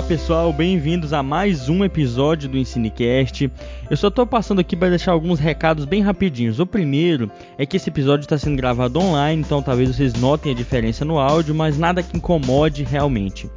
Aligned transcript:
Olá 0.00 0.08
pessoal, 0.08 0.50
bem-vindos 0.50 1.12
a 1.12 1.22
mais 1.22 1.68
um 1.68 1.84
episódio 1.84 2.48
do 2.48 2.56
Ensinecast. 2.56 3.52
Eu 3.90 3.96
só 3.98 4.08
tô 4.08 4.26
passando 4.26 4.58
aqui 4.58 4.74
para 4.74 4.88
deixar 4.88 5.12
alguns 5.12 5.38
recados 5.38 5.84
bem 5.84 6.00
rapidinhos. 6.00 6.58
O 6.58 6.64
primeiro 6.64 7.30
é 7.58 7.66
que 7.66 7.76
esse 7.76 7.90
episódio 7.90 8.24
está 8.24 8.38
sendo 8.38 8.56
gravado 8.56 8.98
online, 8.98 9.42
então 9.42 9.60
talvez 9.62 9.94
vocês 9.94 10.14
notem 10.14 10.52
a 10.52 10.54
diferença 10.54 11.04
no 11.04 11.18
áudio, 11.18 11.54
mas 11.54 11.76
nada 11.76 12.02
que 12.02 12.16
incomode 12.16 12.82
realmente 12.82 13.50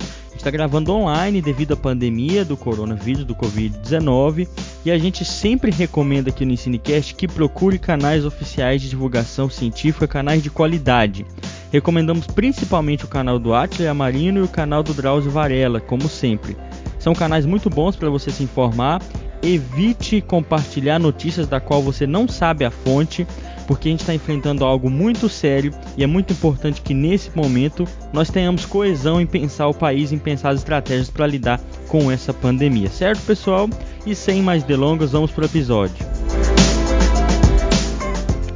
está 0.44 0.52
gravando 0.52 0.92
online 0.92 1.42
devido 1.42 1.74
à 1.74 1.78
pandemia 1.78 2.44
do 2.44 2.58
coronavírus, 2.58 3.24
do 3.24 3.34
Covid-19, 3.34 4.46
e 4.84 4.92
a 4.92 4.98
gente 4.98 5.24
sempre 5.24 5.72
recomenda 5.72 6.32
aqui 6.32 6.44
no 6.44 6.52
Ensinecast 6.52 7.16
que 7.16 7.30
procure 7.30 7.80
canais 7.80 8.26
oficiais 8.26 8.82
de 8.82 8.90
divulgação 8.90 9.50
científica, 9.50 10.06
canais 10.06 10.44
de 10.44 10.50
qualidade. 10.50 11.26
Recomendamos 11.72 12.28
principalmente 12.28 13.06
o 13.06 13.08
canal 13.08 13.40
do 13.40 13.54
Atila 13.54 13.92
Amarino 13.92 14.40
e 14.40 14.44
o 14.44 14.50
canal 14.50 14.84
do 14.84 14.94
Drauzio 14.94 15.32
Varela, 15.32 15.80
como 15.80 16.10
sempre. 16.10 16.58
São 17.00 17.16
canais 17.16 17.46
muito 17.46 17.70
bons 17.70 17.96
para 17.96 18.10
você 18.10 18.30
se 18.30 18.44
informar. 18.44 19.02
Evite 19.42 20.20
compartilhar 20.20 21.00
notícias 21.00 21.48
da 21.48 21.62
qual 21.62 21.82
você 21.82 22.06
não 22.06 22.28
sabe 22.28 22.66
a 22.66 22.72
fonte 22.72 23.26
porque 23.64 23.88
a 23.88 23.92
gente 23.92 24.02
está 24.02 24.14
enfrentando 24.14 24.64
algo 24.66 24.90
muito 24.90 25.28
sério 25.30 25.74
e 25.98 26.04
é 26.04 26.08
muito 26.08 26.34
importante 26.34 26.82
que 26.82 26.94
nesse 26.94 27.36
momento 27.36 27.86
nós 28.12 28.30
tenhamos 28.30 28.66
coesão 28.66 29.20
em 29.20 29.26
pensar 29.26 29.68
o 29.68 29.74
país, 29.74 30.12
em 30.12 30.18
pensar 30.18 30.50
as 30.50 30.60
estratégias 30.60 31.10
para 31.10 31.28
lidar 31.28 31.60
com 31.88 32.12
essa 32.12 32.34
pandemia, 32.34 32.90
certo, 32.90 33.22
pessoal? 33.24 33.70
E 34.06 34.14
sem 34.16 34.42
mais 34.42 34.64
delongas, 34.64 35.12
vamos 35.12 35.32
para 35.32 35.44
o 35.44 35.46
episódio. 35.46 36.06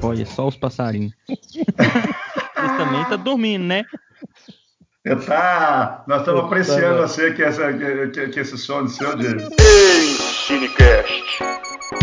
Olha 0.01 0.25
só 0.25 0.47
os 0.47 0.55
passarinhos. 0.55 1.13
Vocês 1.27 2.77
também 2.77 3.05
tá 3.05 3.15
dormindo, 3.15 3.63
né? 3.63 3.85
Tá, 5.25 6.03
nós 6.05 6.19
estamos 6.19 6.43
apreciando 6.43 6.97
você 6.97 7.31
que, 7.31 7.41
essa, 7.41 7.71
que, 7.71 8.27
que 8.27 8.39
esse 8.41 8.57
som 8.57 8.83
do 8.83 8.89
seu. 8.89 9.15
Ensinecast. 10.37 11.43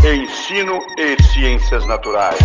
Ensino 0.02 0.78
e 0.96 1.22
Ciências 1.22 1.86
Naturais. 1.86 2.38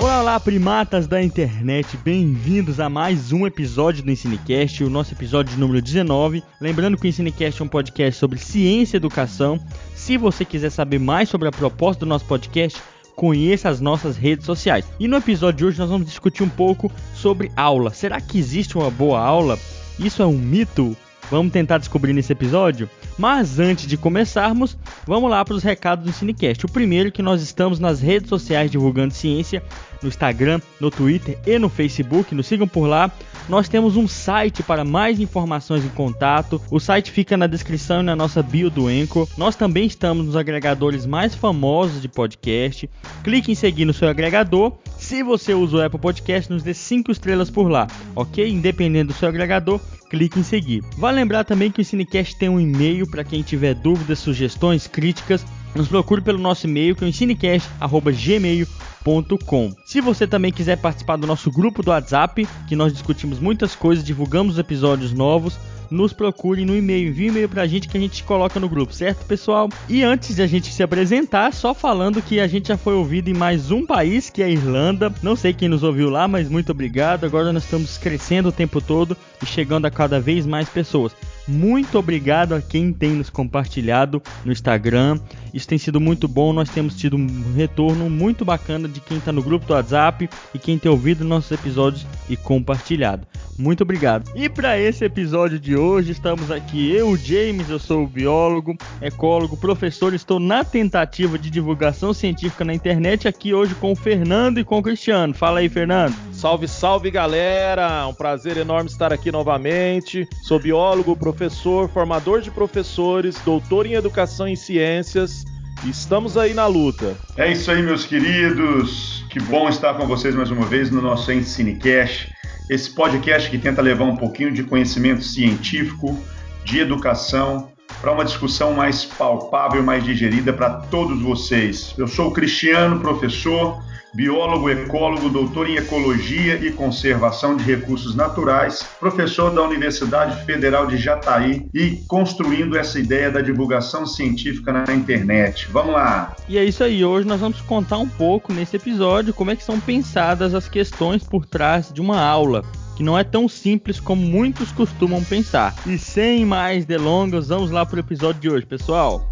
Olá, 0.00 0.20
olá, 0.22 0.40
primatas 0.40 1.06
da 1.06 1.22
internet, 1.22 1.94
bem-vindos 1.98 2.80
a 2.80 2.88
mais 2.88 3.32
um 3.32 3.46
episódio 3.46 4.02
do 4.02 4.10
Ensinecast, 4.10 4.82
o 4.82 4.88
nosso 4.88 5.12
episódio 5.12 5.58
número 5.58 5.82
19. 5.82 6.42
Lembrando 6.58 6.96
que 6.96 7.06
o 7.06 7.06
Ensinecast 7.06 7.60
é 7.60 7.64
um 7.66 7.68
podcast 7.68 8.18
sobre 8.18 8.38
ciência 8.38 8.96
e 8.96 8.98
educação. 8.98 9.60
Se 9.94 10.16
você 10.16 10.42
quiser 10.42 10.70
saber 10.70 10.98
mais 10.98 11.28
sobre 11.28 11.48
a 11.48 11.52
proposta 11.52 12.00
do 12.00 12.08
nosso 12.08 12.24
podcast, 12.24 12.80
conheça 13.14 13.68
as 13.68 13.78
nossas 13.78 14.16
redes 14.16 14.46
sociais. 14.46 14.90
E 14.98 15.06
no 15.06 15.18
episódio 15.18 15.58
de 15.58 15.64
hoje 15.66 15.78
nós 15.78 15.90
vamos 15.90 16.06
discutir 16.06 16.42
um 16.42 16.48
pouco 16.48 16.90
sobre 17.14 17.52
aula. 17.54 17.92
Será 17.92 18.22
que 18.22 18.38
existe 18.38 18.78
uma 18.78 18.90
boa 18.90 19.20
aula? 19.20 19.58
Isso 19.98 20.22
é 20.22 20.26
um 20.26 20.38
mito? 20.38 20.96
Vamos 21.30 21.52
tentar 21.52 21.76
descobrir 21.76 22.14
nesse 22.14 22.32
episódio? 22.32 22.88
Mas 23.20 23.58
antes 23.58 23.86
de 23.86 23.98
começarmos, 23.98 24.78
vamos 25.06 25.30
lá 25.30 25.44
para 25.44 25.52
os 25.52 25.62
recados 25.62 26.06
do 26.06 26.10
Cinecast. 26.10 26.64
O 26.64 26.70
primeiro 26.70 27.10
é 27.10 27.12
que 27.12 27.20
nós 27.20 27.42
estamos 27.42 27.78
nas 27.78 28.00
redes 28.00 28.30
sociais 28.30 28.70
divulgando 28.70 29.12
ciência, 29.12 29.62
no 30.02 30.08
Instagram, 30.08 30.58
no 30.80 30.90
Twitter 30.90 31.38
e 31.46 31.58
no 31.58 31.68
Facebook. 31.68 32.34
Nos 32.34 32.46
sigam 32.46 32.66
por 32.66 32.86
lá. 32.86 33.12
Nós 33.46 33.68
temos 33.68 33.94
um 33.94 34.08
site 34.08 34.62
para 34.62 34.86
mais 34.86 35.20
informações 35.20 35.84
e 35.84 35.88
contato. 35.90 36.62
O 36.70 36.80
site 36.80 37.10
fica 37.10 37.36
na 37.36 37.46
descrição 37.46 38.00
e 38.00 38.04
na 38.04 38.16
nossa 38.16 38.42
bio 38.42 38.70
do 38.70 38.90
Enco. 38.90 39.28
Nós 39.36 39.54
também 39.54 39.84
estamos 39.84 40.24
nos 40.24 40.34
agregadores 40.34 41.04
mais 41.04 41.34
famosos 41.34 42.00
de 42.00 42.08
podcast. 42.08 42.88
Clique 43.22 43.52
em 43.52 43.54
seguir 43.54 43.84
no 43.84 43.92
seu 43.92 44.08
agregador. 44.08 44.72
Se 45.10 45.22
você 45.24 45.52
usa 45.52 45.76
o 45.76 45.84
Apple 45.84 45.98
Podcast, 45.98 46.48
nos 46.48 46.62
dê 46.62 46.72
5 46.72 47.10
estrelas 47.10 47.50
por 47.50 47.68
lá, 47.68 47.88
ok? 48.14 48.48
Independente 48.48 49.08
do 49.08 49.12
seu 49.12 49.28
agregador, 49.28 49.80
clique 50.08 50.38
em 50.38 50.44
seguir. 50.44 50.84
Vale 50.96 51.16
lembrar 51.16 51.42
também 51.42 51.68
que 51.68 51.80
o 51.80 51.84
Cinecast 51.84 52.38
tem 52.38 52.48
um 52.48 52.60
e-mail 52.60 53.10
para 53.10 53.24
quem 53.24 53.42
tiver 53.42 53.74
dúvidas, 53.74 54.20
sugestões, 54.20 54.86
críticas. 54.86 55.44
Nos 55.74 55.88
procure 55.88 56.20
pelo 56.20 56.38
nosso 56.38 56.68
e-mail 56.68 56.94
que 56.94 57.02
é 57.02 57.06
o 57.06 57.08
ensinecast.gmail.com. 57.08 59.74
Se 59.84 60.00
você 60.00 60.28
também 60.28 60.52
quiser 60.52 60.76
participar 60.76 61.16
do 61.16 61.26
nosso 61.26 61.50
grupo 61.50 61.82
do 61.82 61.90
WhatsApp, 61.90 62.46
que 62.68 62.76
nós 62.76 62.92
discutimos 62.92 63.40
muitas 63.40 63.74
coisas, 63.74 64.04
divulgamos 64.04 64.60
episódios 64.60 65.12
novos, 65.12 65.58
nos 65.90 66.12
procure 66.12 66.64
no 66.64 66.76
e-mail, 66.76 67.08
envie 67.08 67.26
um 67.26 67.32
e-mail 67.32 67.48
pra 67.48 67.66
gente 67.66 67.88
que 67.88 67.96
a 67.96 68.00
gente 68.00 68.22
coloca 68.24 68.60
no 68.60 68.68
grupo, 68.68 68.92
certo, 68.92 69.24
pessoal? 69.26 69.68
E 69.88 70.02
antes 70.02 70.36
de 70.36 70.42
a 70.42 70.46
gente 70.46 70.72
se 70.72 70.82
apresentar, 70.82 71.52
só 71.52 71.74
falando 71.74 72.22
que 72.22 72.40
a 72.40 72.46
gente 72.46 72.68
já 72.68 72.76
foi 72.76 72.94
ouvido 72.94 73.28
em 73.28 73.34
mais 73.34 73.70
um 73.70 73.84
país, 73.84 74.30
que 74.30 74.42
é 74.42 74.46
a 74.46 74.50
Irlanda. 74.50 75.12
Não 75.22 75.34
sei 75.34 75.52
quem 75.52 75.68
nos 75.68 75.82
ouviu 75.82 76.08
lá, 76.08 76.28
mas 76.28 76.48
muito 76.48 76.70
obrigado. 76.72 77.24
Agora 77.24 77.52
nós 77.52 77.64
estamos 77.64 77.98
crescendo 77.98 78.50
o 78.50 78.52
tempo 78.52 78.80
todo 78.80 79.16
e 79.42 79.46
chegando 79.46 79.86
a 79.86 79.90
cada 79.90 80.20
vez 80.20 80.46
mais 80.46 80.68
pessoas. 80.68 81.12
Muito 81.50 81.98
obrigado 81.98 82.54
a 82.54 82.62
quem 82.62 82.92
tem 82.92 83.10
nos 83.10 83.28
compartilhado 83.28 84.22
no 84.44 84.52
Instagram. 84.52 85.18
Isso 85.52 85.66
tem 85.66 85.78
sido 85.78 86.00
muito 86.00 86.28
bom. 86.28 86.52
Nós 86.52 86.70
temos 86.70 86.94
tido 86.96 87.16
um 87.16 87.52
retorno 87.54 88.08
muito 88.08 88.44
bacana 88.44 88.88
de 88.88 89.00
quem 89.00 89.18
está 89.18 89.32
no 89.32 89.42
grupo 89.42 89.66
do 89.66 89.72
WhatsApp 89.72 90.30
e 90.54 90.58
quem 90.58 90.78
tem 90.78 90.90
ouvido 90.90 91.24
nossos 91.24 91.50
episódios 91.50 92.06
e 92.28 92.36
compartilhado. 92.36 93.26
Muito 93.58 93.82
obrigado. 93.82 94.30
E 94.34 94.48
para 94.48 94.78
esse 94.78 95.04
episódio 95.04 95.58
de 95.58 95.76
hoje, 95.76 96.12
estamos 96.12 96.50
aqui 96.50 96.92
eu, 96.92 97.14
James, 97.16 97.68
eu 97.68 97.78
sou 97.78 98.06
biólogo, 98.06 98.76
ecólogo, 99.02 99.56
professor, 99.56 100.14
estou 100.14 100.40
na 100.40 100.64
tentativa 100.64 101.38
de 101.38 101.50
divulgação 101.50 102.14
científica 102.14 102.64
na 102.64 102.72
internet 102.72 103.28
aqui 103.28 103.52
hoje 103.52 103.74
com 103.74 103.92
o 103.92 103.96
Fernando 103.96 104.58
e 104.58 104.64
com 104.64 104.78
o 104.78 104.82
Cristiano. 104.82 105.34
Fala 105.34 105.58
aí, 105.58 105.68
Fernando. 105.68 106.14
Salve, 106.32 106.66
salve, 106.66 107.10
galera! 107.10 108.06
Um 108.06 108.14
prazer 108.14 108.56
enorme 108.56 108.88
estar 108.88 109.12
aqui 109.12 109.30
novamente. 109.30 110.26
Sou 110.42 110.58
biólogo, 110.58 111.14
professor, 111.14 111.39
formador 111.88 112.40
de 112.40 112.50
professores, 112.50 113.36
doutor 113.44 113.86
em 113.86 113.94
educação 113.94 114.48
e 114.48 114.56
ciências. 114.56 115.44
Estamos 115.86 116.36
aí 116.36 116.52
na 116.52 116.66
luta. 116.66 117.16
É 117.36 117.50
isso 117.50 117.70
aí, 117.70 117.82
meus 117.82 118.04
queridos. 118.04 119.24
Que 119.30 119.40
bom 119.40 119.68
estar 119.68 119.94
com 119.94 120.06
vocês 120.06 120.34
mais 120.34 120.50
uma 120.50 120.66
vez 120.66 120.90
no 120.90 121.00
nosso 121.00 121.32
Ensinecast 121.32 122.28
esse 122.70 122.88
podcast 122.88 123.50
que 123.50 123.58
tenta 123.58 123.82
levar 123.82 124.04
um 124.04 124.16
pouquinho 124.16 124.52
de 124.52 124.62
conhecimento 124.62 125.24
científico, 125.24 126.16
de 126.64 126.78
educação, 126.78 127.72
para 128.00 128.12
uma 128.12 128.24
discussão 128.24 128.72
mais 128.72 129.04
palpável, 129.04 129.82
mais 129.82 130.04
digerida 130.04 130.52
para 130.52 130.70
todos 130.70 131.20
vocês. 131.22 131.94
Eu 131.96 132.08
sou 132.08 132.28
o 132.28 132.32
Cristiano, 132.32 133.00
professor, 133.00 133.82
biólogo, 134.14 134.68
ecólogo, 134.70 135.28
doutor 135.28 135.68
em 135.68 135.76
ecologia 135.76 136.56
e 136.56 136.72
conservação 136.72 137.56
de 137.56 137.64
recursos 137.64 138.14
naturais, 138.14 138.82
professor 138.98 139.50
da 139.54 139.62
Universidade 139.62 140.44
Federal 140.44 140.86
de 140.86 140.96
Jataí 140.96 141.68
e 141.72 142.02
construindo 142.08 142.76
essa 142.76 142.98
ideia 142.98 143.30
da 143.30 143.40
divulgação 143.40 144.06
científica 144.06 144.72
na 144.72 144.92
internet. 144.92 145.68
Vamos 145.70 145.92
lá. 145.92 146.34
E 146.48 146.58
é 146.58 146.64
isso 146.64 146.82
aí, 146.82 147.04
hoje 147.04 147.26
nós 147.26 147.40
vamos 147.40 147.60
contar 147.60 147.98
um 147.98 148.08
pouco 148.08 148.52
nesse 148.52 148.76
episódio 148.76 149.32
como 149.32 149.50
é 149.50 149.56
que 149.56 149.64
são 149.64 149.78
pensadas 149.78 150.54
as 150.54 150.68
questões 150.68 151.22
por 151.22 151.46
trás 151.46 151.92
de 151.92 152.00
uma 152.00 152.20
aula 152.20 152.64
que 153.00 153.04
não 153.04 153.18
é 153.18 153.24
tão 153.24 153.48
simples 153.48 153.98
como 153.98 154.20
muitos 154.20 154.70
costumam 154.72 155.24
pensar. 155.24 155.74
E 155.86 155.96
sem 155.96 156.44
mais 156.44 156.84
delongas, 156.84 157.48
vamos 157.48 157.70
lá 157.70 157.86
para 157.86 157.96
o 157.96 158.00
episódio 158.00 158.42
de 158.42 158.50
hoje, 158.50 158.66
pessoal. 158.66 159.26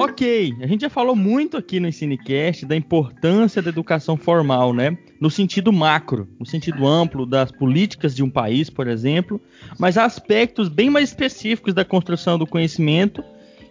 Ok, 0.00 0.56
a 0.60 0.66
gente 0.66 0.80
já 0.80 0.90
falou 0.90 1.14
muito 1.14 1.56
aqui 1.56 1.78
no 1.78 1.86
Ensinecast 1.86 2.66
da 2.66 2.74
importância 2.74 3.62
da 3.62 3.68
educação 3.68 4.16
formal, 4.16 4.74
né? 4.74 4.98
No 5.20 5.30
sentido 5.30 5.72
macro, 5.72 6.28
no 6.40 6.44
sentido 6.44 6.84
amplo 6.84 7.26
das 7.26 7.52
políticas 7.52 8.12
de 8.12 8.24
um 8.24 8.30
país, 8.30 8.68
por 8.68 8.88
exemplo, 8.88 9.40
mas 9.78 9.96
há 9.96 10.04
aspectos 10.04 10.68
bem 10.68 10.90
mais 10.90 11.10
específicos 11.10 11.72
da 11.72 11.84
construção 11.84 12.36
do 12.36 12.46
conhecimento 12.46 13.22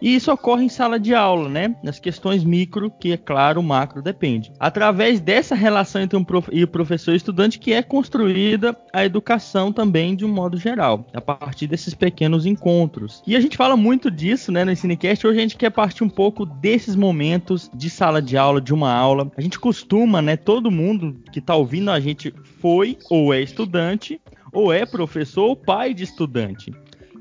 e 0.01 0.15
isso 0.15 0.31
ocorre 0.31 0.65
em 0.65 0.69
sala 0.69 0.99
de 0.99 1.13
aula, 1.13 1.49
né? 1.49 1.75
Nas 1.83 1.99
questões 1.99 2.43
micro, 2.43 2.91
que 2.91 3.11
é 3.11 3.17
claro, 3.17 3.61
macro 3.61 4.01
depende. 4.01 4.51
Através 4.59 5.19
dessa 5.19 5.55
relação 5.55 6.01
entre 6.01 6.17
um 6.17 6.23
prof... 6.23 6.49
e 6.51 6.63
o 6.63 6.67
professor 6.67 7.13
e 7.13 7.17
estudante 7.17 7.59
que 7.59 7.73
é 7.73 7.81
construída 7.81 8.77
a 8.93 9.05
educação 9.05 9.71
também 9.71 10.15
de 10.15 10.25
um 10.25 10.29
modo 10.29 10.57
geral, 10.57 11.05
a 11.13 11.21
partir 11.21 11.67
desses 11.67 11.93
pequenos 11.93 12.45
encontros. 12.45 13.21
E 13.25 13.35
a 13.35 13.39
gente 13.39 13.57
fala 13.57 13.75
muito 13.75 14.09
disso, 14.11 14.51
né, 14.51 14.63
no 14.63 14.71
Ensinecast. 14.71 15.25
Hoje 15.25 15.39
a 15.39 15.41
gente 15.41 15.57
quer 15.57 15.69
partir 15.69 16.03
um 16.03 16.09
pouco 16.09 16.45
desses 16.45 16.95
momentos 16.95 17.69
de 17.73 17.89
sala 17.89 18.21
de 18.21 18.37
aula, 18.37 18.61
de 18.61 18.73
uma 18.73 18.93
aula. 18.93 19.31
A 19.37 19.41
gente 19.41 19.59
costuma, 19.59 20.21
né, 20.21 20.35
todo 20.35 20.71
mundo 20.71 21.21
que 21.31 21.39
está 21.39 21.55
ouvindo 21.55 21.91
a 21.91 21.99
gente 21.99 22.33
foi 22.59 22.97
ou 23.09 23.33
é 23.33 23.41
estudante 23.41 24.19
ou 24.51 24.71
é 24.71 24.85
professor 24.85 25.49
ou 25.49 25.55
pai 25.55 25.93
de 25.93 26.03
estudante. 26.03 26.71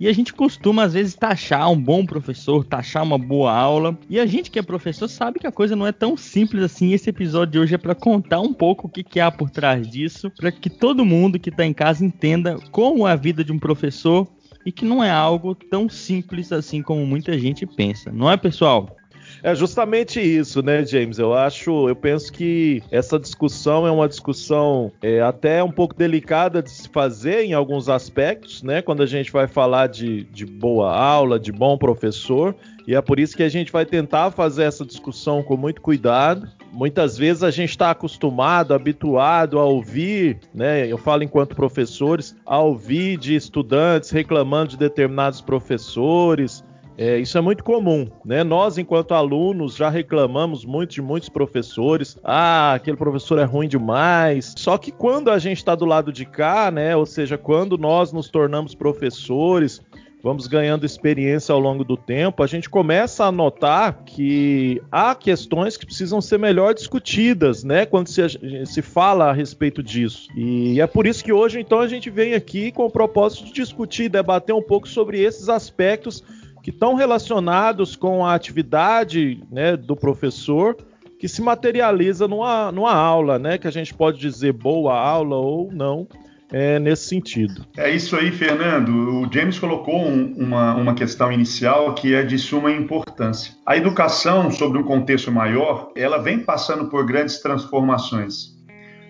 E 0.01 0.09
a 0.09 0.13
gente 0.13 0.33
costuma, 0.35 0.85
às 0.85 0.93
vezes, 0.93 1.15
taxar 1.15 1.71
um 1.71 1.81
bom 1.81 2.05
professor, 2.05 2.65
taxar 2.65 3.03
uma 3.03 3.19
boa 3.19 3.53
aula. 3.53 3.97
E 4.09 4.19
a 4.19 4.27
gente 4.27 4.51
que 4.51 4.59
é 4.59 4.63
professor 4.63 5.09
sabe 5.09 5.39
que 5.39 5.47
a 5.47 5.53
coisa 5.53 5.77
não 5.77 5.87
é 5.87 5.93
tão 5.93 6.17
simples 6.17 6.63
assim. 6.63 6.93
Esse 6.93 7.11
episódio 7.11 7.53
de 7.53 7.59
hoje 7.59 7.75
é 7.75 7.79
para 7.79 7.95
contar 7.95 8.41
um 8.41 8.53
pouco 8.53 8.87
o 8.87 8.91
que, 8.91 9.03
que 9.03 9.21
há 9.21 9.31
por 9.31 9.51
trás 9.51 9.89
disso, 9.89 10.31
para 10.31 10.51
que 10.51 10.69
todo 10.69 11.05
mundo 11.05 11.39
que 11.39 11.51
está 11.51 11.65
em 11.65 11.73
casa 11.73 12.05
entenda 12.05 12.59
como 12.71 13.07
é 13.07 13.13
a 13.13 13.17
vida 13.17 13.45
de 13.45 13.53
um 13.53 13.59
professor 13.59 14.29
e 14.67 14.73
que 14.73 14.85
não 14.85 15.05
é 15.05 15.11
algo 15.11 15.55
tão 15.55 15.89
simples 15.89 16.51
assim 16.51 16.83
como 16.83 17.07
muita 17.07 17.39
gente 17.39 17.67
pensa, 17.67 18.11
não 18.11 18.31
é, 18.31 18.37
pessoal? 18.37 18.97
É 19.45 19.55
justamente 19.55 20.19
isso, 20.19 20.63
né, 20.63 20.87
James? 20.87 21.19
Eu 21.19 21.35
acho, 21.35 21.87
eu 21.87 21.95
penso 21.95 22.33
que 22.33 22.83
essa 22.91 23.19
discussão 23.19 23.87
é 23.87 23.91
uma 23.91 24.09
discussão 24.09 24.91
é, 25.03 25.21
até 25.21 25.63
um 25.63 25.71
pouco 25.71 25.95
delicada 25.95 26.63
de 26.63 26.71
se 26.71 26.89
fazer 26.89 27.45
em 27.45 27.53
alguns 27.53 27.91
aspectos, 27.91 28.63
né? 28.63 28.81
Quando 28.81 29.03
a 29.03 29.07
gente 29.07 29.31
vai 29.31 29.47
falar 29.47 29.89
de, 29.89 30.25
de 30.25 30.47
boa 30.47 30.97
aula, 30.97 31.39
de 31.39 31.53
bom 31.53 31.77
professor, 31.77 32.57
e 32.87 32.95
é 32.95 33.03
por 33.03 33.21
isso 33.21 33.37
que 33.37 33.43
a 33.43 33.49
gente 33.51 33.71
vai 33.71 33.85
tentar 33.85 34.31
fazer 34.31 34.63
essa 34.63 34.83
discussão 34.83 35.43
com 35.43 35.59
muito 35.59 35.83
cuidado. 35.83 36.49
Muitas 36.73 37.19
vezes 37.19 37.43
a 37.43 37.51
gente 37.51 37.69
está 37.69 37.91
acostumado, 37.91 38.73
habituado 38.73 39.59
a 39.59 39.65
ouvir, 39.67 40.39
né? 40.55 40.91
Eu 40.91 40.97
falo 40.97 41.23
enquanto 41.23 41.55
professores, 41.55 42.35
a 42.47 42.59
ouvir 42.59 43.19
de 43.19 43.35
estudantes 43.35 44.09
reclamando 44.09 44.71
de 44.71 44.79
determinados 44.79 45.43
professores. 45.43 46.65
É, 46.97 47.19
isso 47.19 47.37
é 47.37 47.41
muito 47.41 47.65
comum, 47.65 48.09
né? 48.25 48.45
Nós, 48.45 48.79
enquanto 48.79 49.15
alunos, 49.15 49.75
já 49.75 49.89
reclamamos 49.89 50.65
muito 50.65 50.93
de 50.93 51.03
muitos 51.03 51.29
professores. 51.29 52.17
Ah, 52.23 52.75
aquele 52.75 52.97
professor 52.97 53.39
é 53.39 53.45
ruim 53.45 53.69
demais. 53.69 54.55
Só 54.57 54.79
que 54.79 54.93
quando 54.93 55.31
a 55.31 55.39
gente 55.39 55.59
está 55.59 55.75
do 55.75 55.85
lado 55.85 56.13
de 56.13 56.25
cá, 56.25 56.71
né? 56.71 56.95
Ou 56.95 57.05
seja, 57.05 57.37
quando 57.37 57.77
nós 57.77 58.13
nos 58.13 58.29
tornamos 58.29 58.77
professores, 58.77 59.83
vamos 60.23 60.47
ganhando 60.47 60.87
experiência 60.87 61.53
ao 61.53 61.59
longo 61.59 61.83
do 61.83 61.97
tempo, 61.97 62.45
a 62.45 62.47
gente 62.47 62.71
começa 62.71 63.25
a 63.25 63.33
notar 63.33 64.05
que 64.07 64.81
há 64.91 65.17
questões 65.17 65.77
que 65.77 65.85
precisam 65.85 66.21
ser 66.21 66.39
melhor 66.39 66.75
discutidas, 66.75 67.65
né? 67.65 67.85
Quando 67.87 68.07
se, 68.07 68.23
se 68.67 68.83
fala 68.83 69.31
a 69.31 69.33
respeito 69.33 69.83
disso. 69.83 70.29
E 70.37 70.81
é 70.81 70.87
por 70.87 71.09
isso 71.09 71.25
que 71.25 71.33
hoje, 71.33 71.59
então, 71.59 71.81
a 71.81 71.89
gente 71.89 72.09
vem 72.09 72.35
aqui 72.35 72.71
com 72.71 72.87
o 72.87 72.91
propósito 72.91 73.47
de 73.47 73.53
discutir, 73.53 74.09
debater 74.09 74.55
um 74.55 74.63
pouco 74.63 74.89
sobre 74.89 75.21
esses 75.21 75.49
aspectos 75.49 76.23
que 76.65 76.71
estão 76.71 76.95
relacionados 76.95 77.95
com 77.95 78.25
a 78.25 78.35
atividade 78.35 79.39
né, 79.53 79.77
do 79.77 79.95
professor 79.95 80.75
que 81.21 81.29
se 81.29 81.43
materializa 81.43 82.27
numa, 82.27 82.73
numa 82.73 82.95
aula, 82.95 83.39
né? 83.39 83.59
Que 83.59 83.69
a 83.69 83.71
gente 83.71 83.93
pode 83.93 84.19
dizer 84.19 84.55
boa 84.55 84.99
aula 84.99 85.37
ou 85.37 85.71
não, 85.71 86.09
é, 86.51 86.79
nesse 86.79 87.07
sentido. 87.07 87.67
É 87.77 87.91
isso 87.91 88.17
aí, 88.17 88.31
Fernando. 88.31 88.89
O 88.89 89.31
James 89.31 89.59
colocou 89.59 90.07
um, 90.07 90.35
uma, 90.39 90.75
uma 90.75 90.95
questão 90.95 91.31
inicial 91.31 91.95
que 91.95 92.15
é 92.15 92.23
de 92.23 92.39
suma 92.39 92.73
importância. 92.73 93.53
A 93.67 93.77
educação, 93.77 94.51
sobre 94.51 94.79
um 94.79 94.85
contexto 94.85 95.31
maior, 95.31 95.93
ela 95.95 96.17
vem 96.17 96.39
passando 96.39 96.87
por 96.87 97.05
grandes 97.05 97.41
transformações. 97.41 98.55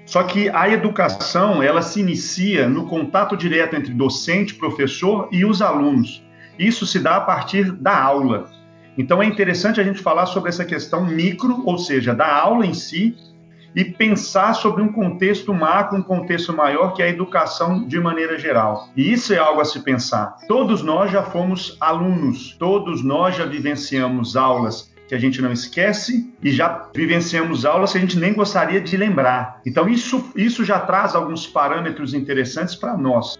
Só 0.04 0.24
que 0.24 0.48
a 0.48 0.68
educação, 0.68 1.62
ela 1.62 1.82
se 1.82 2.00
inicia 2.00 2.68
no 2.68 2.86
contato 2.86 3.36
direto 3.36 3.76
entre 3.76 3.94
docente, 3.94 4.56
professor 4.56 5.28
e 5.30 5.44
os 5.44 5.62
alunos. 5.62 6.24
Isso 6.58 6.86
se 6.86 6.98
dá 6.98 7.16
a 7.16 7.20
partir 7.20 7.72
da 7.72 7.98
aula. 7.98 8.50
Então 8.96 9.22
é 9.22 9.26
interessante 9.26 9.80
a 9.80 9.84
gente 9.84 10.00
falar 10.00 10.26
sobre 10.26 10.50
essa 10.50 10.64
questão 10.64 11.04
micro, 11.04 11.62
ou 11.66 11.78
seja, 11.78 12.14
da 12.14 12.32
aula 12.32 12.64
em 12.64 12.74
si, 12.74 13.16
e 13.74 13.84
pensar 13.84 14.54
sobre 14.54 14.82
um 14.82 14.92
contexto 14.92 15.52
macro, 15.52 15.98
um 15.98 16.02
contexto 16.02 16.52
maior, 16.52 16.94
que 16.94 17.02
é 17.02 17.06
a 17.06 17.10
educação 17.10 17.86
de 17.86 17.98
maneira 17.98 18.38
geral. 18.38 18.88
E 18.96 19.12
isso 19.12 19.34
é 19.34 19.38
algo 19.38 19.60
a 19.60 19.64
se 19.64 19.80
pensar. 19.80 20.36
Todos 20.46 20.82
nós 20.82 21.10
já 21.10 21.24
fomos 21.24 21.76
alunos, 21.80 22.56
todos 22.56 23.02
nós 23.02 23.36
já 23.36 23.44
vivenciamos 23.44 24.36
aulas 24.36 24.94
que 25.08 25.14
a 25.14 25.18
gente 25.18 25.42
não 25.42 25.52
esquece 25.52 26.32
e 26.42 26.50
já 26.50 26.88
vivenciamos 26.94 27.66
aulas 27.66 27.92
que 27.92 27.98
a 27.98 28.00
gente 28.00 28.18
nem 28.18 28.32
gostaria 28.32 28.80
de 28.80 28.96
lembrar. 28.96 29.60
Então 29.66 29.88
isso, 29.88 30.32
isso 30.34 30.64
já 30.64 30.78
traz 30.78 31.14
alguns 31.14 31.46
parâmetros 31.46 32.14
interessantes 32.14 32.74
para 32.74 32.96
nós. 32.96 33.36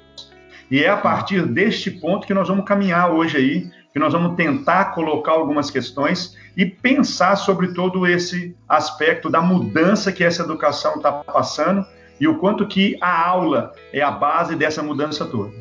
E 0.70 0.82
é 0.82 0.88
a 0.88 0.96
partir 0.96 1.46
deste 1.46 1.90
ponto 1.90 2.26
que 2.26 2.34
nós 2.34 2.48
vamos 2.48 2.64
caminhar 2.64 3.10
hoje 3.12 3.36
aí, 3.36 3.70
que 3.92 3.98
nós 3.98 4.12
vamos 4.12 4.34
tentar 4.36 4.86
colocar 4.86 5.32
algumas 5.32 5.70
questões 5.70 6.36
e 6.56 6.64
pensar 6.64 7.36
sobre 7.36 7.68
todo 7.68 8.06
esse 8.06 8.56
aspecto 8.68 9.30
da 9.30 9.40
mudança 9.40 10.12
que 10.12 10.24
essa 10.24 10.42
educação 10.42 10.96
está 10.96 11.12
passando 11.12 11.86
e 12.20 12.26
o 12.26 12.38
quanto 12.38 12.66
que 12.66 12.96
a 13.00 13.28
aula 13.28 13.72
é 13.92 14.00
a 14.00 14.10
base 14.10 14.56
dessa 14.56 14.82
mudança 14.82 15.24
toda. 15.24 15.52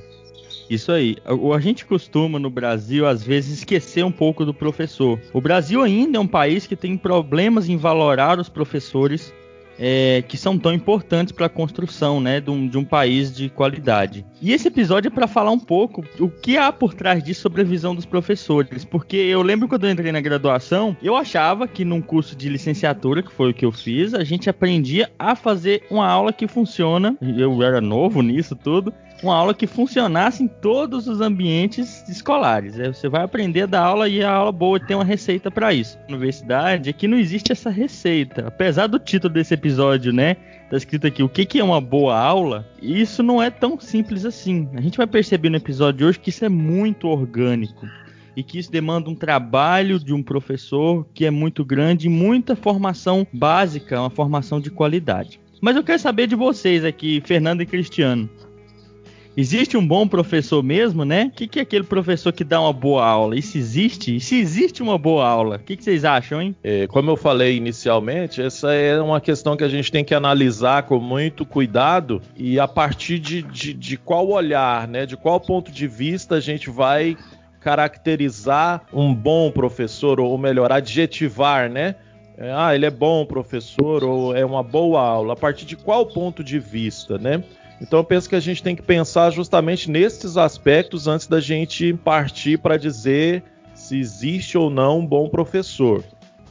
Isso 0.70 0.92
aí. 0.92 1.18
A 1.26 1.60
gente 1.60 1.86
costuma 1.86 2.40
no 2.40 2.50
Brasil, 2.50 3.06
às 3.06 3.22
vezes, 3.22 3.60
esquecer 3.60 4.04
um 4.04 4.12
pouco 4.12 4.46
do 4.46 4.54
professor. 4.54 5.20
O 5.34 5.42
Brasil 5.42 5.82
ainda 5.82 6.18
é 6.18 6.20
um 6.20 6.28
país 6.28 6.66
que 6.66 6.76
tem 6.76 6.98
problemas 6.98 7.70
em 7.70 7.78
valorar 7.78 8.40
os 8.40 8.50
professores 8.50 9.34
é, 9.80 10.24
que 10.28 10.38
são 10.38 10.58
tão 10.58 10.74
importantes 10.74 11.32
para 11.32 11.48
a 11.48 11.50
construção 11.50 12.20
né, 12.20 12.40
de 12.40 12.50
um, 12.50 12.68
de, 12.68 12.78
um, 12.78 12.84
país 12.84 13.36
de 13.36 13.50
qualidade. 13.50 14.26
E 14.42 14.52
esse 14.52 14.68
episódio 14.68 15.08
é 15.08 15.12
para 15.12 15.28
falar 15.28 15.52
um 15.52 15.60
pouco 15.60 16.04
o 16.20 16.30
que 16.30 16.58
há 16.58 16.72
por 16.72 16.94
trás 16.94 17.24
disso 17.24 17.42
sobre 17.42 17.62
a 17.62 17.66
visão 17.66 17.96
dos 17.96 18.06
professores, 18.06 18.86
porque 18.86 19.18
eu 19.18 19.42
lembro 19.42 19.68
quando 19.68 19.86
eu 19.86 19.92
entrei 19.92 20.12
na 20.12 20.22
graduação, 20.22 20.96
eu 21.02 21.16
achava 21.16 21.68
que 21.68 21.84
num 21.86 22.02
curso 22.02 22.36
de 22.36 22.50
licenciatura, 22.50 23.24
que 23.24 23.32
foi 23.32 23.52
o 23.52 23.54
que 23.54 23.66
eu 23.66 23.72
fiz, 23.72 24.14
a 24.14 24.24
gente 24.24 24.50
aprendia 24.50 25.10
a 25.18 25.36
fazer 25.36 25.84
uma 25.90 26.08
aula 26.08 26.34
que 26.34 26.48
funciona. 26.48 27.18
Eu 27.22 27.62
era 27.64 27.82
novo 27.82 28.22
nisso 28.22 28.56
tudo 28.56 28.94
uma 29.24 29.36
aula 29.36 29.54
que 29.54 29.68
funcionasse 29.68 30.44
em 30.44 30.48
todos 30.48 31.08
os 31.08 31.22
ambientes 31.22 32.08
escolares. 32.10 32.78
É, 32.78 32.92
você 32.92 33.08
vai 33.08 33.24
aprender 33.24 33.62
a 33.62 33.66
dar 33.66 33.82
aula 33.82 34.10
e 34.10 34.24
a 34.24 34.32
aula 34.32 34.52
boa 34.52 34.80
tem 34.80 34.96
uma 34.96 35.06
receita 35.06 35.50
para 35.50 35.74
isso. 35.74 35.98
Na 36.08 36.16
universidade 36.16 36.90
aqui 36.90 37.08
não 37.08 37.18
existe 37.18 37.52
essa 37.52 37.70
receita. 37.70 38.48
Apesar 38.48 38.88
do 38.88 39.00
título 39.00 39.34
desse 39.34 39.54
episódio, 39.54 40.12
né? 40.12 40.36
Tá 40.70 40.78
escrito 40.78 41.06
aqui 41.06 41.22
o 41.22 41.30
que, 41.30 41.46
que 41.46 41.60
é 41.60 41.64
uma 41.64 41.80
boa 41.80 42.18
aula. 42.18 42.68
Isso 42.82 43.22
não 43.22 43.42
é 43.42 43.50
tão 43.50 43.80
simples 43.80 44.26
assim. 44.26 44.68
A 44.76 44.82
gente 44.82 44.98
vai 44.98 45.08
perceber 45.08 45.50
no 45.50 45.58
episódio 45.58 46.00
de 46.00 46.06
hoje 46.06 46.20
que 46.20 46.30
isso 46.30 46.44
é 46.44 46.50
muito 46.50 47.08
orgânico 47.08 47.88
e 48.36 48.44
que 48.44 48.58
isso 48.58 48.72
demanda 48.72 49.10
um 49.10 49.16
trabalho 49.16 50.00
de 50.00 50.14
um 50.14 50.24
professor 50.24 51.06
que 51.14 51.26
é 51.26 51.32
muito 51.32 51.64
grande 51.64 52.08
e 52.08 52.10
muita 52.10 52.56
formação 52.56 53.26
básica, 53.32 54.00
uma 54.00 54.10
formação 54.10 54.60
de 54.60 54.72
qualidade. 54.72 55.40
Mas 55.62 55.76
eu 55.76 55.84
quero 55.84 56.00
saber 56.00 56.28
de 56.28 56.36
vocês 56.36 56.84
aqui, 56.84 57.22
Fernando 57.24 57.62
e 57.62 57.66
Cristiano. 57.66 58.30
Existe 59.36 59.76
um 59.76 59.86
bom 59.86 60.08
professor 60.08 60.62
mesmo, 60.62 61.04
né? 61.04 61.26
O 61.26 61.32
que, 61.32 61.48
que 61.48 61.60
é 61.60 61.64
aquele 61.64 61.84
professor 61.84 62.32
que 62.32 62.44
dá 62.44 62.62
uma 62.62 62.72
boa 62.72 63.04
aula? 63.04 63.36
Isso 63.36 63.58
existe? 63.58 64.16
E 64.16 64.20
se 64.20 64.40
existe 64.40 64.84
uma 64.84 64.96
boa 64.96 65.28
aula, 65.28 65.56
o 65.56 65.60
que, 65.60 65.76
que 65.76 65.84
vocês 65.84 66.06
acham, 66.06 66.40
hein? 66.40 66.56
É, 66.64 66.86
como 66.86 67.10
eu 67.10 67.18
falei 67.18 67.58
inicialmente, 67.58 68.42
essa 68.42 68.72
é 68.74 69.02
uma 69.02 69.20
questão 69.20 69.58
que 69.58 69.64
a 69.64 69.70
gente 69.70 69.92
tem 69.92 70.06
que 70.06 70.14
analisar 70.14 70.84
com 70.84 71.00
muito 71.00 71.48
cuidado 71.48 72.22
e 72.38 72.60
a 72.60 72.68
partir 72.68 73.18
de, 73.18 73.42
de, 73.42 73.74
de 73.74 73.98
qual 73.98 74.30
olhar, 74.30 74.88
né? 74.88 75.08
De 75.08 75.18
qual 75.18 75.40
ponto 75.40 75.72
de 75.72 75.88
vista 75.88 76.36
a 76.36 76.40
gente 76.40 76.70
vai 76.70 77.18
caracterizar 77.60 78.84
um 78.94 79.16
bom 79.16 79.50
professor, 79.50 80.20
ou 80.20 80.38
melhor, 80.38 80.72
adjetivar, 80.72 81.72
né? 81.72 81.96
É, 82.38 82.52
ah, 82.54 82.76
ele 82.76 82.86
é 82.86 82.92
bom 82.92 83.26
professor, 83.26 84.04
ou 84.04 84.36
é 84.36 84.46
uma 84.46 84.62
boa 84.62 85.02
aula. 85.02 85.34
A 85.34 85.36
partir 85.36 85.66
de 85.66 85.76
qual 85.76 86.06
ponto 86.06 86.44
de 86.44 86.60
vista, 86.60 87.18
né? 87.18 87.44
Então 87.84 88.00
eu 88.00 88.04
penso 88.06 88.30
que 88.30 88.36
a 88.36 88.40
gente 88.40 88.64
tem 88.64 88.78
que 88.78 88.82
pensar 88.82 89.30
justamente 89.30 89.92
nesses 89.92 90.38
aspectos 90.38 91.06
antes 91.06 91.28
da 91.28 91.42
gente 91.42 91.94
partir 91.94 92.58
para 92.58 92.78
dizer 92.78 93.44
se 93.74 94.00
existe 94.00 94.58
ou 94.58 94.70
não 94.70 95.00
um 95.00 95.06
bom 95.06 95.28
professor. 95.28 96.02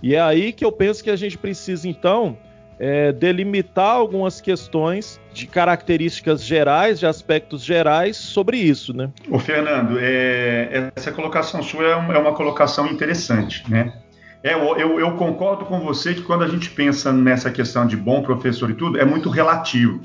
E 0.02 0.14
é 0.14 0.20
aí 0.20 0.52
que 0.52 0.62
eu 0.62 0.70
penso 0.70 1.02
que 1.02 1.08
a 1.08 1.16
gente 1.16 1.38
precisa 1.38 1.88
então 1.88 2.36
é, 2.78 3.12
delimitar 3.12 3.94
algumas 3.94 4.42
questões 4.42 5.18
de 5.32 5.46
características 5.46 6.44
gerais, 6.44 7.00
de 7.00 7.06
aspectos 7.06 7.64
gerais 7.64 8.18
sobre 8.18 8.58
isso, 8.58 8.94
né? 8.94 9.10
Ô 9.30 9.38
Fernando, 9.38 9.98
é, 9.98 10.92
essa 10.94 11.12
colocação 11.12 11.62
sua 11.62 11.84
é 11.84 11.94
uma, 11.94 12.14
é 12.14 12.18
uma 12.18 12.34
colocação 12.34 12.86
interessante, 12.88 13.64
né? 13.70 13.94
É, 14.42 14.54
eu, 14.54 14.98
eu, 14.98 15.12
concordo 15.12 15.64
com 15.64 15.80
você 15.80 16.14
que 16.14 16.22
quando 16.22 16.42
a 16.42 16.48
gente 16.48 16.68
pensa 16.70 17.12
nessa 17.12 17.48
questão 17.50 17.86
de 17.86 17.96
bom 17.96 18.22
professor 18.22 18.68
e 18.70 18.74
tudo, 18.74 19.00
é 19.00 19.04
muito 19.04 19.30
relativo 19.30 20.00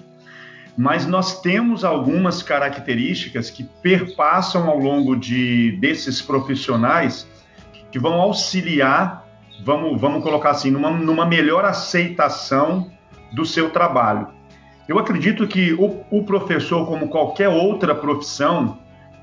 mas 0.77 1.07
nós 1.07 1.41
temos 1.41 1.84
algumas 1.84 2.43
características 2.43 3.50
que 3.50 3.63
perpassam 3.63 4.69
ao 4.69 4.77
longo 4.77 5.15
de 5.15 5.72
desses 5.81 6.22
profissionais 6.22 7.27
que 7.91 7.98
vão 7.98 8.22
auxiliar, 8.22 9.25
vamos, 9.63 10.00
vamos 10.00 10.22
colocar 10.22 10.51
assim, 10.51 10.69
numa, 10.69 10.91
numa 10.91 11.25
melhor 11.25 11.65
aceitação 11.65 12.91
do 13.34 13.43
seu 13.43 13.72
trabalho. 13.72 14.27
Eu 14.88 15.00
acredito 15.00 15.48
que 15.48 15.74
o, 15.74 16.05
o 16.12 16.24
professor, 16.24 16.86
como 16.86 17.10
qualquer 17.10 17.50
outra 17.50 17.96
profissão, 17.96 18.77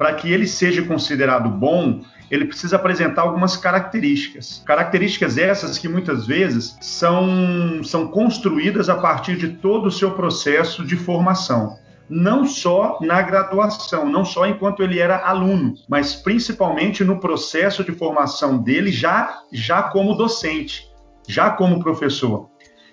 para 0.04 0.12
que 0.12 0.30
ele 0.30 0.46
seja 0.46 0.82
considerado 0.82 1.48
bom, 1.48 2.02
ele 2.30 2.44
precisa 2.44 2.76
apresentar 2.76 3.22
algumas 3.22 3.56
características. 3.56 4.62
Características 4.66 5.38
essas 5.38 5.78
que 5.78 5.88
muitas 5.88 6.26
vezes 6.26 6.76
são, 6.78 7.82
são 7.82 8.08
construídas 8.08 8.90
a 8.90 8.96
partir 8.96 9.34
de 9.38 9.48
todo 9.48 9.86
o 9.86 9.90
seu 9.90 10.10
processo 10.10 10.84
de 10.84 10.94
formação. 10.94 11.78
Não 12.06 12.44
só 12.44 12.98
na 13.00 13.22
graduação, 13.22 14.06
não 14.06 14.26
só 14.26 14.46
enquanto 14.46 14.82
ele 14.82 14.98
era 14.98 15.26
aluno, 15.26 15.72
mas 15.88 16.14
principalmente 16.14 17.02
no 17.02 17.18
processo 17.18 17.82
de 17.82 17.92
formação 17.92 18.58
dele 18.58 18.92
já, 18.92 19.38
já 19.50 19.84
como 19.84 20.18
docente, 20.18 20.86
já 21.26 21.48
como 21.48 21.82
professor. 21.82 22.50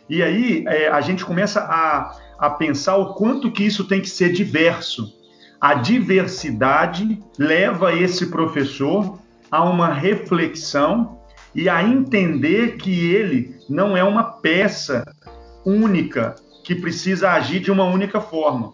E 0.10 0.24
aí 0.24 0.64
é, 0.66 0.88
a 0.88 1.02
gente 1.02 1.26
começa 1.26 1.60
a, 1.60 2.16
a 2.40 2.50
pensar 2.52 2.96
o 2.96 3.16
quanto 3.16 3.52
que 3.52 3.66
isso 3.66 3.84
tem 3.84 4.00
que 4.00 4.08
ser 4.08 4.32
diverso, 4.32 5.20
a 5.62 5.76
diversidade 5.76 7.24
leva 7.38 7.94
esse 7.94 8.26
professor 8.26 9.20
a 9.52 9.64
uma 9.64 9.94
reflexão 9.94 11.20
e 11.54 11.70
a 11.70 11.84
entender 11.84 12.78
que 12.78 13.14
ele 13.14 13.56
não 13.70 13.96
é 13.96 14.04
uma 14.04 14.24
peça 14.24 15.06
única 15.64 16.36
que 16.64 16.74
precisa 16.74 17.32
agir 17.32 17.60
de 17.60 17.72
uma 17.72 17.84
única 17.84 18.20
forma. 18.20 18.74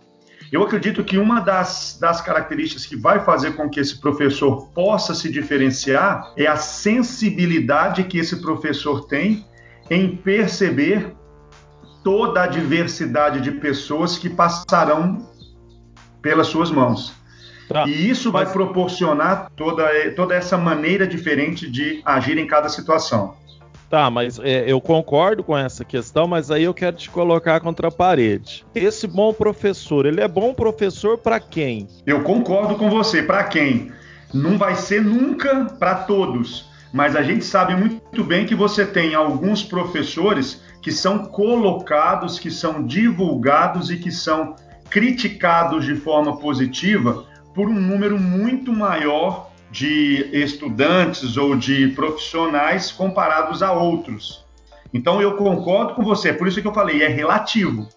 Eu 0.50 0.64
acredito 0.64 1.04
que 1.04 1.18
uma 1.18 1.42
das, 1.42 1.98
das 2.00 2.22
características 2.22 2.86
que 2.86 2.96
vai 2.96 3.20
fazer 3.20 3.58
com 3.58 3.70
que 3.70 3.82
esse 3.82 4.00
professor 4.00 4.70
possa 4.70 5.14
se 5.14 5.30
diferenciar 5.30 6.32
é 6.38 6.48
a 6.48 6.56
sensibilidade 6.56 8.06
que 8.06 8.18
esse 8.18 8.38
professor 8.42 9.08
tem 9.08 9.46
em 9.90 10.16
perceber 10.16 11.14
toda 12.02 12.44
a 12.44 12.48
diversidade 12.48 13.42
de 13.42 13.52
pessoas 13.52 14.18
que 14.18 14.30
passarão 14.30 15.36
pelas 16.22 16.48
suas 16.48 16.72
mãos. 16.72 17.14
Tá, 17.68 17.86
e 17.86 18.10
isso 18.10 18.32
vai 18.32 18.46
proporcionar 18.46 19.52
toda, 19.56 19.90
toda 20.16 20.34
essa 20.34 20.58
maneira 20.58 21.06
diferente 21.06 21.70
de 21.70 22.02
agir 22.06 22.38
em 22.38 22.48
cada 22.48 22.70
situação. 22.70 23.36
Tá, 23.90 24.10
mas 24.10 24.38
é, 24.40 24.66
eu 24.68 24.82
concordo 24.82 25.44
com 25.44 25.58
essa 25.58 25.86
questão, 25.86 26.28
mas 26.28 26.52
aí 26.52 26.64
eu 26.64 26.74
quero 26.74 26.98
te 26.98 27.10
colocar 27.10 27.60
contra 27.62 27.88
a 27.88 27.92
parede. 27.92 28.66
Esse 28.76 29.08
bom 29.08 29.34
professor, 29.34 30.06
ele 30.06 30.20
é 30.20 30.28
bom 30.28 30.54
professor 30.54 31.18
para 31.18 31.40
quem? 31.40 31.88
Eu 32.06 32.22
concordo 32.24 32.76
com 32.76 32.90
você, 32.90 33.24
para 33.24 33.46
quem? 33.46 33.92
Não 34.34 34.58
vai 34.58 34.76
ser 34.76 35.02
nunca 35.02 35.66
para 35.80 35.96
todos, 35.96 36.70
mas 36.92 37.16
a 37.16 37.22
gente 37.22 37.46
sabe 37.46 37.76
muito 37.76 38.24
bem 38.26 38.46
que 38.46 38.56
você 38.56 38.86
tem 38.86 39.16
alguns 39.16 39.64
professores 39.64 40.62
que 40.82 40.92
são 40.92 41.20
colocados, 41.20 42.40
que 42.40 42.52
são 42.52 42.86
divulgados 42.86 43.90
e 43.90 43.98
que 43.98 44.12
são 44.12 44.56
criticados 44.90 45.86
de 45.86 45.96
forma 45.96 46.38
positiva 46.38 47.26
por 47.54 47.70
um 47.70 47.80
número 47.80 48.20
muito 48.20 48.72
maior 48.72 49.52
de 49.72 50.30
estudantes 50.32 51.38
ou 51.38 51.56
de 51.56 51.90
profissionais 51.90 52.92
comparados 52.92 53.62
a 53.62 53.72
outros. 53.72 54.46
Então 54.94 55.22
eu 55.22 55.36
concordo 55.36 55.94
com 55.94 56.04
você, 56.04 56.32
por 56.32 56.48
isso 56.48 56.62
que 56.62 56.68
eu 56.68 56.74
falei, 56.74 57.04
é 57.04 57.08
relativo, 57.08 57.88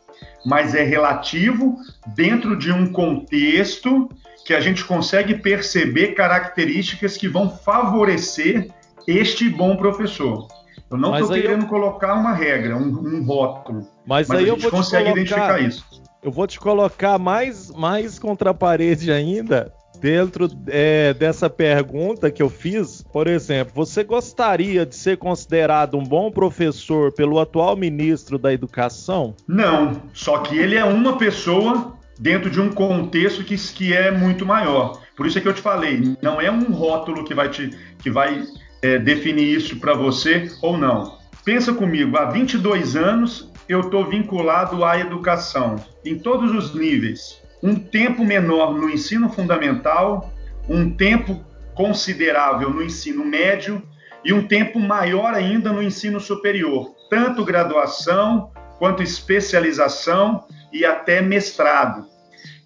mas 0.44 0.75
é 0.75 0.82
relativo 0.82 1.76
dentro 2.06 2.56
de 2.56 2.73
um 2.73 2.92
contexto 2.92 4.09
que 4.44 4.54
a 4.54 4.61
gente 4.61 4.85
consegue 4.85 5.35
perceber 5.37 6.09
características 6.09 7.16
que 7.16 7.28
vão 7.28 7.49
favorecer 7.49 8.68
este 9.06 9.49
bom 9.49 9.76
professor. 9.76 10.49
Eu 10.90 10.97
não 10.97 11.16
estou 11.16 11.37
querendo 11.37 11.62
eu... 11.62 11.68
colocar 11.68 12.14
uma 12.14 12.32
regra, 12.32 12.76
um, 12.76 12.88
um 12.88 13.23
rótulo, 13.25 13.87
mas, 14.04 14.26
mas 14.26 14.38
a 14.40 14.44
gente 14.44 14.68
consegue 14.68 15.04
colocar... 15.04 15.20
identificar 15.20 15.61
isso. 15.61 16.02
Eu 16.23 16.31
vou 16.31 16.47
te 16.47 16.61
colocar 16.61 17.19
mais, 17.19 17.71
mais 17.71 18.19
contra 18.19 18.50
a 18.50 18.55
parede 18.55 19.11
ainda, 19.11 19.73
dentro 19.99 20.49
é, 20.67 21.15
dessa 21.15 21.49
pergunta 21.49 22.31
que 22.31 22.43
eu 22.43 22.50
fiz, 22.50 23.03
por 23.11 23.27
exemplo, 23.27 23.73
você 23.75 24.05
gostaria 24.05 24.85
de 24.85 24.95
ser 24.95 25.17
considerado 25.17 25.97
um 25.97 26.05
bom 26.05 26.31
professor 26.31 27.11
pelo 27.12 27.41
atual 27.41 27.75
ministro 27.75 28.39
da 28.39 28.53
Educação? 28.53 29.35
Não, 29.49 30.03
só 30.12 30.39
que 30.39 30.59
ele 30.59 30.77
é 30.77 30.85
uma 30.85 31.17
pessoa 31.17 31.99
dentro 32.19 32.50
de 32.50 32.61
um 32.61 32.71
contexto 32.71 33.43
que, 33.43 33.57
que 33.57 33.95
é 33.95 34.11
muito 34.11 34.45
maior. 34.45 35.00
Por 35.17 35.27
isso 35.27 35.39
é 35.39 35.41
que 35.41 35.49
eu 35.49 35.55
te 35.55 35.62
falei, 35.62 36.17
não 36.21 36.39
é 36.39 36.50
um 36.50 36.71
rótulo 36.71 37.25
que 37.25 37.35
vai, 37.35 37.49
te, 37.49 37.71
que 37.99 38.11
vai 38.11 38.45
é, 38.83 38.99
definir 38.99 39.57
isso 39.57 39.81
para 39.81 39.95
você 39.95 40.50
ou 40.61 40.77
não. 40.77 41.19
Pensa 41.47 41.73
comigo, 41.73 42.19
há 42.19 42.27
22 42.27 42.95
anos 42.95 43.50
eu 43.71 43.83
estou 43.83 44.05
vinculado 44.05 44.85
à 44.85 44.99
educação, 44.99 45.77
em 46.05 46.19
todos 46.19 46.53
os 46.53 46.75
níveis 46.75 47.41
um 47.62 47.77
tempo 47.77 48.25
menor 48.25 48.75
no 48.75 48.91
ensino 48.91 49.29
fundamental, 49.29 50.33
um 50.69 50.91
tempo 50.91 51.45
considerável 51.73 52.71
no 52.71 52.83
ensino 52.83 53.25
médio 53.25 53.81
e 54.25 54.33
um 54.33 54.45
tempo 54.45 54.81
maior 54.81 55.35
ainda 55.35 55.73
no 55.73 55.81
ensino 55.81 56.19
superior, 56.19 56.97
tanto 57.09 57.45
graduação 57.45 58.50
quanto 58.77 59.05
especialização 59.05 60.45
e 60.73 60.85
até 60.85 61.23
mestrado. 61.23 62.09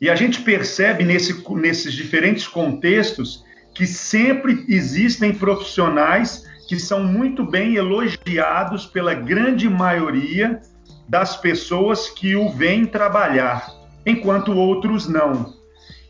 E 0.01 0.09
a 0.09 0.15
gente 0.15 0.41
percebe 0.41 1.05
nesse, 1.05 1.45
nesses 1.51 1.93
diferentes 1.93 2.49
contextos 2.49 3.45
que 3.75 3.87
sempre 3.87 4.65
existem 4.69 5.35
profissionais 5.35 6.45
que 6.67 6.79
são 6.79 7.05
muito 7.05 7.45
bem 7.45 7.75
elogiados 7.75 8.87
pela 8.87 9.13
grande 9.13 9.69
maioria 9.69 10.63
das 11.09 11.37
pessoas 11.37 12.09
que 12.09 12.35
o 12.35 12.49
vêm 12.51 12.87
trabalhar 12.87 13.71
enquanto 14.07 14.57
outros 14.57 15.09
não. 15.09 15.55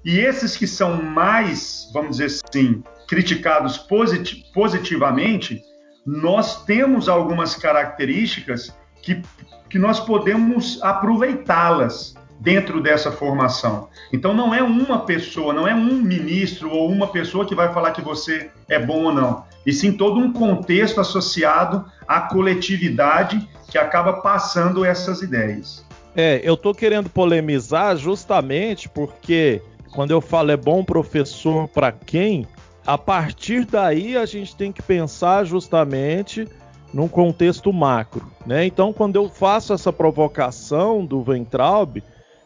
E 0.04 0.18
esses 0.18 0.56
que 0.56 0.66
são 0.66 1.02
mais, 1.02 1.88
vamos 1.92 2.18
dizer 2.18 2.40
assim, 2.46 2.82
criticados 3.08 3.78
posit 3.78 4.44
positivamente, 4.52 5.62
nós 6.06 6.64
temos 6.64 7.08
algumas 7.08 7.54
características 7.54 8.76
que, 9.02 9.22
que 9.70 9.78
nós 9.78 10.00
podemos 10.00 10.82
aproveitá-las 10.82 12.14
dentro 12.44 12.80
dessa 12.82 13.10
formação. 13.10 13.88
Então 14.12 14.34
não 14.34 14.54
é 14.54 14.62
uma 14.62 15.00
pessoa, 15.00 15.54
não 15.54 15.66
é 15.66 15.74
um 15.74 15.94
ministro 15.94 16.70
ou 16.70 16.90
uma 16.90 17.08
pessoa 17.08 17.46
que 17.46 17.54
vai 17.54 17.72
falar 17.72 17.92
que 17.92 18.02
você 18.02 18.50
é 18.68 18.78
bom 18.78 19.04
ou 19.04 19.12
não, 19.12 19.44
e 19.64 19.72
sim 19.72 19.92
todo 19.92 20.20
um 20.20 20.30
contexto 20.30 21.00
associado 21.00 21.86
à 22.06 22.20
coletividade 22.20 23.48
que 23.70 23.78
acaba 23.78 24.20
passando 24.20 24.84
essas 24.84 25.22
ideias. 25.22 25.84
É, 26.14 26.40
eu 26.44 26.56
tô 26.56 26.74
querendo 26.74 27.08
polemizar 27.08 27.96
justamente 27.96 28.88
porque 28.90 29.62
quando 29.90 30.10
eu 30.10 30.20
falo 30.20 30.50
é 30.50 30.56
bom 30.56 30.84
professor 30.84 31.66
para 31.66 31.90
quem, 31.90 32.46
a 32.86 32.98
partir 32.98 33.64
daí 33.64 34.16
a 34.16 34.26
gente 34.26 34.54
tem 34.54 34.70
que 34.70 34.82
pensar 34.82 35.44
justamente 35.44 36.46
num 36.92 37.08
contexto 37.08 37.72
macro, 37.72 38.30
né? 38.46 38.64
Então, 38.64 38.92
quando 38.92 39.16
eu 39.16 39.28
faço 39.28 39.72
essa 39.72 39.92
provocação 39.92 41.04
do 41.04 41.20
Ventralb, 41.22 42.00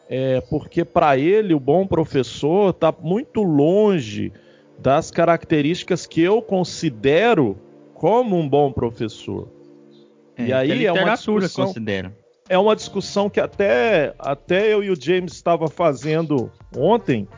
é 0.08 0.40
porque 0.40 0.84
para 0.84 1.18
ele 1.18 1.52
o 1.52 1.60
bom 1.60 1.86
professor 1.86 2.70
está 2.70 2.92
muito 2.92 3.42
longe 3.42 4.32
das 4.78 5.10
características 5.10 6.06
que 6.06 6.20
eu 6.22 6.40
considero 6.40 7.58
como 7.94 8.36
um 8.36 8.48
bom 8.48 8.72
professor. 8.72 9.48
É, 10.36 10.46
e 10.46 10.52
aí 10.52 10.86
é 10.86 10.92
uma 10.92 11.14
discussão. 11.14 11.74
É 12.48 12.56
uma 12.56 12.74
discussão 12.74 13.28
que 13.28 13.40
até, 13.40 14.14
até 14.18 14.72
eu 14.72 14.82
e 14.82 14.90
o 14.90 14.98
James 14.98 15.34
estava 15.34 15.68
fazendo 15.68 16.50
ontem 16.74 17.28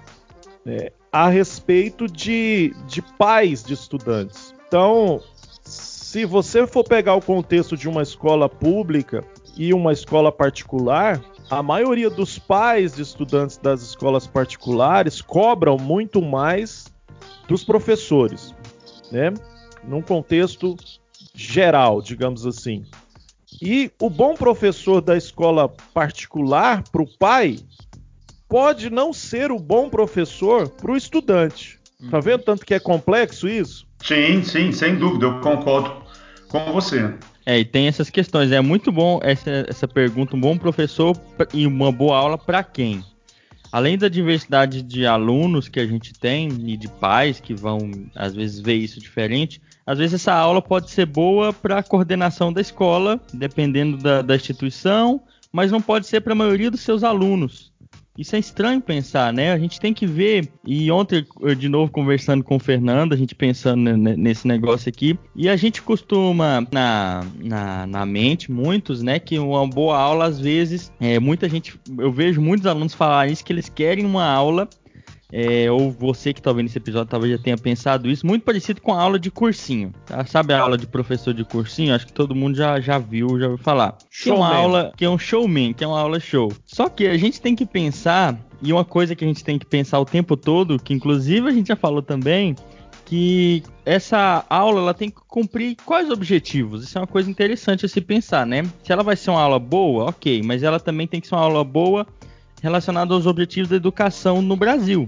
é, 0.64 0.92
a 1.10 1.28
respeito 1.28 2.06
de, 2.06 2.72
de 2.86 3.02
pais 3.18 3.64
de 3.64 3.74
estudantes. 3.74 4.54
Então, 4.68 5.20
se 5.62 6.24
você 6.24 6.64
for 6.66 6.84
pegar 6.84 7.14
o 7.16 7.20
contexto 7.20 7.76
de 7.76 7.88
uma 7.88 8.02
escola 8.02 8.48
pública 8.48 9.24
e 9.56 9.74
uma 9.74 9.92
escola 9.92 10.30
particular, 10.30 11.20
a 11.50 11.62
maioria 11.62 12.09
dos 12.09 12.38
pais 12.38 12.95
de 12.95 13.02
estudantes 13.02 13.57
das 13.57 13.83
escolas 13.83 14.26
particulares 14.26 15.21
cobram 15.21 15.76
muito 15.76 16.23
mais 16.23 16.87
dos 17.49 17.64
professores, 17.64 18.54
né? 19.11 19.35
Num 19.83 20.00
contexto 20.00 20.76
geral, 21.35 22.00
digamos 22.00 22.47
assim. 22.47 22.87
E 23.61 23.90
o 24.00 24.09
bom 24.09 24.35
professor 24.35 25.00
da 25.00 25.16
escola 25.16 25.69
particular 25.92 26.85
para 26.85 27.02
o 27.02 27.19
pai 27.19 27.59
pode 28.49 28.88
não 28.88 29.12
ser 29.12 29.50
o 29.50 29.59
bom 29.59 29.90
professor 29.90 30.69
para 30.69 30.92
o 30.92 30.97
estudante. 30.97 31.80
Tá 32.11 32.16
uhum. 32.16 32.23
vendo 32.23 32.45
tanto 32.45 32.64
que 32.64 32.75
é 32.75 32.80
complexo 32.80 33.49
isso? 33.49 33.87
Sim, 34.02 34.42
sim, 34.45 34.73
sem 34.73 34.97
dúvida, 34.97 35.26
eu 35.26 35.40
concordo 35.40 36.02
com 36.49 36.73
você. 36.73 37.14
É, 37.50 37.59
e 37.59 37.64
tem 37.64 37.88
essas 37.88 38.09
questões. 38.09 38.52
É 38.52 38.61
muito 38.61 38.92
bom 38.92 39.19
essa, 39.25 39.66
essa 39.66 39.88
pergunta, 39.88 40.37
um 40.37 40.40
bom 40.40 40.57
professor 40.57 41.21
e 41.52 41.66
uma 41.66 41.90
boa 41.90 42.16
aula 42.16 42.38
para 42.38 42.62
quem? 42.62 43.04
Além 43.73 43.99
da 43.99 44.09
diversidade 44.09 44.83
de 44.83 45.04
alunos 45.04 45.69
que 45.69 45.80
a 45.80 45.85
gente 45.85 46.12
tem 46.12 46.49
e 46.71 46.76
de 46.76 46.87
pais 46.87 47.40
que 47.40 47.52
vão 47.52 47.90
às 48.14 48.37
vezes 48.37 48.61
ver 48.61 48.75
isso 48.75 49.00
diferente, 49.00 49.61
às 49.85 49.99
vezes 49.99 50.14
essa 50.14 50.33
aula 50.33 50.62
pode 50.62 50.92
ser 50.92 51.07
boa 51.07 51.52
para 51.52 51.78
a 51.78 51.83
coordenação 51.83 52.52
da 52.52 52.61
escola, 52.61 53.21
dependendo 53.35 53.97
da, 53.97 54.23
da 54.23 54.37
instituição, 54.37 55.21
mas 55.50 55.73
não 55.73 55.83
pode 55.83 56.07
ser 56.07 56.21
para 56.21 56.35
a 56.35 56.37
maioria 56.37 56.71
dos 56.71 56.83
seus 56.83 57.02
alunos. 57.02 57.69
Isso 58.20 58.36
é 58.36 58.38
estranho 58.38 58.82
pensar, 58.82 59.32
né? 59.32 59.50
A 59.50 59.58
gente 59.58 59.80
tem 59.80 59.94
que 59.94 60.06
ver. 60.06 60.46
E 60.66 60.92
ontem, 60.92 61.24
de 61.56 61.70
novo, 61.70 61.90
conversando 61.90 62.44
com 62.44 62.56
o 62.56 62.58
Fernando, 62.58 63.14
a 63.14 63.16
gente 63.16 63.34
pensando 63.34 63.96
nesse 63.96 64.46
negócio 64.46 64.90
aqui. 64.90 65.18
E 65.34 65.48
a 65.48 65.56
gente 65.56 65.80
costuma, 65.80 66.66
na, 66.70 67.24
na, 67.42 67.86
na 67.86 68.04
mente, 68.04 68.52
muitos, 68.52 69.02
né? 69.02 69.18
Que 69.18 69.38
uma 69.38 69.66
boa 69.66 69.98
aula, 69.98 70.26
às 70.26 70.38
vezes, 70.38 70.92
é, 71.00 71.18
muita 71.18 71.48
gente. 71.48 71.80
Eu 71.96 72.12
vejo 72.12 72.42
muitos 72.42 72.66
alunos 72.66 72.92
falarem 72.92 73.32
isso, 73.32 73.42
que 73.42 73.54
eles 73.54 73.70
querem 73.70 74.04
uma 74.04 74.26
aula 74.30 74.68
é, 75.32 75.70
ou 75.70 75.90
você 75.90 76.32
que 76.32 76.40
está 76.40 76.52
vendo 76.52 76.66
esse 76.66 76.78
episódio 76.78 77.08
talvez 77.08 77.37
já 77.37 77.42
tenha 77.42 77.56
pensado 77.56 78.10
isso, 78.10 78.26
muito 78.26 78.42
parecido 78.42 78.80
com 78.80 78.92
a 78.92 79.00
aula 79.00 79.18
de 79.18 79.30
cursinho. 79.30 79.92
Tá? 80.06 80.25
Sabe 80.25 80.52
a 80.52 80.60
aula 80.60 80.76
de 80.76 80.87
professor 80.87 81.32
de 81.32 81.44
cursinho? 81.44 81.94
Acho 81.94 82.06
que 82.06 82.12
todo 82.12 82.34
mundo 82.34 82.56
já, 82.56 82.80
já 82.80 82.99
viu, 82.99 83.38
já 83.38 83.46
ouviu 83.49 83.58
falar. 83.58 83.96
Que 84.10 84.30
é 84.30 84.34
uma 84.34 84.54
aula 84.54 84.92
que 84.96 85.04
é 85.04 85.10
um 85.10 85.18
showman, 85.18 85.72
que 85.72 85.84
é 85.84 85.87
uma 85.87 86.00
aula 86.00 86.18
show. 86.18 86.52
Só 86.66 86.88
que 86.88 87.06
a 87.06 87.16
gente 87.16 87.40
tem 87.40 87.54
que 87.54 87.64
pensar, 87.64 88.38
e 88.60 88.72
uma 88.72 88.84
coisa 88.84 89.14
que 89.14 89.25
a 89.25 89.28
gente 89.28 89.44
tem 89.44 89.58
que 89.58 89.66
pensar 89.66 90.00
o 90.00 90.04
tempo 90.04 90.37
todo, 90.37 90.78
que 90.78 90.92
inclusive 90.92 91.49
a 91.49 91.52
gente 91.52 91.68
já 91.68 91.76
falou 91.76 92.02
também, 92.02 92.56
que 93.10 93.62
essa 93.84 94.44
aula 94.49 94.80
ela 94.80 94.94
tem 94.94 95.10
que 95.10 95.16
cumprir 95.26 95.76
quais 95.84 96.10
objetivos? 96.10 96.84
Isso 96.84 96.96
é 96.96 97.00
uma 97.00 97.06
coisa 97.06 97.28
interessante 97.28 97.84
a 97.84 97.88
se 97.88 98.00
pensar, 98.00 98.46
né? 98.46 98.62
Se 98.84 98.92
ela 98.92 99.02
vai 99.02 99.16
ser 99.16 99.30
uma 99.30 99.42
aula 99.42 99.58
boa, 99.58 100.10
ok, 100.10 100.42
mas 100.44 100.62
ela 100.62 100.78
também 100.78 101.06
tem 101.06 101.20
que 101.20 101.26
ser 101.26 101.34
uma 101.34 101.42
aula 101.42 101.64
boa 101.64 102.06
relacionada 102.62 103.12
aos 103.12 103.26
objetivos 103.26 103.68
da 103.68 103.76
educação 103.76 104.40
no 104.40 104.54
Brasil. 104.54 105.06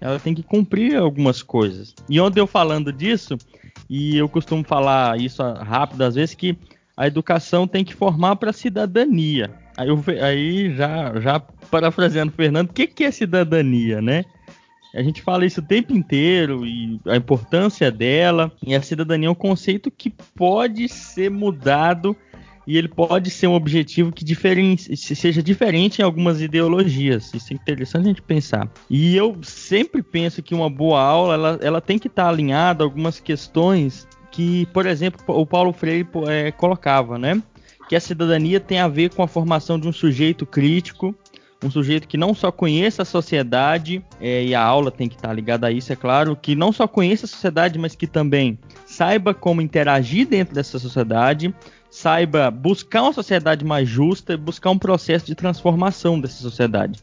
Ela 0.00 0.18
tem 0.18 0.34
que 0.34 0.42
cumprir 0.42 0.96
algumas 0.96 1.42
coisas. 1.42 1.94
E 2.08 2.18
onde 2.20 2.40
eu 2.40 2.46
falando 2.46 2.92
disso, 2.92 3.36
e 3.88 4.16
eu 4.16 4.28
costumo 4.28 4.64
falar 4.64 5.20
isso 5.20 5.42
rápido 5.42 6.02
às 6.02 6.14
vezes, 6.14 6.34
que 6.34 6.56
a 6.96 7.06
educação 7.06 7.66
tem 7.66 7.84
que 7.84 7.94
formar 7.94 8.36
para 8.36 8.50
a 8.50 8.54
cidadania. 8.54 9.50
Aí, 9.76 9.88
eu, 9.88 10.02
aí 10.22 10.74
já, 10.74 11.18
já 11.20 11.40
parafraseando 11.40 12.32
o 12.32 12.34
Fernando, 12.34 12.70
o 12.70 12.72
que, 12.72 12.86
que 12.86 13.04
é 13.04 13.10
cidadania, 13.10 14.00
né? 14.00 14.24
A 14.94 15.02
gente 15.02 15.22
fala 15.22 15.46
isso 15.46 15.60
o 15.60 15.64
tempo 15.64 15.92
inteiro 15.92 16.66
e 16.66 17.00
a 17.06 17.16
importância 17.16 17.90
dela. 17.90 18.52
E 18.66 18.74
a 18.74 18.82
cidadania 18.82 19.28
é 19.28 19.30
um 19.30 19.34
conceito 19.34 19.90
que 19.90 20.10
pode 20.10 20.88
ser 20.88 21.30
mudado 21.30 22.16
e 22.66 22.76
ele 22.76 22.88
pode 22.88 23.30
ser 23.30 23.46
um 23.46 23.54
objetivo 23.54 24.12
que 24.12 24.24
seja 24.96 25.42
diferente 25.42 26.00
em 26.00 26.04
algumas 26.04 26.40
ideologias. 26.40 27.32
Isso 27.34 27.52
é 27.52 27.56
interessante 27.56 28.04
a 28.04 28.08
gente 28.08 28.22
pensar. 28.22 28.70
E 28.88 29.16
eu 29.16 29.36
sempre 29.42 30.02
penso 30.02 30.42
que 30.42 30.54
uma 30.54 30.70
boa 30.70 31.00
aula 31.00 31.34
ela, 31.34 31.58
ela 31.62 31.80
tem 31.80 31.98
que 31.98 32.08
estar 32.08 32.28
alinhada 32.28 32.84
a 32.84 32.86
algumas 32.86 33.18
questões 33.18 34.06
que, 34.30 34.66
por 34.66 34.86
exemplo, 34.86 35.20
o 35.26 35.44
Paulo 35.44 35.72
Freire 35.72 36.08
é, 36.28 36.52
colocava, 36.52 37.18
né? 37.18 37.42
Que 37.88 37.96
a 37.96 38.00
cidadania 38.00 38.60
tem 38.60 38.78
a 38.78 38.86
ver 38.86 39.12
com 39.12 39.22
a 39.22 39.28
formação 39.28 39.78
de 39.78 39.88
um 39.88 39.92
sujeito 39.92 40.46
crítico, 40.46 41.14
um 41.62 41.70
sujeito 41.70 42.08
que 42.08 42.16
não 42.16 42.32
só 42.32 42.50
conheça 42.50 43.02
a 43.02 43.04
sociedade, 43.04 44.02
é, 44.20 44.44
e 44.44 44.54
a 44.54 44.62
aula 44.62 44.90
tem 44.90 45.08
que 45.08 45.16
estar 45.16 45.32
ligada 45.32 45.66
a 45.66 45.72
isso, 45.72 45.92
é 45.92 45.96
claro, 45.96 46.36
que 46.36 46.54
não 46.54 46.72
só 46.72 46.86
conheça 46.86 47.26
a 47.26 47.28
sociedade, 47.28 47.78
mas 47.78 47.94
que 47.94 48.06
também 48.06 48.58
saiba 48.86 49.34
como 49.34 49.60
interagir 49.60 50.26
dentro 50.26 50.54
dessa 50.54 50.78
sociedade, 50.78 51.54
saiba 51.90 52.50
buscar 52.50 53.02
uma 53.02 53.12
sociedade 53.12 53.64
mais 53.64 53.88
justa, 53.88 54.36
buscar 54.36 54.70
um 54.70 54.78
processo 54.78 55.26
de 55.26 55.34
transformação 55.34 56.20
dessa 56.20 56.40
sociedade. 56.40 57.00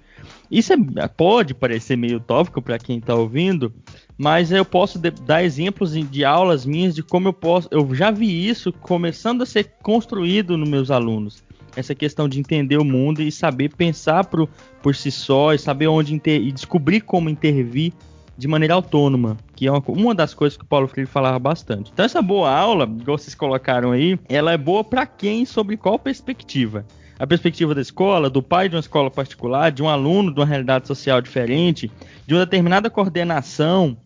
Isso 0.50 0.74
é, 0.74 1.08
pode 1.08 1.53
parecer 1.53 1.98
meio 1.98 2.17
utópico 2.17 2.62
para 2.62 2.79
quem 2.79 3.00
está 3.00 3.13
ouvindo, 3.13 3.74
mas 4.17 4.51
eu 4.51 4.63
posso 4.63 4.98
de, 4.98 5.12
dar 5.12 5.44
exemplos 5.44 5.91
de 5.91 6.24
aulas 6.24 6.65
minhas 6.65 6.96
de 6.96 7.03
como 7.03 7.27
eu 7.27 7.34
posso. 7.34 7.67
Eu 7.70 7.94
já 7.94 8.12
vi 8.12 8.48
isso 8.48 8.72
começando 8.72 9.41
a 9.41 9.46
ser 9.46 9.74
construído 9.84 10.58
nos 10.58 10.70
meus 10.70 10.89
alunos 10.89 11.46
essa 11.75 11.94
questão 11.94 12.27
de 12.27 12.39
entender 12.39 12.77
o 12.77 12.84
mundo 12.84 13.22
e 13.22 13.32
saber 13.32 13.70
pensar 13.75 14.25
pro, 14.25 14.50
por 14.82 14.96
si 14.96 15.12
só 15.12 15.53
e 15.53 15.60
saber 15.60 15.88
onde 15.88 16.13
inter, 16.13 16.41
e 16.41 16.51
descobrir 16.51 17.01
como 17.01 17.29
intervir 17.29 17.94
de 18.38 18.48
maneira 18.48 18.75
autônoma, 18.75 19.38
que 19.56 19.65
é 19.65 19.72
uma, 19.72 19.82
uma, 19.88 20.13
das 20.13 20.34
coisas 20.34 20.56
que 20.56 20.63
o 20.63 20.67
Paulo 20.67 20.88
Freire 20.88 21.10
falava 21.10 21.39
bastante. 21.39 21.91
Então 21.91 22.06
essa 22.06 22.22
boa 22.22 22.51
aula, 22.51 22.84
igual 22.84 23.17
vocês 23.17 23.34
colocaram 23.34 23.91
aí, 23.91 24.20
ela 24.29 24.51
é 24.51 24.58
boa 24.58 24.84
para 24.84 25.06
quem, 25.06 25.46
sobre 25.46 25.75
qual 25.75 25.98
perspectiva? 25.98 26.86
A 27.20 27.25
perspectiva 27.25 27.74
da 27.74 27.82
escola, 27.82 28.29
do 28.29 28.44
pai 28.44 28.70
de 28.70 28.75
uma 28.75 28.79
escola 28.79 29.10
particular, 29.10 29.72
de 29.72 29.82
um 29.82 29.89
aluno 29.89 30.32
de 30.32 30.39
uma 30.39 30.46
realidade 30.46 30.88
social 30.88 31.20
diferente, 31.20 31.91
de 32.27 32.36
uma 32.36 32.46
determinada 32.46 32.91
coordenação, 32.91 33.98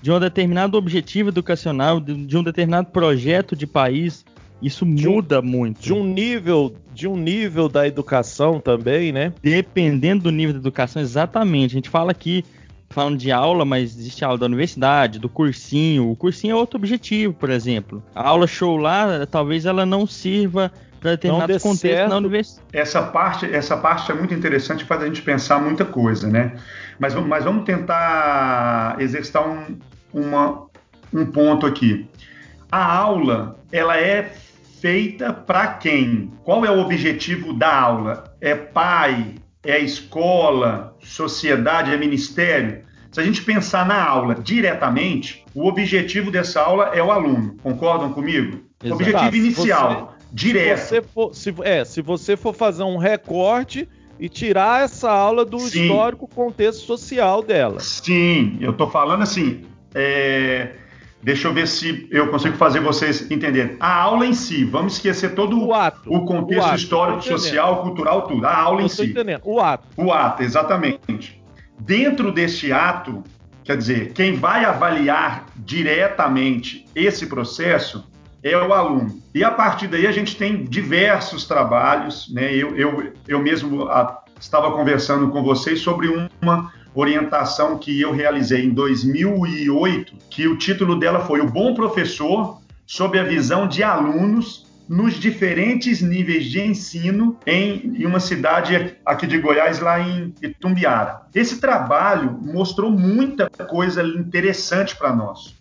de 0.00 0.12
um 0.12 0.20
determinado 0.20 0.78
objetivo 0.78 1.30
educacional, 1.30 1.98
de, 1.98 2.14
de 2.26 2.36
um 2.36 2.44
determinado 2.44 2.88
projeto 2.90 3.56
de 3.56 3.66
país. 3.66 4.24
Isso 4.62 4.84
de 4.84 5.08
muda 5.08 5.40
um, 5.40 5.42
muito. 5.42 5.80
De 5.80 5.92
um 5.92 6.04
nível, 6.04 6.74
de 6.94 7.08
um 7.08 7.16
nível 7.16 7.68
da 7.68 7.88
educação 7.88 8.60
também, 8.60 9.10
né? 9.10 9.32
Dependendo 9.42 10.24
do 10.24 10.30
nível 10.30 10.52
da 10.52 10.60
educação, 10.60 11.00
exatamente. 11.02 11.72
A 11.72 11.76
gente 11.78 11.88
fala 11.88 12.12
aqui 12.12 12.44
falando 12.90 13.16
de 13.18 13.30
aula, 13.30 13.64
mas 13.64 13.96
existe 13.96 14.24
a 14.24 14.28
aula 14.28 14.38
da 14.38 14.46
universidade, 14.46 15.18
do 15.18 15.28
cursinho. 15.28 16.10
O 16.10 16.16
cursinho 16.16 16.52
é 16.52 16.56
outro 16.56 16.76
objetivo, 16.76 17.32
por 17.32 17.48
exemplo. 17.48 18.02
A 18.14 18.28
aula 18.28 18.46
show 18.46 18.76
lá, 18.76 19.26
talvez 19.26 19.64
ela 19.64 19.86
não 19.86 20.06
sirva 20.06 20.72
para 21.00 21.12
determinados 21.12 21.62
contextos 21.62 22.10
na 22.10 22.16
universidade. 22.16 22.66
Essa 22.72 23.00
parte, 23.02 23.46
essa 23.46 23.76
parte 23.76 24.10
é 24.10 24.14
muito 24.14 24.34
interessante 24.34 24.84
faz 24.84 25.02
a 25.02 25.06
gente 25.06 25.22
pensar 25.22 25.60
muita 25.60 25.84
coisa, 25.84 26.28
né? 26.28 26.56
Mas, 26.98 27.14
mas 27.14 27.44
vamos 27.44 27.64
tentar 27.64 28.96
exercitar 28.98 29.48
um, 29.48 29.78
uma, 30.12 30.66
um 31.14 31.24
ponto 31.24 31.66
aqui. 31.66 32.08
A 32.70 32.84
aula, 32.92 33.56
ela 33.70 33.96
é 33.96 34.32
feita 34.80 35.32
para 35.32 35.68
quem? 35.74 36.32
Qual 36.42 36.64
é 36.64 36.70
o 36.70 36.80
objetivo 36.80 37.52
da 37.52 37.72
aula? 37.72 38.34
É 38.40 38.54
pai? 38.54 39.36
É 39.62 39.78
escola? 39.78 40.96
Sociedade? 41.00 41.92
É 41.92 41.96
ministério? 41.96 42.89
Se 43.10 43.20
a 43.20 43.24
gente 43.24 43.42
pensar 43.42 43.86
na 43.86 44.02
aula 44.02 44.36
diretamente, 44.36 45.44
o 45.54 45.66
objetivo 45.66 46.30
dessa 46.30 46.60
aula 46.60 46.90
é 46.94 47.02
o 47.02 47.10
aluno. 47.10 47.56
Concordam 47.62 48.12
comigo? 48.12 48.60
Exato. 48.82 49.02
Objetivo 49.02 49.36
inicial, 49.36 50.14
você, 50.18 50.26
direto. 50.32 50.78
Se 50.78 50.88
você, 50.88 51.02
for, 51.02 51.34
se, 51.34 51.54
é, 51.62 51.84
se 51.84 52.02
você 52.02 52.36
for 52.36 52.54
fazer 52.54 52.84
um 52.84 52.96
recorte 52.96 53.88
e 54.18 54.28
tirar 54.28 54.84
essa 54.84 55.10
aula 55.10 55.44
do 55.44 55.58
Sim. 55.58 55.82
histórico 55.82 56.28
contexto 56.28 56.86
social 56.86 57.42
dela. 57.42 57.80
Sim, 57.80 58.58
eu 58.60 58.70
estou 58.70 58.88
falando 58.88 59.22
assim. 59.22 59.64
É, 59.94 60.74
Deixa 61.22 61.48
eu 61.48 61.52
ver 61.52 61.68
se 61.68 62.08
eu 62.10 62.28
consigo 62.28 62.56
fazer 62.56 62.80
vocês 62.80 63.30
entenderem. 63.30 63.76
A 63.78 63.94
aula 63.94 64.24
em 64.24 64.32
si, 64.32 64.64
vamos 64.64 64.94
esquecer 64.94 65.34
todo 65.34 65.66
o, 65.66 65.74
ato, 65.74 66.10
o 66.10 66.24
contexto 66.24 66.62
o 66.62 66.66
ato, 66.66 66.76
histórico, 66.76 67.22
social, 67.22 67.82
cultural, 67.82 68.22
tudo. 68.22 68.46
A 68.46 68.56
aula 68.56 68.80
eu 68.80 68.86
em 68.86 68.88
si. 68.88 69.04
Entendendo. 69.04 69.42
O 69.44 69.60
ato. 69.60 69.86
O 69.98 70.10
ato, 70.10 70.42
exatamente. 70.42 71.39
Dentro 71.80 72.30
deste 72.30 72.72
ato, 72.72 73.24
quer 73.64 73.76
dizer, 73.76 74.12
quem 74.12 74.36
vai 74.36 74.64
avaliar 74.64 75.46
diretamente 75.56 76.86
esse 76.94 77.26
processo 77.26 78.08
é 78.42 78.56
o 78.56 78.72
aluno. 78.72 79.20
E 79.34 79.44
a 79.44 79.50
partir 79.50 79.88
daí 79.88 80.06
a 80.06 80.12
gente 80.12 80.36
tem 80.36 80.64
diversos 80.64 81.44
trabalhos, 81.44 82.32
né? 82.32 82.54
Eu, 82.54 82.76
eu, 82.76 83.12
eu 83.26 83.38
mesmo 83.40 83.84
a, 83.84 84.00
ah, 84.00 84.18
estava 84.38 84.72
conversando 84.72 85.28
com 85.30 85.42
vocês 85.42 85.80
sobre 85.80 86.08
uma 86.40 86.72
orientação 86.94 87.78
que 87.78 88.00
eu 88.00 88.12
realizei 88.12 88.64
em 88.64 88.70
2008, 88.70 90.14
que 90.30 90.48
o 90.48 90.56
título 90.56 90.98
dela 90.98 91.20
foi 91.20 91.40
O 91.40 91.46
Bom 91.46 91.74
Professor 91.74 92.60
sob 92.86 93.18
a 93.18 93.22
visão 93.22 93.68
de 93.68 93.82
alunos 93.82 94.66
nos 94.90 95.14
diferentes 95.14 96.02
níveis 96.02 96.46
de 96.46 96.60
ensino 96.60 97.38
em, 97.46 97.94
em, 97.96 98.04
uma 98.04 98.18
cidade 98.18 98.96
aqui 99.06 99.24
de 99.24 99.38
Goiás, 99.38 99.78
lá 99.78 100.00
em 100.00 100.34
Itumbiara. 100.42 101.22
Esse 101.32 101.60
trabalho 101.60 102.36
mostrou 102.42 102.90
muita 102.90 103.48
coisa 103.48 104.02
interessante 104.02 104.96
para 104.96 105.14
nós 105.14 105.56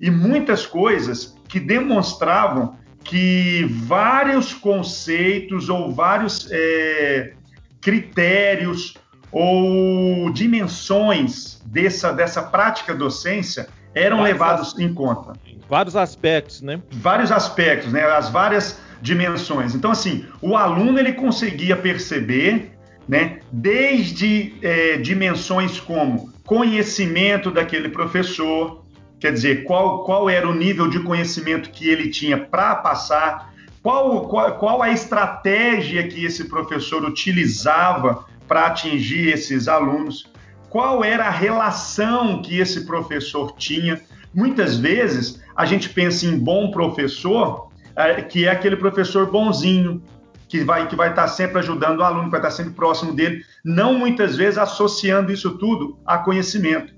e 0.00 0.10
muitas 0.10 0.66
coisas 0.66 1.36
que 1.48 1.60
demonstravam 1.60 2.74
que 3.04 3.64
vários 3.86 4.52
conceitos 4.52 5.68
ou 5.68 5.92
vários 5.92 6.48
é, 6.50 7.34
critérios 7.80 8.94
ou 9.30 10.28
dimensões 10.32 11.62
dessa, 11.66 12.12
dessa 12.12 12.42
prática 12.42 12.92
docência 12.92 13.68
eram 13.96 14.18
vários 14.18 14.32
levados 14.32 14.78
em 14.78 14.92
conta. 14.92 15.32
Vários 15.68 15.96
aspectos, 15.96 16.60
né? 16.60 16.80
Vários 16.92 17.32
aspectos, 17.32 17.90
né? 17.90 18.04
As 18.04 18.28
várias 18.28 18.78
dimensões. 19.00 19.74
Então, 19.74 19.90
assim, 19.90 20.26
o 20.42 20.56
aluno 20.56 20.98
ele 20.98 21.14
conseguia 21.14 21.74
perceber, 21.74 22.72
né? 23.08 23.40
Desde 23.50 24.54
é, 24.62 24.98
dimensões 24.98 25.80
como 25.80 26.30
conhecimento 26.44 27.50
daquele 27.50 27.88
professor, 27.88 28.84
quer 29.18 29.32
dizer, 29.32 29.64
qual, 29.64 30.04
qual 30.04 30.28
era 30.28 30.46
o 30.48 30.54
nível 30.54 30.88
de 30.88 31.00
conhecimento 31.00 31.70
que 31.70 31.88
ele 31.88 32.10
tinha 32.10 32.38
para 32.38 32.76
passar, 32.76 33.52
qual, 33.82 34.28
qual, 34.28 34.58
qual 34.58 34.82
a 34.82 34.90
estratégia 34.90 36.06
que 36.06 36.24
esse 36.24 36.44
professor 36.44 37.02
utilizava 37.04 38.26
para 38.46 38.66
atingir 38.66 39.30
esses 39.30 39.66
alunos, 39.66 40.30
qual 40.76 41.02
era 41.02 41.24
a 41.24 41.30
relação 41.30 42.42
que 42.42 42.58
esse 42.58 42.84
professor 42.84 43.54
tinha. 43.56 43.98
Muitas 44.34 44.76
vezes 44.76 45.42
a 45.56 45.64
gente 45.64 45.88
pensa 45.88 46.26
em 46.26 46.38
bom 46.38 46.70
professor, 46.70 47.70
é, 47.96 48.20
que 48.20 48.44
é 48.44 48.50
aquele 48.50 48.76
professor 48.76 49.24
bonzinho, 49.30 50.02
que 50.46 50.62
vai 50.62 50.86
que 50.86 50.94
vai 50.94 51.08
estar 51.08 51.28
sempre 51.28 51.60
ajudando 51.60 52.00
o 52.00 52.02
aluno, 52.02 52.24
que 52.24 52.30
vai 52.32 52.40
estar 52.40 52.50
sempre 52.50 52.74
próximo 52.74 53.14
dele, 53.14 53.42
não 53.64 53.94
muitas 53.94 54.36
vezes 54.36 54.58
associando 54.58 55.32
isso 55.32 55.56
tudo 55.56 55.98
a 56.04 56.18
conhecimento. 56.18 56.92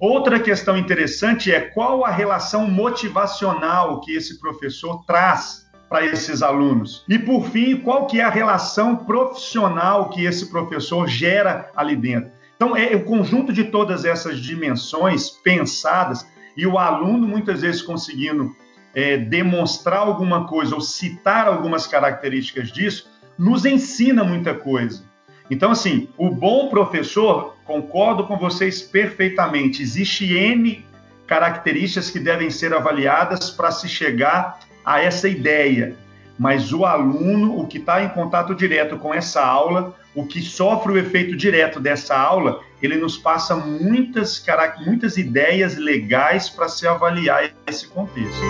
Outra 0.00 0.40
questão 0.40 0.76
interessante 0.76 1.52
é 1.52 1.60
qual 1.60 2.04
a 2.04 2.10
relação 2.10 2.68
motivacional 2.68 4.00
que 4.00 4.12
esse 4.12 4.40
professor 4.40 5.04
traz 5.06 5.70
para 5.88 6.04
esses 6.04 6.42
alunos? 6.42 7.04
E 7.08 7.16
por 7.16 7.46
fim, 7.50 7.76
qual 7.76 8.08
que 8.08 8.18
é 8.18 8.24
a 8.24 8.28
relação 8.28 8.96
profissional 8.96 10.08
que 10.08 10.24
esse 10.24 10.50
professor 10.50 11.06
gera 11.06 11.70
ali 11.76 11.94
dentro? 11.94 12.39
Então, 12.60 12.76
é 12.76 12.94
o 12.94 13.04
conjunto 13.04 13.54
de 13.54 13.64
todas 13.64 14.04
essas 14.04 14.38
dimensões 14.38 15.30
pensadas 15.30 16.26
e 16.54 16.66
o 16.66 16.76
aluno 16.76 17.26
muitas 17.26 17.62
vezes 17.62 17.80
conseguindo 17.80 18.54
é, 18.94 19.16
demonstrar 19.16 20.00
alguma 20.00 20.46
coisa 20.46 20.74
ou 20.74 20.80
citar 20.82 21.48
algumas 21.48 21.86
características 21.86 22.70
disso, 22.70 23.08
nos 23.38 23.64
ensina 23.64 24.22
muita 24.22 24.52
coisa. 24.52 25.02
Então, 25.50 25.70
assim, 25.70 26.10
o 26.18 26.28
bom 26.28 26.68
professor, 26.68 27.56
concordo 27.64 28.26
com 28.26 28.36
vocês 28.36 28.82
perfeitamente, 28.82 29.80
existe 29.80 30.30
N 30.30 30.84
características 31.26 32.10
que 32.10 32.20
devem 32.20 32.50
ser 32.50 32.74
avaliadas 32.74 33.48
para 33.48 33.70
se 33.70 33.88
chegar 33.88 34.58
a 34.84 35.00
essa 35.00 35.26
ideia. 35.26 35.96
Mas 36.40 36.72
o 36.72 36.86
aluno, 36.86 37.60
o 37.60 37.66
que 37.66 37.76
está 37.76 38.02
em 38.02 38.08
contato 38.08 38.54
direto 38.54 38.96
com 38.96 39.12
essa 39.12 39.44
aula, 39.44 39.94
o 40.14 40.24
que 40.24 40.40
sofre 40.40 40.90
o 40.90 40.96
efeito 40.96 41.36
direto 41.36 41.78
dessa 41.78 42.18
aula, 42.18 42.60
ele 42.80 42.96
nos 42.96 43.18
passa 43.18 43.54
muitas, 43.54 44.42
muitas 44.86 45.18
ideias 45.18 45.76
legais 45.76 46.48
para 46.48 46.66
se 46.66 46.88
avaliar 46.88 47.50
esse 47.66 47.86
contexto. 47.88 48.40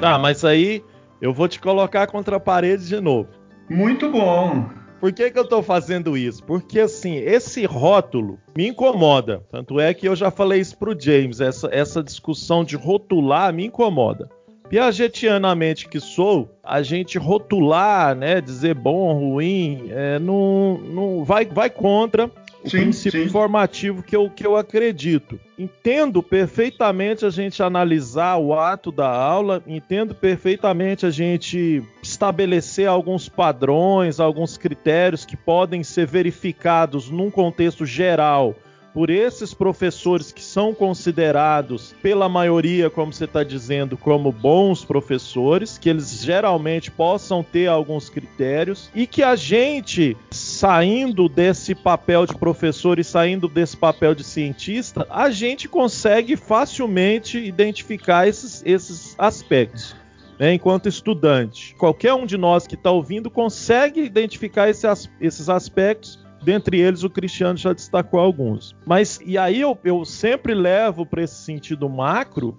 Tá, 0.00 0.18
mas 0.18 0.44
aí 0.44 0.82
eu 1.20 1.32
vou 1.32 1.46
te 1.46 1.60
colocar 1.60 2.08
contra 2.08 2.38
a 2.38 2.40
parede 2.40 2.88
de 2.88 3.00
novo. 3.00 3.28
Muito 3.70 4.10
bom. 4.10 4.70
Por 5.04 5.12
que, 5.12 5.30
que 5.30 5.38
eu 5.38 5.42
estou 5.42 5.62
fazendo 5.62 6.16
isso? 6.16 6.42
Porque 6.42 6.80
assim, 6.80 7.16
esse 7.16 7.66
rótulo 7.66 8.38
me 8.56 8.68
incomoda. 8.68 9.44
Tanto 9.50 9.78
é 9.78 9.92
que 9.92 10.08
eu 10.08 10.16
já 10.16 10.30
falei 10.30 10.62
isso 10.62 10.78
pro 10.78 10.98
James. 10.98 11.42
Essa, 11.42 11.68
essa 11.70 12.02
discussão 12.02 12.64
de 12.64 12.74
rotular 12.74 13.52
me 13.52 13.66
incomoda. 13.66 14.30
Piagetianamente 14.66 15.90
que 15.90 16.00
sou, 16.00 16.58
a 16.64 16.80
gente 16.80 17.18
rotular, 17.18 18.16
né, 18.16 18.40
dizer 18.40 18.74
bom, 18.74 19.12
ruim, 19.12 19.88
é, 19.90 20.18
não, 20.18 20.78
não 20.78 21.22
vai, 21.22 21.44
vai 21.44 21.68
contra 21.68 22.30
o 22.64 22.70
sim, 22.70 22.78
princípio 22.78 23.24
sim. 23.24 23.28
formativo 23.28 24.02
que 24.02 24.16
eu, 24.16 24.30
que 24.30 24.46
eu 24.46 24.56
acredito. 24.56 25.38
Entendo 25.58 26.22
perfeitamente 26.22 27.26
a 27.26 27.30
gente 27.30 27.62
analisar 27.62 28.38
o 28.38 28.54
ato 28.54 28.90
da 28.90 29.08
aula, 29.08 29.62
entendo 29.66 30.14
perfeitamente 30.14 31.04
a 31.04 31.10
gente 31.10 31.82
estabelecer 32.02 32.88
alguns 32.88 33.28
padrões, 33.28 34.18
alguns 34.18 34.56
critérios 34.56 35.24
que 35.24 35.36
podem 35.36 35.84
ser 35.84 36.06
verificados 36.06 37.10
num 37.10 37.30
contexto 37.30 37.84
geral 37.84 38.56
por 38.94 39.10
esses 39.10 39.52
professores 39.52 40.30
que 40.30 40.40
são 40.40 40.72
considerados 40.72 41.92
pela 42.00 42.28
maioria, 42.28 42.88
como 42.88 43.12
você 43.12 43.24
está 43.24 43.42
dizendo, 43.42 43.96
como 43.96 44.30
bons 44.30 44.84
professores, 44.84 45.76
que 45.76 45.90
eles 45.90 46.22
geralmente 46.22 46.92
possam 46.92 47.42
ter 47.42 47.66
alguns 47.66 48.08
critérios 48.08 48.88
e 48.94 49.04
que 49.04 49.24
a 49.24 49.34
gente, 49.34 50.16
saindo 50.30 51.28
desse 51.28 51.74
papel 51.74 52.24
de 52.24 52.36
professor 52.36 53.00
e 53.00 53.04
saindo 53.04 53.48
desse 53.48 53.76
papel 53.76 54.14
de 54.14 54.22
cientista, 54.22 55.04
a 55.10 55.28
gente 55.28 55.68
consegue 55.68 56.36
facilmente 56.36 57.36
identificar 57.36 58.28
esses, 58.28 58.62
esses 58.64 59.16
aspectos. 59.18 59.96
Né, 60.36 60.52
enquanto 60.52 60.88
estudante. 60.88 61.76
Qualquer 61.76 62.12
um 62.12 62.26
de 62.26 62.36
nós 62.36 62.66
que 62.66 62.74
está 62.74 62.90
ouvindo 62.90 63.30
consegue 63.30 64.02
identificar 64.02 64.68
esse, 64.68 64.84
esses 65.20 65.48
aspectos 65.48 66.23
Dentre 66.44 66.78
eles, 66.78 67.02
o 67.02 67.10
Cristiano 67.10 67.56
já 67.56 67.72
destacou 67.72 68.20
alguns. 68.20 68.76
Mas, 68.86 69.18
e 69.24 69.38
aí 69.38 69.60
eu, 69.60 69.78
eu 69.82 70.04
sempre 70.04 70.54
levo 70.54 71.06
para 71.06 71.22
esse 71.22 71.36
sentido 71.36 71.88
macro, 71.88 72.56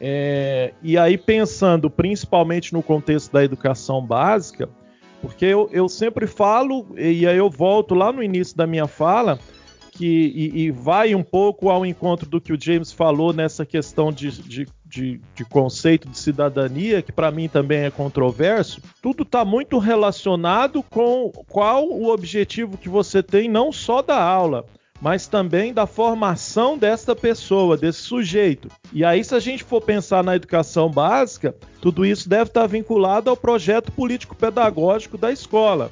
é, 0.00 0.72
e 0.82 0.98
aí 0.98 1.16
pensando 1.16 1.88
principalmente 1.88 2.72
no 2.72 2.82
contexto 2.82 3.32
da 3.32 3.44
educação 3.44 4.04
básica, 4.04 4.68
porque 5.20 5.44
eu, 5.44 5.68
eu 5.72 5.88
sempre 5.88 6.26
falo, 6.26 6.86
e 6.96 7.26
aí 7.26 7.36
eu 7.36 7.50
volto 7.50 7.94
lá 7.94 8.12
no 8.12 8.22
início 8.22 8.56
da 8.56 8.66
minha 8.66 8.86
fala, 8.86 9.38
que, 9.98 10.06
e, 10.06 10.60
e, 10.62 10.70
vai 10.70 11.12
um 11.12 11.24
pouco 11.24 11.70
ao 11.70 11.84
encontro 11.84 12.30
do 12.30 12.40
que 12.40 12.52
o 12.52 12.60
James 12.60 12.92
falou 12.92 13.32
nessa 13.32 13.66
questão 13.66 14.12
de, 14.12 14.30
de, 14.30 14.68
de, 14.86 15.20
de 15.34 15.44
conceito 15.44 16.08
de 16.08 16.16
cidadania, 16.16 17.02
que 17.02 17.10
para 17.10 17.32
mim 17.32 17.48
também 17.48 17.80
é 17.80 17.90
controverso, 17.90 18.80
tudo 19.02 19.24
está 19.24 19.44
muito 19.44 19.76
relacionado 19.78 20.84
com 20.84 21.32
qual 21.48 21.88
o 21.88 22.12
objetivo 22.12 22.78
que 22.78 22.88
você 22.88 23.24
tem, 23.24 23.48
não 23.48 23.72
só 23.72 24.00
da 24.00 24.22
aula, 24.22 24.64
mas 25.00 25.26
também 25.26 25.74
da 25.74 25.84
formação 25.84 26.78
desta 26.78 27.16
pessoa, 27.16 27.76
desse 27.76 28.02
sujeito. 28.02 28.68
E 28.92 29.04
aí, 29.04 29.24
se 29.24 29.34
a 29.34 29.40
gente 29.40 29.64
for 29.64 29.80
pensar 29.80 30.22
na 30.22 30.36
educação 30.36 30.88
básica, 30.88 31.56
tudo 31.80 32.06
isso 32.06 32.28
deve 32.28 32.50
estar 32.50 32.68
vinculado 32.68 33.28
ao 33.28 33.36
projeto 33.36 33.90
político-pedagógico 33.90 35.18
da 35.18 35.32
escola. 35.32 35.90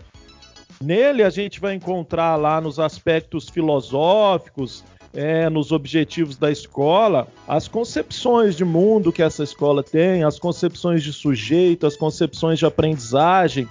Nele 0.80 1.22
a 1.22 1.30
gente 1.30 1.60
vai 1.60 1.74
encontrar 1.74 2.36
lá 2.36 2.60
nos 2.60 2.78
aspectos 2.78 3.48
filosóficos, 3.48 4.84
é, 5.14 5.48
nos 5.48 5.72
objetivos 5.72 6.36
da 6.36 6.50
escola, 6.50 7.26
as 7.48 7.66
concepções 7.66 8.54
de 8.54 8.64
mundo 8.64 9.10
que 9.10 9.22
essa 9.22 9.42
escola 9.42 9.82
tem, 9.82 10.22
as 10.22 10.38
concepções 10.38 11.02
de 11.02 11.12
sujeito, 11.12 11.86
as 11.86 11.96
concepções 11.96 12.58
de 12.58 12.66
aprendizagem. 12.66 13.66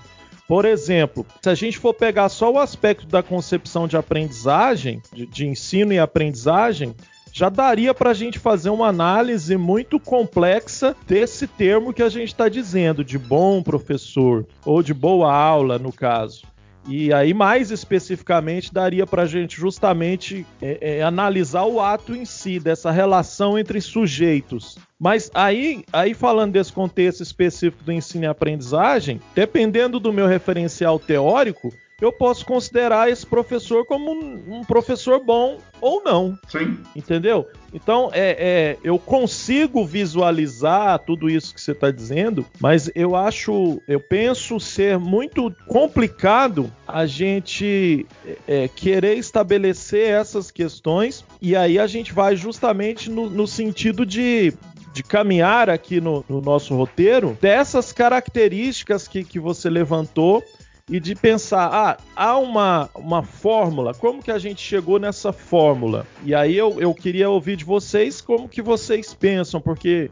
Por 0.47 0.65
exemplo, 0.65 1.25
se 1.41 1.49
a 1.49 1.55
gente 1.55 1.77
for 1.77 1.93
pegar 1.93 2.29
só 2.29 2.51
o 2.51 2.59
aspecto 2.59 3.05
da 3.05 3.21
concepção 3.21 3.87
de 3.87 3.95
aprendizagem, 3.95 5.01
de, 5.13 5.27
de 5.27 5.47
ensino 5.47 5.93
e 5.93 5.99
aprendizagem, 5.99 6.95
já 7.31 7.49
daria 7.49 7.93
para 7.93 8.11
a 8.11 8.13
gente 8.13 8.39
fazer 8.39 8.69
uma 8.69 8.87
análise 8.87 9.57
muito 9.57 9.99
complexa 9.99 10.95
desse 11.05 11.45
termo 11.45 11.93
que 11.93 12.01
a 12.01 12.09
gente 12.09 12.29
está 12.29 12.47
dizendo, 12.47 13.03
de 13.03 13.17
bom 13.17 13.61
professor, 13.61 14.47
ou 14.65 14.81
de 14.81 14.93
boa 14.93 15.33
aula, 15.33 15.77
no 15.77 15.91
caso. 15.91 16.43
E 16.88 17.12
aí, 17.12 17.34
mais 17.34 17.71
especificamente, 17.71 18.74
daria 18.74 19.08
para 19.08 19.24
a 19.24 19.26
gente 19.26 19.60
justamente 19.60 20.45
é, 20.62 20.98
é, 21.00 21.04
analisar 21.04 21.63
o 21.65 21.82
ato 21.82 22.15
em 22.15 22.26
si, 22.26 22.60
dessa 22.60 22.91
relação 22.91 23.58
entre 23.58 23.82
sujeitos. 23.82 24.78
Mas 25.00 25.32
aí, 25.34 25.84
aí, 25.91 26.13
falando 26.13 26.54
desse 26.54 26.71
contexto 26.71 27.24
específico 27.24 27.84
do 27.84 27.91
ensino 27.91 28.26
e 28.26 28.28
aprendizagem, 28.28 29.19
dependendo 29.34 30.00
do 30.00 30.13
meu 30.13 30.28
referencial 30.28 31.00
teórico, 31.00 31.74
eu 32.01 32.12
posso 32.12 32.45
considerar 32.45 33.10
esse 33.10 33.25
professor 33.25 33.86
como 33.86 34.12
um, 34.12 34.58
um 34.58 34.63
professor 34.63 35.23
bom 35.23 35.60
ou 35.79 36.03
não. 36.03 36.38
Sim. 36.47 36.77
Entendeu? 36.93 37.47
Então, 37.73 38.10
é, 38.13 38.36
é, 38.38 38.77
eu 38.84 38.99
consigo 38.99 39.86
visualizar 39.86 40.99
tudo 40.99 41.29
isso 41.29 41.53
que 41.53 41.62
você 41.62 41.71
está 41.71 41.91
dizendo, 41.91 42.45
mas 42.60 42.89
eu 42.95 43.15
acho, 43.15 43.81
eu 43.88 43.99
penso 43.99 44.60
ser 44.60 44.97
muito 44.97 45.53
complicado 45.67 46.71
a 46.88 47.05
gente 47.05 48.05
é, 48.47 48.67
querer 48.67 49.15
estabelecer 49.15 50.10
essas 50.10 50.51
questões 50.51 51.25
e 51.41 51.55
aí 51.55 51.79
a 51.79 51.88
gente 51.88 52.13
vai 52.13 52.36
justamente 52.36 53.10
no, 53.10 53.29
no 53.29 53.47
sentido 53.47 54.05
de 54.05 54.53
de 54.95 55.03
caminhar 55.03 55.69
aqui 55.69 55.99
no, 55.99 56.23
no, 56.29 56.39
nosso 56.39 56.73
roteiro 56.73 57.38
dessas 57.41 57.91
características 57.91 59.10
que, 59.10 59.25
que 59.25 59.41
você 59.41 59.69
levantou 59.69 60.41
e 60.89 61.00
de 61.00 61.15
pensar, 61.15 61.69
ah, 61.74 61.98
há 62.15 62.38
uma, 62.38 62.89
uma 62.93 63.24
fórmula, 63.24 63.93
como 63.93 64.21
que 64.21 64.30
a 64.30 64.38
gente 64.38 64.62
chegou 64.62 65.00
nessa 65.00 65.34
fórmula? 65.34 66.06
E 66.24 66.36
aí 66.36 66.56
eu, 66.56 66.80
eu 66.80 66.93
queria 66.93 67.30
ouvir 67.30 67.56
de 67.56 67.65
vocês 67.65 68.21
como 68.21 68.48
que 68.48 68.62
vocês 68.62 69.12
pensam, 69.13 69.60
porque 69.60 70.12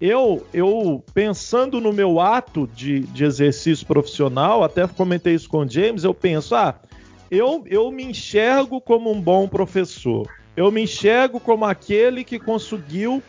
eu, 0.00 0.46
eu 0.54 1.04
pensando 1.12 1.80
no 1.80 1.92
meu 1.92 2.20
ato 2.20 2.68
de, 2.72 3.00
de 3.00 3.24
exercício 3.24 3.84
profissional, 3.84 4.62
até 4.62 4.86
comentei 4.86 5.34
isso 5.34 5.48
com 5.48 5.58
o 5.58 5.68
James, 5.68 6.04
eu 6.04 6.14
penso, 6.14 6.54
ah, 6.54 6.80
eu, 7.28 7.64
eu 7.66 7.90
me 7.90 8.04
enxergo 8.04 8.80
como 8.80 9.10
um 9.10 9.20
bom 9.20 9.48
professor. 9.48 10.28
Eu 10.56 10.70
me 10.70 10.82
enxergo 10.82 11.40
como 11.40 11.64
aquele 11.64 12.22
que 12.24 12.38
conseguiu 12.38 13.22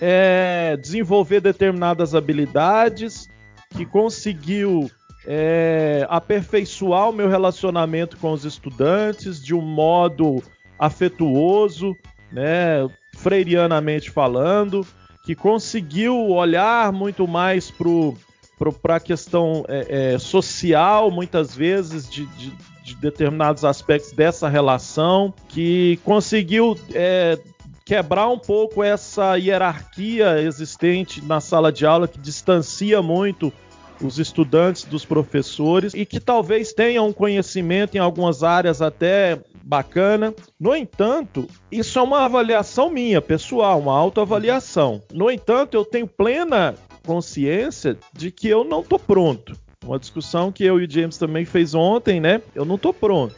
é, 0.00 0.76
desenvolver 0.76 1.40
determinadas 1.40 2.14
habilidades, 2.14 3.26
que 3.70 3.86
conseguiu 3.86 4.90
é, 5.26 6.06
aperfeiçoar 6.08 7.10
o 7.10 7.12
meu 7.12 7.28
relacionamento 7.28 8.16
com 8.16 8.32
os 8.32 8.44
estudantes 8.44 9.42
de 9.42 9.54
um 9.54 9.60
modo 9.60 10.42
afetuoso, 10.78 11.96
né, 12.30 12.88
freirianamente 13.16 14.10
falando, 14.10 14.86
que 15.24 15.34
conseguiu 15.34 16.30
olhar 16.30 16.92
muito 16.92 17.26
mais 17.26 17.72
para 18.80 18.96
a 18.96 19.00
questão 19.00 19.64
é, 19.68 20.14
é, 20.14 20.18
social, 20.18 21.10
muitas 21.10 21.54
vezes, 21.54 22.08
de, 22.08 22.26
de, 22.26 22.52
de, 22.84 22.94
determinados 22.96 23.64
aspectos 23.64 24.12
dessa 24.12 24.48
relação, 24.48 25.34
que 25.48 25.98
conseguiu 26.04 26.78
é, 26.94 27.38
quebrar 27.84 28.28
um 28.28 28.38
pouco 28.38 28.82
essa 28.84 29.36
hierarquia 29.36 30.40
existente 30.40 31.20
na 31.24 31.40
sala 31.40 31.72
de 31.72 31.84
aula 31.84 32.06
que 32.06 32.18
distancia 32.18 33.02
muito 33.02 33.52
os 34.00 34.18
estudantes 34.18 34.84
dos 34.84 35.04
professores 35.04 35.94
e 35.94 36.04
que 36.04 36.20
talvez 36.20 36.72
tenham 36.72 37.08
um 37.08 37.12
conhecimento 37.12 37.96
em 37.96 38.00
algumas 38.00 38.42
áreas 38.42 38.82
até 38.82 39.40
bacana. 39.62 40.34
No 40.58 40.74
entanto, 40.74 41.48
isso 41.70 41.98
é 41.98 42.02
uma 42.02 42.24
avaliação 42.24 42.88
minha, 42.88 43.20
pessoal, 43.20 43.80
uma 43.80 43.96
autoavaliação. 43.96 45.02
No 45.12 45.30
entanto, 45.30 45.74
eu 45.76 45.84
tenho 45.84 46.06
plena 46.06 46.74
consciência 47.04 47.96
de 48.12 48.30
que 48.30 48.48
eu 48.48 48.64
não 48.64 48.80
estou 48.80 48.98
pronto. 48.98 49.56
Uma 49.84 49.98
discussão 49.98 50.50
que 50.50 50.64
eu 50.64 50.80
e 50.80 50.84
o 50.84 50.90
James 50.90 51.16
também 51.16 51.44
fez 51.44 51.74
ontem, 51.74 52.20
né? 52.20 52.42
Eu 52.54 52.64
não 52.64 52.74
estou 52.74 52.92
pronto. 52.92 53.36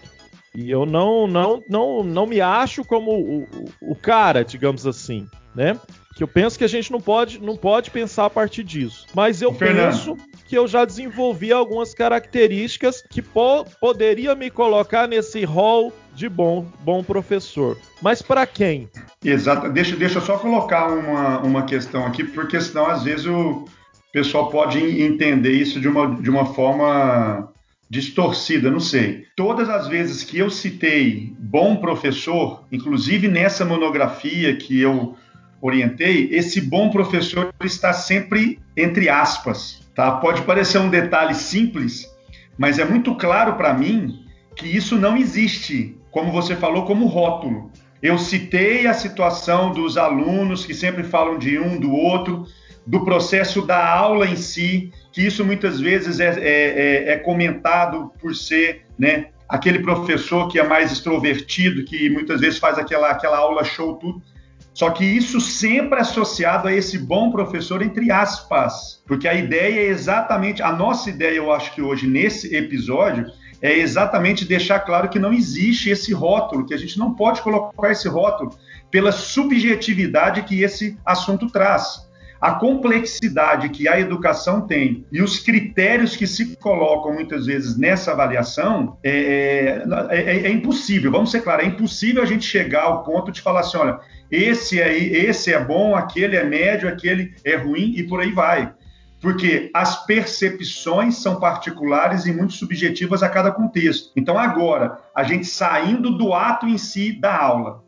E 0.54 0.70
eu 0.70 0.86
não, 0.86 1.26
não, 1.26 1.62
não, 1.68 2.02
não 2.02 2.26
me 2.26 2.40
acho 2.40 2.84
como 2.84 3.12
o, 3.12 3.42
o, 3.42 3.92
o 3.92 3.94
cara, 3.94 4.44
digamos 4.44 4.86
assim, 4.86 5.26
né? 5.54 5.78
Que 6.16 6.22
eu 6.22 6.28
penso 6.28 6.58
que 6.58 6.64
a 6.64 6.68
gente 6.68 6.90
não 6.90 7.00
pode, 7.00 7.38
não 7.40 7.56
pode 7.56 7.90
pensar 7.90 8.24
a 8.24 8.30
partir 8.30 8.64
disso. 8.64 9.06
Mas 9.14 9.40
eu 9.42 9.52
penso 9.52 10.16
que 10.48 10.56
eu 10.56 10.66
já 10.66 10.84
desenvolvi 10.84 11.52
algumas 11.52 11.92
características 11.92 13.04
que 13.08 13.20
po 13.20 13.66
poderia 13.78 14.34
me 14.34 14.50
colocar 14.50 15.06
nesse 15.06 15.44
rol 15.44 15.92
de 16.14 16.26
bom, 16.28 16.66
bom 16.80 17.04
professor. 17.04 17.76
Mas 18.00 18.22
para 18.22 18.46
quem? 18.46 18.88
Exato. 19.22 19.68
Deixa, 19.68 19.94
deixa 19.94 20.18
eu 20.18 20.22
só 20.22 20.38
colocar 20.38 20.88
uma, 20.88 21.40
uma 21.40 21.62
questão 21.64 22.06
aqui, 22.06 22.24
porque 22.24 22.58
senão 22.60 22.86
às 22.86 23.04
vezes 23.04 23.26
o 23.26 23.66
pessoal 24.10 24.48
pode 24.48 24.78
entender 25.02 25.52
isso 25.52 25.78
de 25.78 25.86
uma, 25.86 26.16
de 26.16 26.30
uma 26.30 26.46
forma 26.46 27.52
distorcida, 27.90 28.70
não 28.70 28.80
sei. 28.80 29.26
Todas 29.36 29.68
as 29.68 29.86
vezes 29.86 30.24
que 30.24 30.38
eu 30.38 30.50
citei 30.50 31.32
bom 31.38 31.76
professor, 31.76 32.64
inclusive 32.72 33.28
nessa 33.28 33.64
monografia 33.64 34.56
que 34.56 34.80
eu 34.80 35.14
orientei, 35.60 36.28
esse 36.32 36.60
bom 36.60 36.90
professor 36.90 37.52
está 37.64 37.92
sempre 37.92 38.58
entre 38.76 39.08
aspas, 39.08 39.80
tá? 39.94 40.12
Pode 40.12 40.42
parecer 40.42 40.78
um 40.78 40.88
detalhe 40.88 41.34
simples, 41.34 42.06
mas 42.56 42.78
é 42.78 42.84
muito 42.84 43.14
claro 43.16 43.54
para 43.54 43.74
mim 43.74 44.24
que 44.54 44.66
isso 44.66 44.96
não 44.96 45.16
existe, 45.16 45.96
como 46.10 46.32
você 46.32 46.56
falou, 46.56 46.84
como 46.84 47.06
rótulo. 47.06 47.70
Eu 48.02 48.18
citei 48.18 48.86
a 48.86 48.94
situação 48.94 49.72
dos 49.72 49.96
alunos 49.96 50.64
que 50.64 50.74
sempre 50.74 51.02
falam 51.02 51.38
de 51.38 51.58
um, 51.58 51.78
do 51.78 51.92
outro, 51.92 52.46
do 52.86 53.04
processo 53.04 53.62
da 53.62 53.88
aula 53.92 54.26
em 54.26 54.36
si, 54.36 54.92
que 55.12 55.26
isso 55.26 55.44
muitas 55.44 55.80
vezes 55.80 56.20
é, 56.20 56.28
é, 56.28 56.40
é, 56.40 57.12
é 57.12 57.16
comentado 57.18 58.12
por 58.20 58.34
ser 58.34 58.86
né, 58.98 59.26
aquele 59.48 59.80
professor 59.80 60.48
que 60.48 60.58
é 60.58 60.62
mais 60.62 60.92
extrovertido, 60.92 61.84
que 61.84 62.08
muitas 62.08 62.40
vezes 62.40 62.58
faz 62.58 62.78
aquela, 62.78 63.10
aquela 63.10 63.38
aula 63.38 63.64
show, 63.64 63.96
tudo. 63.96 64.22
Só 64.78 64.90
que 64.90 65.04
isso 65.04 65.40
sempre 65.40 65.98
associado 65.98 66.68
a 66.68 66.72
esse 66.72 66.96
bom 67.00 67.32
professor, 67.32 67.82
entre 67.82 68.12
aspas, 68.12 69.02
porque 69.08 69.26
a 69.26 69.34
ideia 69.34 69.80
é 69.80 69.86
exatamente, 69.88 70.62
a 70.62 70.70
nossa 70.70 71.10
ideia, 71.10 71.34
eu 71.34 71.52
acho 71.52 71.74
que 71.74 71.82
hoje, 71.82 72.06
nesse 72.06 72.54
episódio, 72.54 73.26
é 73.60 73.76
exatamente 73.76 74.44
deixar 74.44 74.78
claro 74.78 75.08
que 75.08 75.18
não 75.18 75.32
existe 75.32 75.90
esse 75.90 76.12
rótulo, 76.12 76.64
que 76.64 76.72
a 76.72 76.76
gente 76.76 76.96
não 76.96 77.12
pode 77.12 77.42
colocar 77.42 77.90
esse 77.90 78.08
rótulo 78.08 78.56
pela 78.88 79.10
subjetividade 79.10 80.44
que 80.44 80.62
esse 80.62 80.96
assunto 81.04 81.50
traz 81.50 82.07
a 82.40 82.52
complexidade 82.52 83.68
que 83.70 83.88
a 83.88 83.98
educação 83.98 84.60
tem 84.60 85.04
e 85.10 85.20
os 85.20 85.38
critérios 85.40 86.16
que 86.16 86.26
se 86.26 86.56
colocam 86.56 87.12
muitas 87.12 87.46
vezes 87.46 87.76
nessa 87.76 88.12
avaliação 88.12 88.96
é, 89.02 89.82
é, 90.10 90.16
é, 90.20 90.46
é 90.46 90.50
impossível. 90.50 91.10
Vamos 91.10 91.30
ser 91.30 91.42
claros, 91.42 91.64
é 91.64 91.68
impossível 91.68 92.22
a 92.22 92.26
gente 92.26 92.46
chegar 92.46 92.84
ao 92.84 93.02
ponto 93.02 93.32
de 93.32 93.40
falar 93.40 93.60
assim, 93.60 93.76
olha, 93.76 93.98
esse 94.30 94.80
é, 94.80 94.96
esse 94.96 95.52
é 95.52 95.62
bom, 95.62 95.96
aquele 95.96 96.36
é 96.36 96.44
médio, 96.44 96.88
aquele 96.88 97.34
é 97.44 97.56
ruim 97.56 97.94
e 97.96 98.02
por 98.04 98.20
aí 98.20 98.32
vai. 98.32 98.72
Porque 99.20 99.68
as 99.74 100.06
percepções 100.06 101.16
são 101.16 101.40
particulares 101.40 102.24
e 102.24 102.32
muito 102.32 102.52
subjetivas 102.52 103.20
a 103.22 103.28
cada 103.28 103.50
contexto. 103.50 104.12
Então, 104.14 104.38
agora, 104.38 105.00
a 105.12 105.24
gente 105.24 105.46
saindo 105.46 106.16
do 106.16 106.32
ato 106.32 106.68
em 106.68 106.78
si 106.78 107.18
da 107.18 107.36
aula, 107.36 107.82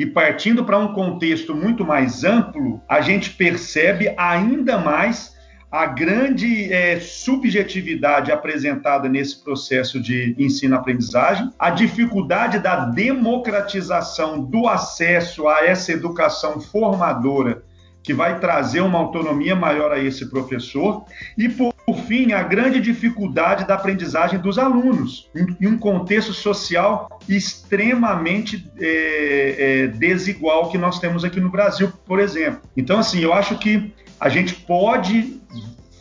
e 0.00 0.06
partindo 0.06 0.64
para 0.64 0.78
um 0.78 0.94
contexto 0.94 1.54
muito 1.54 1.84
mais 1.84 2.24
amplo, 2.24 2.80
a 2.88 3.02
gente 3.02 3.34
percebe 3.34 4.14
ainda 4.16 4.78
mais 4.78 5.36
a 5.70 5.84
grande 5.84 6.72
é, 6.72 6.98
subjetividade 6.98 8.32
apresentada 8.32 9.10
nesse 9.10 9.44
processo 9.44 10.00
de 10.00 10.34
ensino-aprendizagem, 10.38 11.50
a 11.58 11.68
dificuldade 11.68 12.58
da 12.60 12.86
democratização 12.86 14.42
do 14.42 14.66
acesso 14.66 15.46
a 15.46 15.66
essa 15.66 15.92
educação 15.92 16.62
formadora 16.62 17.62
que 18.02 18.14
vai 18.14 18.40
trazer 18.40 18.80
uma 18.80 18.98
autonomia 18.98 19.54
maior 19.54 19.92
a 19.92 19.98
esse 19.98 20.30
professor 20.30 21.04
e 21.36 21.46
por 21.46 21.74
fim 21.94 22.32
a 22.32 22.42
grande 22.42 22.80
dificuldade 22.80 23.66
da 23.66 23.74
aprendizagem 23.74 24.38
dos 24.38 24.58
alunos 24.58 25.28
em 25.60 25.66
um 25.66 25.78
contexto 25.78 26.32
social 26.32 27.20
extremamente 27.28 28.70
é, 28.78 29.56
é, 29.58 29.86
desigual 29.88 30.70
que 30.70 30.78
nós 30.78 30.98
temos 30.98 31.24
aqui 31.24 31.40
no 31.40 31.50
Brasil, 31.50 31.92
por 32.06 32.18
exemplo. 32.18 32.60
Então 32.76 32.98
assim, 32.98 33.20
eu 33.20 33.32
acho 33.32 33.58
que 33.58 33.92
a 34.18 34.28
gente 34.28 34.54
pode 34.54 35.40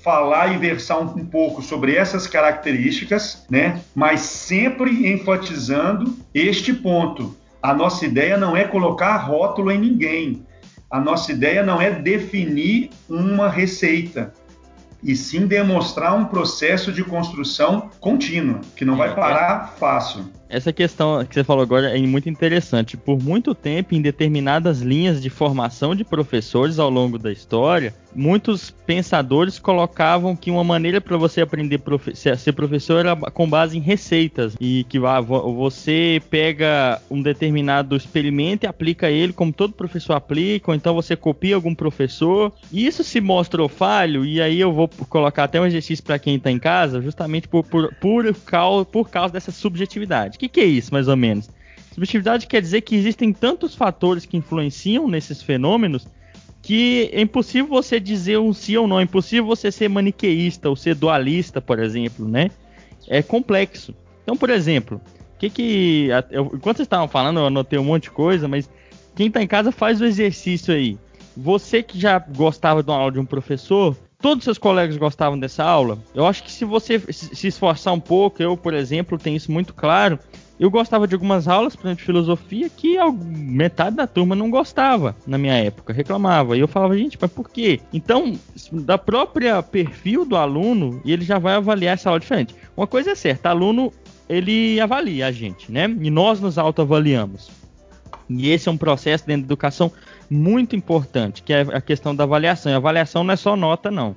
falar 0.03 0.53
e 0.53 0.57
versar 0.57 0.99
um, 0.99 1.21
um, 1.21 1.25
pouco 1.25 1.61
sobre 1.61 1.95
essas 1.95 2.25
características, 2.25 3.45
né? 3.49 3.81
Mas 3.93 4.21
sempre 4.21 5.11
enfatizando 5.11 6.17
este 6.33 6.73
ponto. 6.73 7.35
A 7.61 7.73
nossa 7.73 8.05
ideia 8.05 8.37
não 8.37 8.55
é 8.55 8.63
colocar 8.63 9.17
rótulo 9.17 9.71
em 9.71 9.79
ninguém. 9.79 10.45
A 10.89 10.99
nossa 10.99 11.31
ideia 11.31 11.61
não 11.61 11.81
é 11.81 11.91
definir 11.91 12.89
uma 13.07 13.49
receita, 13.49 14.33
e 15.03 15.15
sim 15.15 15.47
demonstrar 15.47 16.13
um 16.15 16.25
processo 16.25 16.91
de 16.91 17.03
construção 17.03 17.89
contínua, 17.99 18.61
que 18.75 18.85
não 18.85 18.95
vai 18.95 19.15
parar 19.15 19.75
fácil. 19.79 20.25
Essa 20.49 20.73
questão 20.73 21.23
que 21.23 21.35
você 21.35 21.43
falou 21.43 21.61
agora 21.61 21.95
é 21.95 22.01
muito 22.01 22.27
interessante. 22.27 22.97
Por 22.97 23.21
muito 23.21 23.53
tempo, 23.53 23.93
em 23.93 24.01
determinadas 24.01 24.81
linhas 24.81 25.21
de 25.21 25.29
formação 25.29 25.95
de 25.95 26.03
professores 26.03 26.79
ao 26.79 26.89
longo 26.89 27.19
da 27.19 27.31
história, 27.31 27.93
muitos 28.15 28.71
pensadores 28.71 29.59
colocavam 29.59 30.35
que 30.35 30.49
uma 30.49 30.63
maneira 30.63 30.99
para 30.99 31.17
você 31.17 31.41
aprender 31.41 31.77
profe 31.77 32.15
ser 32.15 32.53
professor 32.53 32.99
era 32.99 33.15
com 33.15 33.47
base 33.47 33.77
em 33.77 33.81
receitas 33.81 34.55
e 34.59 34.83
que 34.89 34.97
ah, 35.05 35.21
você 35.21 36.19
pega 36.29 36.99
um 37.11 37.21
determinado 37.21 37.95
experimento 37.95 38.65
e 38.65 38.67
aplica 38.67 39.11
ele 39.11 39.31
como 39.31 39.53
todo 39.53 39.73
professor 39.73 40.13
aplica, 40.13 40.71
ou 40.71 40.75
então 40.75 40.95
você 40.95 41.15
copia 41.15 41.53
algum 41.53 41.75
professor. 41.75 42.51
E 42.71 42.87
isso 42.87 43.03
se 43.03 43.21
mostrou 43.21 43.69
falho 43.69 44.25
e 44.25 44.41
aí 44.41 44.59
eu 44.59 44.73
vou 44.73 44.89
colocar 45.07 45.43
até 45.43 45.61
um 45.61 45.65
exercício 45.65 46.03
para 46.03 46.17
quem 46.17 46.35
está 46.35 46.49
em 46.49 46.57
casa, 46.57 47.01
justamente 47.01 47.47
por, 47.47 47.63
por, 47.63 47.93
por, 47.95 48.25
por 48.91 49.09
causa 49.09 49.33
dessa 49.33 49.51
subjetividade. 49.51 50.38
O 50.39 50.47
que, 50.47 50.47
que 50.47 50.61
é 50.61 50.65
isso, 50.65 50.93
mais 50.93 51.09
ou 51.09 51.17
menos? 51.17 51.49
Subjetividade 51.93 52.47
quer 52.47 52.61
dizer 52.61 52.79
que 52.79 52.95
existem 52.95 53.33
tantos 53.33 53.75
fatores 53.75 54.25
que 54.25 54.37
influenciam 54.37 55.05
nesses 55.05 55.43
fenômenos 55.43 56.07
que 56.61 57.09
é 57.11 57.19
impossível 57.19 57.67
você 57.67 57.99
dizer 57.99 58.39
um 58.39 58.53
sim 58.53 58.77
ou 58.77 58.87
não, 58.87 59.01
é 59.01 59.03
impossível 59.03 59.45
você 59.45 59.69
ser 59.69 59.89
maniqueísta 59.89 60.69
ou 60.69 60.77
ser 60.77 60.95
dualista, 60.95 61.59
por 61.59 61.77
exemplo, 61.77 62.25
né? 62.25 62.51
É 63.09 63.21
complexo. 63.21 63.93
Então, 64.23 64.37
por 64.37 64.49
exemplo, 64.49 65.01
que 65.37 65.49
que 65.49 66.07
eu, 66.31 66.45
enquanto 66.53 66.77
vocês 66.77 66.85
estavam 66.85 67.09
falando, 67.09 67.41
eu 67.41 67.47
anotei 67.47 67.77
um 67.77 67.83
monte 67.83 68.03
de 68.03 68.11
coisa, 68.11 68.47
mas 68.47 68.69
quem 69.17 69.27
está 69.27 69.43
em 69.43 69.47
casa 69.47 69.73
faz 69.73 69.99
o 69.99 70.05
exercício 70.05 70.73
aí. 70.73 70.97
Você 71.35 71.83
que 71.83 71.99
já 71.99 72.17
gostava 72.17 72.81
de 72.81 72.89
uma 72.89 72.97
aula 72.97 73.11
de 73.11 73.19
um 73.19 73.25
professor, 73.25 73.93
todos 74.21 74.39
os 74.39 74.43
seus 74.43 74.57
colegas 74.57 74.97
gostavam 74.97 75.39
dessa 75.39 75.63
aula. 75.63 75.97
Eu 76.13 76.25
acho 76.25 76.43
que 76.43 76.51
se 76.51 76.65
você 76.65 76.99
se 77.11 77.47
esforçar 77.47 77.93
um 77.93 77.99
pouco, 77.99 78.41
eu, 78.41 78.55
por 78.55 78.73
exemplo, 78.73 79.17
tenho 79.17 79.37
isso 79.37 79.51
muito 79.51 79.73
claro, 79.73 80.19
eu 80.59 80.69
gostava 80.69 81.07
de 81.07 81.15
algumas 81.15 81.47
aulas, 81.47 81.73
por 81.73 81.85
exemplo, 81.85 81.99
de 81.99 82.03
filosofia, 82.03 82.69
que 82.69 82.97
metade 83.23 83.95
da 83.95 84.05
turma 84.05 84.35
não 84.35 84.51
gostava 84.51 85.15
na 85.25 85.37
minha 85.37 85.53
época, 85.53 85.93
reclamava. 85.93 86.57
E 86.57 86.59
eu 86.59 86.67
falava, 86.67 86.97
gente, 86.97 87.17
mas 87.19 87.31
por 87.31 87.49
quê? 87.49 87.79
Então, 87.93 88.37
da 88.73 88.97
própria 88.97 89.63
perfil 89.63 90.25
do 90.25 90.35
aluno, 90.35 91.01
ele 91.05 91.23
já 91.23 91.39
vai 91.39 91.53
avaliar 91.53 91.93
essa 91.93 92.09
aula 92.09 92.19
diferente. 92.19 92.53
Uma 92.75 92.87
coisa 92.87 93.11
é 93.11 93.15
certa, 93.15 93.49
aluno, 93.49 93.93
ele 94.27 94.81
avalia 94.81 95.27
a 95.27 95.31
gente, 95.31 95.71
né? 95.71 95.85
E 96.01 96.09
nós 96.09 96.41
nos 96.41 96.57
autoavaliamos. 96.57 97.49
E 98.29 98.49
esse 98.49 98.67
é 98.67 98.71
um 98.71 98.77
processo 98.77 99.25
dentro 99.25 99.43
da 99.43 99.47
educação 99.47 99.89
muito 100.29 100.75
importante, 100.75 101.41
que 101.41 101.53
é 101.53 101.61
a 101.61 101.81
questão 101.81 102.15
da 102.15 102.23
avaliação. 102.23 102.71
E 102.71 102.75
avaliação 102.75 103.23
não 103.23 103.33
é 103.33 103.37
só 103.37 103.55
nota, 103.55 103.89
não. 103.89 104.15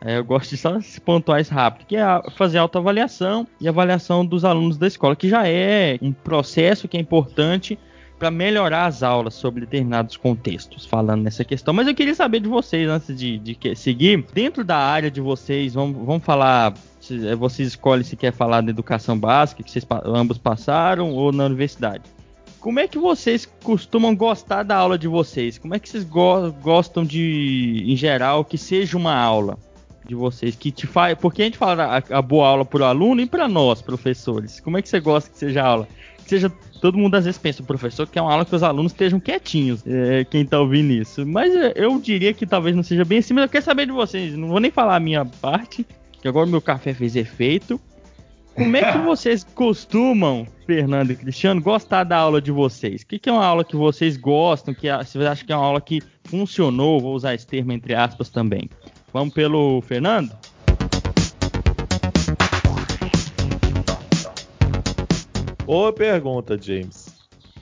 É, 0.00 0.18
eu 0.18 0.24
gosto 0.24 0.50
de 0.50 0.56
só 0.58 0.78
pontuar 1.04 1.40
isso 1.40 1.54
rápido, 1.54 1.86
que 1.86 1.96
é 1.96 2.02
fazer 2.36 2.58
autoavaliação 2.58 3.46
e 3.60 3.68
avaliação 3.68 4.24
dos 4.24 4.44
alunos 4.44 4.76
da 4.76 4.86
escola, 4.86 5.16
que 5.16 5.28
já 5.28 5.48
é 5.48 5.98
um 6.02 6.12
processo 6.12 6.86
que 6.86 6.96
é 6.96 7.00
importante 7.00 7.78
para 8.18 8.30
melhorar 8.30 8.86
as 8.86 9.02
aulas 9.02 9.34
sobre 9.34 9.60
determinados 9.60 10.16
contextos, 10.16 10.86
falando 10.86 11.22
nessa 11.22 11.44
questão. 11.44 11.74
Mas 11.74 11.86
eu 11.86 11.94
queria 11.94 12.14
saber 12.14 12.40
de 12.40 12.48
vocês, 12.48 12.88
antes 12.88 13.16
de, 13.16 13.38
de 13.38 13.76
seguir, 13.76 14.24
dentro 14.32 14.64
da 14.64 14.76
área 14.76 15.10
de 15.10 15.20
vocês, 15.20 15.74
vamos, 15.74 16.04
vamos 16.04 16.24
falar. 16.24 16.74
É, 17.10 17.34
vocês 17.34 17.68
escolhem 17.68 18.04
se 18.04 18.16
quer 18.16 18.32
falar 18.32 18.62
da 18.62 18.70
educação 18.70 19.18
básica, 19.18 19.62
que 19.62 19.70
vocês 19.70 19.86
ambos 20.04 20.38
passaram, 20.38 21.12
ou 21.12 21.30
na 21.30 21.44
universidade. 21.44 22.04
Como 22.66 22.80
é 22.80 22.88
que 22.88 22.98
vocês 22.98 23.46
costumam 23.62 24.12
gostar 24.12 24.64
da 24.64 24.74
aula 24.74 24.98
de 24.98 25.06
vocês? 25.06 25.56
Como 25.56 25.72
é 25.72 25.78
que 25.78 25.88
vocês 25.88 26.02
go 26.02 26.50
gostam 26.60 27.04
de, 27.04 27.84
em 27.86 27.94
geral, 27.94 28.44
que 28.44 28.58
seja 28.58 28.96
uma 28.96 29.14
aula? 29.14 29.56
de 30.04 30.16
vocês 30.16 30.56
que 30.56 30.72
te 30.72 30.84
faz, 30.86 31.16
porque 31.18 31.42
a 31.42 31.44
gente 31.44 31.58
fala 31.58 31.98
a, 31.98 32.18
a 32.18 32.22
boa 32.22 32.48
aula 32.48 32.64
para 32.64 32.82
o 32.82 32.84
aluno 32.84 33.20
e 33.20 33.26
para 33.26 33.46
nós, 33.48 33.82
professores. 33.82 34.58
Como 34.58 34.78
é 34.78 34.82
que 34.82 34.88
você 34.88 34.98
gosta 34.98 35.30
que 35.30 35.38
seja 35.38 35.62
aula? 35.62 35.88
Que 36.24 36.28
seja 36.28 36.48
todo 36.80 36.98
mundo 36.98 37.14
às 37.14 37.24
vezes 37.24 37.38
pensa, 37.38 37.62
o 37.62 37.66
professor 37.66 38.06
quer 38.08 38.20
uma 38.20 38.32
aula 38.32 38.44
que 38.44 38.54
os 38.54 38.62
alunos 38.64 38.92
estejam 38.92 39.20
quietinhos, 39.20 39.84
é, 39.86 40.24
quem 40.24 40.42
está 40.42 40.60
ouvindo 40.60 40.92
isso. 40.92 41.24
Mas 41.24 41.54
é, 41.54 41.72
eu 41.76 42.00
diria 42.00 42.34
que 42.34 42.46
talvez 42.46 42.74
não 42.74 42.82
seja 42.82 43.04
bem 43.04 43.18
assim, 43.18 43.34
mas 43.34 43.44
eu 43.44 43.48
quero 43.48 43.64
saber 43.64 43.86
de 43.86 43.92
vocês. 43.92 44.34
Não 44.36 44.48
vou 44.48 44.60
nem 44.60 44.72
falar 44.72 44.96
a 44.96 45.00
minha 45.00 45.24
parte, 45.24 45.86
que 46.20 46.26
agora 46.26 46.46
meu 46.46 46.60
café 46.60 46.92
fez 46.92 47.14
efeito. 47.14 47.80
Como 48.56 48.74
é 48.74 48.90
que 48.90 48.98
vocês 48.98 49.44
costumam, 49.44 50.46
Fernando 50.66 51.10
e 51.10 51.14
Cristiano, 51.14 51.60
gostar 51.60 52.04
da 52.04 52.16
aula 52.16 52.40
de 52.40 52.50
vocês? 52.50 53.02
O 53.02 53.06
que, 53.06 53.18
que 53.18 53.28
é 53.28 53.32
uma 53.32 53.44
aula 53.44 53.62
que 53.62 53.76
vocês 53.76 54.16
gostam, 54.16 54.72
que 54.72 54.88
vocês 54.90 55.24
acham 55.26 55.46
que 55.46 55.52
é 55.52 55.56
uma 55.56 55.66
aula 55.66 55.78
que 55.78 56.02
funcionou? 56.24 56.98
Vou 56.98 57.14
usar 57.14 57.34
esse 57.34 57.46
termo 57.46 57.72
entre 57.72 57.94
aspas 57.94 58.30
também. 58.30 58.70
Vamos 59.12 59.34
pelo 59.34 59.82
Fernando? 59.82 60.32
Boa 65.66 65.92
pergunta, 65.92 66.56
James. 66.58 67.14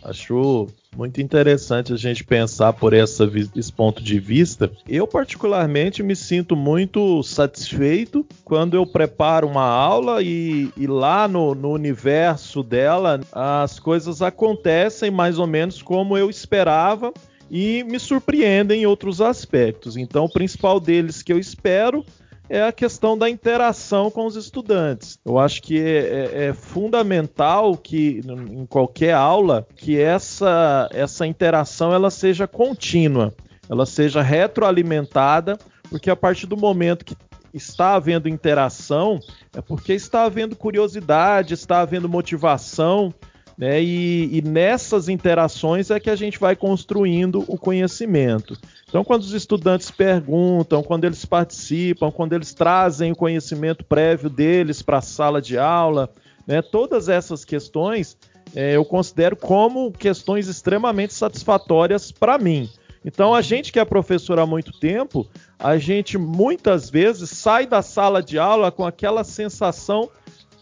Acho 0.05 0.69
muito 0.97 1.21
interessante 1.21 1.93
a 1.93 1.97
gente 1.97 2.25
pensar 2.25 2.73
por 2.73 2.93
essa, 2.93 3.31
esse 3.57 3.73
ponto 3.73 4.03
de 4.03 4.19
vista. 4.19 4.71
Eu, 4.89 5.07
particularmente, 5.07 6.03
me 6.03 6.15
sinto 6.15 6.57
muito 6.57 7.23
satisfeito 7.23 8.27
quando 8.45 8.75
eu 8.75 8.87
preparo 8.87 9.47
uma 9.47 9.65
aula 9.65 10.23
e, 10.23 10.71
e 10.77 10.87
lá 10.87 11.27
no, 11.29 11.55
no, 11.55 11.73
universo 11.73 12.63
dela 12.63 13.21
as 13.33 13.79
coisas 13.79 14.23
acontecem 14.23 15.11
mais 15.11 15.39
ou 15.39 15.47
menos 15.47 15.83
como 15.83 16.17
eu 16.17 16.31
esperava 16.31 17.13
e 17.51 17.85
me 17.85 17.99
surpreendem 17.99 18.83
em 18.83 18.87
outros 18.87 19.21
aspectos. 19.21 19.97
Então, 19.97 20.25
o 20.25 20.33
principal 20.33 20.81
deles 20.81 21.23
que 21.23 21.33
eu 21.33 21.39
espero 21.39 22.05
é 22.49 22.63
a 22.63 22.73
questão 22.73 23.17
da 23.17 23.29
interação 23.29 24.11
com 24.11 24.27
os 24.27 24.37
estudantes. 24.37 25.19
Eu 25.25 25.39
acho 25.39 25.63
que 25.63 25.81
é, 25.81 25.99
é, 25.99 26.45
é, 26.47 26.53
fundamental 26.53 27.77
que 27.77 28.21
em 28.51 28.67
qualquer 28.67 29.15
aula 29.15 29.67
que 29.77 29.99
essa, 29.99 30.89
essa 30.93 31.27
interação 31.27 31.93
ela 31.93 32.11
seja 32.11 32.47
contínua, 32.47 33.35
ela 33.69 33.87
seja 33.87 34.21
retroalimentada, 34.21 35.59
porque 35.89 36.11
a 36.11 36.17
partir 36.17 36.47
do 36.47 36.57
momento 36.57 37.05
que 37.05 37.17
está 37.53 37.95
havendo 37.95 38.29
interação 38.29 39.21
é 39.57 39.61
porque 39.61 39.93
está 39.93 40.25
havendo 40.25 40.57
curiosidade, 40.57 41.55
está 41.55 41.81
havendo 41.81 42.09
motivação, 42.09 43.15
né? 43.57 43.81
E, 43.81 44.39
e, 44.39 44.43
nessas 44.43 45.09
interações 45.09 45.91
é 45.91 46.01
que 46.01 46.11
a 46.11 46.17
gente 46.17 46.39
vai 46.39 46.57
construindo 46.57 47.45
o 47.47 47.57
conhecimento. 47.57 48.59
Então, 48.95 49.03
quando 49.03 49.23
os 49.23 49.33
estudantes 49.33 49.91
perguntam, 49.91 50.81
quando 50.81 51.05
eles 51.05 51.25
participam, 51.25 52.13
quando 52.13 52.33
eles 52.33 52.55
trazem 52.55 53.11
o 53.11 53.17
conhecimento 53.17 53.85
prévio 53.85 54.31
deles 54.31 54.83
para 54.83 54.99
a 54.99 55.03
sala 55.03 55.43
de 55.43 55.59
aula, 55.59 56.09
né? 56.47 56.63
todas 56.63 57.09
essas 57.09 57.45
questões 57.45 58.17
é, 58.55 58.77
eu 58.77 58.85
considero 58.85 59.35
como 59.35 59.91
questões 59.91 60.47
extremamente 60.47 61.13
satisfatórias 61.13 62.13
para 62.13 62.39
mim. 62.39 62.71
Então, 63.05 63.35
a 63.35 63.43
gente 63.43 63.73
que 63.73 63.81
é 63.81 63.85
professor 63.85 64.39
há 64.39 64.47
muito 64.47 64.71
tempo, 64.79 65.29
a 65.59 65.77
gente 65.77 66.17
muitas 66.17 66.89
vezes 66.89 67.31
sai 67.31 67.67
da 67.67 67.83
sala 67.83 68.23
de 68.23 68.39
aula 68.39 68.71
com 68.71 68.87
aquela 68.87 69.25
sensação 69.25 70.09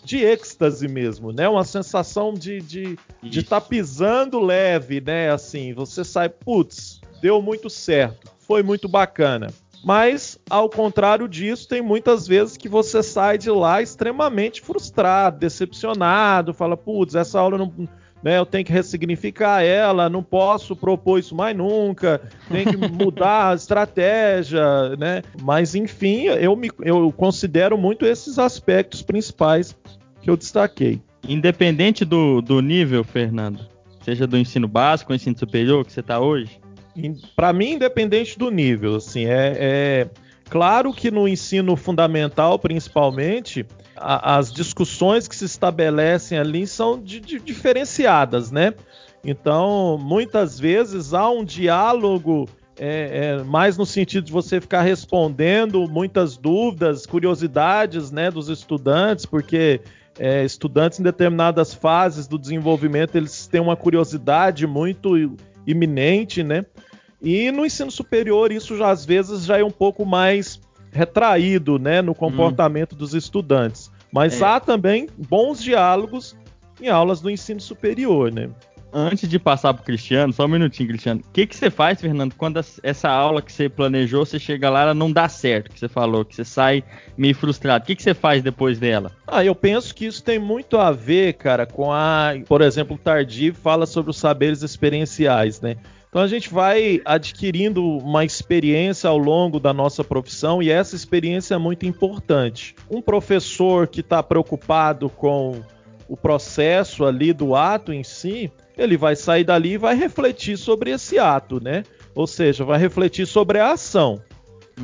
de 0.03 0.25
êxtase 0.25 0.88
mesmo, 0.88 1.33
né? 1.33 1.47
Uma 1.51 1.64
sensação 1.64 2.33
de 2.33 2.62
de 2.62 2.99
de 3.23 3.40
estar 3.40 3.61
tá 3.61 3.66
pisando 3.68 4.40
leve, 4.40 5.03
né? 5.03 5.31
Assim, 5.31 5.75
você 5.75 6.03
sai, 6.03 6.31
putz, 6.31 7.02
deu 7.23 7.41
muito 7.41 7.71
certo, 7.71 8.33
foi 8.41 8.65
muito 8.65 8.89
bacana. 8.89 9.47
Mas, 9.85 10.39
ao 10.51 10.69
contrário 10.69 11.29
disso, 11.29 11.69
tem 11.69 11.81
muitas 11.81 12.27
vezes 12.27 12.57
que 12.57 12.69
você 12.69 13.03
sai 13.03 13.39
de 13.39 13.51
lá 13.51 13.81
extremamente 13.81 14.61
frustrado, 14.61 15.39
decepcionado, 15.39 16.53
fala, 16.53 16.77
putz, 16.77 17.15
essa 17.15 17.41
aula 17.41 17.57
não. 17.57 17.73
Né, 18.23 18.39
eu 18.39 18.47
tenho 18.47 18.65
que 18.65 18.73
ressignificar 18.73 19.63
ela, 19.63 20.09
não 20.09 20.23
posso 20.23 20.77
propor 20.77 21.19
isso 21.19 21.35
mais 21.35 21.57
nunca, 21.57 22.23
tem 22.49 22.65
que 22.65 22.77
mudar 22.87 23.51
a 23.51 23.55
estratégia, 23.57 24.95
né? 24.97 25.23
Mas 25.43 25.75
enfim, 25.75 26.27
eu, 26.27 26.55
me, 26.55 26.71
eu 26.83 27.11
considero 27.11 27.77
muito 27.77 28.07
esses 28.07 28.39
aspectos 28.39 29.03
principais 29.03 29.77
que 30.21 30.31
eu 30.31 30.37
destaquei. 30.37 31.03
Independente 31.29 32.05
do, 32.05 32.41
do 32.41 32.61
nível, 32.63 33.03
Fernando, 33.03 33.67
seja 34.05 34.25
do 34.25 34.39
ensino 34.39 34.69
básico 34.69 35.11
ou 35.11 35.17
ensino 35.17 35.37
superior 35.37 35.85
que 35.85 35.93
você 35.93 35.99
está 35.99 36.21
hoje? 36.21 36.63
Para 37.35 37.52
mim, 37.52 37.72
independente 37.72 38.38
do 38.38 38.50
nível, 38.50 38.96
assim, 38.96 39.24
é, 39.24 39.57
é, 39.59 40.11
claro 40.50 40.92
que 40.92 41.11
no 41.11 41.26
ensino 41.26 41.74
fundamental, 41.76 42.59
principalmente, 42.59 43.66
a, 43.96 44.37
as 44.37 44.52
discussões 44.52 45.26
que 45.26 45.35
se 45.35 45.44
estabelecem 45.44 46.38
ali 46.38 46.66
são 46.66 47.00
de, 47.00 47.20
de, 47.20 47.38
diferenciadas, 47.38 48.50
né? 48.50 48.74
Então, 49.24 49.98
muitas 50.00 50.59
vezes 50.59 51.14
há 51.14 51.31
um 51.31 51.44
diálogo 51.44 52.48
é, 52.78 53.37
é, 53.38 53.42
mais 53.44 53.76
no 53.76 53.87
sentido 53.87 54.24
de 54.24 54.33
você 54.33 54.61
ficar 54.61 54.83
respondendo 54.83 55.87
muitas 55.88 56.37
dúvidas, 56.37 57.07
curiosidades, 57.07 58.11
né, 58.11 58.31
dos 58.31 58.48
estudantes, 58.48 59.24
porque 59.24 59.81
é, 60.18 60.44
estudantes 60.44 60.98
em 60.98 61.02
determinadas 61.02 61.72
fases 61.72 62.26
do 62.26 62.38
desenvolvimento 62.38 63.16
eles 63.16 63.46
têm 63.46 63.61
uma 63.61 63.76
curiosidade 63.76 64.66
muito 64.66 65.37
iminente, 65.66 66.42
né? 66.42 66.64
E 67.20 67.51
no 67.53 67.64
ensino 67.64 67.90
superior 67.90 68.51
isso 68.51 68.77
já 68.77 68.90
às 68.90 69.05
vezes 69.05 69.44
já 69.44 69.59
é 69.59 69.64
um 69.64 69.70
pouco 69.70 70.05
mais 70.05 70.61
retraído, 70.90 71.79
né, 71.79 72.03
no 72.03 72.14
comportamento 72.14 72.94
hum. 72.94 72.98
dos 72.98 73.14
estudantes. 73.14 73.90
Mas 74.12 74.42
é. 74.42 74.44
há 74.44 74.61
também 74.61 75.09
bons 75.16 75.62
diálogos 75.62 76.37
em 76.81 76.88
aulas 76.88 77.20
do 77.20 77.31
ensino 77.31 77.61
superior, 77.61 78.31
né? 78.31 78.51
Antes 78.92 79.28
de 79.28 79.38
passar 79.38 79.72
pro 79.74 79.85
Cristiano, 79.85 80.33
só 80.33 80.44
um 80.44 80.48
minutinho, 80.48 80.88
Cristiano. 80.88 81.20
O 81.20 81.33
que, 81.33 81.46
que 81.46 81.57
você 81.57 81.70
faz, 81.70 82.00
Fernando, 82.00 82.35
quando 82.35 82.61
essa 82.83 83.09
aula 83.09 83.40
que 83.40 83.52
você 83.52 83.68
planejou, 83.68 84.24
você 84.24 84.38
chega 84.38 84.68
lá, 84.68 84.83
ela 84.83 84.94
não 84.94 85.11
dá 85.11 85.28
certo, 85.28 85.70
que 85.70 85.78
você 85.78 85.88
falou, 85.88 86.24
que 86.24 86.37
você 86.37 86.44
sai 86.44 86.85
meio 87.16 87.35
frustrado. 87.35 87.85
O 87.85 87.87
que, 87.87 87.96
que 87.96 88.02
você 88.02 88.14
faz 88.14 88.42
depois 88.42 88.78
dela? 88.78 89.12
Ah, 89.26 89.44
eu 89.44 89.55
penso 89.55 89.94
que 89.94 90.07
isso 90.07 90.22
tem 90.22 90.38
muito 90.38 90.76
a 90.76 90.92
ver, 90.92 91.35
cara, 91.35 91.66
com 91.66 91.92
a. 91.92 92.35
Por 92.46 92.61
exemplo, 92.61 92.96
o 92.96 92.98
Tardive 92.98 93.57
fala 93.57 93.87
sobre 93.87 94.11
os 94.11 94.18
saberes 94.18 94.62
experienciais, 94.62 95.61
né? 95.61 95.76
Então 96.12 96.20
a 96.20 96.26
gente 96.26 96.52
vai 96.52 97.00
adquirindo 97.07 97.83
uma 97.83 98.22
experiência 98.22 99.09
ao 99.09 99.16
longo 99.16 99.59
da 99.59 99.72
nossa 99.72 100.05
profissão 100.05 100.62
e 100.62 100.70
essa 100.70 100.94
experiência 100.94 101.55
é 101.55 101.59
muito 101.59 101.87
importante. 101.87 102.74
Um 102.90 103.00
professor 103.00 103.88
que 103.88 104.00
está 104.00 104.22
preocupado 104.22 105.09
com 105.09 105.62
o 106.07 106.14
processo 106.14 107.07
ali 107.07 107.33
do 107.33 107.57
ato 107.57 107.94
em 107.94 108.05
si, 108.05 108.52
ele 108.77 108.97
vai 108.97 109.17
sair 109.17 109.45
dali 109.45 109.73
e 109.73 109.79
vai 109.79 109.95
refletir 109.95 110.57
sobre 110.57 110.91
esse 110.91 111.19
ato, 111.19 111.63
né? 111.63 111.85
Ou 112.15 112.27
seja, 112.27 112.65
vai 112.65 112.79
refletir 112.79 113.27
sobre 113.27 113.59
a 113.59 113.73
ação. 113.73 114.23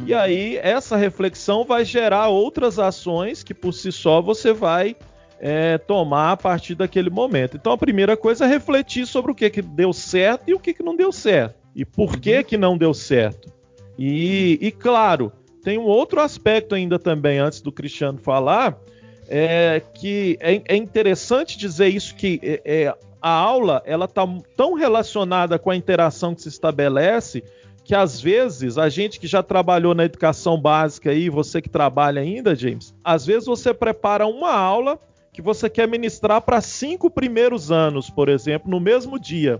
E 0.06 0.12
uhum. 0.12 0.18
aí, 0.18 0.56
essa 0.58 0.96
reflexão 0.96 1.64
vai 1.64 1.84
gerar 1.84 2.28
outras 2.28 2.78
ações 2.78 3.42
que 3.42 3.54
por 3.54 3.72
si 3.72 3.90
só 3.90 4.20
você 4.20 4.52
vai 4.52 4.96
é, 5.40 5.78
tomar 5.78 6.32
a 6.32 6.36
partir 6.36 6.74
daquele 6.74 7.10
momento. 7.10 7.56
Então, 7.56 7.72
a 7.72 7.78
primeira 7.78 8.16
coisa 8.16 8.44
é 8.44 8.48
refletir 8.48 9.06
sobre 9.06 9.32
o 9.32 9.34
que, 9.34 9.48
que 9.48 9.62
deu 9.62 9.92
certo 9.92 10.44
e 10.48 10.54
o 10.54 10.60
que, 10.60 10.74
que 10.74 10.82
não 10.82 10.96
deu 10.96 11.12
certo. 11.12 11.56
E 11.74 11.84
por 11.84 12.18
que, 12.18 12.38
uhum. 12.38 12.44
que 12.44 12.56
não 12.56 12.76
deu 12.76 12.92
certo. 12.92 13.52
E, 13.98 14.58
e, 14.60 14.70
claro, 14.70 15.32
tem 15.62 15.78
um 15.78 15.84
outro 15.84 16.20
aspecto 16.20 16.74
ainda 16.74 16.98
também, 16.98 17.38
antes 17.38 17.60
do 17.60 17.72
Cristiano 17.72 18.18
falar, 18.18 18.78
é 19.28 19.82
que 19.94 20.38
é, 20.40 20.62
é 20.66 20.76
interessante 20.76 21.58
dizer 21.58 21.88
isso 21.88 22.14
que 22.14 22.40
é, 22.42 22.62
é 22.64 22.94
a 23.20 23.30
aula 23.30 23.82
ela 23.84 24.04
está 24.04 24.26
tão 24.56 24.74
relacionada 24.74 25.58
com 25.58 25.70
a 25.70 25.76
interação 25.76 26.34
que 26.34 26.42
se 26.42 26.48
estabelece 26.48 27.42
que 27.88 27.94
às 27.94 28.20
vezes 28.20 28.76
a 28.76 28.90
gente 28.90 29.18
que 29.18 29.26
já 29.26 29.42
trabalhou 29.42 29.94
na 29.94 30.04
educação 30.04 30.60
básica 30.60 31.08
aí, 31.08 31.30
você 31.30 31.62
que 31.62 31.70
trabalha 31.70 32.20
ainda, 32.20 32.54
James, 32.54 32.94
às 33.02 33.24
vezes 33.24 33.46
você 33.46 33.72
prepara 33.72 34.26
uma 34.26 34.52
aula 34.52 34.98
que 35.32 35.40
você 35.40 35.70
quer 35.70 35.88
ministrar 35.88 36.42
para 36.42 36.60
cinco 36.60 37.08
primeiros 37.08 37.70
anos, 37.70 38.10
por 38.10 38.28
exemplo, 38.28 38.70
no 38.70 38.78
mesmo 38.78 39.18
dia. 39.18 39.58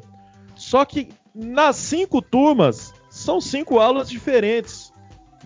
Só 0.55 0.85
que 0.85 1.09
nas 1.35 1.77
cinco 1.77 2.21
turmas 2.21 2.93
são 3.09 3.41
cinco 3.41 3.79
aulas 3.79 4.11
diferentes, 4.11 4.93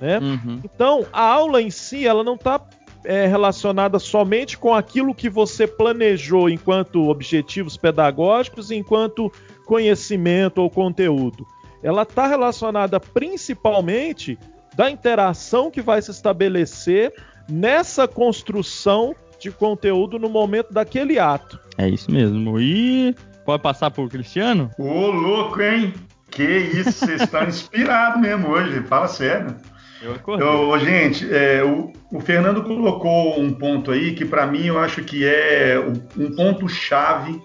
né? 0.01 0.19
Uhum. 0.19 0.61
Então 0.65 1.07
a 1.13 1.23
aula 1.23 1.63
em 1.63 1.71
si 1.71 2.05
ela 2.05 2.25
não 2.25 2.35
está 2.35 2.61
é, 3.05 3.27
relacionada 3.27 3.99
somente 3.99 4.57
com 4.57 4.75
aquilo 4.75 5.15
que 5.15 5.29
você 5.29 5.67
planejou 5.67 6.49
enquanto 6.49 7.09
objetivos 7.09 7.77
pedagógicos, 7.77 8.71
enquanto 8.71 9.33
conhecimento 9.65 10.59
ou 10.59 10.71
conteúdo. 10.71 11.47
Ela 11.83 12.03
está 12.03 12.27
relacionada 12.27 13.01
principalmente 13.01 14.39
da 14.75 14.91
interação 14.91 15.71
que 15.71 15.83
vai 15.83 16.01
se 16.01 16.11
estabelecer 16.11 17.13
nessa 17.49 18.07
construção 18.07 19.15
de 19.39 19.51
conteúdo 19.51 20.19
no 20.19 20.29
momento 20.29 20.73
daquele 20.73 21.19
ato. 21.19 21.59
É 21.77 21.89
isso 21.89 22.11
mesmo. 22.11 22.61
E 22.61 23.15
pode 23.45 23.63
passar 23.63 23.91
por 23.91 24.09
Cristiano? 24.09 24.71
Ô, 24.79 25.11
louco, 25.11 25.61
hein? 25.61 25.93
Que 26.31 26.45
isso, 26.45 26.93
você 26.93 27.15
está 27.15 27.45
inspirado 27.45 28.21
mesmo 28.21 28.49
hoje, 28.49 28.81
fala 28.83 29.09
sério. 29.09 29.55
Eu 30.03 30.15
acordei. 30.15 30.47
Então, 30.47 30.79
gente, 30.79 31.33
é, 31.33 31.63
o, 31.63 31.93
o, 32.13 32.21
Fernando 32.21 32.63
colocou 32.63 33.41
um 33.41 33.53
ponto 33.53 33.91
aí 33.91 34.15
que 34.15 34.25
para 34.25 34.47
mim 34.47 34.67
eu 34.67 34.79
acho 34.79 35.03
que 35.05 35.25
é 35.25 35.79
um 36.17 36.35
ponto 36.35 36.69
chave 36.69 37.41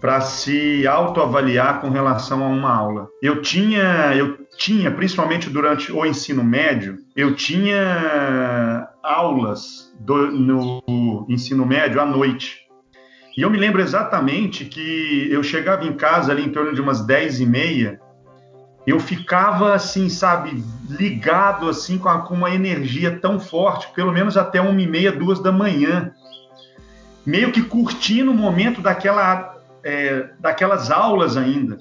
para 0.00 0.20
se 0.20 0.86
autoavaliar 0.86 1.80
com 1.80 1.90
relação 1.90 2.42
a 2.42 2.48
uma 2.48 2.74
aula. 2.74 3.08
Eu 3.22 3.42
tinha, 3.42 4.14
eu 4.16 4.38
tinha, 4.56 4.90
principalmente 4.90 5.48
durante 5.48 5.92
o 5.92 6.04
ensino 6.04 6.42
médio, 6.42 6.98
eu 7.14 7.34
tinha 7.34 8.88
aulas 9.02 9.92
do, 10.00 10.32
no 10.32 11.26
ensino 11.28 11.64
médio 11.64 12.00
à 12.00 12.06
noite. 12.06 12.62
E 13.36 13.42
eu 13.42 13.50
me 13.50 13.58
lembro 13.58 13.80
exatamente 13.80 14.64
que 14.64 15.28
eu 15.30 15.42
chegava 15.42 15.84
em 15.84 15.92
casa 15.92 16.32
ali 16.32 16.44
em 16.44 16.50
torno 16.50 16.74
de 16.74 16.80
umas 16.80 17.06
10 17.06 17.40
e 17.40 17.46
meia 17.46 18.00
eu 18.86 18.98
ficava 18.98 19.74
assim, 19.74 20.08
sabe, 20.08 20.62
ligado 20.98 21.68
assim 21.68 21.98
com, 21.98 22.08
a, 22.08 22.20
com 22.20 22.34
uma 22.34 22.50
energia 22.50 23.18
tão 23.18 23.40
forte, 23.40 23.88
pelo 23.94 24.12
menos 24.12 24.36
até 24.36 24.60
uma 24.60 24.80
e 24.80 24.86
meia, 24.86 25.12
duas 25.12 25.40
da 25.40 25.52
manhã. 25.52 26.12
meio 27.24 27.52
que 27.52 27.62
curtindo 27.62 28.30
o 28.30 28.34
momento 28.34 28.80
daquela, 28.80 29.56
é, 29.84 30.30
daquelas 30.38 30.90
aulas 30.90 31.36
ainda. 31.36 31.78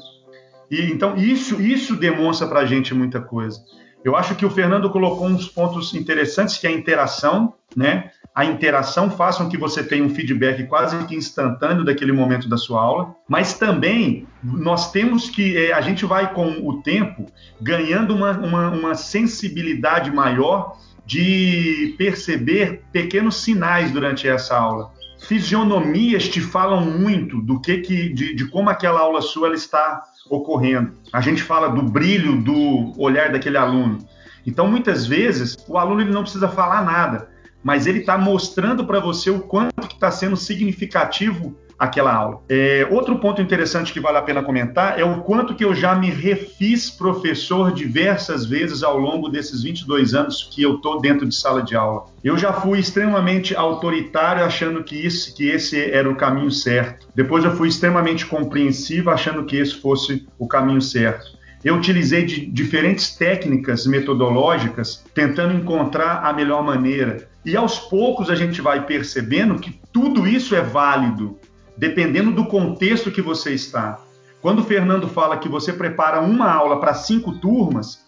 E 0.69 0.81
então 0.91 1.17
isso 1.17 1.61
isso 1.61 1.95
demonstra 1.95 2.47
para 2.47 2.61
a 2.61 2.65
gente 2.65 2.93
muita 2.93 3.19
coisa. 3.19 3.59
Eu 4.03 4.15
acho 4.15 4.35
que 4.35 4.45
o 4.45 4.49
Fernando 4.49 4.89
colocou 4.89 5.27
uns 5.27 5.47
pontos 5.47 5.93
interessantes 5.93 6.57
que 6.57 6.65
é 6.65 6.69
a 6.69 6.73
interação, 6.73 7.53
né? 7.75 8.11
A 8.33 8.45
interação 8.45 9.11
faz 9.11 9.37
com 9.37 9.49
que 9.49 9.57
você 9.57 9.83
tenha 9.83 10.03
um 10.03 10.09
feedback 10.09 10.65
quase 10.67 10.97
que 11.05 11.15
instantâneo 11.15 11.83
daquele 11.83 12.13
momento 12.13 12.47
da 12.47 12.55
sua 12.57 12.81
aula, 12.81 13.13
mas 13.27 13.55
também 13.55 14.25
nós 14.41 14.91
temos 14.91 15.29
que, 15.29 15.57
é, 15.57 15.73
a 15.73 15.81
gente 15.81 16.05
vai 16.05 16.33
com 16.33 16.49
o 16.65 16.81
tempo 16.81 17.25
ganhando 17.61 18.15
uma, 18.15 18.31
uma, 18.31 18.69
uma 18.69 18.95
sensibilidade 18.95 20.09
maior 20.11 20.77
de 21.05 21.93
perceber 21.97 22.83
pequenos 22.91 23.35
sinais 23.35 23.91
durante 23.91 24.29
essa 24.29 24.55
aula. 24.55 24.91
Fisionomias 25.19 26.29
te 26.29 26.39
falam 26.39 26.85
muito 26.85 27.41
do 27.41 27.59
que, 27.59 27.79
que 27.79 28.13
de, 28.13 28.33
de 28.33 28.45
como 28.47 28.69
aquela 28.69 29.01
aula 29.01 29.21
sua 29.21 29.47
ela 29.47 29.55
está 29.55 30.03
ocorrendo. 30.29 30.93
A 31.11 31.19
gente 31.19 31.43
fala 31.43 31.67
do 31.67 31.83
brilho 31.83 32.41
do 32.41 32.93
olhar 32.97 33.29
daquele 33.29 33.57
aluno. 33.57 33.99
Então, 34.45 34.67
muitas 34.67 35.05
vezes, 35.05 35.57
o 35.67 35.77
aluno 35.77 36.01
ele 36.01 36.11
não 36.11 36.23
precisa 36.23 36.47
falar 36.47 36.83
nada, 36.83 37.29
mas 37.63 37.87
ele 37.87 37.99
está 37.99 38.17
mostrando 38.17 38.85
para 38.85 38.99
você 38.99 39.29
o 39.29 39.39
quanto 39.39 39.87
está 39.87 40.11
sendo 40.11 40.35
significativo 40.35 41.55
aquela 41.81 42.13
aula. 42.13 42.41
É, 42.47 42.87
outro 42.91 43.17
ponto 43.17 43.41
interessante 43.41 43.91
que 43.91 43.99
vale 43.99 44.19
a 44.19 44.21
pena 44.21 44.43
comentar 44.43 44.99
é 44.99 45.03
o 45.03 45.21
quanto 45.21 45.55
que 45.55 45.65
eu 45.65 45.73
já 45.73 45.95
me 45.95 46.11
refiz 46.11 46.91
professor 46.91 47.73
diversas 47.73 48.45
vezes 48.45 48.83
ao 48.83 48.99
longo 48.99 49.27
desses 49.29 49.63
22 49.63 50.13
anos 50.13 50.47
que 50.53 50.61
eu 50.61 50.75
estou 50.75 51.01
dentro 51.01 51.27
de 51.27 51.33
sala 51.33 51.63
de 51.63 51.75
aula. 51.75 52.05
Eu 52.23 52.37
já 52.37 52.53
fui 52.53 52.77
extremamente 52.77 53.55
autoritário 53.55 54.45
achando 54.45 54.83
que, 54.83 54.95
isso, 54.95 55.35
que 55.35 55.49
esse 55.49 55.89
era 55.91 56.07
o 56.07 56.15
caminho 56.15 56.51
certo. 56.51 57.07
Depois 57.15 57.43
eu 57.43 57.55
fui 57.55 57.67
extremamente 57.67 58.27
compreensivo 58.27 59.09
achando 59.09 59.43
que 59.43 59.55
esse 59.55 59.73
fosse 59.73 60.27
o 60.37 60.47
caminho 60.47 60.81
certo. 60.83 61.41
Eu 61.63 61.75
utilizei 61.75 62.25
de 62.25 62.45
diferentes 62.45 63.15
técnicas 63.15 63.87
metodológicas 63.87 65.03
tentando 65.13 65.53
encontrar 65.53 66.23
a 66.23 66.33
melhor 66.33 66.63
maneira. 66.63 67.29
E 67.43 67.55
aos 67.55 67.79
poucos 67.79 68.29
a 68.29 68.35
gente 68.35 68.61
vai 68.61 68.85
percebendo 68.85 69.59
que 69.59 69.79
tudo 69.91 70.27
isso 70.27 70.55
é 70.55 70.61
válido 70.61 71.39
dependendo 71.77 72.31
do 72.31 72.45
contexto 72.45 73.11
que 73.11 73.21
você 73.21 73.53
está. 73.53 73.99
Quando 74.41 74.59
o 74.59 74.63
Fernando 74.63 75.07
fala 75.07 75.37
que 75.37 75.49
você 75.49 75.73
prepara 75.73 76.21
uma 76.21 76.51
aula 76.51 76.79
para 76.79 76.93
cinco 76.93 77.39
turmas, 77.39 78.05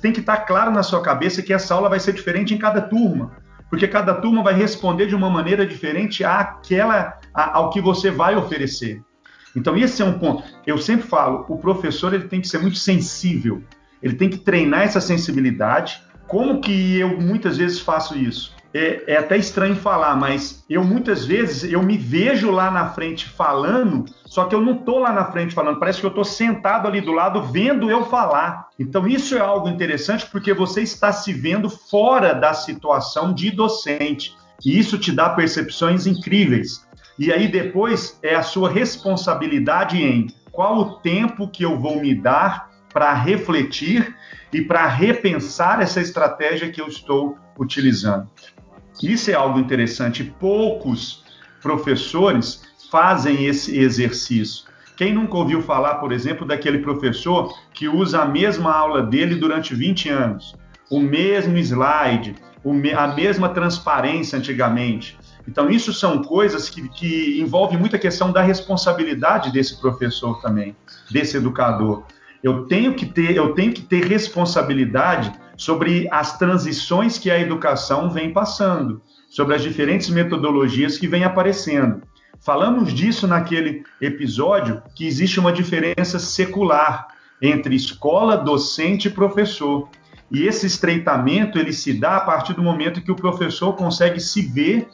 tem 0.00 0.12
que 0.12 0.20
estar 0.20 0.38
claro 0.38 0.70
na 0.70 0.82
sua 0.82 1.02
cabeça 1.02 1.42
que 1.42 1.52
essa 1.52 1.74
aula 1.74 1.88
vai 1.88 2.00
ser 2.00 2.12
diferente 2.12 2.54
em 2.54 2.58
cada 2.58 2.80
turma, 2.80 3.36
porque 3.68 3.86
cada 3.86 4.14
turma 4.14 4.42
vai 4.42 4.54
responder 4.54 5.06
de 5.06 5.14
uma 5.14 5.30
maneira 5.30 5.66
diferente 5.66 6.24
àquela, 6.24 7.20
ao 7.32 7.70
que 7.70 7.80
você 7.80 8.10
vai 8.10 8.34
oferecer. 8.34 9.02
Então 9.54 9.76
esse 9.76 10.02
é 10.02 10.04
um 10.04 10.18
ponto. 10.18 10.44
Eu 10.66 10.78
sempre 10.78 11.06
falo, 11.06 11.44
o 11.48 11.58
professor 11.58 12.14
ele 12.14 12.24
tem 12.24 12.40
que 12.40 12.48
ser 12.48 12.58
muito 12.58 12.78
sensível, 12.78 13.62
ele 14.02 14.14
tem 14.14 14.28
que 14.28 14.38
treinar 14.38 14.82
essa 14.82 15.00
sensibilidade. 15.00 16.02
Como 16.26 16.60
que 16.60 16.98
eu 16.98 17.20
muitas 17.20 17.58
vezes 17.58 17.80
faço 17.80 18.16
isso? 18.16 18.54
É, 18.74 19.04
é, 19.06 19.16
até 19.18 19.36
estranho 19.36 19.76
falar, 19.76 20.16
mas 20.16 20.64
eu 20.68 20.82
muitas 20.82 21.26
vezes 21.26 21.70
eu 21.70 21.82
me 21.82 21.98
vejo 21.98 22.50
lá 22.50 22.70
na 22.70 22.90
frente 22.90 23.28
falando, 23.28 24.06
só 24.24 24.44
que 24.44 24.54
eu 24.54 24.60
não 24.60 24.76
estou 24.76 24.98
lá 24.98 25.12
na 25.12 25.30
frente 25.30 25.54
falando, 25.54 25.78
parece 25.78 26.00
que 26.00 26.06
eu 26.06 26.10
estou 26.10 26.24
sentado 26.24 26.88
ali 26.88 27.00
do 27.00 27.12
lado 27.12 27.42
vendo 27.42 27.90
eu 27.90 28.04
falar. 28.06 28.68
Então 28.78 29.06
isso 29.06 29.36
é 29.36 29.40
algo 29.40 29.68
interessante 29.68 30.26
porque 30.26 30.54
você 30.54 30.80
está 30.80 31.12
se 31.12 31.32
vendo 31.32 31.68
fora 31.68 32.32
da 32.32 32.54
situação 32.54 33.34
de 33.34 33.50
docente. 33.50 34.34
E 34.64 34.78
isso 34.78 34.96
te 34.96 35.12
dá 35.12 35.28
percepções 35.30 36.06
incríveis. 36.06 36.86
E 37.18 37.32
aí 37.32 37.48
depois 37.48 38.18
é 38.22 38.34
a 38.34 38.42
sua 38.42 38.70
responsabilidade 38.70 40.02
em 40.02 40.28
qual 40.50 40.78
o 40.78 40.94
tempo 40.96 41.48
que 41.48 41.64
eu 41.64 41.78
vou 41.78 42.00
me 42.00 42.14
dar 42.14 42.70
para 42.92 43.12
refletir 43.12 44.14
e 44.52 44.60
para 44.62 44.86
repensar 44.86 45.80
essa 45.80 46.00
estratégia 46.00 46.70
que 46.70 46.80
eu 46.80 46.86
estou 46.86 47.38
utilizando. 47.58 48.28
Isso 49.02 49.30
é 49.30 49.34
algo 49.34 49.58
interessante. 49.58 50.22
Poucos 50.22 51.24
professores 51.60 52.62
fazem 52.90 53.46
esse 53.46 53.78
exercício. 53.78 54.64
Quem 54.96 55.12
nunca 55.12 55.36
ouviu 55.36 55.62
falar, 55.62 55.94
por 55.94 56.12
exemplo, 56.12 56.46
daquele 56.46 56.78
professor 56.78 57.52
que 57.72 57.88
usa 57.88 58.22
a 58.22 58.26
mesma 58.26 58.72
aula 58.72 59.02
dele 59.02 59.34
durante 59.34 59.74
20 59.74 60.08
anos, 60.10 60.54
o 60.90 61.00
mesmo 61.00 61.56
slide, 61.58 62.34
a 62.96 63.08
mesma 63.08 63.48
transparência 63.48 64.38
antigamente? 64.38 65.18
Então, 65.48 65.70
isso 65.70 65.92
são 65.92 66.22
coisas 66.22 66.68
que, 66.68 66.88
que 66.90 67.40
envolvem 67.40 67.78
muita 67.78 67.98
questão 67.98 68.30
da 68.30 68.42
responsabilidade 68.42 69.50
desse 69.50 69.80
professor 69.80 70.40
também, 70.40 70.76
desse 71.10 71.36
educador. 71.36 72.04
Eu 72.42 72.66
tenho 72.66 72.94
que 72.94 73.06
ter, 73.06 73.34
eu 73.34 73.54
tenho 73.54 73.72
que 73.72 73.82
ter 73.82 74.04
responsabilidade 74.04 75.32
sobre 75.56 76.08
as 76.10 76.38
transições 76.38 77.18
que 77.18 77.30
a 77.30 77.38
educação 77.38 78.10
vem 78.10 78.32
passando, 78.32 79.02
sobre 79.28 79.54
as 79.54 79.62
diferentes 79.62 80.08
metodologias 80.10 80.98
que 80.98 81.08
vêm 81.08 81.24
aparecendo. 81.24 82.02
Falamos 82.40 82.92
disso 82.92 83.26
naquele 83.26 83.84
episódio 84.00 84.82
que 84.94 85.06
existe 85.06 85.38
uma 85.38 85.52
diferença 85.52 86.18
secular 86.18 87.08
entre 87.40 87.74
escola, 87.74 88.36
docente 88.36 89.08
e 89.08 89.10
professor. 89.10 89.88
E 90.30 90.46
esse 90.46 90.66
estreitamento 90.66 91.58
ele 91.58 91.72
se 91.72 91.92
dá 91.92 92.16
a 92.16 92.20
partir 92.20 92.54
do 92.54 92.62
momento 92.62 93.02
que 93.02 93.12
o 93.12 93.16
professor 93.16 93.74
consegue 93.74 94.18
se 94.18 94.42
ver 94.42 94.88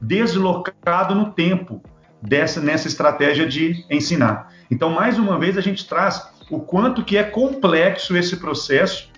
deslocado 0.00 1.14
no 1.14 1.32
tempo 1.32 1.82
dessa 2.22 2.60
nessa 2.60 2.88
estratégia 2.88 3.46
de 3.46 3.84
ensinar. 3.90 4.50
Então, 4.70 4.88
mais 4.88 5.18
uma 5.18 5.38
vez 5.38 5.58
a 5.58 5.60
gente 5.60 5.86
traz 5.86 6.26
o 6.50 6.60
quanto 6.60 7.04
que 7.04 7.16
é 7.16 7.22
complexo 7.22 8.16
esse 8.16 8.36
processo 8.36 9.10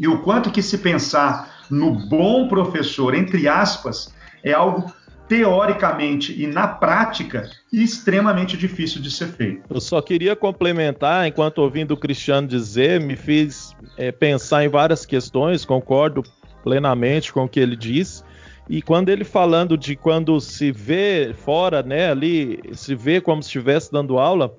e 0.00 0.08
o 0.08 0.22
quanto 0.22 0.50
que 0.50 0.62
se 0.62 0.78
pensar 0.78 1.66
no 1.70 1.92
bom 2.08 2.48
professor, 2.48 3.14
entre 3.14 3.46
aspas, 3.46 4.14
é 4.42 4.54
algo 4.54 4.90
teoricamente 5.28 6.34
e 6.42 6.46
na 6.46 6.66
prática 6.66 7.48
extremamente 7.70 8.56
difícil 8.56 9.00
de 9.00 9.10
ser 9.10 9.28
feito. 9.28 9.62
Eu 9.68 9.80
só 9.80 10.00
queria 10.00 10.34
complementar, 10.34 11.28
enquanto 11.28 11.58
ouvindo 11.58 11.92
o 11.92 11.96
Cristiano 11.98 12.48
dizer, 12.48 12.98
me 12.98 13.14
fiz 13.14 13.76
é, 13.98 14.10
pensar 14.10 14.64
em 14.64 14.68
várias 14.68 15.04
questões, 15.04 15.66
concordo 15.66 16.22
plenamente 16.64 17.30
com 17.30 17.44
o 17.44 17.48
que 17.48 17.60
ele 17.60 17.76
disse. 17.76 18.24
E 18.70 18.80
quando 18.80 19.10
ele 19.10 19.22
falando 19.22 19.76
de 19.76 19.96
quando 19.96 20.40
se 20.40 20.72
vê 20.72 21.34
fora, 21.34 21.82
né, 21.82 22.10
ali, 22.10 22.60
se 22.72 22.94
vê 22.94 23.20
como 23.20 23.42
se 23.42 23.48
estivesse 23.48 23.92
dando 23.92 24.18
aula, 24.18 24.52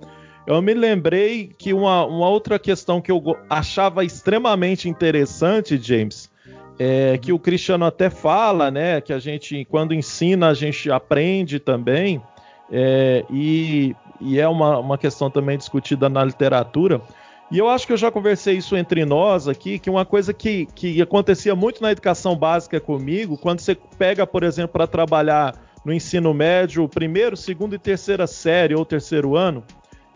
eu 0.46 0.62
me 0.62 0.74
lembrei 0.74 1.52
que 1.58 1.74
uma, 1.74 2.06
uma 2.06 2.28
outra 2.28 2.58
questão 2.58 3.00
que 3.00 3.12
eu 3.12 3.38
achava 3.50 4.04
extremamente 4.04 4.90
interessante, 4.90 5.78
James, 5.78 6.32
é 6.80 7.18
que 7.18 7.32
o 7.32 7.38
Cristiano 7.38 7.86
até 7.86 8.10
fala, 8.10 8.72
né, 8.72 9.00
que 9.02 9.14
a 9.14 9.20
gente, 9.20 9.66
quando 9.66 9.94
ensina, 9.94 10.50
a 10.50 10.54
gente 10.54 10.90
aprende 10.90 11.60
também, 11.60 12.22
é, 12.72 13.24
e, 13.30 13.96
e, 14.20 14.40
é 14.40 14.48
uma, 14.48 14.80
uma 14.80 14.98
questão 14.98 15.30
também 15.30 15.58
discutida 15.58 16.10
na 16.10 16.24
literatura. 16.24 17.02
E 17.52 17.58
eu 17.60 17.68
acho 17.70 17.86
que 17.86 17.94
eu 17.94 17.98
já 17.98 18.10
conversei 18.10 18.56
isso 18.56 18.76
entre 18.78 19.04
nós 19.06 19.48
aqui, 19.48 19.78
que 19.78 19.90
uma 19.90 20.06
coisa 20.06 20.34
que, 20.34 20.66
que 20.74 21.02
acontecia 21.02 21.54
muito 21.54 21.82
na 21.82 21.92
educação 21.92 22.36
básica 22.36 22.80
comigo, 22.80 23.38
quando 23.38 23.60
você 23.60 23.76
pega, 23.98 24.26
por 24.26 24.42
exemplo, 24.42 24.72
para 24.72 24.88
trabalhar 24.88 25.54
no 25.84 25.94
ensino 25.94 26.34
médio, 26.34 26.88
primeiro, 26.88 27.36
segundo 27.36 27.76
e 27.76 27.80
terceira 27.80 28.26
série 28.26 28.74
ou 28.74 28.86
terceiro 28.86 29.36
ano, 29.36 29.64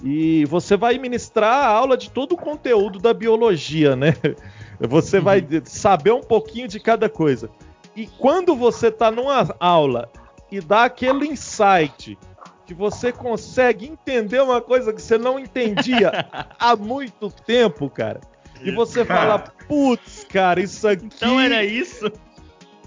e 0.04 0.46
você 0.46 0.76
vai 0.76 0.98
ministrar 0.98 1.66
a 1.66 1.68
aula 1.68 1.96
de 1.96 2.10
todo 2.10 2.34
o 2.34 2.38
conteúdo 2.38 3.00
da 3.00 3.14
biologia, 3.14 3.96
né? 3.96 4.14
Você 4.78 5.22
vai 5.22 5.40
uhum. 5.40 5.62
saber 5.64 6.12
um 6.12 6.22
pouquinho 6.22 6.68
de 6.68 6.82
cada 6.82 7.08
coisa. 7.08 7.50
E 7.96 8.06
quando 8.06 8.54
você 8.58 8.88
está 8.88 9.10
numa 9.10 9.56
aula 9.58 10.12
e 10.52 10.60
dá 10.60 10.84
aquele 10.84 11.28
insight 11.28 12.18
que 12.66 12.74
você 12.74 13.10
consegue 13.10 13.86
entender 13.88 14.42
uma 14.42 14.60
coisa 14.60 14.92
que 14.92 15.02
você 15.02 15.18
não 15.18 15.40
entendia 15.40 16.28
há 16.60 16.76
muito 16.76 17.30
tempo, 17.30 17.90
cara. 17.90 18.20
E 18.62 18.72
você 18.72 19.06
fala, 19.06 19.40
putz, 19.40 20.26
cara, 20.30 20.60
isso 20.60 20.86
aqui. 20.88 21.06
Então 21.06 21.40
era 21.40 21.64
isso? 21.64 22.12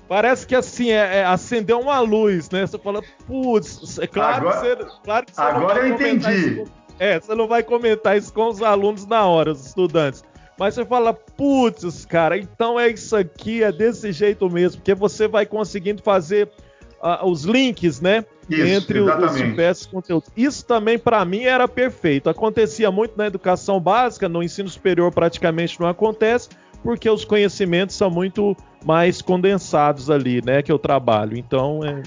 Parece 0.09 0.47
que 0.47 0.55
assim, 0.55 0.91
é, 0.91 1.19
é, 1.19 1.25
acendeu 1.25 1.81
uma 1.81 2.01
luz, 2.01 2.51
né? 2.51 2.67
Você 2.67 2.79
fala, 2.79 3.03
putz, 3.27 3.99
é 3.99 4.07
claro 4.07 4.49
agora, 4.49 4.77
que 4.77 4.85
você. 4.85 5.01
Claro 5.05 5.27
que 5.27 5.35
você 5.35 5.41
agora 5.41 5.81
eu 5.81 5.95
entendi. 5.95 6.65
É, 6.99 7.21
você 7.21 7.35
não 7.35 7.47
vai 7.47 7.63
comentar 7.63 8.17
isso 8.17 8.33
com 8.33 8.49
os 8.49 8.63
alunos 8.63 9.07
na 9.07 9.27
hora, 9.27 9.53
os 9.53 9.67
estudantes. 9.67 10.25
Mas 10.59 10.75
você 10.75 10.85
fala, 10.85 11.15
putz, 11.15 12.05
cara, 12.05 12.37
então 12.37 12.79
é 12.81 12.89
isso 12.89 13.15
aqui, 13.17 13.63
é 13.63 13.71
desse 13.71 14.11
jeito 14.11 14.51
mesmo, 14.51 14.81
porque 14.81 14.95
você 14.95 15.29
vai 15.29 15.47
conseguindo 15.47 16.03
fazer 16.03 16.49
uh, 17.01 17.25
os 17.27 17.45
links, 17.45 18.01
né? 18.01 18.25
Isso, 18.51 18.63
entre 18.63 18.99
exatamente. 18.99 19.31
os 19.31 19.37
diversos 19.37 19.87
conteúdos. 19.87 20.31
Isso 20.37 20.65
também, 20.65 20.99
para 20.99 21.25
mim, 21.25 21.43
era 21.45 21.69
perfeito. 21.69 22.29
Acontecia 22.29 22.91
muito 22.91 23.17
na 23.17 23.27
educação 23.27 23.79
básica, 23.79 24.29
no 24.29 24.43
ensino 24.43 24.69
superior 24.69 25.13
praticamente 25.13 25.79
não 25.79 25.87
acontece, 25.87 26.49
porque 26.83 27.09
os 27.09 27.25
conhecimentos 27.25 27.95
são 27.95 28.11
muito 28.11 28.57
mais 28.85 29.21
condensados 29.21 30.11
ali, 30.11 30.43
né? 30.45 30.63
Que 30.63 30.73
eu 30.73 30.79
trabalho. 30.79 31.37
Então, 31.37 31.85
é, 31.85 32.03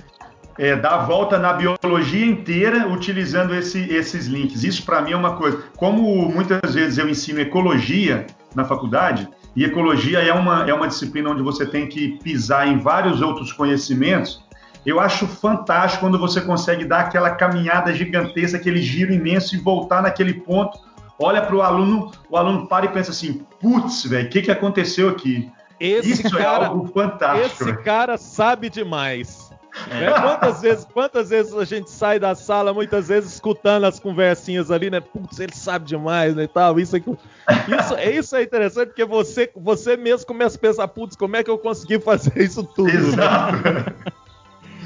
é, 0.61 0.75
dar 0.75 0.91
a 0.91 0.97
volta 0.99 1.39
na 1.39 1.53
biologia 1.53 2.23
inteira 2.23 2.87
utilizando 2.87 3.55
esse, 3.55 3.79
esses 3.91 4.27
links. 4.27 4.63
Isso 4.63 4.85
para 4.85 5.01
mim 5.01 5.11
é 5.11 5.17
uma 5.17 5.35
coisa. 5.35 5.63
Como 5.75 6.03
muitas 6.29 6.75
vezes 6.75 6.99
eu 6.99 7.09
ensino 7.09 7.39
ecologia 7.41 8.27
na 8.53 8.63
faculdade, 8.63 9.27
e 9.55 9.65
ecologia 9.65 10.19
é 10.19 10.31
uma, 10.31 10.69
é 10.69 10.73
uma 10.73 10.87
disciplina 10.87 11.31
onde 11.31 11.41
você 11.41 11.65
tem 11.65 11.87
que 11.87 12.19
pisar 12.19 12.67
em 12.67 12.77
vários 12.77 13.23
outros 13.23 13.51
conhecimentos. 13.51 14.45
Eu 14.85 14.99
acho 14.99 15.25
fantástico 15.25 16.01
quando 16.05 16.19
você 16.19 16.39
consegue 16.39 16.85
dar 16.85 17.01
aquela 17.01 17.31
caminhada 17.31 17.91
gigantesca, 17.91 18.57
aquele 18.57 18.83
giro 18.83 19.11
imenso 19.11 19.55
e 19.55 19.57
voltar 19.57 20.03
naquele 20.03 20.35
ponto. 20.35 20.77
Olha 21.17 21.41
para 21.41 21.55
o 21.55 21.61
aluno, 21.63 22.11
o 22.29 22.37
aluno 22.37 22.67
para 22.67 22.85
e 22.85 22.89
pensa 22.89 23.09
assim: 23.09 23.43
putz, 23.59 24.05
velho, 24.05 24.27
o 24.27 24.29
que, 24.29 24.43
que 24.43 24.51
aconteceu 24.51 25.09
aqui? 25.09 25.51
Esse 25.79 26.11
Isso 26.11 26.37
é 26.37 26.43
cara, 26.43 26.65
é 26.65 26.67
algo 26.67 26.87
fantástico. 26.93 27.63
Esse 27.63 27.63
véio. 27.63 27.83
cara 27.83 28.15
sabe 28.15 28.69
demais. 28.69 29.40
É. 29.89 30.11
Quantas, 30.11 30.61
vezes, 30.61 30.85
quantas 30.85 31.29
vezes 31.29 31.53
a 31.53 31.63
gente 31.63 31.89
sai 31.89 32.19
da 32.19 32.35
sala, 32.35 32.73
muitas 32.73 33.07
vezes, 33.07 33.33
escutando 33.33 33.85
as 33.85 33.99
conversinhas 33.99 34.69
ali, 34.69 34.89
né? 34.89 34.99
Putz, 34.99 35.39
ele 35.39 35.55
sabe 35.55 35.85
demais, 35.85 36.35
né? 36.35 36.43
E 36.43 36.47
tal, 36.47 36.79
isso, 36.79 36.95
aqui. 36.95 37.09
isso, 37.09 37.97
isso 37.97 38.35
é 38.35 38.43
interessante 38.43 38.87
porque 38.89 39.05
você, 39.05 39.49
você 39.55 39.95
mesmo 39.95 40.27
começa 40.27 40.57
a 40.57 40.59
pensar, 40.59 40.87
putz, 40.89 41.15
como 41.15 41.35
é 41.35 41.43
que 41.43 41.49
eu 41.49 41.57
consegui 41.57 41.99
fazer 41.99 42.37
isso 42.41 42.63
tudo? 42.63 42.89
Exato. 42.89 43.69
Né? 43.71 43.85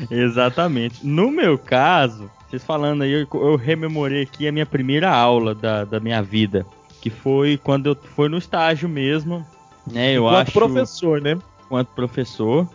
Exatamente. 0.12 1.06
No 1.06 1.32
meu 1.32 1.58
caso, 1.58 2.30
vocês 2.48 2.64
falando 2.64 3.02
aí, 3.04 3.12
eu, 3.12 3.28
eu, 3.34 3.56
rememorei 3.56 4.24
aqui 4.24 4.48
a 4.48 4.52
minha 4.52 4.66
primeira 4.66 5.10
aula 5.10 5.56
da, 5.56 5.84
da 5.84 6.00
minha 6.00 6.22
vida, 6.22 6.66
que 7.02 7.10
foi 7.10 7.58
quando 7.58 7.88
eu 7.88 7.96
foi 8.16 8.30
no 8.30 8.38
estágio 8.38 8.88
mesmo, 8.88 9.46
né? 9.90 10.12
Eu 10.12 10.26
Enquanto 10.26 10.48
acho. 10.48 10.52
professor, 10.52 11.22
né? 11.22 11.38
Enquanto 11.66 11.88
professor 11.90 12.68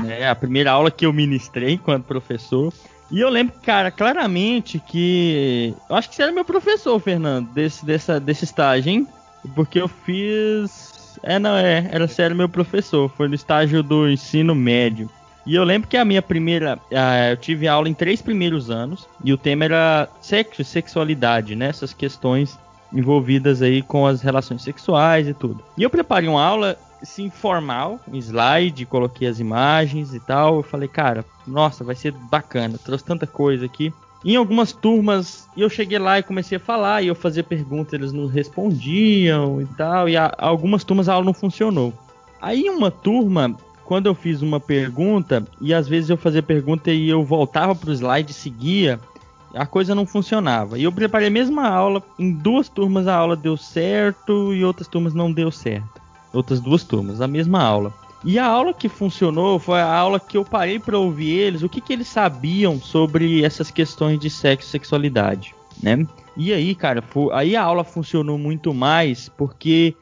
né? 0.00 0.28
A 0.28 0.34
primeira 0.34 0.72
aula 0.72 0.90
que 0.90 1.06
eu 1.06 1.12
ministrei 1.12 1.74
enquanto 1.74 2.04
professor. 2.04 2.72
E 3.10 3.20
eu 3.20 3.28
lembro, 3.28 3.54
cara, 3.62 3.90
claramente 3.90 4.80
que. 4.80 5.74
Eu 5.88 5.96
acho 5.96 6.08
que 6.08 6.16
você 6.16 6.22
era 6.22 6.32
meu 6.32 6.44
professor, 6.44 6.98
Fernando, 7.00 7.48
desse, 7.52 7.84
dessa, 7.84 8.18
desse 8.18 8.44
estágio, 8.44 8.90
hein? 8.90 9.06
Porque 9.54 9.80
eu 9.80 9.88
fiz. 9.88 11.18
É, 11.22 11.38
não, 11.38 11.56
é. 11.56 11.88
Era 11.90 12.08
sério 12.08 12.34
meu 12.34 12.48
professor. 12.48 13.10
Foi 13.16 13.28
no 13.28 13.34
estágio 13.34 13.82
do 13.82 14.08
ensino 14.08 14.54
médio. 14.54 15.08
E 15.46 15.54
eu 15.54 15.62
lembro 15.62 15.88
que 15.88 15.96
a 15.96 16.04
minha 16.04 16.20
primeira. 16.20 16.80
eu 17.30 17.36
tive 17.36 17.68
aula 17.68 17.88
em 17.88 17.94
três 17.94 18.20
primeiros 18.20 18.70
anos. 18.70 19.06
E 19.22 19.32
o 19.32 19.38
tema 19.38 19.64
era 19.64 20.08
sexo 20.20 20.62
e 20.62 20.64
sexualidade, 20.64 21.54
né? 21.54 21.68
Essas 21.68 21.94
questões 21.94 22.58
envolvidas 22.92 23.62
aí 23.62 23.82
com 23.82 24.06
as 24.06 24.20
relações 24.20 24.62
sexuais 24.62 25.28
e 25.28 25.34
tudo. 25.34 25.62
E 25.78 25.82
eu 25.82 25.90
preparei 25.90 26.28
uma 26.28 26.42
aula 26.42 26.76
assim, 27.02 27.30
formal, 27.30 28.00
um 28.08 28.16
slide, 28.16 28.86
coloquei 28.86 29.28
as 29.28 29.40
imagens 29.40 30.14
e 30.14 30.20
tal. 30.20 30.56
Eu 30.56 30.62
falei, 30.62 30.88
cara, 30.88 31.24
nossa, 31.46 31.84
vai 31.84 31.94
ser 31.94 32.12
bacana, 32.12 32.78
trouxe 32.78 33.04
tanta 33.04 33.26
coisa 33.26 33.64
aqui. 33.64 33.92
Em 34.24 34.34
algumas 34.34 34.72
turmas, 34.72 35.48
eu 35.56 35.68
cheguei 35.68 35.98
lá 35.98 36.18
e 36.18 36.22
comecei 36.22 36.56
a 36.56 36.60
falar, 36.60 37.02
e 37.02 37.06
eu 37.06 37.14
fazia 37.14 37.44
perguntas, 37.44 37.92
eles 37.92 38.12
não 38.12 38.26
respondiam 38.26 39.60
e 39.60 39.66
tal, 39.76 40.08
e 40.08 40.16
a, 40.16 40.34
algumas 40.38 40.82
turmas 40.82 41.08
a 41.08 41.14
aula 41.14 41.26
não 41.26 41.34
funcionou. 41.34 41.92
Aí 42.40 42.68
uma 42.68 42.90
turma, 42.90 43.54
quando 43.84 44.06
eu 44.06 44.14
fiz 44.14 44.42
uma 44.42 44.58
pergunta, 44.58 45.46
e 45.60 45.72
às 45.72 45.86
vezes 45.86 46.10
eu 46.10 46.16
fazia 46.16 46.42
pergunta 46.42 46.90
e 46.90 47.08
eu 47.08 47.22
voltava 47.22 47.74
pro 47.74 47.92
slide 47.92 48.32
e 48.32 48.34
seguia, 48.34 48.98
a 49.54 49.64
coisa 49.64 49.94
não 49.94 50.04
funcionava. 50.04 50.76
E 50.76 50.82
eu 50.82 50.92
preparei 50.92 51.28
a 51.28 51.30
mesma 51.30 51.68
aula, 51.68 52.02
em 52.18 52.32
duas 52.32 52.68
turmas 52.68 53.06
a 53.06 53.14
aula 53.14 53.36
deu 53.36 53.56
certo 53.56 54.52
e 54.52 54.64
outras 54.64 54.88
turmas 54.88 55.14
não 55.14 55.30
deu 55.30 55.52
certo 55.52 56.05
outras 56.32 56.60
duas 56.60 56.84
turmas, 56.84 57.20
a 57.20 57.28
mesma 57.28 57.62
aula. 57.62 57.92
E 58.24 58.38
a 58.38 58.46
aula 58.46 58.74
que 58.74 58.88
funcionou 58.88 59.58
foi 59.58 59.80
a 59.80 59.94
aula 59.94 60.18
que 60.18 60.36
eu 60.36 60.44
parei 60.44 60.78
para 60.78 60.98
ouvir 60.98 61.30
eles, 61.30 61.62
o 61.62 61.68
que, 61.68 61.80
que 61.80 61.92
eles 61.92 62.08
sabiam 62.08 62.80
sobre 62.80 63.44
essas 63.44 63.70
questões 63.70 64.18
de 64.18 64.28
sexo 64.28 64.68
e 64.68 64.70
sexualidade, 64.70 65.54
né? 65.82 66.06
E 66.36 66.52
aí, 66.52 66.74
cara, 66.74 67.02
foi, 67.02 67.32
aí 67.32 67.56
a 67.56 67.62
aula 67.62 67.84
funcionou 67.84 68.36
muito 68.36 68.74
mais 68.74 69.28
porque 69.28 69.94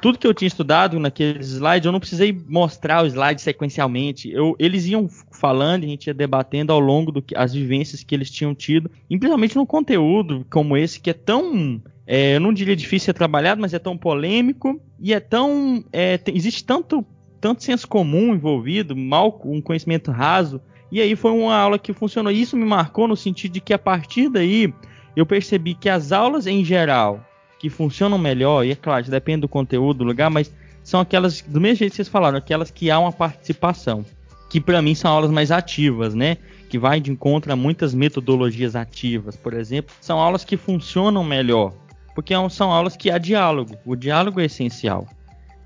tudo 0.00 0.18
que 0.18 0.26
eu 0.26 0.34
tinha 0.34 0.46
estudado 0.46 0.98
naqueles 0.98 1.48
slides, 1.48 1.86
eu 1.86 1.92
não 1.92 2.00
precisei 2.00 2.38
mostrar 2.46 3.02
o 3.02 3.06
slide 3.06 3.40
sequencialmente. 3.40 4.30
Eu, 4.30 4.54
eles 4.58 4.86
iam 4.86 5.08
falando, 5.30 5.84
a 5.84 5.86
gente 5.86 6.06
ia 6.08 6.14
debatendo 6.14 6.72
ao 6.72 6.80
longo 6.80 7.10
das 7.10 7.54
vivências 7.54 8.04
que 8.04 8.14
eles 8.14 8.30
tinham 8.30 8.54
tido, 8.54 8.90
e 9.08 9.16
principalmente 9.16 9.56
no 9.56 9.66
conteúdo 9.66 10.44
como 10.50 10.76
esse, 10.76 11.00
que 11.00 11.10
é 11.10 11.14
tão 11.14 11.80
é, 12.06 12.36
eu 12.36 12.40
não 12.40 12.52
diria 12.52 12.76
difícil 12.76 13.06
ser 13.06 13.14
trabalhado, 13.14 13.60
mas 13.60 13.72
é 13.72 13.78
tão 13.78 13.96
polêmico 13.96 14.80
e 15.00 15.14
é 15.14 15.20
tão. 15.20 15.84
É, 15.92 16.18
tem, 16.18 16.36
existe 16.36 16.64
tanto, 16.64 17.04
tanto 17.40 17.62
senso 17.62 17.88
comum 17.88 18.34
envolvido, 18.34 18.94
mal, 18.94 19.40
um 19.44 19.60
conhecimento 19.60 20.10
raso. 20.10 20.60
E 20.92 21.00
aí 21.00 21.16
foi 21.16 21.32
uma 21.32 21.56
aula 21.56 21.78
que 21.78 21.92
funcionou. 21.92 22.30
Isso 22.30 22.56
me 22.56 22.64
marcou 22.64 23.08
no 23.08 23.16
sentido 23.16 23.52
de 23.52 23.60
que 23.60 23.72
a 23.72 23.78
partir 23.78 24.28
daí 24.28 24.72
eu 25.16 25.24
percebi 25.24 25.74
que 25.74 25.88
as 25.88 26.12
aulas 26.12 26.46
em 26.46 26.64
geral 26.64 27.24
que 27.58 27.70
funcionam 27.70 28.18
melhor, 28.18 28.64
e 28.64 28.72
é 28.72 28.76
claro, 28.76 29.04
depende 29.06 29.40
do 29.40 29.48
conteúdo, 29.48 29.98
do 29.98 30.04
lugar, 30.04 30.28
mas 30.28 30.52
são 30.82 31.00
aquelas, 31.00 31.40
do 31.40 31.60
mesmo 31.60 31.76
jeito 31.76 31.92
que 31.92 31.96
vocês 31.96 32.08
falaram, 32.08 32.36
aquelas 32.36 32.70
que 32.70 32.90
há 32.90 32.98
uma 32.98 33.12
participação. 33.12 34.04
Que 34.50 34.60
para 34.60 34.82
mim 34.82 34.94
são 34.94 35.10
aulas 35.10 35.30
mais 35.30 35.50
ativas, 35.50 36.14
né? 36.14 36.36
Que 36.68 36.78
vai 36.78 37.00
de 37.00 37.10
encontro 37.10 37.50
a 37.50 37.56
muitas 37.56 37.94
metodologias 37.94 38.76
ativas, 38.76 39.34
por 39.34 39.54
exemplo. 39.54 39.94
São 40.00 40.18
aulas 40.18 40.44
que 40.44 40.58
funcionam 40.58 41.24
melhor 41.24 41.72
porque 42.14 42.32
é 42.34 42.48
são 42.48 42.70
aulas 42.70 42.96
que 42.96 43.10
há 43.10 43.18
diálogo. 43.18 43.76
O 43.84 43.96
diálogo 43.96 44.40
é 44.40 44.44
essencial. 44.44 45.06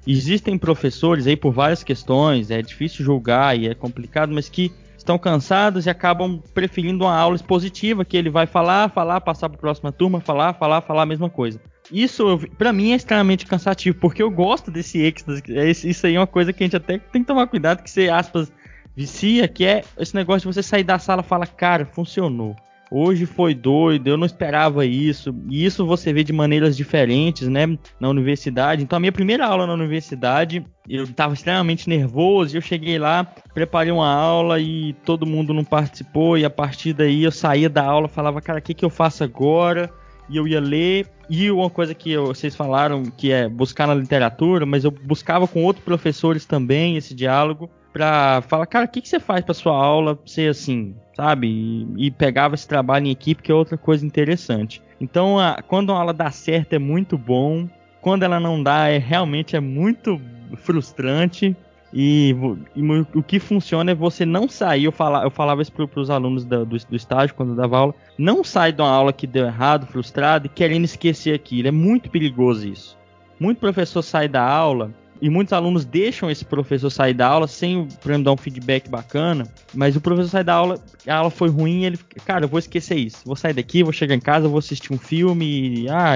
Existem 0.06 0.56
professores 0.56 1.26
aí 1.26 1.36
por 1.36 1.52
várias 1.52 1.82
questões, 1.82 2.50
é 2.50 2.62
difícil 2.62 3.04
julgar 3.04 3.58
e 3.58 3.68
é 3.68 3.74
complicado, 3.74 4.32
mas 4.32 4.48
que 4.48 4.72
estão 4.96 5.18
cansados 5.18 5.86
e 5.86 5.90
acabam 5.90 6.42
preferindo 6.54 7.04
uma 7.04 7.14
aula 7.14 7.36
expositiva 7.36 8.04
que 8.04 8.16
ele 8.16 8.30
vai 8.30 8.46
falar, 8.46 8.90
falar, 8.90 9.20
passar 9.20 9.48
para 9.48 9.58
a 9.58 9.60
próxima 9.60 9.92
turma, 9.92 10.20
falar, 10.20 10.54
falar, 10.54 10.80
falar 10.80 11.02
a 11.02 11.06
mesma 11.06 11.28
coisa. 11.28 11.60
Isso, 11.90 12.38
para 12.58 12.72
mim, 12.72 12.92
é 12.92 12.96
extremamente 12.96 13.46
cansativo, 13.46 13.98
porque 13.98 14.22
eu 14.22 14.30
gosto 14.30 14.70
desse 14.70 14.98
êxtase. 15.00 15.42
É 15.48 15.70
isso 15.70 16.06
aí 16.06 16.14
é 16.14 16.20
uma 16.20 16.26
coisa 16.26 16.52
que 16.52 16.62
a 16.62 16.66
gente 16.66 16.76
até 16.76 16.98
tem 16.98 17.22
que 17.22 17.28
tomar 17.28 17.46
cuidado, 17.46 17.82
que 17.82 17.90
você, 17.90 18.08
aspas, 18.08 18.52
vicia, 18.94 19.48
que 19.48 19.64
é 19.64 19.84
esse 19.98 20.14
negócio 20.14 20.48
de 20.48 20.54
você 20.54 20.62
sair 20.62 20.84
da 20.84 20.98
sala 20.98 21.22
e 21.22 21.28
falar, 21.28 21.46
cara, 21.46 21.86
funcionou. 21.86 22.54
Hoje 22.90 23.26
foi 23.26 23.54
doido, 23.54 24.08
eu 24.08 24.16
não 24.16 24.26
esperava 24.26 24.86
isso. 24.86 25.34
E 25.50 25.64
isso 25.64 25.86
você 25.86 26.12
vê 26.12 26.24
de 26.24 26.32
maneiras 26.32 26.76
diferentes, 26.76 27.48
né? 27.48 27.78
Na 28.00 28.08
universidade. 28.08 28.82
Então, 28.82 28.96
a 28.96 29.00
minha 29.00 29.12
primeira 29.12 29.46
aula 29.46 29.66
na 29.66 29.74
universidade, 29.74 30.64
eu 30.88 31.04
estava 31.04 31.34
extremamente 31.34 31.88
nervoso. 31.88 32.56
Eu 32.56 32.62
cheguei 32.62 32.98
lá, 32.98 33.24
preparei 33.52 33.92
uma 33.92 34.10
aula 34.10 34.58
e 34.58 34.94
todo 35.04 35.26
mundo 35.26 35.52
não 35.52 35.64
participou. 35.64 36.38
E 36.38 36.44
a 36.44 36.50
partir 36.50 36.92
daí 36.92 37.24
eu 37.24 37.32
saía 37.32 37.68
da 37.68 37.84
aula, 37.84 38.08
falava, 38.08 38.40
cara, 38.40 38.58
o 38.58 38.62
que, 38.62 38.74
que 38.74 38.84
eu 38.84 38.90
faço 38.90 39.22
agora? 39.22 39.90
E 40.28 40.36
eu 40.36 40.48
ia 40.48 40.60
ler. 40.60 41.06
E 41.28 41.50
uma 41.50 41.68
coisa 41.68 41.94
que 41.94 42.16
vocês 42.16 42.56
falaram 42.56 43.02
que 43.04 43.30
é 43.30 43.48
buscar 43.48 43.86
na 43.86 43.94
literatura, 43.94 44.64
mas 44.64 44.84
eu 44.84 44.90
buscava 44.90 45.46
com 45.46 45.62
outros 45.62 45.84
professores 45.84 46.46
também 46.46 46.96
esse 46.96 47.14
diálogo 47.14 47.70
para 47.92 48.42
falar, 48.42 48.66
cara, 48.66 48.86
o 48.86 48.88
que, 48.88 49.02
que 49.02 49.08
você 49.08 49.20
faz 49.20 49.44
para 49.44 49.54
sua 49.54 49.76
aula 49.76 50.18
ser 50.24 50.50
assim? 50.50 50.94
Sabe? 51.18 51.48
E, 51.48 52.06
e, 52.06 52.10
pegava 52.12 52.54
esse 52.54 52.68
trabalho 52.68 53.06
em 53.06 53.10
equipe, 53.10 53.42
que 53.42 53.50
é 53.50 53.54
outra 53.54 53.76
coisa 53.76 54.06
interessante. 54.06 54.80
Então, 55.00 55.36
a, 55.36 55.60
quando 55.66 55.90
uma 55.90 55.98
aula 55.98 56.14
dá 56.14 56.30
certo 56.30 56.74
é 56.74 56.78
muito 56.78 57.18
bom, 57.18 57.68
quando 58.00 58.22
ela 58.22 58.38
não 58.38 58.62
dá, 58.62 58.88
é 58.88 58.98
realmente 58.98 59.56
é 59.56 59.60
muito 59.60 60.20
frustrante. 60.58 61.56
E, 61.92 62.36
e 62.76 62.82
o 63.14 63.22
que 63.22 63.40
funciona 63.40 63.90
é 63.90 63.94
você 63.94 64.24
não 64.24 64.48
sair. 64.48 64.84
Eu, 64.84 64.92
fala, 64.92 65.24
eu 65.24 65.30
falava 65.30 65.60
isso 65.60 65.72
para 65.72 66.00
os 66.00 66.08
alunos 66.08 66.44
do, 66.44 66.64
do, 66.64 66.76
do, 66.76 66.96
estágio 66.96 67.34
quando 67.34 67.50
eu 67.50 67.56
dava 67.56 67.78
aula. 67.78 67.94
Não 68.16 68.44
sai 68.44 68.72
de 68.72 68.80
uma 68.80 68.90
aula 68.90 69.12
que 69.12 69.26
deu 69.26 69.46
errado, 69.46 69.86
frustrado 69.86 70.46
e 70.46 70.50
querendo 70.50 70.84
esquecer 70.84 71.34
aquilo. 71.34 71.66
É 71.66 71.72
muito 71.72 72.10
perigoso 72.10 72.68
isso. 72.68 72.96
Muito 73.40 73.58
professor 73.58 74.02
sai 74.02 74.28
da 74.28 74.46
aula 74.46 74.92
e 75.20 75.28
muitos 75.28 75.52
alunos 75.52 75.84
deixam 75.84 76.30
esse 76.30 76.44
professor 76.44 76.90
sair 76.90 77.14
da 77.14 77.26
aula 77.26 77.46
sem, 77.46 77.86
por 78.00 78.10
exemplo, 78.10 78.24
dar 78.24 78.32
um 78.32 78.36
feedback 78.36 78.88
bacana, 78.88 79.46
mas 79.74 79.96
o 79.96 80.00
professor 80.00 80.28
sai 80.28 80.44
da 80.44 80.54
aula, 80.54 80.78
a 81.06 81.14
aula 81.14 81.30
foi 81.30 81.48
ruim, 81.48 81.84
ele, 81.84 81.98
cara, 82.24 82.44
eu 82.44 82.48
vou 82.48 82.58
esquecer 82.58 82.96
isso. 82.96 83.18
Vou 83.24 83.36
sair 83.36 83.52
daqui, 83.52 83.82
vou 83.82 83.92
chegar 83.92 84.14
em 84.14 84.20
casa, 84.20 84.48
vou 84.48 84.58
assistir 84.58 84.92
um 84.92 84.98
filme, 84.98 85.82
e, 85.82 85.88
ah, 85.88 86.14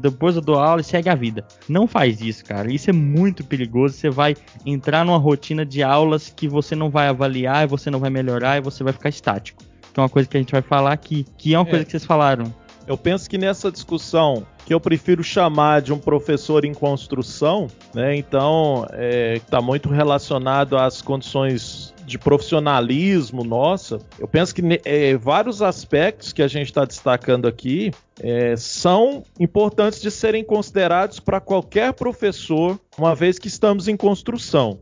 depois 0.00 0.36
eu 0.36 0.42
dou 0.42 0.56
aula 0.56 0.80
e 0.80 0.84
segue 0.84 1.08
a 1.08 1.14
vida. 1.14 1.46
Não 1.68 1.86
faz 1.86 2.20
isso, 2.20 2.44
cara. 2.44 2.72
Isso 2.72 2.90
é 2.90 2.92
muito 2.92 3.44
perigoso. 3.44 3.94
Você 3.94 4.10
vai 4.10 4.36
entrar 4.64 5.04
numa 5.04 5.18
rotina 5.18 5.64
de 5.64 5.82
aulas 5.82 6.32
que 6.34 6.48
você 6.48 6.74
não 6.74 6.90
vai 6.90 7.08
avaliar, 7.08 7.66
você 7.66 7.90
não 7.90 7.98
vai 7.98 8.10
melhorar 8.10 8.58
e 8.58 8.60
você 8.60 8.84
vai 8.84 8.92
ficar 8.92 9.08
estático. 9.08 9.62
Que 9.92 10.00
é 10.00 10.02
uma 10.02 10.08
coisa 10.08 10.28
que 10.28 10.36
a 10.36 10.40
gente 10.40 10.52
vai 10.52 10.62
falar 10.62 10.92
aqui, 10.92 11.24
que 11.38 11.54
é 11.54 11.58
uma 11.58 11.66
é. 11.66 11.70
coisa 11.70 11.84
que 11.84 11.90
vocês 11.90 12.04
falaram. 12.04 12.52
Eu 12.86 12.98
penso 12.98 13.28
que 13.28 13.38
nessa 13.38 13.72
discussão 13.72 14.46
que 14.66 14.74
eu 14.74 14.80
prefiro 14.80 15.22
chamar 15.22 15.80
de 15.80 15.92
um 15.92 15.98
professor 15.98 16.64
em 16.64 16.74
construção, 16.74 17.66
né? 17.94 18.16
Então, 18.16 18.86
está 19.34 19.58
é, 19.58 19.60
muito 19.60 19.88
relacionado 19.88 20.76
às 20.76 21.00
condições 21.00 21.94
de 22.04 22.18
profissionalismo 22.18 23.42
nossa. 23.44 23.98
Eu 24.18 24.28
penso 24.28 24.54
que 24.54 24.62
é, 24.84 25.16
vários 25.16 25.62
aspectos 25.62 26.32
que 26.32 26.42
a 26.42 26.48
gente 26.48 26.66
está 26.66 26.84
destacando 26.84 27.48
aqui 27.48 27.90
é, 28.20 28.54
são 28.56 29.22
importantes 29.40 30.00
de 30.00 30.10
serem 30.10 30.44
considerados 30.44 31.18
para 31.18 31.40
qualquer 31.40 31.94
professor, 31.94 32.78
uma 32.98 33.14
vez 33.14 33.38
que 33.38 33.48
estamos 33.48 33.88
em 33.88 33.96
construção. 33.96 34.78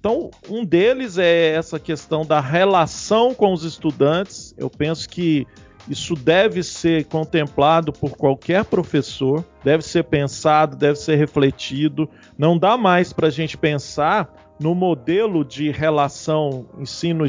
Então, 0.00 0.30
um 0.48 0.64
deles 0.64 1.18
é 1.18 1.54
essa 1.54 1.78
questão 1.78 2.24
da 2.24 2.40
relação 2.40 3.34
com 3.34 3.52
os 3.52 3.64
estudantes. 3.64 4.54
Eu 4.56 4.70
penso 4.70 5.08
que 5.08 5.46
isso 5.88 6.14
deve 6.14 6.62
ser 6.62 7.06
contemplado 7.06 7.92
por 7.92 8.16
qualquer 8.16 8.64
professor, 8.64 9.44
deve 9.64 9.82
ser 9.82 10.04
pensado, 10.04 10.76
deve 10.76 10.98
ser 10.98 11.16
refletido. 11.16 12.08
Não 12.36 12.58
dá 12.58 12.76
mais 12.76 13.12
para 13.12 13.28
a 13.28 13.30
gente 13.30 13.56
pensar 13.56 14.30
no 14.60 14.74
modelo 14.74 15.44
de 15.44 15.70
relação 15.70 16.66
ensino 16.78 17.24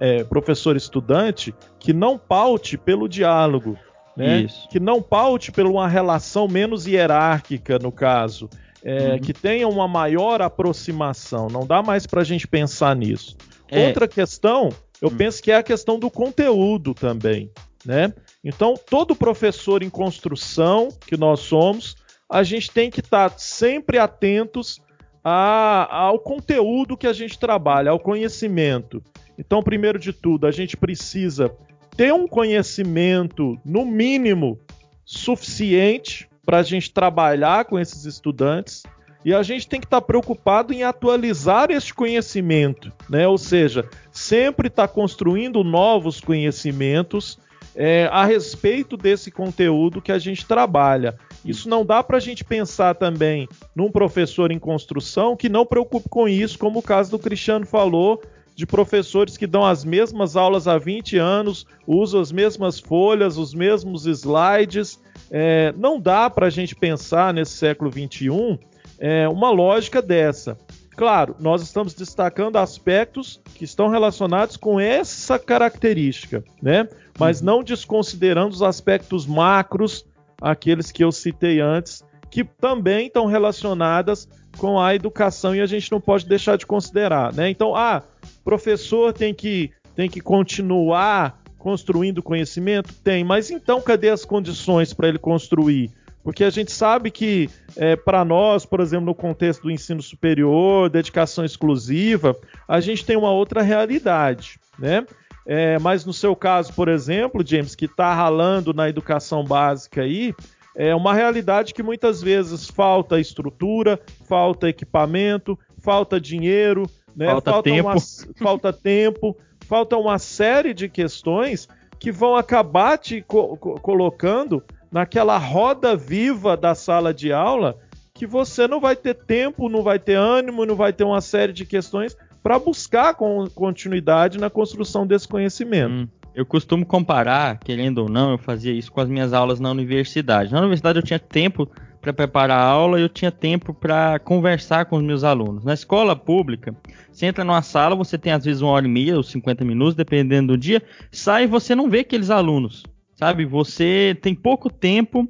é, 0.00 0.24
professor-estudante 0.24 1.54
que 1.78 1.92
não 1.92 2.18
paute 2.18 2.76
pelo 2.76 3.08
diálogo, 3.08 3.78
né? 4.16 4.46
que 4.68 4.78
não 4.78 5.00
paute 5.00 5.50
por 5.50 5.64
uma 5.64 5.88
relação 5.88 6.46
menos 6.46 6.86
hierárquica, 6.86 7.78
no 7.78 7.92
caso, 7.92 8.50
é, 8.84 9.12
uhum. 9.12 9.18
que 9.20 9.32
tenha 9.32 9.66
uma 9.66 9.88
maior 9.88 10.42
aproximação. 10.42 11.46
Não 11.48 11.66
dá 11.66 11.82
mais 11.82 12.06
para 12.06 12.20
a 12.20 12.24
gente 12.24 12.46
pensar 12.46 12.94
nisso. 12.94 13.36
É. 13.70 13.86
Outra 13.86 14.06
questão, 14.06 14.68
eu 15.00 15.08
uhum. 15.08 15.16
penso 15.16 15.42
que 15.42 15.50
é 15.50 15.56
a 15.56 15.62
questão 15.62 15.98
do 15.98 16.10
conteúdo 16.10 16.92
também 16.92 17.50
né? 17.84 18.12
Então, 18.42 18.74
todo 18.74 19.16
professor 19.16 19.82
em 19.82 19.90
construção 19.90 20.88
que 21.06 21.16
nós 21.16 21.40
somos, 21.40 21.96
a 22.30 22.42
gente 22.42 22.70
tem 22.70 22.90
que 22.90 23.00
estar 23.00 23.30
tá 23.30 23.38
sempre 23.38 23.98
atentos 23.98 24.80
a, 25.22 25.88
ao 25.94 26.18
conteúdo 26.18 26.96
que 26.96 27.06
a 27.06 27.12
gente 27.12 27.38
trabalha, 27.38 27.90
ao 27.90 28.00
conhecimento. 28.00 29.02
Então, 29.38 29.62
primeiro 29.62 29.98
de 29.98 30.12
tudo, 30.12 30.46
a 30.46 30.50
gente 30.50 30.76
precisa 30.76 31.54
ter 31.96 32.12
um 32.12 32.26
conhecimento, 32.26 33.58
no 33.64 33.84
mínimo, 33.84 34.58
suficiente 35.04 36.28
para 36.44 36.58
a 36.58 36.62
gente 36.62 36.92
trabalhar 36.92 37.64
com 37.66 37.78
esses 37.78 38.04
estudantes. 38.04 38.82
E 39.24 39.32
a 39.32 39.42
gente 39.42 39.68
tem 39.68 39.78
que 39.78 39.86
estar 39.86 40.00
tá 40.00 40.06
preocupado 40.06 40.72
em 40.72 40.82
atualizar 40.82 41.70
esse 41.70 41.94
conhecimento, 41.94 42.92
né? 43.08 43.28
Ou 43.28 43.38
seja, 43.38 43.88
sempre 44.10 44.66
estar 44.66 44.88
tá 44.88 44.92
construindo 44.92 45.62
novos 45.62 46.20
conhecimentos 46.20 47.38
é, 47.74 48.08
a 48.12 48.24
respeito 48.24 48.96
desse 48.96 49.30
conteúdo 49.30 50.02
que 50.02 50.12
a 50.12 50.18
gente 50.18 50.46
trabalha. 50.46 51.16
Isso 51.44 51.68
não 51.68 51.84
dá 51.84 52.02
para 52.02 52.18
a 52.18 52.20
gente 52.20 52.44
pensar 52.44 52.94
também 52.94 53.48
num 53.74 53.90
professor 53.90 54.50
em 54.50 54.58
construção 54.58 55.36
que 55.36 55.48
não 55.48 55.66
preocupe 55.66 56.08
com 56.08 56.28
isso, 56.28 56.58
como 56.58 56.78
o 56.78 56.82
caso 56.82 57.10
do 57.10 57.18
Cristiano 57.18 57.66
falou, 57.66 58.22
de 58.54 58.66
professores 58.66 59.36
que 59.36 59.46
dão 59.46 59.64
as 59.64 59.84
mesmas 59.84 60.36
aulas 60.36 60.68
há 60.68 60.78
20 60.78 61.16
anos, 61.16 61.66
usam 61.86 62.20
as 62.20 62.30
mesmas 62.30 62.78
folhas, 62.78 63.38
os 63.38 63.54
mesmos 63.54 64.06
slides. 64.06 65.00
É, 65.30 65.72
não 65.76 65.98
dá 65.98 66.28
para 66.28 66.46
a 66.46 66.50
gente 66.50 66.76
pensar 66.76 67.32
nesse 67.32 67.52
século 67.52 67.90
21 67.90 68.58
é, 68.98 69.28
uma 69.28 69.50
lógica 69.50 70.00
dessa. 70.00 70.56
Claro, 70.96 71.34
nós 71.40 71.62
estamos 71.62 71.94
destacando 71.94 72.56
aspectos 72.56 73.40
que 73.54 73.64
estão 73.64 73.88
relacionados 73.88 74.56
com 74.56 74.78
essa 74.78 75.38
característica, 75.38 76.44
né? 76.60 76.88
Mas 77.18 77.40
uhum. 77.40 77.46
não 77.46 77.64
desconsiderando 77.64 78.54
os 78.54 78.62
aspectos 78.62 79.26
macros, 79.26 80.04
aqueles 80.40 80.92
que 80.92 81.02
eu 81.02 81.10
citei 81.10 81.60
antes, 81.60 82.04
que 82.30 82.44
também 82.44 83.06
estão 83.06 83.26
relacionadas 83.26 84.28
com 84.58 84.78
a 84.80 84.94
educação 84.94 85.54
e 85.54 85.60
a 85.60 85.66
gente 85.66 85.90
não 85.90 86.00
pode 86.00 86.26
deixar 86.26 86.56
de 86.56 86.66
considerar, 86.66 87.32
né? 87.32 87.48
Então, 87.48 87.74
ah, 87.74 88.02
professor 88.44 89.12
tem 89.12 89.34
que 89.34 89.70
tem 89.94 90.08
que 90.08 90.20
continuar 90.20 91.42
construindo 91.58 92.22
conhecimento? 92.22 92.92
Tem, 93.04 93.22
mas 93.22 93.50
então 93.50 93.80
cadê 93.80 94.08
as 94.08 94.24
condições 94.24 94.92
para 94.92 95.08
ele 95.08 95.18
construir? 95.18 95.90
Porque 96.22 96.44
a 96.44 96.50
gente 96.50 96.70
sabe 96.70 97.10
que, 97.10 97.50
é, 97.76 97.96
para 97.96 98.24
nós, 98.24 98.64
por 98.64 98.80
exemplo, 98.80 99.06
no 99.06 99.14
contexto 99.14 99.62
do 99.62 99.70
ensino 99.70 100.00
superior, 100.00 100.88
dedicação 100.88 101.44
exclusiva, 101.44 102.36
a 102.68 102.80
gente 102.80 103.04
tem 103.04 103.16
uma 103.16 103.32
outra 103.32 103.62
realidade, 103.62 104.58
né? 104.78 105.04
É, 105.44 105.78
mas 105.80 106.04
no 106.04 106.12
seu 106.12 106.36
caso, 106.36 106.72
por 106.72 106.88
exemplo, 106.88 107.44
James, 107.44 107.74
que 107.74 107.86
está 107.86 108.14
ralando 108.14 108.72
na 108.72 108.88
educação 108.88 109.44
básica 109.44 110.02
aí, 110.02 110.32
é 110.74 110.94
uma 110.94 111.12
realidade 111.12 111.74
que 111.74 111.82
muitas 111.82 112.22
vezes 112.22 112.68
falta 112.68 113.20
estrutura, 113.20 114.00
falta 114.28 114.68
equipamento, 114.68 115.58
falta 115.78 116.20
dinheiro, 116.20 116.88
né? 117.16 117.26
falta, 117.26 117.50
falta 117.50 117.70
tempo. 117.70 117.88
Uma, 117.88 117.96
falta 118.38 118.72
tempo, 118.72 119.36
falta 119.66 119.96
uma 119.96 120.18
série 120.18 120.72
de 120.72 120.88
questões 120.88 121.68
que 121.98 122.10
vão 122.10 122.36
acabar 122.36 122.96
te 122.98 123.20
co 123.22 123.56
colocando 123.56 124.62
naquela 124.92 125.38
roda 125.38 125.96
viva 125.96 126.56
da 126.56 126.74
sala 126.74 127.14
de 127.14 127.32
aula 127.32 127.78
que 128.12 128.26
você 128.26 128.68
não 128.68 128.78
vai 128.78 128.94
ter 128.94 129.14
tempo, 129.14 129.68
não 129.68 129.82
vai 129.82 129.98
ter 129.98 130.14
ânimo, 130.14 130.66
não 130.66 130.76
vai 130.76 130.92
ter 130.92 131.02
uma 131.02 131.20
série 131.22 131.52
de 131.52 131.64
questões 131.64 132.16
para 132.42 132.58
buscar 132.58 133.16
continuidade 133.54 134.38
na 134.38 134.50
construção 134.50 135.06
desse 135.06 135.26
conhecimento. 135.26 135.92
Hum. 135.92 136.08
Eu 136.34 136.46
costumo 136.46 136.84
comparar, 136.84 137.58
querendo 137.58 137.98
ou 137.98 138.08
não, 138.08 138.32
eu 138.32 138.38
fazia 138.38 138.72
isso 138.72 138.90
com 138.90 139.00
as 139.00 139.08
minhas 139.08 139.32
aulas 139.32 139.60
na 139.60 139.70
universidade. 139.70 140.52
Na 140.52 140.60
universidade 140.60 140.98
eu 140.98 141.02
tinha 141.02 141.18
tempo 141.18 141.68
para 142.00 142.12
preparar 142.12 142.58
a 142.58 142.64
aula 142.64 142.98
e 142.98 143.02
eu 143.02 143.08
tinha 143.08 143.30
tempo 143.30 143.72
para 143.72 144.18
conversar 144.18 144.86
com 144.86 144.96
os 144.96 145.02
meus 145.02 145.24
alunos. 145.24 145.64
Na 145.64 145.74
escola 145.74 146.16
pública, 146.16 146.74
você 147.10 147.26
entra 147.26 147.44
numa 147.44 147.62
sala, 147.62 147.94
você 147.94 148.18
tem 148.18 148.32
às 148.32 148.44
vezes 148.44 148.62
uma 148.62 148.72
hora 148.72 148.86
e 148.86 148.90
meia 148.90 149.16
ou 149.16 149.22
50 149.22 149.64
minutos, 149.64 149.94
dependendo 149.94 150.54
do 150.54 150.58
dia, 150.58 150.82
sai 151.10 151.44
e 151.44 151.46
você 151.46 151.74
não 151.74 151.88
vê 151.88 152.00
aqueles 152.00 152.30
alunos 152.30 152.82
sabe? 153.22 153.44
Você 153.44 154.18
tem 154.20 154.34
pouco 154.34 154.68
tempo 154.68 155.28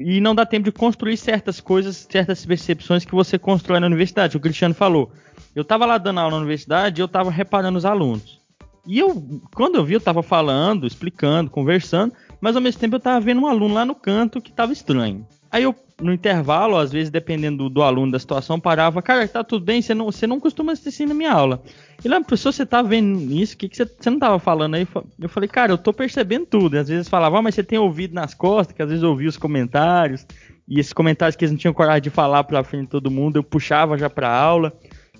e 0.00 0.18
não 0.18 0.34
dá 0.34 0.46
tempo 0.46 0.64
de 0.64 0.72
construir 0.72 1.18
certas 1.18 1.60
coisas, 1.60 2.08
certas 2.10 2.46
percepções 2.46 3.04
que 3.04 3.14
você 3.14 3.38
constrói 3.38 3.78
na 3.80 3.86
universidade. 3.86 4.34
O 4.34 4.40
Cristiano 4.40 4.74
falou. 4.74 5.12
Eu 5.54 5.60
estava 5.60 5.84
lá 5.84 5.98
dando 5.98 6.20
aula 6.20 6.30
na 6.30 6.38
universidade 6.38 6.98
e 6.98 7.02
eu 7.02 7.06
estava 7.06 7.30
reparando 7.30 7.76
os 7.76 7.84
alunos. 7.84 8.40
E 8.86 8.98
eu, 8.98 9.22
quando 9.54 9.74
eu 9.74 9.84
vi, 9.84 9.92
eu 9.92 9.98
estava 9.98 10.22
falando, 10.22 10.86
explicando, 10.86 11.50
conversando, 11.50 12.14
mas 12.40 12.56
ao 12.56 12.62
mesmo 12.62 12.80
tempo 12.80 12.94
eu 12.94 12.98
estava 12.98 13.20
vendo 13.20 13.42
um 13.42 13.46
aluno 13.46 13.74
lá 13.74 13.84
no 13.84 13.94
canto 13.94 14.40
que 14.40 14.50
estava 14.50 14.72
estranho. 14.72 15.26
Aí 15.54 15.62
eu, 15.62 15.76
no 16.02 16.12
intervalo, 16.12 16.76
às 16.76 16.90
vezes, 16.90 17.10
dependendo 17.10 17.58
do, 17.58 17.70
do, 17.70 17.82
aluno, 17.84 18.10
da 18.10 18.18
situação, 18.18 18.58
parava, 18.58 19.00
cara, 19.00 19.28
tá 19.28 19.44
tudo 19.44 19.64
bem, 19.64 19.80
você 19.80 19.94
não, 19.94 20.06
você 20.06 20.26
não 20.26 20.40
costuma 20.40 20.72
assistir 20.72 21.06
na 21.06 21.14
minha 21.14 21.30
aula. 21.30 21.62
E 22.04 22.08
lá, 22.08 22.20
professor, 22.20 22.52
você 22.52 22.66
tá 22.66 22.82
vendo 22.82 23.32
isso? 23.32 23.54
O 23.54 23.58
que, 23.58 23.68
que 23.68 23.76
você, 23.76 23.86
você 23.86 24.10
não 24.10 24.18
tava 24.18 24.40
falando 24.40 24.74
aí? 24.74 24.84
Eu 25.16 25.28
falei, 25.28 25.48
cara, 25.48 25.70
eu 25.70 25.78
tô 25.78 25.92
percebendo 25.92 26.44
tudo. 26.44 26.74
E 26.74 26.80
às 26.80 26.88
vezes 26.88 27.08
falava, 27.08 27.38
ah, 27.38 27.42
mas 27.42 27.54
você 27.54 27.62
tem 27.62 27.78
ouvido 27.78 28.14
nas 28.14 28.34
costas, 28.34 28.74
que 28.74 28.82
às 28.82 28.88
vezes 28.88 29.04
eu 29.04 29.10
ouvia 29.10 29.28
os 29.28 29.36
comentários, 29.36 30.26
e 30.66 30.80
esses 30.80 30.92
comentários 30.92 31.36
que 31.36 31.44
eles 31.44 31.52
não 31.52 31.58
tinham 31.58 31.72
coragem 31.72 32.02
de 32.02 32.10
falar 32.10 32.42
pra 32.42 32.64
frente 32.64 32.86
de 32.86 32.90
todo 32.90 33.08
mundo, 33.08 33.36
eu 33.36 33.44
puxava 33.44 33.96
já 33.96 34.10
pra 34.10 34.36
aula. 34.36 34.72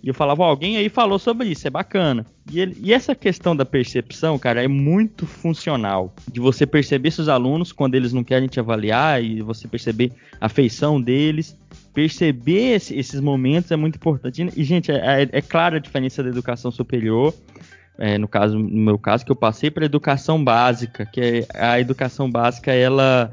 E 0.04 0.08
eu 0.08 0.12
falava, 0.12 0.44
alguém 0.44 0.76
aí 0.76 0.90
falou 0.90 1.18
sobre 1.18 1.48
isso, 1.48 1.66
é 1.66 1.70
bacana. 1.70 2.26
E, 2.52 2.60
ele, 2.60 2.76
e, 2.78 2.92
essa 2.92 3.14
questão 3.14 3.56
da 3.56 3.64
percepção, 3.64 4.38
cara, 4.38 4.62
é 4.62 4.68
muito 4.68 5.26
funcional. 5.26 6.14
De 6.30 6.40
você 6.40 6.66
perceber 6.66 7.10
seus 7.10 7.26
alunos 7.26 7.72
quando 7.72 7.94
eles 7.94 8.12
não 8.12 8.22
querem 8.22 8.46
te 8.46 8.60
avaliar 8.60 9.24
e 9.24 9.40
você 9.40 9.66
perceber 9.66 10.12
a 10.38 10.46
feição 10.46 11.00
deles. 11.00 11.56
Perceber 11.94 12.74
esse, 12.74 12.94
esses 12.94 13.18
momentos 13.18 13.70
é 13.70 13.76
muito 13.76 13.96
importante. 13.96 14.46
E, 14.54 14.62
gente, 14.62 14.92
é, 14.92 15.22
é, 15.22 15.28
é 15.32 15.40
clara 15.40 15.78
a 15.78 15.80
diferença 15.80 16.22
da 16.22 16.28
educação 16.28 16.70
superior. 16.70 17.32
É, 17.96 18.18
no 18.18 18.28
caso, 18.28 18.58
no 18.58 18.80
meu 18.84 18.98
caso, 18.98 19.24
que 19.24 19.32
eu 19.32 19.36
passei 19.36 19.70
para 19.70 19.86
educação 19.86 20.44
básica, 20.44 21.06
que 21.06 21.18
é, 21.18 21.46
a 21.54 21.80
educação 21.80 22.30
básica, 22.30 22.74
ela 22.74 23.32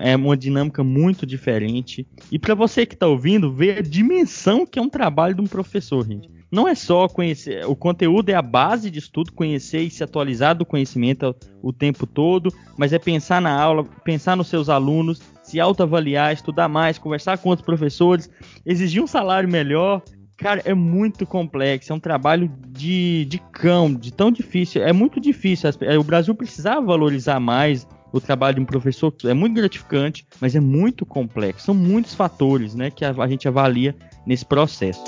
é 0.00 0.16
uma 0.16 0.36
dinâmica 0.36 0.82
muito 0.82 1.26
diferente. 1.26 2.06
E 2.30 2.38
para 2.38 2.54
você 2.54 2.86
que 2.86 2.94
está 2.94 3.06
ouvindo, 3.06 3.52
ver 3.52 3.78
a 3.78 3.82
dimensão 3.82 4.64
que 4.64 4.78
é 4.78 4.82
um 4.82 4.88
trabalho 4.88 5.34
de 5.34 5.40
um 5.40 5.46
professor, 5.46 6.06
gente. 6.06 6.30
Não 6.50 6.66
é 6.66 6.74
só 6.74 7.06
conhecer, 7.06 7.64
o 7.64 7.76
conteúdo 7.76 8.28
é 8.28 8.34
a 8.34 8.42
base 8.42 8.90
de 8.90 8.98
estudo, 8.98 9.32
conhecer 9.32 9.82
e 9.82 9.90
se 9.90 10.02
atualizar 10.02 10.56
do 10.56 10.66
conhecimento 10.66 11.34
o 11.62 11.72
tempo 11.72 12.06
todo, 12.06 12.52
mas 12.76 12.92
é 12.92 12.98
pensar 12.98 13.40
na 13.40 13.52
aula, 13.52 13.84
pensar 14.02 14.36
nos 14.36 14.48
seus 14.48 14.68
alunos, 14.68 15.22
se 15.44 15.60
autoavaliar, 15.60 16.32
estudar 16.32 16.68
mais, 16.68 16.98
conversar 16.98 17.38
com 17.38 17.50
outros 17.50 17.64
professores, 17.64 18.28
exigir 18.66 19.00
um 19.00 19.06
salário 19.06 19.48
melhor. 19.48 20.02
Cara, 20.36 20.60
é 20.64 20.74
muito 20.74 21.24
complexo, 21.24 21.92
é 21.92 21.94
um 21.94 22.00
trabalho 22.00 22.50
de, 22.68 23.26
de 23.26 23.38
cão, 23.52 23.94
de 23.94 24.12
tão 24.12 24.32
difícil. 24.32 24.82
É 24.82 24.92
muito 24.92 25.20
difícil. 25.20 25.70
O 26.00 26.04
Brasil 26.04 26.34
precisava 26.34 26.80
valorizar 26.80 27.38
mais 27.38 27.86
o 28.12 28.20
trabalho 28.20 28.56
de 28.56 28.60
um 28.60 28.64
professor 28.64 29.12
é 29.24 29.34
muito 29.34 29.54
gratificante, 29.54 30.26
mas 30.40 30.54
é 30.54 30.60
muito 30.60 31.06
complexo. 31.06 31.66
São 31.66 31.74
muitos 31.74 32.14
fatores 32.14 32.74
né, 32.74 32.90
que 32.90 33.04
a, 33.04 33.10
a 33.10 33.28
gente 33.28 33.46
avalia 33.46 33.94
nesse 34.26 34.44
processo. 34.44 35.02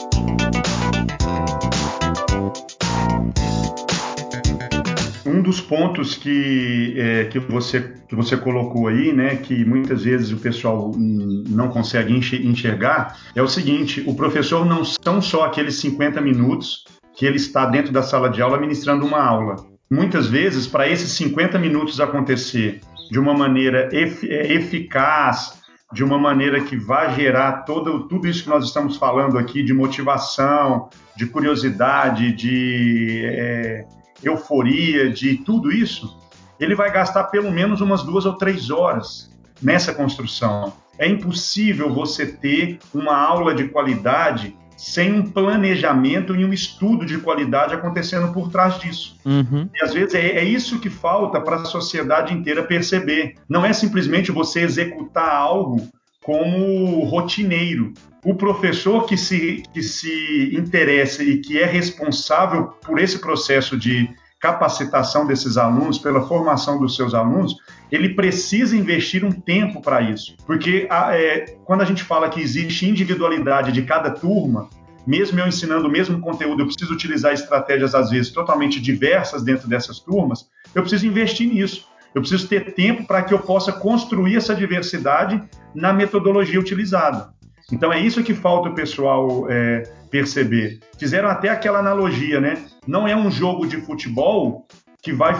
Um 5.24 5.40
dos 5.40 5.60
pontos 5.60 6.14
que, 6.14 6.94
é, 6.98 7.24
que, 7.24 7.38
você, 7.38 7.94
que 8.08 8.14
você 8.14 8.36
colocou 8.36 8.88
aí, 8.88 9.12
né, 9.12 9.36
que 9.36 9.64
muitas 9.64 10.04
vezes 10.04 10.30
o 10.30 10.36
pessoal 10.36 10.92
não 10.96 11.68
consegue 11.68 12.12
enxergar, 12.12 13.18
é 13.34 13.42
o 13.42 13.48
seguinte: 13.48 14.04
o 14.06 14.14
professor 14.14 14.64
não 14.66 14.84
são 14.84 15.22
só 15.22 15.44
aqueles 15.44 15.76
50 15.76 16.20
minutos 16.20 16.84
que 17.16 17.24
ele 17.24 17.36
está 17.36 17.66
dentro 17.66 17.92
da 17.92 18.02
sala 18.02 18.28
de 18.28 18.42
aula 18.42 18.58
ministrando 18.58 19.06
uma 19.06 19.22
aula. 19.22 19.56
Muitas 19.90 20.26
vezes, 20.26 20.66
para 20.66 20.88
esses 20.88 21.12
50 21.12 21.58
minutos 21.58 22.00
acontecer 22.00 22.80
de 23.12 23.18
uma 23.18 23.34
maneira 23.34 23.90
é, 23.92 24.54
eficaz, 24.54 25.60
de 25.92 26.02
uma 26.02 26.18
maneira 26.18 26.62
que 26.62 26.78
vá 26.78 27.08
gerar 27.08 27.64
todo, 27.64 28.08
tudo 28.08 28.26
isso 28.26 28.44
que 28.44 28.48
nós 28.48 28.64
estamos 28.64 28.96
falando 28.96 29.36
aqui 29.36 29.62
de 29.62 29.74
motivação, 29.74 30.88
de 31.14 31.26
curiosidade, 31.26 32.32
de 32.32 33.22
é, 33.26 33.84
euforia, 34.24 35.10
de 35.10 35.36
tudo 35.36 35.70
isso, 35.70 36.18
ele 36.58 36.74
vai 36.74 36.90
gastar 36.90 37.24
pelo 37.24 37.52
menos 37.52 37.82
umas 37.82 38.02
duas 38.02 38.24
ou 38.24 38.32
três 38.32 38.70
horas 38.70 39.30
nessa 39.60 39.92
construção. 39.92 40.72
É 40.98 41.06
impossível 41.06 41.92
você 41.92 42.24
ter 42.24 42.78
uma 42.94 43.14
aula 43.14 43.54
de 43.54 43.68
qualidade 43.68 44.56
sem 44.82 45.12
um 45.12 45.30
planejamento 45.30 46.34
e 46.34 46.44
um 46.44 46.52
estudo 46.52 47.06
de 47.06 47.16
qualidade 47.16 47.72
acontecendo 47.72 48.32
por 48.32 48.50
trás 48.50 48.80
disso. 48.80 49.16
Uhum. 49.24 49.68
E 49.72 49.82
às 49.82 49.94
vezes 49.94 50.12
é, 50.12 50.38
é 50.38 50.44
isso 50.44 50.80
que 50.80 50.90
falta 50.90 51.40
para 51.40 51.58
a 51.58 51.64
sociedade 51.64 52.34
inteira 52.34 52.64
perceber. 52.64 53.36
Não 53.48 53.64
é 53.64 53.72
simplesmente 53.72 54.32
você 54.32 54.62
executar 54.62 55.30
algo 55.30 55.88
como 56.20 57.04
rotineiro. 57.04 57.94
O 58.24 58.34
professor 58.34 59.06
que 59.06 59.16
se, 59.16 59.62
que 59.72 59.84
se 59.84 60.52
interessa 60.52 61.22
e 61.22 61.38
que 61.38 61.60
é 61.60 61.64
responsável 61.64 62.64
por 62.84 62.98
esse 62.98 63.20
processo 63.20 63.78
de 63.78 64.10
capacitação 64.40 65.24
desses 65.24 65.56
alunos, 65.56 65.98
pela 65.98 66.26
formação 66.26 66.80
dos 66.80 66.96
seus 66.96 67.14
alunos, 67.14 67.54
ele 67.92 68.14
precisa 68.14 68.74
investir 68.74 69.22
um 69.22 69.30
tempo 69.30 69.82
para 69.82 70.00
isso. 70.00 70.34
Porque 70.46 70.86
a, 70.90 71.14
é, 71.14 71.58
quando 71.64 71.82
a 71.82 71.84
gente 71.84 72.02
fala 72.02 72.30
que 72.30 72.40
existe 72.40 72.88
individualidade 72.88 73.70
de 73.70 73.82
cada 73.82 74.10
turma, 74.10 74.70
mesmo 75.06 75.38
eu 75.38 75.46
ensinando 75.46 75.88
o 75.88 75.90
mesmo 75.90 76.18
conteúdo, 76.18 76.62
eu 76.62 76.66
preciso 76.66 76.94
utilizar 76.94 77.34
estratégias, 77.34 77.94
às 77.94 78.08
vezes, 78.08 78.32
totalmente 78.32 78.80
diversas 78.80 79.42
dentro 79.42 79.68
dessas 79.68 80.00
turmas, 80.00 80.48
eu 80.74 80.80
preciso 80.80 81.06
investir 81.06 81.46
nisso. 81.46 81.86
Eu 82.14 82.22
preciso 82.22 82.48
ter 82.48 82.72
tempo 82.74 83.06
para 83.06 83.22
que 83.22 83.34
eu 83.34 83.38
possa 83.38 83.72
construir 83.72 84.36
essa 84.36 84.54
diversidade 84.54 85.42
na 85.74 85.92
metodologia 85.92 86.60
utilizada. 86.60 87.32
Então 87.70 87.92
é 87.92 87.98
isso 87.98 88.22
que 88.22 88.34
falta 88.34 88.68
o 88.68 88.74
pessoal 88.74 89.46
é, 89.50 89.82
perceber. 90.10 90.80
Fizeram 90.98 91.28
até 91.28 91.48
aquela 91.48 91.78
analogia, 91.78 92.40
né? 92.40 92.58
Não 92.86 93.08
é 93.08 93.16
um 93.16 93.30
jogo 93.30 93.66
de 93.66 93.78
futebol 93.78 94.66
que 95.02 95.12
vai, 95.12 95.34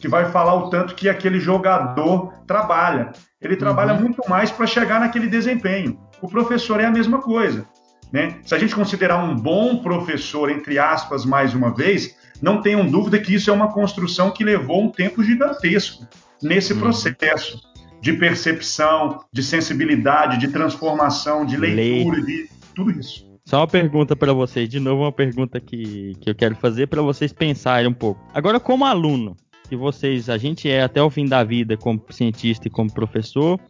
que 0.00 0.08
vai 0.08 0.30
falar 0.30 0.54
o 0.56 0.68
tanto 0.68 0.94
que 0.94 1.08
aquele 1.08 1.38
jogador 1.38 2.32
trabalha. 2.46 3.12
Ele 3.40 3.56
trabalha 3.56 3.94
uhum. 3.94 4.00
muito 4.00 4.22
mais 4.28 4.50
para 4.50 4.66
chegar 4.66 4.98
naquele 4.98 5.28
desempenho. 5.28 5.98
O 6.20 6.28
professor 6.28 6.80
é 6.80 6.84
a 6.84 6.90
mesma 6.90 7.22
coisa. 7.22 7.64
Né? 8.12 8.38
Se 8.44 8.54
a 8.54 8.58
gente 8.58 8.74
considerar 8.74 9.22
um 9.22 9.36
bom 9.36 9.78
professor, 9.78 10.50
entre 10.50 10.78
aspas, 10.78 11.24
mais 11.24 11.54
uma 11.54 11.72
vez, 11.72 12.16
não 12.42 12.60
tenham 12.60 12.86
dúvida 12.86 13.18
que 13.18 13.34
isso 13.34 13.50
é 13.50 13.52
uma 13.52 13.72
construção 13.72 14.32
que 14.32 14.44
levou 14.44 14.82
um 14.82 14.90
tempo 14.90 15.22
gigantesco 15.22 16.06
nesse 16.42 16.72
uhum. 16.72 16.80
processo 16.80 17.60
de 18.00 18.12
percepção, 18.12 19.24
de 19.32 19.42
sensibilidade, 19.42 20.38
de 20.38 20.48
transformação, 20.48 21.46
de 21.46 21.56
leitura, 21.56 22.16
Lei. 22.16 22.24
de 22.24 22.50
tudo 22.74 22.90
isso. 22.90 23.33
Só 23.46 23.60
uma 23.60 23.68
pergunta 23.68 24.16
para 24.16 24.32
vocês, 24.32 24.68
de 24.68 24.80
novo 24.80 25.02
uma 25.02 25.12
pergunta 25.12 25.60
que, 25.60 26.14
que 26.20 26.30
eu 26.30 26.34
quero 26.34 26.56
fazer 26.56 26.86
para 26.86 27.02
vocês 27.02 27.32
pensarem 27.32 27.88
um 27.88 27.92
pouco. 27.92 28.24
Agora, 28.32 28.58
como 28.58 28.86
aluno, 28.86 29.36
que 29.68 29.76
vocês, 29.76 30.30
a 30.30 30.38
gente 30.38 30.68
é 30.68 30.82
até 30.82 31.02
o 31.02 31.10
fim 31.10 31.26
da 31.26 31.44
vida 31.44 31.76
como 31.76 32.02
cientista 32.10 32.68
e 32.68 32.70
como 32.70 32.92
professor, 32.92 33.60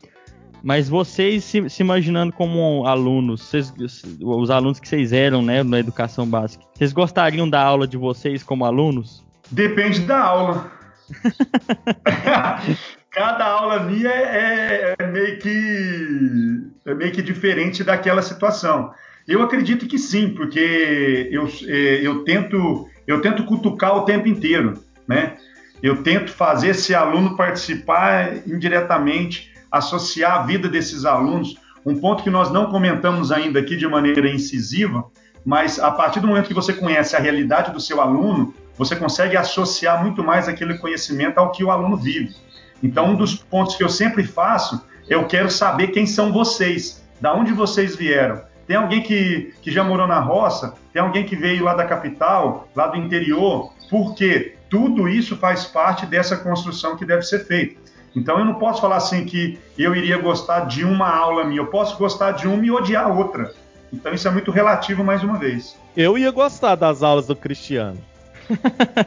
mas 0.62 0.88
vocês 0.88 1.44
se, 1.44 1.68
se 1.68 1.82
imaginando 1.82 2.32
como 2.32 2.86
alunos, 2.86 3.42
vocês, 3.42 3.72
os 4.20 4.50
alunos 4.50 4.78
que 4.78 4.88
vocês 4.88 5.12
eram, 5.12 5.42
né, 5.42 5.62
na 5.62 5.80
educação 5.80 6.26
básica, 6.26 6.64
vocês 6.72 6.92
gostariam 6.92 7.48
da 7.48 7.60
aula 7.60 7.86
de 7.86 7.96
vocês 7.96 8.42
como 8.42 8.64
alunos? 8.64 9.24
Depende 9.50 10.00
da 10.00 10.20
aula. 10.20 10.70
Cada 13.10 13.44
aula 13.44 13.80
minha 13.80 14.08
é, 14.08 14.94
é, 14.98 15.06
meio 15.06 15.38
que 15.38 16.62
é 16.86 16.94
meio 16.94 17.12
que 17.12 17.22
diferente 17.22 17.84
daquela 17.84 18.22
situação. 18.22 18.92
Eu 19.26 19.42
acredito 19.42 19.86
que 19.86 19.98
sim, 19.98 20.30
porque 20.30 21.28
eu, 21.30 21.48
é, 21.66 22.00
eu, 22.02 22.24
tento, 22.24 22.88
eu 23.06 23.22
tento 23.22 23.44
cutucar 23.44 23.96
o 23.96 24.04
tempo 24.04 24.28
inteiro, 24.28 24.74
né? 25.08 25.36
Eu 25.82 26.02
tento 26.02 26.30
fazer 26.30 26.68
esse 26.68 26.94
aluno 26.94 27.36
participar 27.36 28.46
indiretamente, 28.46 29.52
associar 29.70 30.40
a 30.40 30.42
vida 30.42 30.68
desses 30.68 31.04
alunos. 31.04 31.56
Um 31.86 31.98
ponto 31.98 32.22
que 32.22 32.30
nós 32.30 32.50
não 32.50 32.66
comentamos 32.66 33.32
ainda 33.32 33.60
aqui 33.60 33.76
de 33.76 33.86
maneira 33.86 34.28
incisiva, 34.28 35.04
mas 35.44 35.78
a 35.78 35.90
partir 35.90 36.20
do 36.20 36.26
momento 36.26 36.48
que 36.48 36.54
você 36.54 36.72
conhece 36.72 37.16
a 37.16 37.18
realidade 37.18 37.72
do 37.72 37.80
seu 37.80 38.00
aluno, 38.00 38.54
você 38.76 38.94
consegue 38.94 39.36
associar 39.36 40.02
muito 40.02 40.22
mais 40.22 40.48
aquele 40.48 40.78
conhecimento 40.78 41.38
ao 41.38 41.50
que 41.50 41.64
o 41.64 41.70
aluno 41.70 41.96
vive. 41.96 42.34
Então, 42.82 43.10
um 43.10 43.16
dos 43.16 43.34
pontos 43.34 43.76
que 43.76 43.84
eu 43.84 43.88
sempre 43.88 44.24
faço, 44.24 44.84
eu 45.08 45.26
quero 45.26 45.50
saber 45.50 45.88
quem 45.88 46.06
são 46.06 46.32
vocês, 46.32 47.02
da 47.20 47.34
onde 47.34 47.52
vocês 47.52 47.96
vieram 47.96 48.53
tem 48.66 48.76
alguém 48.76 49.02
que, 49.02 49.54
que 49.60 49.70
já 49.70 49.84
morou 49.84 50.06
na 50.06 50.20
roça, 50.20 50.74
tem 50.92 51.00
alguém 51.02 51.24
que 51.24 51.36
veio 51.36 51.64
lá 51.64 51.74
da 51.74 51.84
capital, 51.84 52.68
lá 52.74 52.86
do 52.86 52.96
interior, 52.96 53.72
porque 53.90 54.54
tudo 54.70 55.08
isso 55.08 55.36
faz 55.36 55.64
parte 55.64 56.06
dessa 56.06 56.36
construção 56.36 56.96
que 56.96 57.04
deve 57.04 57.22
ser 57.22 57.46
feita. 57.46 57.76
Então 58.16 58.38
eu 58.38 58.44
não 58.44 58.54
posso 58.54 58.80
falar 58.80 58.96
assim 58.96 59.24
que 59.24 59.58
eu 59.76 59.94
iria 59.94 60.18
gostar 60.18 60.60
de 60.66 60.84
uma 60.84 61.08
aula 61.08 61.44
minha, 61.44 61.60
eu 61.60 61.66
posso 61.66 61.98
gostar 61.98 62.32
de 62.32 62.46
uma 62.46 62.64
e 62.64 62.70
odiar 62.70 63.06
a 63.06 63.08
outra. 63.08 63.52
Então 63.92 64.12
isso 64.12 64.26
é 64.26 64.30
muito 64.30 64.50
relativo 64.50 65.04
mais 65.04 65.22
uma 65.22 65.38
vez. 65.38 65.78
Eu 65.96 66.16
ia 66.16 66.30
gostar 66.30 66.74
das 66.74 67.02
aulas 67.02 67.26
do 67.26 67.36
Cristiano. 67.36 67.98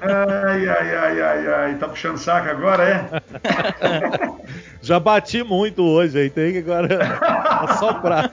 ai, 0.02 0.68
ai, 0.68 0.96
ai, 0.96 1.22
ai, 1.22 1.48
ai, 1.48 1.76
tá 1.76 1.88
puxando 1.88 2.18
saco 2.18 2.50
agora, 2.50 2.84
é? 2.84 3.22
Já 4.82 5.00
bati 5.00 5.44
muito 5.44 5.84
hoje 5.84 6.20
aí, 6.20 6.30
tem 6.30 6.54
que 6.54 6.60
agora 6.60 7.20
assoprar. 7.70 8.32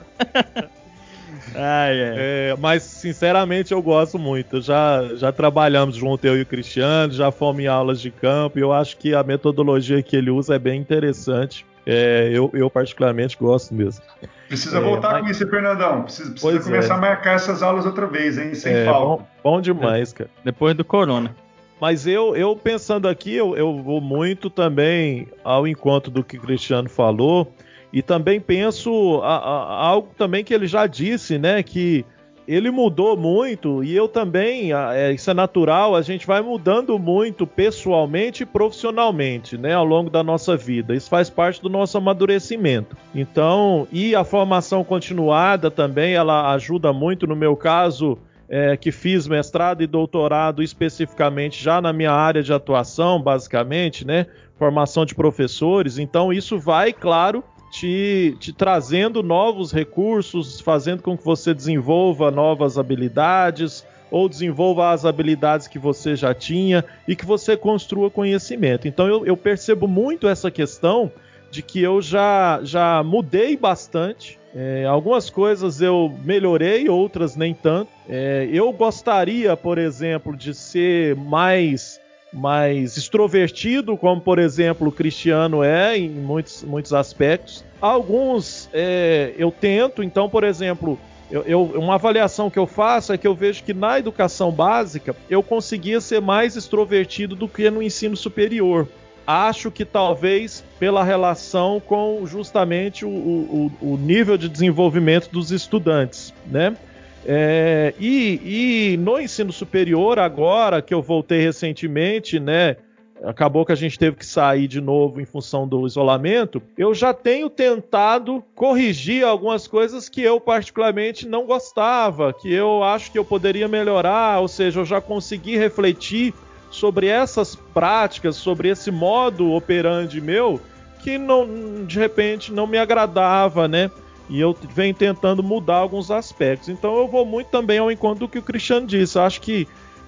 Ai, 1.55 2.03
ai. 2.03 2.13
É, 2.17 2.55
mas, 2.59 2.83
sinceramente, 2.83 3.71
eu 3.71 3.81
gosto 3.81 4.19
muito. 4.19 4.61
Já, 4.61 5.15
já 5.15 5.31
trabalhamos 5.31 5.95
junto, 5.95 6.25
eu 6.25 6.37
e 6.37 6.41
o 6.41 6.45
Cristiano, 6.45 7.13
já 7.13 7.31
fomos 7.31 7.63
em 7.63 7.67
aulas 7.67 8.01
de 8.01 8.11
campo, 8.11 8.59
e 8.59 8.61
eu 8.61 8.73
acho 8.73 8.97
que 8.97 9.13
a 9.13 9.23
metodologia 9.23 10.01
que 10.03 10.15
ele 10.15 10.29
usa 10.29 10.55
é 10.55 10.59
bem 10.59 10.79
interessante. 10.79 11.65
É, 11.87 12.31
eu, 12.33 12.49
eu, 12.53 12.67
particularmente 12.67 13.37
gosto 13.39 13.73
mesmo. 13.73 14.03
Precisa 14.47 14.79
é, 14.79 14.81
voltar 14.81 15.13
mas... 15.13 15.21
com 15.21 15.29
isso, 15.29 15.47
Fernandão. 15.47 16.01
Precisa, 16.01 16.31
precisa 16.31 16.59
começar 16.63 16.93
é. 16.95 16.97
a 16.97 16.99
marcar 16.99 17.35
essas 17.35 17.61
aulas 17.61 17.85
outra 17.85 18.07
vez, 18.07 18.37
hein? 18.39 18.55
Sem 18.55 18.73
é, 18.73 18.85
falta. 18.85 19.05
Bom, 19.05 19.27
bom 19.43 19.61
demais, 19.61 20.11
cara. 20.11 20.29
Depois 20.43 20.75
do 20.75 20.83
Corona. 20.83 21.35
Mas 21.79 22.07
eu, 22.07 22.35
eu 22.35 22.55
pensando 22.55 23.07
aqui, 23.07 23.35
eu, 23.35 23.55
eu 23.55 23.83
vou 23.83 24.01
muito 24.01 24.49
também 24.49 25.27
ao 25.43 25.67
encontro 25.67 26.09
do 26.09 26.23
que 26.23 26.37
o 26.37 26.41
Cristiano 26.41 26.89
falou. 26.89 27.53
E 27.91 28.01
também 28.01 28.39
penso 28.39 29.21
a, 29.23 29.37
a, 29.37 29.87
algo 29.87 30.09
também 30.17 30.43
que 30.43 30.53
ele 30.53 30.67
já 30.67 30.87
disse, 30.87 31.37
né? 31.37 31.63
Que 31.63 32.05
ele 32.47 32.69
mudou 32.69 33.17
muito 33.17 33.83
e 33.83 33.95
eu 33.95 34.07
também, 34.07 34.71
é, 34.71 35.11
isso 35.11 35.29
é 35.29 35.33
natural, 35.33 35.95
a 35.95 36.01
gente 36.01 36.27
vai 36.27 36.41
mudando 36.41 36.97
muito 36.99 37.47
pessoalmente 37.47 38.43
e 38.43 38.45
profissionalmente, 38.45 39.57
né, 39.57 39.73
ao 39.73 39.85
longo 39.85 40.09
da 40.09 40.23
nossa 40.23 40.55
vida. 40.55 40.95
Isso 40.95 41.09
faz 41.09 41.29
parte 41.29 41.61
do 41.61 41.69
nosso 41.69 41.97
amadurecimento. 41.97 42.95
Então, 43.13 43.87
e 43.91 44.15
a 44.15 44.23
formação 44.23 44.83
continuada 44.83 45.71
também, 45.71 46.13
ela 46.13 46.53
ajuda 46.53 46.93
muito, 46.93 47.25
no 47.25 47.35
meu 47.35 47.55
caso, 47.55 48.17
é, 48.47 48.77
que 48.77 48.91
fiz 48.91 49.27
mestrado 49.27 49.81
e 49.81 49.87
doutorado 49.87 50.61
especificamente 50.61 51.63
já 51.63 51.81
na 51.81 51.91
minha 51.91 52.11
área 52.11 52.43
de 52.43 52.53
atuação, 52.53 53.19
basicamente, 53.19 54.05
né, 54.05 54.27
formação 54.57 55.05
de 55.05 55.15
professores. 55.15 55.97
Então, 55.97 56.31
isso 56.31 56.59
vai, 56.59 56.93
claro, 56.93 57.43
te, 57.75 58.37
te 58.39 58.53
trazendo 58.53 59.21
novos 59.21 59.73
recursos, 59.73 60.61
fazendo 60.61 61.03
com 61.03 61.17
que 61.17 61.25
você 61.25 61.53
desenvolva 61.53 62.31
novas 62.31 62.77
habilidades 62.77 63.85
ou 64.09 64.29
desenvolva 64.29 64.91
as 64.91 65.03
habilidades 65.03 65.67
que 65.67 65.77
você 65.77 66.15
já 66.15 66.33
tinha 66.33 66.85
e 67.05 67.17
que 67.17 67.25
você 67.25 67.57
construa 67.57 68.09
conhecimento. 68.09 68.87
Então 68.87 69.07
eu, 69.07 69.25
eu 69.25 69.35
percebo 69.35 69.89
muito 69.89 70.25
essa 70.25 70.49
questão 70.49 71.11
de 71.51 71.61
que 71.61 71.81
eu 71.81 72.01
já, 72.01 72.61
já 72.63 73.03
mudei 73.03 73.57
bastante. 73.57 74.39
É, 74.55 74.85
algumas 74.85 75.29
coisas 75.29 75.81
eu 75.81 76.17
melhorei, 76.23 76.87
outras 76.87 77.35
nem 77.35 77.53
tanto. 77.53 77.91
É, 78.07 78.47
eu 78.53 78.71
gostaria, 78.71 79.57
por 79.57 79.77
exemplo, 79.77 80.33
de 80.33 80.53
ser 80.53 81.13
mais 81.17 81.99
mais 82.31 82.97
extrovertido, 82.97 83.95
como 83.97 84.19
por 84.19 84.39
exemplo 84.39 84.87
o 84.87 84.91
Cristiano 84.91 85.63
é 85.63 85.97
em 85.97 86.09
muitos, 86.09 86.63
muitos 86.63 86.93
aspectos. 86.93 87.63
Alguns 87.79 88.69
é, 88.73 89.33
eu 89.37 89.51
tento, 89.51 90.03
então, 90.03 90.29
por 90.29 90.43
exemplo, 90.43 90.99
eu, 91.29 91.41
eu, 91.43 91.63
uma 91.63 91.95
avaliação 91.95 92.49
que 92.49 92.59
eu 92.59 92.67
faço 92.67 93.11
é 93.11 93.17
que 93.17 93.27
eu 93.27 93.33
vejo 93.33 93.63
que 93.63 93.73
na 93.73 93.97
educação 93.99 94.51
básica 94.51 95.15
eu 95.29 95.41
conseguia 95.41 95.99
ser 95.99 96.21
mais 96.21 96.55
extrovertido 96.55 97.35
do 97.35 97.47
que 97.47 97.69
no 97.69 97.81
ensino 97.81 98.15
superior. 98.15 98.87
Acho 99.25 99.71
que 99.71 99.83
talvez 99.83 100.63
pela 100.79 101.03
relação 101.03 101.81
com 101.83 102.23
justamente 102.27 103.03
o, 103.03 103.09
o, 103.09 103.71
o 103.81 103.97
nível 103.97 104.37
de 104.37 104.47
desenvolvimento 104.47 105.29
dos 105.31 105.51
estudantes, 105.51 106.31
né? 106.45 106.77
É, 107.25 107.93
e, 107.99 108.93
e, 108.93 108.97
no 108.97 109.19
ensino 109.19 109.51
superior, 109.51 110.19
agora 110.19 110.81
que 110.81 110.93
eu 110.93 111.01
voltei 111.01 111.41
recentemente, 111.41 112.39
né, 112.39 112.77
acabou 113.23 113.65
que 113.65 113.71
a 113.71 113.75
gente 113.75 113.97
teve 113.97 114.17
que 114.17 114.25
sair 114.25 114.67
de 114.67 114.79
novo 114.79 115.19
em 115.19 115.25
função 115.25 115.67
do 115.67 115.87
isolamento, 115.87 116.61
eu 116.77 116.93
já 116.93 117.13
tenho 117.13 117.49
tentado 117.49 118.43
corrigir 118.53 119.25
algumas 119.25 119.67
coisas 119.67 120.07
que 120.07 120.21
eu 120.21 120.39
particularmente 120.39 121.27
não 121.27 121.45
gostava, 121.45 122.31
que 122.31 122.53
eu 122.53 122.83
acho 122.83 123.11
que 123.11 123.17
eu 123.17 123.25
poderia 123.25 123.67
melhorar, 123.67 124.39
ou 124.39 124.47
seja, 124.47 124.81
eu 124.81 124.85
já 124.85 125.01
consegui 125.01 125.57
refletir 125.57 126.33
sobre 126.69 127.07
essas 127.07 127.55
práticas, 127.55 128.35
sobre 128.35 128.69
esse 128.69 128.91
modo 128.91 129.53
operandi 129.53 130.21
meu, 130.21 130.59
que 131.01 131.17
não, 131.17 131.85
de 131.85 131.97
repente 131.97 132.51
não 132.51 132.67
me 132.67 132.77
agradava, 132.77 133.67
né? 133.67 133.89
E 134.29 134.39
eu 134.39 134.55
venho 134.73 134.93
tentando 134.93 135.43
mudar 135.43 135.75
alguns 135.75 136.09
aspectos. 136.09 136.69
Então 136.69 136.97
eu 136.97 137.07
vou 137.07 137.25
muito 137.25 137.47
também 137.47 137.77
ao 137.77 137.91
encontro 137.91 138.21
do 138.21 138.29
que 138.29 138.39
o 138.39 138.43
Cristiano 138.43 138.87
disse. 138.87 139.17
Eu 139.17 139.23
acho 139.23 139.41
que, 139.41 139.67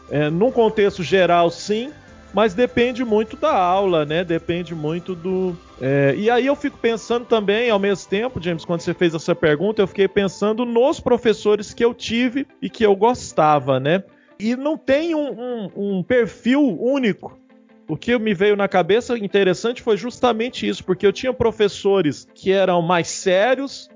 é, 0.09 0.29
num 0.29 0.51
contexto 0.51 1.03
geral, 1.03 1.51
sim, 1.51 1.91
mas 2.33 2.53
depende 2.53 3.05
muito 3.05 3.37
da 3.37 3.53
aula, 3.53 4.05
né? 4.05 4.23
Depende 4.23 4.75
muito 4.75 5.15
do. 5.15 5.55
É... 5.79 6.13
e 6.17 6.29
aí 6.29 6.45
eu 6.45 6.55
fico 6.55 6.77
pensando 6.77 7.25
também, 7.25 7.69
ao 7.69 7.79
mesmo 7.79 8.09
tempo, 8.09 8.41
James, 8.41 8.65
quando 8.65 8.81
você 8.81 8.93
fez 8.93 9.13
essa 9.13 9.35
pergunta, 9.35 9.81
eu 9.81 9.87
fiquei 9.87 10.07
pensando 10.07 10.65
nos 10.65 10.99
professores 10.99 11.73
que 11.73 11.85
eu 11.85 11.93
tive 11.93 12.47
e 12.61 12.69
que 12.69 12.85
eu 12.85 12.95
gostava, 12.95 13.79
né? 13.79 14.03
E 14.39 14.55
não 14.55 14.77
tem 14.77 15.15
um, 15.15 15.31
um, 15.31 15.71
um 15.75 16.03
perfil 16.03 16.61
único. 16.79 17.37
O 17.87 17.95
que 17.95 18.17
me 18.19 18.33
veio 18.33 18.55
na 18.55 18.67
cabeça 18.67 19.17
interessante 19.17 19.81
foi 19.81 19.95
justamente 19.95 20.67
isso, 20.67 20.83
porque 20.83 21.07
eu 21.07 21.13
tinha 21.13 21.33
professores 21.33 22.27
que 22.35 22.51
eram 22.51 22.81
mais 22.81 23.07
sérios, 23.07 23.89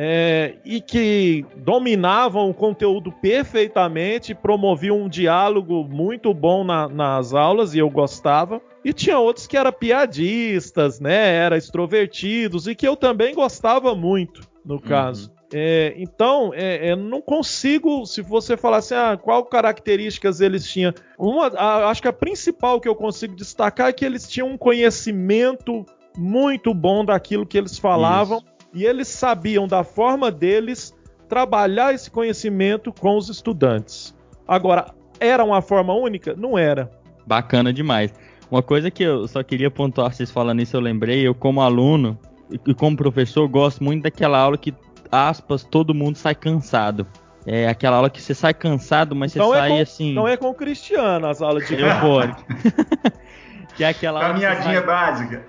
é, 0.00 0.54
e 0.64 0.80
que 0.80 1.44
dominavam 1.56 2.48
o 2.48 2.54
conteúdo 2.54 3.10
perfeitamente, 3.10 4.32
promoviam 4.32 4.96
um 4.96 5.08
diálogo 5.08 5.82
muito 5.82 6.32
bom 6.32 6.62
na, 6.62 6.88
nas 6.88 7.34
aulas 7.34 7.74
e 7.74 7.80
eu 7.80 7.90
gostava. 7.90 8.62
E 8.84 8.92
tinha 8.92 9.18
outros 9.18 9.48
que 9.48 9.56
eram 9.56 9.72
piadistas, 9.72 11.00
né? 11.00 11.34
Eram 11.34 11.56
extrovertidos 11.56 12.68
e 12.68 12.76
que 12.76 12.86
eu 12.86 12.94
também 12.94 13.34
gostava 13.34 13.92
muito, 13.92 14.42
no 14.64 14.74
uhum. 14.74 14.80
caso. 14.80 15.32
É, 15.52 15.94
então, 15.96 16.52
é, 16.54 16.90
é, 16.90 16.96
não 16.96 17.20
consigo, 17.20 18.06
se 18.06 18.22
você 18.22 18.56
falar 18.56 18.76
assim, 18.76 18.94
ah, 18.94 19.18
qual 19.20 19.44
características 19.46 20.40
eles 20.40 20.64
tinham. 20.64 20.94
Uma, 21.18 21.48
a, 21.48 21.90
acho 21.90 22.02
que 22.02 22.08
a 22.08 22.12
principal 22.12 22.80
que 22.80 22.88
eu 22.88 22.94
consigo 22.94 23.34
destacar 23.34 23.88
é 23.88 23.92
que 23.92 24.04
eles 24.04 24.28
tinham 24.28 24.50
um 24.50 24.56
conhecimento 24.56 25.84
muito 26.16 26.72
bom 26.72 27.04
daquilo 27.04 27.44
que 27.44 27.58
eles 27.58 27.76
falavam. 27.76 28.38
Isso 28.38 28.57
e 28.72 28.84
eles 28.84 29.08
sabiam 29.08 29.66
da 29.66 29.82
forma 29.82 30.30
deles 30.30 30.94
trabalhar 31.28 31.94
esse 31.94 32.10
conhecimento 32.10 32.92
com 32.92 33.16
os 33.16 33.28
estudantes. 33.28 34.14
Agora, 34.46 34.94
era 35.20 35.44
uma 35.44 35.60
forma 35.60 35.92
única? 35.94 36.34
Não 36.34 36.56
era. 36.56 36.90
Bacana 37.26 37.72
demais. 37.72 38.12
Uma 38.50 38.62
coisa 38.62 38.90
que 38.90 39.02
eu 39.02 39.28
só 39.28 39.42
queria 39.42 39.70
pontuar, 39.70 40.12
vocês 40.12 40.30
falando 40.30 40.62
isso, 40.62 40.76
eu 40.76 40.80
lembrei, 40.80 41.26
eu 41.26 41.34
como 41.34 41.60
aluno 41.60 42.18
e 42.66 42.72
como 42.72 42.96
professor 42.96 43.46
gosto 43.46 43.84
muito 43.84 44.04
daquela 44.04 44.38
aula 44.38 44.56
que, 44.56 44.74
aspas, 45.12 45.64
todo 45.64 45.94
mundo 45.94 46.16
sai 46.16 46.34
cansado. 46.34 47.06
É 47.44 47.68
aquela 47.68 47.96
aula 47.96 48.10
que 48.10 48.20
você 48.20 48.34
sai 48.34 48.54
cansado, 48.54 49.14
mas 49.14 49.32
você 49.32 49.38
não 49.38 49.54
é 49.54 49.58
sai 49.58 49.72
é 49.72 49.76
com, 49.76 49.82
assim. 49.82 50.14
Não 50.14 50.28
é 50.28 50.36
com 50.36 50.48
o 50.48 50.54
Cristiano 50.54 51.26
as 51.26 51.42
aulas 51.42 51.66
de 51.66 51.74
Eufórico. 51.74 52.44
que 53.76 53.84
é 53.84 53.88
aquela 53.88 54.20
Caminhadinha 54.20 54.74
sai... 54.74 54.86
básica. 54.86 55.44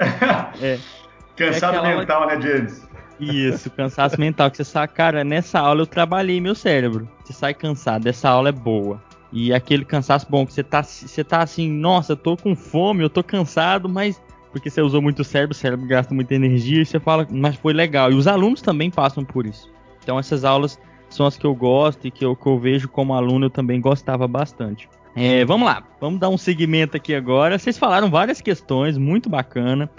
É. 0.61 0.77
Cansado 1.35 1.77
é 1.77 1.95
mental, 1.95 2.23
aula... 2.23 2.35
né, 2.35 2.41
James? 2.41 2.89
Isso, 3.19 3.69
cansaço 3.69 4.19
mental. 4.19 4.49
Que 4.49 4.57
você 4.57 4.63
sabe, 4.63 4.93
cara, 4.93 5.23
nessa 5.23 5.59
aula 5.59 5.81
eu 5.81 5.87
trabalhei 5.87 6.39
meu 6.39 6.55
cérebro. 6.55 7.09
Você 7.23 7.33
sai 7.33 7.53
cansado, 7.53 8.07
essa 8.07 8.29
aula 8.29 8.49
é 8.49 8.53
boa. 8.53 9.01
E 9.31 9.53
aquele 9.53 9.85
cansaço 9.85 10.25
bom 10.29 10.45
que 10.45 10.53
você 10.53 10.63
tá, 10.63 10.81
você 10.81 11.23
tá 11.23 11.41
assim, 11.41 11.69
nossa, 11.69 12.13
eu 12.13 12.17
tô 12.17 12.35
com 12.35 12.55
fome, 12.55 13.03
eu 13.03 13.09
tô 13.09 13.23
cansado, 13.23 13.87
mas 13.87 14.19
porque 14.51 14.69
você 14.69 14.81
usou 14.81 15.01
muito 15.01 15.19
o 15.19 15.23
cérebro, 15.23 15.51
o 15.51 15.55
cérebro 15.55 15.85
gasta 15.85 16.13
muita 16.13 16.33
energia 16.33 16.81
e 16.81 16.85
você 16.85 16.99
fala, 16.99 17.27
mas 17.29 17.55
foi 17.55 17.73
legal. 17.73 18.11
E 18.11 18.15
os 18.15 18.25
alunos 18.25 18.61
também 18.61 18.89
passam 18.89 19.23
por 19.23 19.45
isso. 19.45 19.69
Então 20.01 20.17
essas 20.17 20.43
aulas 20.43 20.79
são 21.09 21.25
as 21.25 21.37
que 21.37 21.45
eu 21.45 21.53
gosto 21.53 22.07
e 22.07 22.11
que 22.11 22.25
eu, 22.25 22.35
que 22.35 22.47
eu 22.47 22.57
vejo 22.57 22.89
como 22.89 23.13
aluno 23.13 23.45
eu 23.45 23.49
também 23.49 23.79
gostava 23.79 24.27
bastante. 24.27 24.89
É, 25.15 25.43
vamos 25.43 25.67
lá, 25.67 25.83
vamos 25.99 26.19
dar 26.19 26.29
um 26.29 26.37
segmento 26.37 26.97
aqui 26.97 27.13
agora. 27.13 27.59
Vocês 27.59 27.77
falaram 27.77 28.09
várias 28.09 28.41
questões, 28.41 28.97
muito 28.97 29.29
bacana. 29.29 29.89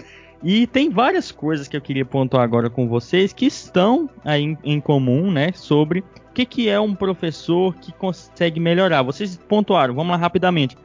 E 0.43 0.65
tem 0.65 0.89
várias 0.89 1.31
coisas 1.31 1.67
que 1.67 1.77
eu 1.77 1.81
queria 1.81 2.05
pontuar 2.05 2.43
agora 2.43 2.69
com 2.69 2.87
vocês 2.87 3.31
que 3.31 3.45
estão 3.45 4.09
aí 4.25 4.43
em, 4.43 4.57
em 4.63 4.81
comum, 4.81 5.31
né? 5.31 5.51
Sobre 5.53 5.99
o 5.99 6.33
que, 6.33 6.45
que 6.45 6.69
é 6.69 6.79
um 6.79 6.95
professor 6.95 7.75
que 7.75 7.91
consegue 7.91 8.59
melhorar. 8.59 9.03
Vocês 9.03 9.37
pontuaram, 9.37 9.93
vamos 9.93 10.11
lá 10.11 10.17
rapidamente. 10.17 10.75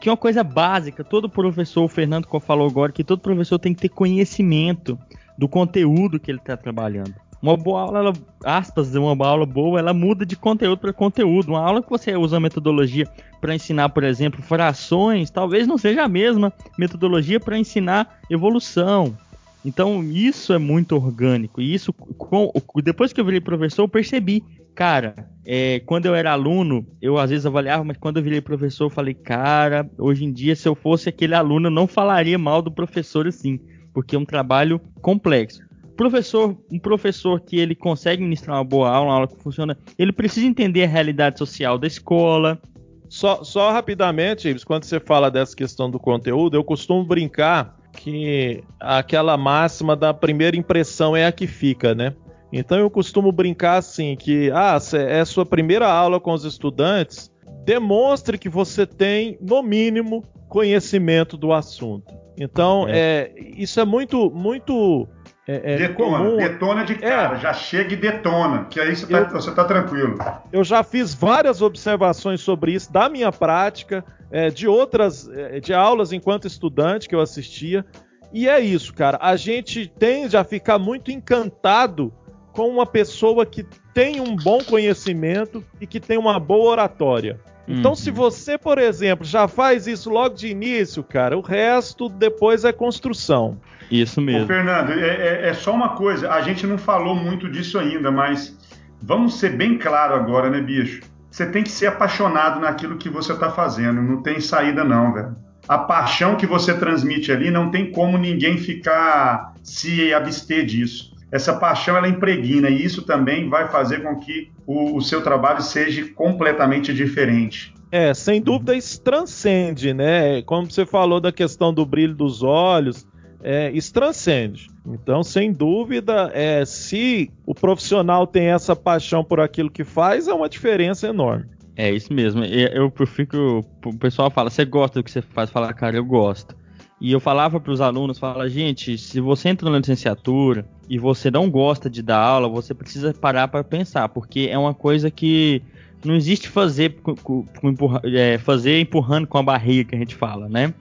Que 0.00 0.08
é 0.08 0.12
uma 0.12 0.16
coisa 0.16 0.42
básica, 0.42 1.04
todo 1.04 1.28
professor, 1.28 1.84
o 1.84 1.88
Fernando 1.88 2.26
falou 2.40 2.68
agora, 2.68 2.92
que 2.92 3.04
todo 3.04 3.20
professor 3.20 3.58
tem 3.58 3.72
que 3.72 3.82
ter 3.82 3.88
conhecimento 3.88 4.98
do 5.38 5.48
conteúdo 5.48 6.18
que 6.18 6.30
ele 6.30 6.38
está 6.38 6.56
trabalhando. 6.56 7.14
Uma 7.40 7.56
boa 7.56 7.82
aula, 7.82 7.98
ela, 7.98 8.12
aspas, 8.44 8.94
uma 8.94 9.26
aula 9.26 9.44
boa, 9.44 9.78
ela 9.78 9.92
muda 9.92 10.24
de 10.24 10.36
conteúdo 10.36 10.78
para 10.78 10.92
conteúdo. 10.92 11.50
Uma 11.50 11.60
aula 11.60 11.82
que 11.82 11.90
você 11.90 12.16
usa 12.16 12.38
a 12.38 12.40
metodologia 12.40 13.06
para 13.40 13.54
ensinar, 13.54 13.90
por 13.90 14.04
exemplo, 14.04 14.42
frações, 14.42 15.30
talvez 15.30 15.66
não 15.66 15.76
seja 15.76 16.04
a 16.04 16.08
mesma 16.08 16.52
metodologia 16.78 17.38
para 17.38 17.58
ensinar 17.58 18.18
evolução. 18.30 19.16
Então, 19.64 20.02
isso 20.02 20.52
é 20.52 20.58
muito 20.58 20.96
orgânico. 20.96 21.60
E 21.60 21.74
isso, 21.74 21.92
com, 21.92 22.52
depois 22.82 23.12
que 23.12 23.20
eu 23.20 23.24
virei 23.24 23.40
professor, 23.40 23.82
eu 23.82 23.88
percebi. 23.88 24.42
Cara, 24.74 25.28
é, 25.44 25.80
quando 25.80 26.06
eu 26.06 26.14
era 26.14 26.32
aluno, 26.32 26.86
eu 27.00 27.18
às 27.18 27.30
vezes 27.30 27.46
avaliava, 27.46 27.82
mas 27.82 27.96
quando 27.96 28.18
eu 28.18 28.22
virei 28.22 28.40
professor, 28.40 28.84
eu 28.84 28.90
falei, 28.90 29.14
cara, 29.14 29.90
hoje 29.98 30.24
em 30.24 30.32
dia, 30.32 30.54
se 30.54 30.68
eu 30.68 30.74
fosse 30.74 31.08
aquele 31.08 31.34
aluno, 31.34 31.68
eu 31.68 31.70
não 31.70 31.86
falaria 31.86 32.38
mal 32.38 32.60
do 32.60 32.70
professor 32.70 33.26
assim, 33.26 33.58
porque 33.92 34.14
é 34.14 34.18
um 34.18 34.24
trabalho 34.24 34.80
complexo 35.00 35.65
professor, 35.96 36.56
um 36.70 36.78
professor 36.78 37.40
que 37.40 37.58
ele 37.58 37.74
consegue 37.74 38.22
ministrar 38.22 38.58
uma 38.58 38.64
boa 38.64 38.90
aula, 38.90 39.08
uma 39.08 39.14
aula 39.14 39.28
que 39.28 39.42
funciona, 39.42 39.76
ele 39.98 40.12
precisa 40.12 40.46
entender 40.46 40.84
a 40.84 40.88
realidade 40.88 41.38
social 41.38 41.78
da 41.78 41.86
escola. 41.86 42.60
Só, 43.08 43.42
só 43.42 43.70
rapidamente, 43.72 44.54
quando 44.64 44.84
você 44.84 45.00
fala 45.00 45.30
dessa 45.30 45.56
questão 45.56 45.90
do 45.90 45.98
conteúdo, 45.98 46.56
eu 46.56 46.64
costumo 46.64 47.04
brincar 47.04 47.76
que 47.92 48.62
aquela 48.78 49.36
máxima 49.36 49.96
da 49.96 50.12
primeira 50.12 50.56
impressão 50.56 51.16
é 51.16 51.26
a 51.26 51.32
que 51.32 51.46
fica, 51.46 51.94
né? 51.94 52.14
Então 52.52 52.78
eu 52.78 52.88
costumo 52.90 53.32
brincar 53.32 53.76
assim 53.76 54.16
que 54.16 54.50
ah, 54.52 54.78
é 54.94 55.24
sua 55.24 55.44
primeira 55.44 55.88
aula 55.88 56.20
com 56.20 56.32
os 56.32 56.44
estudantes, 56.44 57.30
demonstre 57.64 58.38
que 58.38 58.48
você 58.48 58.86
tem 58.86 59.36
no 59.40 59.62
mínimo 59.62 60.22
conhecimento 60.48 61.36
do 61.36 61.52
assunto. 61.52 62.14
Então 62.38 62.86
é. 62.88 62.98
é 62.98 63.34
isso 63.56 63.80
é 63.80 63.84
muito 63.84 64.30
muito 64.30 65.08
é, 65.48 65.74
é 65.74 65.76
detona, 65.76 66.18
comum. 66.18 66.36
detona 66.36 66.84
de 66.84 66.96
cara, 66.96 67.36
é. 67.36 67.40
já 67.40 67.52
chega 67.52 67.92
e 67.94 67.96
detona, 67.96 68.64
que 68.64 68.80
aí 68.80 68.96
você 68.96 69.04
está 69.04 69.52
tá 69.52 69.64
tranquilo. 69.64 70.18
Eu 70.52 70.64
já 70.64 70.82
fiz 70.82 71.14
várias 71.14 71.62
observações 71.62 72.40
sobre 72.40 72.72
isso 72.72 72.92
da 72.92 73.08
minha 73.08 73.30
prática, 73.30 74.04
é, 74.30 74.50
de 74.50 74.66
outras, 74.66 75.28
é, 75.28 75.60
de 75.60 75.72
aulas 75.72 76.12
enquanto 76.12 76.48
estudante 76.48 77.08
que 77.08 77.14
eu 77.14 77.20
assistia, 77.20 77.86
e 78.32 78.48
é 78.48 78.58
isso, 78.58 78.92
cara. 78.92 79.18
A 79.20 79.36
gente 79.36 79.86
tende 79.86 80.36
a 80.36 80.42
ficar 80.42 80.78
muito 80.78 81.12
encantado 81.12 82.12
com 82.52 82.68
uma 82.68 82.84
pessoa 82.84 83.46
que 83.46 83.64
tem 83.94 84.20
um 84.20 84.34
bom 84.34 84.64
conhecimento 84.64 85.64
e 85.80 85.86
que 85.86 86.00
tem 86.00 86.18
uma 86.18 86.40
boa 86.40 86.72
oratória. 86.72 87.38
Então, 87.68 87.92
uhum. 87.92 87.96
se 87.96 88.10
você, 88.10 88.56
por 88.56 88.78
exemplo, 88.78 89.24
já 89.24 89.48
faz 89.48 89.86
isso 89.86 90.08
logo 90.08 90.34
de 90.34 90.48
início, 90.48 91.02
cara, 91.02 91.36
o 91.36 91.40
resto 91.40 92.08
depois 92.08 92.64
é 92.64 92.72
construção. 92.72 93.58
Isso 93.90 94.20
mesmo. 94.20 94.44
Ô, 94.44 94.46
Fernando, 94.46 94.92
é, 94.92 95.08
é, 95.08 95.48
é, 95.48 95.54
só 95.54 95.72
uma 95.72 95.90
coisa, 95.90 96.30
a 96.30 96.40
gente 96.40 96.66
não 96.66 96.78
falou 96.78 97.14
muito 97.14 97.48
disso 97.48 97.78
ainda, 97.78 98.10
mas 98.10 98.56
vamos 99.02 99.38
ser 99.38 99.56
bem 99.56 99.78
claro 99.78 100.14
agora, 100.14 100.50
né, 100.50 100.60
bicho? 100.60 101.02
Você 101.30 101.46
tem 101.46 101.62
que 101.62 101.70
ser 101.70 101.86
apaixonado 101.86 102.60
naquilo 102.60 102.96
que 102.96 103.10
você 103.10 103.32
está 103.32 103.50
fazendo, 103.50 104.00
não 104.00 104.22
tem 104.22 104.40
saída 104.40 104.84
não, 104.84 105.12
velho. 105.12 105.36
A 105.68 105.78
paixão 105.78 106.36
que 106.36 106.46
você 106.46 106.72
transmite 106.74 107.32
ali 107.32 107.50
não 107.50 107.70
tem 107.70 107.90
como 107.90 108.16
ninguém 108.16 108.56
ficar 108.56 109.52
se 109.62 110.14
abster 110.14 110.64
disso. 110.64 111.15
Essa 111.30 111.54
paixão 111.54 111.96
ela 111.96 112.08
impregna 112.08 112.70
e 112.70 112.84
isso 112.84 113.02
também 113.02 113.48
vai 113.48 113.68
fazer 113.68 114.02
com 114.02 114.16
que 114.16 114.50
o, 114.66 114.96
o 114.96 115.00
seu 115.00 115.22
trabalho 115.22 115.60
seja 115.60 116.06
completamente 116.14 116.94
diferente. 116.94 117.74
É, 117.90 118.12
sem 118.14 118.40
dúvida 118.40 118.74
isso 118.74 119.00
transcende, 119.00 119.94
né? 119.94 120.42
Como 120.42 120.70
você 120.70 120.84
falou 120.84 121.20
da 121.20 121.32
questão 121.32 121.72
do 121.72 121.86
brilho 121.86 122.14
dos 122.14 122.42
olhos, 122.42 123.06
é, 123.42 123.70
isso 123.70 123.92
transcende. 123.92 124.68
Então, 124.84 125.22
sem 125.22 125.52
dúvida, 125.52 126.30
é, 126.34 126.64
se 126.64 127.30
o 127.44 127.54
profissional 127.54 128.26
tem 128.26 128.48
essa 128.48 128.74
paixão 128.74 129.22
por 129.22 129.40
aquilo 129.40 129.70
que 129.70 129.84
faz, 129.84 130.28
é 130.28 130.34
uma 130.34 130.48
diferença 130.48 131.06
enorme. 131.08 131.46
É 131.76 131.90
isso 131.90 132.12
mesmo. 132.12 132.42
Eu, 132.44 132.92
eu 132.98 133.06
fico. 133.06 133.64
O 133.84 133.98
pessoal 133.98 134.30
fala, 134.30 134.48
você 134.48 134.64
gosta 134.64 134.98
do 135.00 135.04
que 135.04 135.10
você 135.10 135.20
faz? 135.20 135.50
Fala, 135.50 135.72
cara, 135.72 135.96
eu 135.96 136.04
gosto. 136.04 136.56
E 137.00 137.12
eu 137.12 137.20
falava 137.20 137.60
para 137.60 137.72
os 137.72 137.80
alunos, 137.80 138.18
fala, 138.18 138.48
gente, 138.48 138.96
se 138.96 139.20
você 139.20 139.50
entra 139.50 139.68
na 139.70 139.78
licenciatura 139.78 140.66
e 140.88 140.98
você 140.98 141.30
não 141.30 141.50
gosta 141.50 141.90
de 141.90 142.02
dar 142.02 142.18
aula, 142.18 142.48
você 142.48 142.72
precisa 142.74 143.12
parar 143.12 143.48
para 143.48 143.64
pensar, 143.64 144.08
porque 144.08 144.48
é 144.50 144.58
uma 144.58 144.74
coisa 144.74 145.10
que 145.10 145.62
não 146.04 146.14
existe 146.14 146.48
fazer, 146.48 146.96
com, 147.02 147.14
com, 147.16 147.44
com 147.44 147.68
empurra, 147.68 148.00
é, 148.04 148.38
fazer 148.38 148.80
empurrando 148.80 149.26
com 149.26 149.38
a 149.38 149.42
barriga 149.42 149.90
que 149.90 149.96
a 149.96 149.98
gente 149.98 150.14
fala, 150.14 150.48
né? 150.48 150.72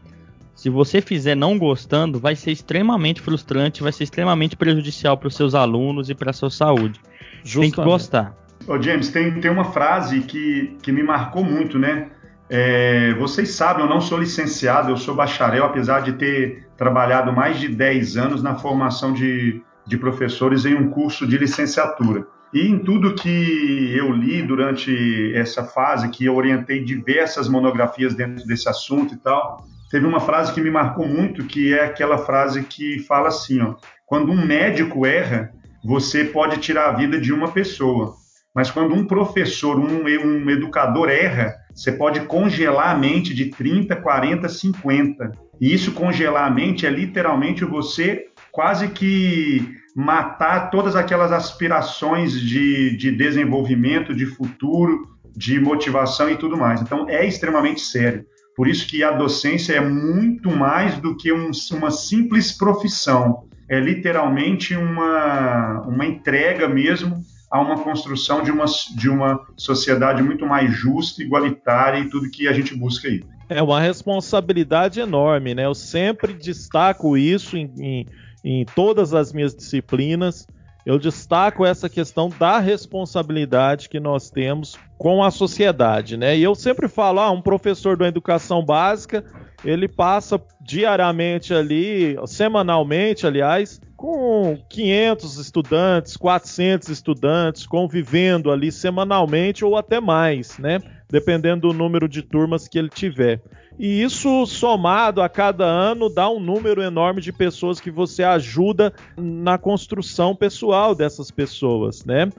se 0.56 0.70
você 0.70 1.02
fizer 1.02 1.36
não 1.36 1.60
gostando, 1.60 2.18
vai 2.20 2.36
ser 2.36 2.52
extremamente 2.52 3.22
frustrante, 3.22 3.84
vai 3.84 3.92
ser 3.92 4.06
extremamente 4.06 4.56
prejudicial 4.56 5.18
para 5.18 5.28
os 5.28 5.36
seus 5.36 5.54
alunos 5.54 6.10
e 6.10 6.16
para 6.16 6.30
a 6.30 6.34
sua 6.34 6.50
saúde. 6.50 7.00
Justamente. 7.44 7.76
Tem 7.76 7.84
que 7.84 7.90
gostar. 7.90 8.36
Ô 8.66 8.82
James, 8.82 9.10
tem, 9.10 9.40
tem 9.40 9.52
uma 9.52 9.66
frase 9.66 10.22
que, 10.22 10.76
que 10.82 10.92
me 10.92 11.04
marcou 11.04 11.44
muito, 11.44 11.78
né? 11.78 12.08
É, 12.50 13.14
vocês 13.16 13.50
sabem, 13.50 13.84
eu 13.84 13.90
não 13.90 14.00
sou 14.00 14.18
licenciado, 14.18 14.90
eu 14.90 14.98
sou 14.98 15.14
bacharel, 15.14 15.66
apesar 15.66 16.02
de 16.02 16.14
ter 16.14 16.68
trabalhado 16.78 17.34
mais 17.34 17.60
de 17.60 17.68
10 17.68 18.18
anos 18.18 18.42
na 18.42 18.56
formação 18.56 19.14
de, 19.14 19.62
de 19.86 19.98
professores 19.98 20.66
em 20.66 20.76
um 20.76 20.90
curso 20.90 21.28
de 21.28 21.38
licenciatura. 21.38 22.26
E 22.54 22.68
em 22.68 22.80
tudo 22.80 23.16
que 23.16 23.94
eu 23.96 24.12
li 24.12 24.42
durante 24.42 25.34
essa 25.36 25.64
fase, 25.64 26.10
que 26.10 26.26
eu 26.26 26.36
orientei 26.36 26.84
diversas 26.84 27.50
monografias 27.50 28.16
dentro 28.16 28.46
desse 28.46 28.70
assunto 28.70 29.14
e 29.14 29.18
tal, 29.18 29.66
teve 29.92 30.06
uma 30.06 30.20
frase 30.20 30.54
que 30.54 30.62
me 30.62 30.72
marcou 30.72 31.08
muito, 31.08 31.46
que 31.46 31.74
é 31.74 31.86
aquela 31.86 32.18
frase 32.18 32.64
que 32.64 33.00
fala 33.00 33.28
assim, 33.28 33.62
ó, 33.62 33.76
quando 34.06 34.32
um 34.32 34.46
médico 34.46 35.06
erra, 35.06 35.52
você 35.84 36.24
pode 36.24 36.58
tirar 36.58 36.90
a 36.90 36.94
vida 36.94 37.20
de 37.20 37.34
uma 37.34 37.52
pessoa, 37.52 38.16
mas 38.56 38.72
quando 38.72 38.96
um 38.96 39.06
professor, 39.06 39.78
um, 39.78 40.06
um 40.06 40.50
educador 40.50 41.10
erra, 41.10 41.54
você 41.74 41.92
pode 41.92 42.22
congelar 42.22 42.96
a 42.96 42.98
mente 42.98 43.34
de 43.34 43.50
30, 43.50 43.98
40, 43.98 44.48
50. 44.48 45.32
E 45.60 45.74
isso 45.74 45.92
congelar 45.92 46.48
a 46.48 46.50
mente 46.50 46.86
é 46.86 46.90
literalmente 46.90 47.66
você 47.66 48.28
quase 48.56 48.88
que 48.88 49.76
matar 49.94 50.70
todas 50.72 50.96
aquelas 50.96 51.30
aspirações 51.34 52.40
de, 52.40 52.96
de 52.96 53.12
desenvolvimento, 53.12 54.16
de 54.16 54.26
futuro, 54.26 55.10
de 55.36 55.60
motivação 55.60 56.30
e 56.30 56.38
tudo 56.38 56.56
mais. 56.56 56.82
Então 56.82 57.10
é 57.10 57.28
extremamente 57.28 57.82
sério. 57.82 58.26
Por 58.56 58.70
isso 58.70 58.88
que 58.88 59.04
a 59.04 59.12
docência 59.12 59.74
é 59.74 59.82
muito 59.82 60.50
mais 60.50 60.98
do 60.98 61.18
que 61.18 61.34
um, 61.34 61.52
uma 61.74 61.92
simples 61.92 62.58
profissão. 62.58 63.44
É 63.70 63.78
literalmente 63.78 64.74
uma, 64.74 65.82
uma 65.82 66.06
entrega 66.06 66.70
mesmo 66.70 67.20
a 67.52 67.60
uma 67.60 67.78
construção 67.80 68.42
de 68.42 68.52
uma, 68.52 68.66
de 68.96 69.10
uma 69.10 69.46
sociedade 69.58 70.24
muito 70.24 70.46
mais 70.46 70.74
justa, 70.74 71.22
igualitária 71.22 72.00
e 72.00 72.10
tudo 72.10 72.32
que 72.32 72.48
a 72.48 72.54
gente 72.54 72.74
busca 72.74 73.10
aí. 73.10 73.22
É 73.50 73.62
uma 73.62 73.82
responsabilidade 73.82 75.02
enorme, 75.02 75.54
né? 75.54 75.66
Eu 75.66 75.76
sempre 75.76 76.34
destaco 76.34 77.18
isso 77.18 77.58
em, 77.58 77.72
em, 77.78 78.08
em 78.46 78.64
todas 78.64 79.12
as 79.16 79.34
minhas 79.34 79.56
disciplinas. 79.56 80.48
Eu 80.86 81.00
destaco 81.00 81.66
essa 81.66 81.90
questão 81.90 82.30
da 82.30 82.60
responsabilidade 82.60 83.90
que 83.90 84.00
nós 84.00 84.30
temos 84.30 84.78
com 85.00 85.24
a 85.24 85.32
sociedade, 85.32 86.16
né? 86.16 86.38
E 86.38 86.44
eu 86.44 86.54
sempre 86.54 86.88
falo, 86.88 87.20
ah, 87.20 87.32
um 87.32 87.42
professor 87.42 87.98
da 87.98 88.08
educação 88.08 88.64
básica, 88.64 89.26
ele 89.64 89.88
passa 89.88 90.40
diariamente 90.62 91.56
ali, 91.56 92.16
semanalmente, 92.28 93.26
aliás, 93.26 93.82
com 94.06 94.56
500 94.70 95.40
estudantes, 95.40 96.16
400 96.16 96.90
estudantes 96.90 97.66
convivendo 97.66 98.52
ali 98.52 98.72
semanalmente 98.72 99.66
ou 99.66 99.76
até 99.76 100.00
mais, 100.00 100.60
né? 100.60 100.80
Dependendo 101.10 101.70
do 101.70 101.74
número 101.74 102.08
de 102.08 102.22
turmas 102.22 102.68
que 102.68 102.78
ele 102.78 102.90
tiver. 102.90 103.42
E 103.80 104.04
isso 104.04 104.46
somado 104.46 105.24
a 105.24 105.28
cada 105.28 105.66
ano 105.66 106.08
dá 106.08 106.30
um 106.30 106.40
número 106.40 106.84
enorme 106.84 107.20
de 107.20 107.34
pessoas 107.34 107.80
que 107.80 107.90
você 107.90 108.22
ajuda 108.24 108.94
na 109.18 109.58
construção 109.58 110.36
pessoal 110.36 110.94
dessas 110.94 111.32
pessoas, 111.32 112.06
né? 112.06 112.30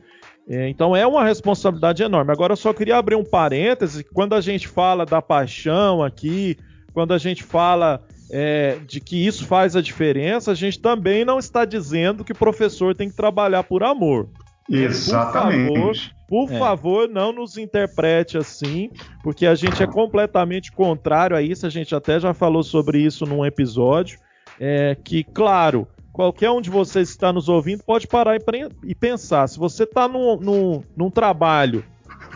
É, 0.48 0.68
então 0.68 0.94
é 0.94 1.04
uma 1.04 1.24
responsabilidade 1.24 2.00
enorme. 2.00 2.30
Agora 2.30 2.52
eu 2.52 2.56
só 2.56 2.72
queria 2.72 2.96
abrir 2.96 3.16
um 3.16 3.24
parêntese, 3.24 4.04
quando 4.04 4.36
a 4.36 4.40
gente 4.40 4.68
fala 4.68 5.04
da 5.04 5.20
paixão 5.20 6.00
aqui, 6.00 6.56
quando 6.94 7.12
a 7.12 7.18
gente 7.18 7.42
fala 7.42 8.05
é, 8.30 8.78
de 8.86 9.00
que 9.00 9.26
isso 9.26 9.46
faz 9.46 9.76
a 9.76 9.80
diferença, 9.80 10.50
a 10.50 10.54
gente 10.54 10.80
também 10.80 11.24
não 11.24 11.38
está 11.38 11.64
dizendo 11.64 12.24
que 12.24 12.32
o 12.32 12.36
professor 12.36 12.94
tem 12.94 13.08
que 13.08 13.16
trabalhar 13.16 13.62
por 13.62 13.82
amor. 13.82 14.28
Exatamente. 14.68 15.68
Por 15.68 15.76
favor, 15.76 16.16
por 16.28 16.52
é. 16.52 16.58
favor, 16.58 17.08
não 17.08 17.32
nos 17.32 17.56
interprete 17.56 18.36
assim, 18.36 18.90
porque 19.22 19.46
a 19.46 19.54
gente 19.54 19.82
é 19.82 19.86
completamente 19.86 20.72
contrário 20.72 21.36
a 21.36 21.42
isso. 21.42 21.66
A 21.66 21.70
gente 21.70 21.94
até 21.94 22.18
já 22.18 22.34
falou 22.34 22.62
sobre 22.62 22.98
isso 22.98 23.24
num 23.24 23.46
episódio. 23.46 24.18
É, 24.58 24.96
que, 25.04 25.22
claro, 25.22 25.86
qualquer 26.12 26.50
um 26.50 26.60
de 26.60 26.70
vocês 26.70 27.10
que 27.10 27.14
está 27.14 27.32
nos 27.32 27.48
ouvindo 27.48 27.84
pode 27.84 28.08
parar 28.08 28.36
e, 28.36 28.40
e 28.84 28.94
pensar. 28.94 29.46
Se 29.46 29.58
você 29.58 29.84
está 29.84 30.08
num, 30.08 30.36
num, 30.36 30.82
num 30.96 31.10
trabalho 31.10 31.84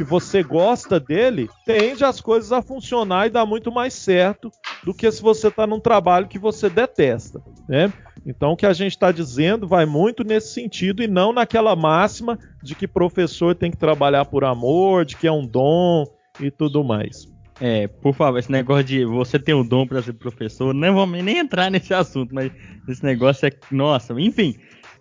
que 0.01 0.05
você 0.05 0.43
gosta 0.43 0.99
dele, 0.99 1.47
tende 1.67 2.03
as 2.07 2.23
coisas 2.23 2.53
a 2.53 2.63
funcionar 2.63 3.27
e 3.27 3.31
dar 3.31 3.45
muito 3.45 3.71
mais 3.71 3.93
certo 3.93 4.51
do 4.83 4.95
que 4.95 5.11
se 5.13 5.21
você 5.21 5.49
está 5.49 5.67
num 5.67 5.79
trabalho 5.79 6.27
que 6.27 6.39
você 6.39 6.71
detesta, 6.71 7.43
né? 7.69 7.93
Então 8.25 8.53
o 8.53 8.57
que 8.57 8.65
a 8.65 8.73
gente 8.73 8.93
está 8.93 9.13
dizendo 9.13 9.69
vai 9.69 9.85
muito 9.85 10.25
nesse 10.25 10.55
sentido 10.55 11.03
e 11.03 11.07
não 11.07 11.35
naquela 11.35 11.77
máxima 11.77 12.39
de 12.63 12.75
que 12.75 12.89
professor 12.89 13.55
tem 13.55 13.71
que 13.71 13.77
trabalhar 13.77 14.25
por 14.25 14.43
amor, 14.43 15.05
de 15.05 15.17
que 15.17 15.27
é 15.27 15.33
um 15.33 15.47
dom 15.47 16.07
e 16.41 16.51
tudo 16.51 16.83
mais. 16.83 17.29
É, 17.61 17.87
por 17.87 18.15
favor, 18.15 18.39
esse 18.39 18.51
negócio 18.51 18.85
de 18.85 19.05
você 19.05 19.39
ter 19.39 19.53
um 19.53 19.67
dom 19.67 19.87
para 19.87 20.01
ser 20.01 20.15
professor, 20.15 20.73
não 20.73 20.95
vamos 20.95 21.23
nem 21.23 21.37
entrar 21.37 21.71
nesse 21.71 21.93
assunto, 21.93 22.35
mas 22.35 22.51
esse 22.89 23.05
negócio 23.05 23.47
é, 23.47 23.51
nossa, 23.71 24.19
enfim, 24.19 24.57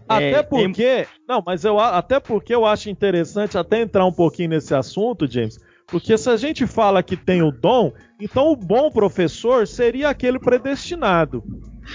até 0.10 0.32
é, 0.32 0.44
porque. 0.44 1.06
Tem... 1.06 1.06
Não, 1.28 1.44
mas 1.46 1.64
eu 1.64 1.80
até 1.80 2.20
porque 2.20 2.54
eu 2.54 2.66
acho 2.66 2.90
interessante 2.90 3.58
até 3.58 3.80
entrar 3.82 4.06
um 4.06 4.12
pouquinho 4.12 4.50
nesse 4.50 4.74
assunto, 4.74 5.32
James. 5.32 5.60
Porque 5.86 6.18
se 6.18 6.30
a 6.30 6.38
gente 6.38 6.68
fala 6.68 7.02
que 7.02 7.16
tem 7.16 7.42
o 7.42 7.52
dom, 7.52 7.92
então 8.20 8.52
o 8.52 8.56
bom 8.56 8.92
professor 8.92 9.68
seria 9.68 10.10
aquele 10.10 10.40
predestinado. 10.40 11.44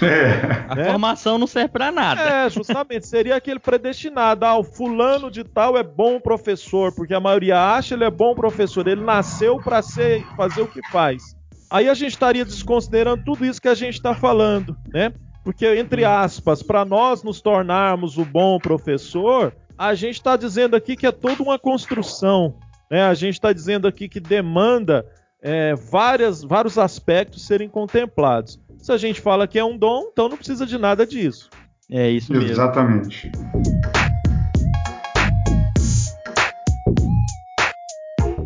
É. 0.01 0.65
A 0.67 0.75
né? 0.75 0.85
formação 0.85 1.37
não 1.37 1.47
serve 1.47 1.69
para 1.69 1.91
nada. 1.91 2.21
É, 2.21 2.49
justamente, 2.49 3.07
seria 3.07 3.35
aquele 3.35 3.59
predestinado. 3.59 4.45
Ah, 4.45 4.57
o 4.57 4.63
fulano 4.63 5.31
de 5.31 5.43
tal 5.43 5.77
é 5.77 5.83
bom 5.83 6.19
professor, 6.19 6.93
porque 6.93 7.13
a 7.13 7.19
maioria 7.19 7.57
acha 7.57 7.95
ele 7.95 8.03
é 8.03 8.11
bom 8.11 8.35
professor, 8.35 8.85
ele 8.87 9.01
nasceu 9.01 9.57
para 9.57 9.81
ser 9.81 10.25
fazer 10.35 10.61
o 10.61 10.67
que 10.67 10.81
faz. 10.89 11.35
Aí 11.69 11.89
a 11.89 11.93
gente 11.93 12.11
estaria 12.11 12.43
desconsiderando 12.43 13.23
tudo 13.23 13.45
isso 13.45 13.61
que 13.61 13.69
a 13.69 13.75
gente 13.75 13.95
está 13.95 14.13
falando, 14.13 14.75
né? 14.93 15.13
Porque, 15.45 15.67
entre 15.75 16.03
aspas, 16.03 16.63
para 16.63 16.83
nós 16.83 17.21
nos 17.21 17.39
tornarmos 17.39 18.17
o 18.17 18.25
bom 18.25 18.57
professor, 18.57 19.55
a 19.77 19.93
gente 19.93 20.15
está 20.15 20.35
dizendo 20.35 20.75
aqui 20.75 20.95
que 20.95 21.05
é 21.05 21.11
toda 21.11 21.43
uma 21.43 21.59
construção. 21.59 22.55
Né? 22.89 23.03
A 23.03 23.13
gente 23.13 23.35
está 23.35 23.53
dizendo 23.53 23.87
aqui 23.87 24.09
que 24.09 24.19
demanda 24.19 25.05
é, 25.39 25.75
várias, 25.75 26.43
vários 26.43 26.79
aspectos 26.79 27.45
serem 27.45 27.69
contemplados. 27.69 28.59
Se 28.79 28.91
a 28.91 28.97
gente 28.97 29.21
fala 29.21 29.47
que 29.47 29.59
é 29.59 29.63
um 29.63 29.77
dom, 29.77 30.09
então 30.11 30.27
não 30.27 30.35
precisa 30.35 30.65
de 30.65 30.79
nada 30.79 31.05
disso. 31.05 31.47
É 31.91 32.09
isso 32.09 32.33
mesmo. 32.33 32.49
Exatamente. 32.49 33.31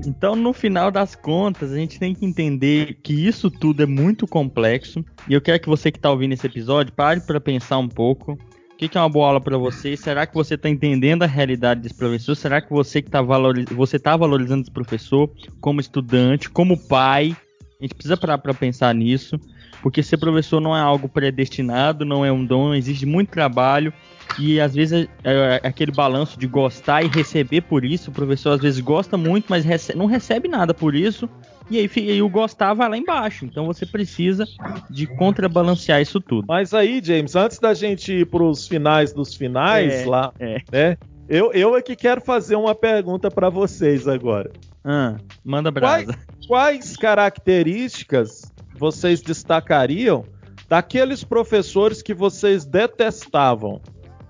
Então, 0.10 0.36
no 0.36 0.54
final 0.54 0.90
das 0.90 1.14
contas, 1.14 1.72
a 1.72 1.76
gente 1.76 2.00
tem 2.00 2.16
que 2.16 2.26
entender 2.26 2.98
que 3.04 3.14
isso 3.14 3.52
tudo 3.52 3.84
é 3.84 3.86
muito 3.86 4.26
complexo. 4.26 5.06
E 5.28 5.36
eu 5.36 5.40
quero 5.40 5.60
que 5.60 5.70
você 5.70 5.92
que 5.92 6.00
está 6.00 6.10
ouvindo 6.10 6.34
esse 6.34 6.48
episódio 6.48 6.92
pare 6.92 7.22
para 7.22 7.40
pensar 7.40 7.78
um 7.78 7.88
pouco. 7.88 8.32
O 8.32 8.76
que, 8.76 8.98
é 8.98 9.00
uma 9.00 9.08
boa 9.08 9.28
aula 9.28 9.40
para 9.40 9.56
você? 9.56 9.96
Será 9.96 10.26
que 10.26 10.34
você 10.34 10.56
está 10.56 10.68
entendendo 10.68 11.22
a 11.22 11.28
realidade 11.28 11.82
desse 11.82 11.94
professor? 11.94 12.34
Será 12.34 12.60
que 12.60 12.72
você 12.72 13.04
que 13.04 13.08
está 13.08 13.20
tá 13.20 14.18
valorizando 14.18 14.62
esse 14.64 14.72
professor 14.72 15.30
como 15.62 15.80
estudante, 15.80 16.50
como 16.50 16.76
pai? 16.88 17.38
A 17.80 17.84
gente 17.84 17.94
precisa 17.94 18.18
parar 18.18 18.40
para 18.40 18.54
pensar 18.54 18.96
nisso, 18.96 19.40
porque 19.84 20.02
ser 20.02 20.18
professor 20.18 20.60
não 20.60 20.76
é 20.76 20.82
algo 20.82 21.08
predestinado, 21.08 22.04
não 22.04 22.26
é 22.26 22.32
um 22.32 22.44
dom, 22.44 22.74
exige 22.74 23.06
muito 23.06 23.30
trabalho 23.30 23.94
e 24.38 24.60
às 24.60 24.76
vezes 24.76 25.08
é, 25.24 25.60
é 25.64 25.68
aquele 25.68 25.92
balanço 25.92 26.38
de 26.38 26.48
gostar 26.48 27.04
e 27.04 27.08
receber 27.08 27.62
por 27.62 27.84
isso. 27.84 28.12
O 28.12 28.14
professor 28.14 28.52
às 28.52 28.62
vezes 28.62 28.80
gosta 28.80 29.18
muito, 29.18 29.46
mas 29.50 29.66
rece 29.66 29.96
não 29.96 30.06
recebe 30.06 30.48
nada 30.48 30.74
por 30.74 30.96
isso. 30.96 31.30
E 31.70 31.78
aí, 31.78 31.90
e 31.96 32.22
o 32.22 32.30
gostar 32.30 32.74
vai 32.74 32.90
lá 32.90 32.98
embaixo. 32.98 33.46
Então 33.46 33.66
você 33.66 33.86
precisa 33.86 34.46
de 34.90 35.06
contrabalancear 35.06 36.02
isso 36.02 36.20
tudo. 36.20 36.46
Mas 36.48 36.74
aí, 36.74 37.00
James, 37.04 37.36
antes 37.36 37.60
da 37.60 37.74
gente 37.74 38.12
ir 38.12 38.26
para 38.26 38.44
os 38.44 38.68
finais 38.68 39.14
dos 39.14 39.36
finais 39.36 39.94
é, 39.94 40.06
lá, 40.06 40.34
é. 40.40 40.62
né? 40.72 40.98
Eu, 41.28 41.54
eu 41.54 41.78
é 41.78 41.82
que 41.82 41.96
quero 41.96 42.22
fazer 42.22 42.56
uma 42.56 42.74
pergunta 42.74 43.30
para 43.30 43.52
vocês 43.52 44.08
agora. 44.08 44.52
Ah, 44.84 45.18
manda 45.46 45.70
brasa. 45.70 46.06
Quais, 46.06 46.48
quais 46.48 46.98
características 46.98 48.52
vocês 48.76 49.22
destacariam 49.22 50.26
daqueles 50.68 51.24
professores 51.24 52.02
que 52.02 52.16
vocês 52.16 52.66
detestavam? 52.66 53.80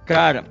Cara, 0.09 0.43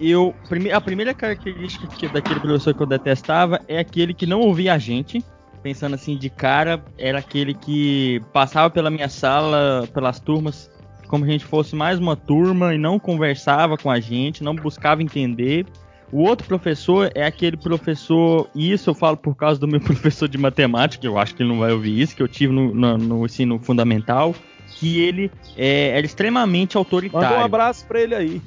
eu 0.00 0.34
a 0.72 0.80
primeira 0.80 1.14
característica 1.14 1.86
que, 1.86 2.08
daquele 2.08 2.40
professor 2.40 2.74
que 2.74 2.82
eu 2.82 2.86
detestava 2.86 3.60
é 3.68 3.78
aquele 3.78 4.12
que 4.12 4.26
não 4.26 4.40
ouvia 4.40 4.74
a 4.74 4.78
gente. 4.78 5.24
Pensando 5.62 5.94
assim 5.94 6.16
de 6.16 6.28
cara, 6.28 6.84
era 6.98 7.20
aquele 7.20 7.54
que 7.54 8.20
passava 8.32 8.68
pela 8.68 8.90
minha 8.90 9.08
sala, 9.08 9.88
pelas 9.94 10.18
turmas, 10.18 10.68
como 11.06 11.24
se 11.24 11.30
a 11.30 11.32
gente 11.32 11.44
fosse 11.44 11.76
mais 11.76 11.98
uma 11.98 12.16
turma 12.16 12.74
e 12.74 12.78
não 12.78 12.98
conversava 12.98 13.78
com 13.78 13.88
a 13.88 13.98
gente, 14.00 14.42
não 14.42 14.54
buscava 14.54 15.00
entender. 15.00 15.64
O 16.12 16.22
outro 16.22 16.46
professor 16.46 17.10
é 17.14 17.24
aquele 17.24 17.56
professor, 17.56 18.50
e 18.54 18.72
isso 18.72 18.90
eu 18.90 18.94
falo 18.94 19.16
por 19.16 19.34
causa 19.36 19.58
do 19.58 19.66
meu 19.66 19.80
professor 19.80 20.28
de 20.28 20.36
matemática, 20.36 21.06
eu 21.06 21.16
acho 21.16 21.34
que 21.34 21.42
ele 21.42 21.50
não 21.50 21.60
vai 21.60 21.72
ouvir 21.72 21.98
isso, 21.98 22.14
que 22.14 22.22
eu 22.22 22.28
tive 22.28 22.52
no, 22.52 22.74
no, 22.74 22.98
no 22.98 23.24
ensino 23.24 23.58
fundamental, 23.58 24.34
que 24.74 25.00
ele 25.00 25.30
é, 25.56 25.96
era 25.96 26.04
extremamente 26.04 26.76
autoritário. 26.76 27.28
Manda 27.28 27.40
um 27.40 27.44
abraço 27.44 27.86
pra 27.86 28.00
ele 28.02 28.14
aí. 28.14 28.42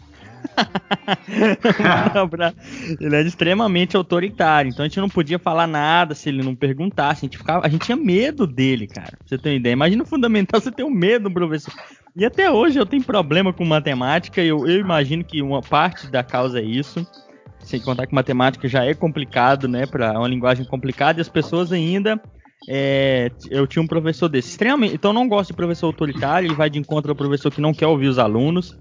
ele 2.99 3.15
era 3.15 3.27
extremamente 3.27 3.97
autoritário, 3.97 4.69
então 4.69 4.83
a 4.83 4.87
gente 4.87 4.99
não 4.99 5.09
podia 5.09 5.39
falar 5.39 5.67
nada 5.67 6.15
se 6.15 6.29
ele 6.29 6.43
não 6.43 6.55
perguntasse. 6.55 7.25
A 7.25 7.27
gente, 7.27 7.37
ficava, 7.37 7.65
a 7.65 7.69
gente 7.69 7.85
tinha 7.85 7.97
medo 7.97 8.47
dele, 8.47 8.87
cara. 8.87 9.17
Pra 9.17 9.25
você 9.25 9.37
ter 9.37 9.49
uma 9.49 9.55
ideia. 9.55 9.73
Imagina 9.73 10.03
o 10.03 10.05
fundamental 10.05 10.59
você 10.61 10.71
ter 10.71 10.83
um 10.83 10.89
medo 10.89 11.29
do 11.29 11.33
professor. 11.33 11.73
E 12.15 12.25
até 12.25 12.49
hoje 12.49 12.79
eu 12.79 12.85
tenho 12.85 13.03
problema 13.03 13.53
com 13.53 13.65
matemática. 13.65 14.41
Eu, 14.41 14.67
eu 14.67 14.79
imagino 14.79 15.23
que 15.23 15.41
uma 15.41 15.61
parte 15.61 16.09
da 16.09 16.23
causa 16.23 16.59
é 16.59 16.63
isso. 16.63 17.05
Sem 17.59 17.81
contar 17.81 18.07
que 18.07 18.15
matemática 18.15 18.67
já 18.67 18.85
é 18.85 18.93
complicado, 18.93 19.67
né? 19.67 19.85
Para 19.85 20.17
uma 20.17 20.27
linguagem 20.27 20.65
complicada 20.65 21.19
e 21.19 21.21
as 21.21 21.29
pessoas 21.29 21.71
ainda 21.71 22.19
é, 22.69 23.31
eu 23.49 23.67
tinha 23.67 23.81
um 23.81 23.87
professor 23.87 24.27
desse, 24.27 24.49
extremamente. 24.49 24.95
Então, 24.95 25.13
não 25.13 25.27
gosto 25.27 25.49
de 25.49 25.55
professor 25.55 25.87
autoritário, 25.87 26.47
ele 26.47 26.55
vai 26.55 26.69
de 26.69 26.79
encontro 26.79 27.11
ao 27.11 27.15
professor 27.15 27.51
que 27.51 27.61
não 27.61 27.73
quer 27.73 27.87
ouvir 27.87 28.07
os 28.07 28.17
alunos. 28.17 28.77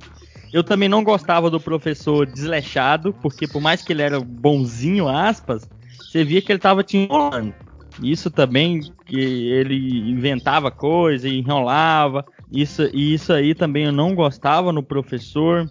Eu 0.56 0.64
também 0.64 0.88
não 0.88 1.04
gostava 1.04 1.50
do 1.50 1.60
professor 1.60 2.24
desleixado, 2.24 3.12
porque 3.12 3.46
por 3.46 3.60
mais 3.60 3.82
que 3.82 3.92
ele 3.92 4.00
era 4.00 4.18
bonzinho, 4.18 5.06
aspas, 5.06 5.68
você 6.00 6.24
via 6.24 6.40
que 6.40 6.50
ele 6.50 6.58
estava 6.58 6.82
te 6.82 6.96
enrolando. 6.96 7.54
Isso 8.02 8.30
também, 8.30 8.80
que 9.04 9.20
ele 9.20 10.10
inventava 10.10 10.70
coisa 10.70 11.28
e 11.28 11.40
enrolava. 11.40 12.24
Isso, 12.50 12.88
e 12.94 13.12
isso 13.12 13.34
aí 13.34 13.54
também 13.54 13.84
eu 13.84 13.92
não 13.92 14.14
gostava 14.14 14.72
no 14.72 14.82
professor. 14.82 15.68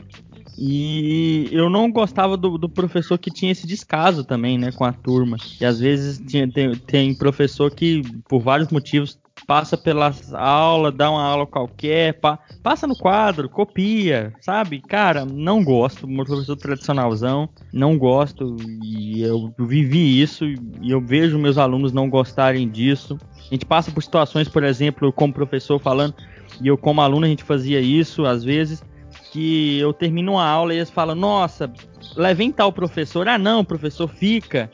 E 0.56 1.50
eu 1.52 1.68
não 1.68 1.92
gostava 1.92 2.38
do, 2.38 2.56
do, 2.56 2.70
professor 2.70 3.18
que 3.18 3.32
tinha 3.32 3.52
esse 3.52 3.66
descaso 3.66 4.24
também, 4.24 4.56
né, 4.56 4.72
com 4.72 4.86
a 4.86 4.94
turma. 4.94 5.38
E 5.60 5.66
às 5.66 5.80
vezes 5.80 6.22
tinha, 6.28 6.48
tem, 6.48 6.76
tem 6.76 7.16
professor 7.16 7.74
que, 7.74 8.04
por 8.30 8.40
vários 8.40 8.70
motivos, 8.70 9.18
passa 9.46 9.78
pelas 9.78 10.34
aulas, 10.34 10.94
dá 10.94 11.10
uma 11.10 11.24
aula 11.24 11.46
qualquer, 11.46 12.20
pa, 12.20 12.40
passa 12.64 12.88
no 12.88 12.96
quadro, 12.96 13.50
copia, 13.50 14.34
sabe? 14.42 14.82
Cara, 14.82 15.26
não 15.26 15.64
gosto, 15.64 16.08
meu 16.08 16.26
professor 16.26 16.56
tradicionalzão, 16.56 17.50
não 17.72 17.98
gosto 17.98 18.56
e 18.84 19.22
eu 19.22 19.54
vivi 19.60 20.22
isso 20.22 20.46
e 20.46 20.90
eu 20.90 21.00
vejo 21.00 21.38
meus 21.38 21.58
alunos 21.58 21.92
não 21.92 22.10
gostarem 22.10 22.68
disso. 22.68 23.18
A 23.38 23.54
gente 23.54 23.66
passa 23.66 23.92
por 23.92 24.02
situações, 24.02 24.48
por 24.48 24.64
exemplo, 24.64 25.14
como 25.14 25.34
professor 25.34 25.80
falando, 25.80 26.16
e 26.62 26.68
eu 26.68 26.78
como 26.78 27.02
aluno 27.02 27.26
a 27.26 27.30
gente 27.30 27.44
fazia 27.44 27.80
isso 27.80 28.26
às 28.26 28.44
vezes, 28.44 28.84
que 29.32 29.78
eu 29.80 29.94
termino 29.94 30.34
uma 30.34 30.46
aula 30.46 30.74
e 30.74 30.78
eles 30.78 30.90
falam, 30.90 31.16
nossa, 31.16 31.72
levem 32.16 32.52
tal 32.52 32.72
professor, 32.72 33.28
ah 33.28 33.38
não, 33.38 33.64
professor 33.64 34.08
fica. 34.08 34.72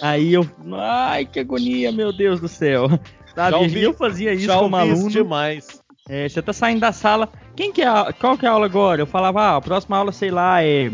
Aí 0.00 0.32
eu, 0.32 0.46
ai 0.72 1.26
que 1.26 1.40
agonia, 1.40 1.92
meu 1.92 2.12
Deus 2.12 2.40
do 2.40 2.48
céu. 2.48 2.88
Sabe? 3.34 3.56
Ouvi, 3.56 3.82
eu 3.82 3.94
fazia 3.94 4.32
isso 4.32 4.52
como 4.52 4.76
aluno. 4.76 5.08
demais. 5.10 5.82
É, 6.08 6.28
você 6.28 6.42
tá 6.42 6.52
saindo 6.52 6.80
da 6.80 6.92
sala. 6.92 7.28
Quem 7.54 7.72
que 7.72 7.82
é 7.82 7.86
a, 7.86 8.12
qual 8.12 8.36
que 8.36 8.44
é 8.44 8.48
a 8.48 8.52
aula 8.52 8.66
agora? 8.66 9.00
Eu 9.00 9.06
falava, 9.06 9.42
ah, 9.42 9.56
a 9.56 9.60
próxima 9.60 9.96
aula, 9.96 10.12
sei 10.12 10.30
lá, 10.30 10.62
é, 10.62 10.90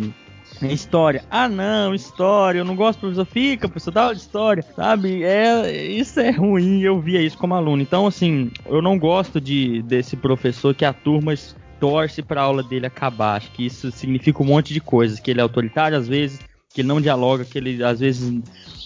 é 0.62 0.72
história. 0.72 1.24
Ah, 1.30 1.48
não, 1.48 1.94
história. 1.94 2.58
Eu 2.58 2.64
não 2.64 2.76
gosto, 2.76 3.00
professor. 3.00 3.24
Fica, 3.24 3.68
professor, 3.68 3.90
dá 3.90 4.02
aula 4.02 4.14
de 4.14 4.20
história. 4.20 4.64
Sabe? 4.74 5.22
É, 5.22 5.86
isso 5.86 6.20
é 6.20 6.30
ruim. 6.30 6.80
Eu 6.80 7.00
via 7.00 7.20
isso 7.22 7.38
como 7.38 7.54
aluno. 7.54 7.80
Então, 7.82 8.06
assim, 8.06 8.50
eu 8.66 8.82
não 8.82 8.98
gosto 8.98 9.40
de 9.40 9.82
desse 9.82 10.16
professor 10.16 10.74
que 10.74 10.84
a 10.84 10.92
turma 10.92 11.34
torce 11.80 12.22
para 12.22 12.40
a 12.40 12.44
aula 12.44 12.62
dele 12.62 12.86
acabar. 12.86 13.36
Acho 13.36 13.50
que 13.52 13.64
isso 13.64 13.90
significa 13.92 14.42
um 14.42 14.46
monte 14.46 14.74
de 14.74 14.80
coisas. 14.80 15.20
Que 15.20 15.30
ele 15.30 15.40
é 15.40 15.42
autoritário 15.42 15.96
às 15.96 16.08
vezes, 16.08 16.40
que 16.78 16.82
não 16.84 17.00
dialoga, 17.00 17.44
que 17.44 17.58
ele 17.58 17.82
às 17.82 17.98
vezes 17.98 18.40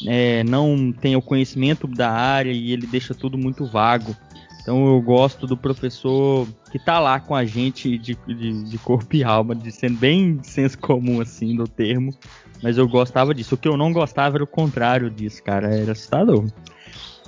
é, 0.07 0.43
não 0.45 0.91
tem 0.91 1.15
o 1.15 1.21
conhecimento 1.21 1.87
da 1.87 2.11
área 2.11 2.51
e 2.51 2.73
ele 2.73 2.87
deixa 2.87 3.13
tudo 3.13 3.37
muito 3.37 3.67
vago. 3.67 4.17
Então 4.63 4.87
eu 4.87 5.03
gosto 5.03 5.47
do 5.47 5.59
professor 5.59 6.49
que 6.71 6.79
tá 6.79 6.99
lá 6.99 7.21
com 7.21 7.35
a 7.35 7.45
gente 7.45 7.99
de, 7.99 8.17
de, 8.27 8.65
de, 8.65 8.79
corpo 8.79 9.15
e 9.15 9.23
alma, 9.23 9.55
de 9.55 9.71
sendo 9.71 9.99
bem 9.99 10.41
senso 10.43 10.79
comum 10.79 11.21
assim 11.21 11.55
do 11.55 11.69
termo. 11.69 12.15
Mas 12.63 12.79
eu 12.79 12.89
gostava 12.89 13.35
disso. 13.35 13.57
O 13.57 13.59
que 13.59 13.69
eu 13.69 13.77
não 13.77 13.93
gostava 13.93 14.39
era 14.39 14.45
o 14.45 14.47
contrário 14.47 15.11
disso, 15.11 15.43
cara. 15.43 15.69
Era 15.69 15.93
assustador. 15.93 16.47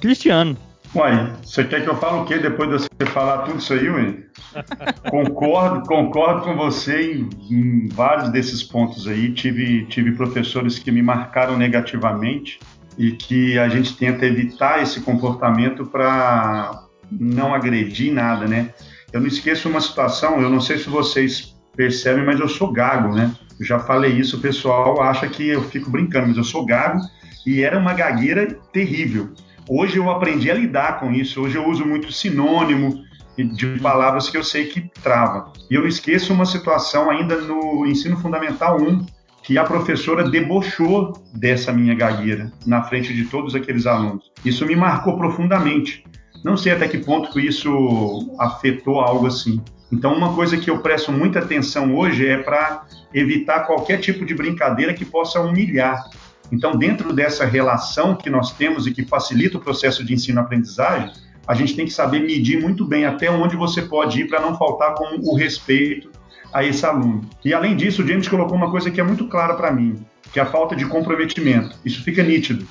Cristiano. 0.01 0.57
Uai, 0.95 1.35
você 1.43 1.65
quer 1.65 1.83
que 1.83 1.91
eu 1.91 1.97
fale 1.97 2.21
o 2.21 2.25
quê 2.25 2.39
depois 2.39 2.71
de 2.71 2.79
você 2.79 3.11
falar 3.11 3.39
tudo 3.39 3.59
isso 3.59 3.73
aí, 3.73 3.89
Ué? 3.89 4.15
concordo, 5.11 5.89
concordo 5.89 6.43
com 6.43 6.55
você 6.55 7.15
em, 7.15 7.29
em, 7.51 7.89
vários 7.89 8.29
desses 8.31 8.63
pontos 8.63 9.09
aí. 9.09 9.33
Tive, 9.33 9.87
tive 9.87 10.13
professores 10.13 10.79
que 10.79 10.93
me 10.93 11.03
marcaram 11.03 11.57
negativamente 11.57 12.61
e 12.97 13.11
que 13.11 13.59
a 13.59 13.69
gente 13.69 13.97
tenta 13.97 14.25
evitar 14.25 14.83
esse 14.83 15.01
comportamento 15.01 15.85
para 15.85 16.85
não 17.11 17.53
agredir 17.53 18.13
nada, 18.13 18.47
né? 18.47 18.71
Eu 19.13 19.21
não 19.21 19.27
esqueço 19.27 19.69
uma 19.69 19.81
situação, 19.81 20.41
eu 20.41 20.49
não 20.49 20.61
sei 20.61 20.79
se 20.79 20.89
vocês 20.89 21.57
percebem, 21.77 22.25
mas 22.25 22.39
eu 22.39 22.49
sou 22.49 22.73
gago, 22.73 23.13
né? 23.13 23.33
Eu 23.59 23.67
já 23.67 23.81
falei 23.81 24.13
isso, 24.13 24.37
o 24.37 24.41
pessoal 24.41 25.03
acha 25.03 25.29
que 25.29 25.49
eu 25.49 25.63
fico 25.63 25.91
brincando, 25.91 26.29
mas 26.29 26.37
eu 26.37 26.45
sou 26.45 26.65
gago 26.65 27.01
e 27.45 27.63
era 27.63 27.79
uma 27.79 27.95
gagueira 27.95 28.47
terrível. 28.73 29.33
Hoje 29.69 29.97
eu 29.97 30.11
aprendi 30.11 30.51
a 30.51 30.55
lidar 30.55 31.01
com 31.01 31.11
isso, 31.11 31.41
hoje 31.41 31.57
eu 31.57 31.67
uso 31.67 31.87
muito 31.87 32.13
sinônimo, 32.13 33.03
de 33.37 33.79
palavras 33.81 34.29
que 34.29 34.37
eu 34.37 34.45
sei 34.45 34.67
que 34.67 34.83
trava. 35.03 35.53
E 35.71 35.75
eu 35.75 35.81
não 35.81 35.89
esqueço 35.89 36.33
uma 36.33 36.45
situação 36.45 37.11
ainda 37.11 37.37
no 37.41 37.87
ensino 37.87 38.17
fundamental 38.19 38.81
1, 38.81 39.07
que 39.43 39.59
a 39.59 39.65
professora 39.65 40.29
debochou 40.29 41.13
dessa 41.35 41.73
minha 41.73 41.95
gagueira 41.95 42.53
na 42.67 42.83
frente 42.83 43.13
de 43.13 43.25
todos 43.25 43.55
aqueles 43.55 43.87
alunos. 43.87 44.31
Isso 44.45 44.65
me 44.65 44.77
marcou 44.77 45.17
profundamente. 45.17 46.05
Não 46.45 46.57
sei 46.57 46.73
até 46.73 46.87
que 46.87 46.99
ponto 46.99 47.31
que 47.31 47.41
isso 47.41 48.37
afetou 48.39 49.01
algo 49.01 49.27
assim. 49.27 49.63
Então, 49.91 50.15
uma 50.15 50.35
coisa 50.35 50.57
que 50.57 50.71
eu 50.71 50.79
presto 50.79 51.13
muita 51.13 51.39
atenção 51.39 51.95
hoje 51.95 52.27
é 52.27 52.39
para 52.39 52.85
evitar 53.13 53.61
qualquer 53.61 53.99
tipo 53.99 54.25
de 54.25 54.35
brincadeira 54.35 54.95
que 54.95 55.05
possa 55.05 55.41
humilhar. 55.41 56.05
Então, 56.53 56.77
dentro 56.77 57.13
dessa 57.13 57.45
relação 57.45 58.15
que 58.15 58.31
nós 58.31 58.53
temos 58.53 58.87
e 58.87 58.93
que 58.93 59.05
facilita 59.05 59.59
o 59.59 59.61
processo 59.61 60.05
de 60.05 60.15
ensino-aprendizagem, 60.15 61.13
a 61.47 61.55
gente 61.55 61.77
tem 61.77 61.85
que 61.85 61.93
saber 61.93 62.21
medir 62.21 62.61
muito 62.61 62.85
bem 62.85 63.05
até 63.05 63.31
onde 63.31 63.57
você 63.57 63.83
pode 63.83 64.21
ir 64.21 64.29
para 64.29 64.41
não 64.41 64.57
faltar 64.57 64.95
com 64.95 65.17
o 65.21 65.35
respeito 65.35 66.11
a 66.53 66.65
esse 66.65 66.87
aluno. 66.87 67.23
E 67.45 67.53
além 67.53 67.77
disso, 67.77 68.03
o 68.03 68.07
James 68.07 68.29
colocou 68.29 68.57
uma 68.57 68.71
coisa 68.71 68.91
que 68.91 69.01
é 69.01 69.05
muito 69.05 69.27
clara 69.29 69.55
para 69.55 69.73
mim, 69.73 70.05
que 70.33 70.39
é 70.39 70.43
a 70.43 70.47
falta 70.47 70.75
de 70.77 70.87
comprometimento. 70.87 71.77
Isso 71.85 72.03
fica 72.03 72.23
nítido. 72.23 72.67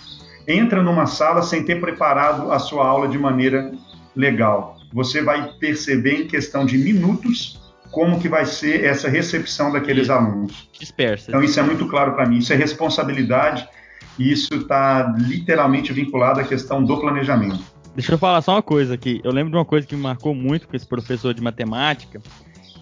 Entra 0.47 0.82
numa 0.82 1.05
sala 1.05 1.41
sem 1.41 1.63
ter 1.63 1.80
preparado 1.80 2.51
a 2.51 2.59
sua 2.59 2.86
aula 2.88 3.07
de 3.07 3.17
maneira 3.17 3.71
legal. 4.15 4.78
Você 4.91 5.21
vai 5.21 5.53
perceber 5.59 6.21
em 6.21 6.28
questão 6.28 6.65
de 6.65 6.78
minutos 6.78 7.59
como 7.93 8.19
que 8.19 8.27
vai 8.27 8.43
ser 8.43 8.83
essa 8.83 9.07
recepção 9.07 9.71
daqueles 9.71 10.09
alunos. 10.09 10.67
Dispersa. 10.77 11.29
Então 11.29 11.43
isso 11.43 11.59
é 11.59 11.63
muito 11.63 11.87
claro 11.87 12.13
para 12.13 12.25
mim. 12.25 12.39
Isso 12.39 12.51
é 12.51 12.55
responsabilidade 12.55 13.69
e 14.17 14.31
isso 14.31 14.55
está 14.55 15.15
literalmente 15.15 15.93
vinculado 15.93 16.39
à 16.39 16.43
questão 16.43 16.83
do 16.83 16.99
planejamento. 16.99 17.63
Deixa 17.95 18.13
eu 18.13 18.17
falar 18.17 18.41
só 18.41 18.53
uma 18.53 18.63
coisa 18.63 18.95
aqui. 18.95 19.21
Eu 19.24 19.32
lembro 19.32 19.51
de 19.51 19.57
uma 19.57 19.63
coisa 19.63 19.86
que 19.86 19.95
me 19.95 20.01
marcou 20.01 20.33
muito 20.33 20.67
com 20.67 20.75
esse 20.75 20.87
professor 20.87 21.36
de 21.36 21.41
matemática. 21.41 22.20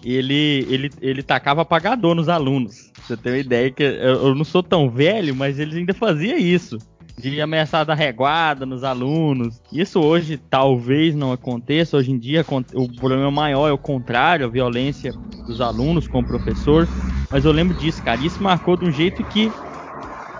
Ele, 0.02 0.66
ele, 0.70 0.90
ele 1.02 1.22
tacava 1.22 1.60
apagador 1.60 2.14
nos 2.14 2.30
alunos. 2.30 2.90
Você 3.02 3.14
tem 3.14 3.32
uma 3.32 3.38
ideia 3.38 3.70
que 3.70 3.82
eu 3.82 4.34
não 4.34 4.44
sou 4.44 4.62
tão 4.62 4.88
velho, 4.88 5.36
mas 5.36 5.58
ele 5.58 5.78
ainda 5.78 5.92
fazia 5.92 6.38
isso. 6.38 6.78
De 7.18 7.40
ameaçar 7.40 7.84
dar 7.84 7.94
reguada 7.94 8.66
nos 8.66 8.84
alunos. 8.84 9.60
Isso 9.72 10.00
hoje 10.00 10.36
talvez 10.36 11.14
não 11.14 11.32
aconteça. 11.32 11.96
Hoje 11.96 12.10
em 12.10 12.18
dia 12.18 12.44
o 12.74 12.88
problema 12.88 13.30
maior 13.30 13.68
é 13.68 13.72
o 13.72 13.78
contrário, 13.78 14.46
a 14.46 14.48
violência 14.48 15.14
dos 15.46 15.60
alunos 15.60 16.08
com 16.08 16.20
o 16.20 16.24
professor. 16.24 16.88
Mas 17.30 17.44
eu 17.44 17.52
lembro 17.52 17.74
disso, 17.76 18.02
cara. 18.02 18.20
Isso 18.20 18.42
marcou 18.42 18.76
de 18.76 18.84
um 18.84 18.90
jeito 18.90 19.22
que 19.24 19.52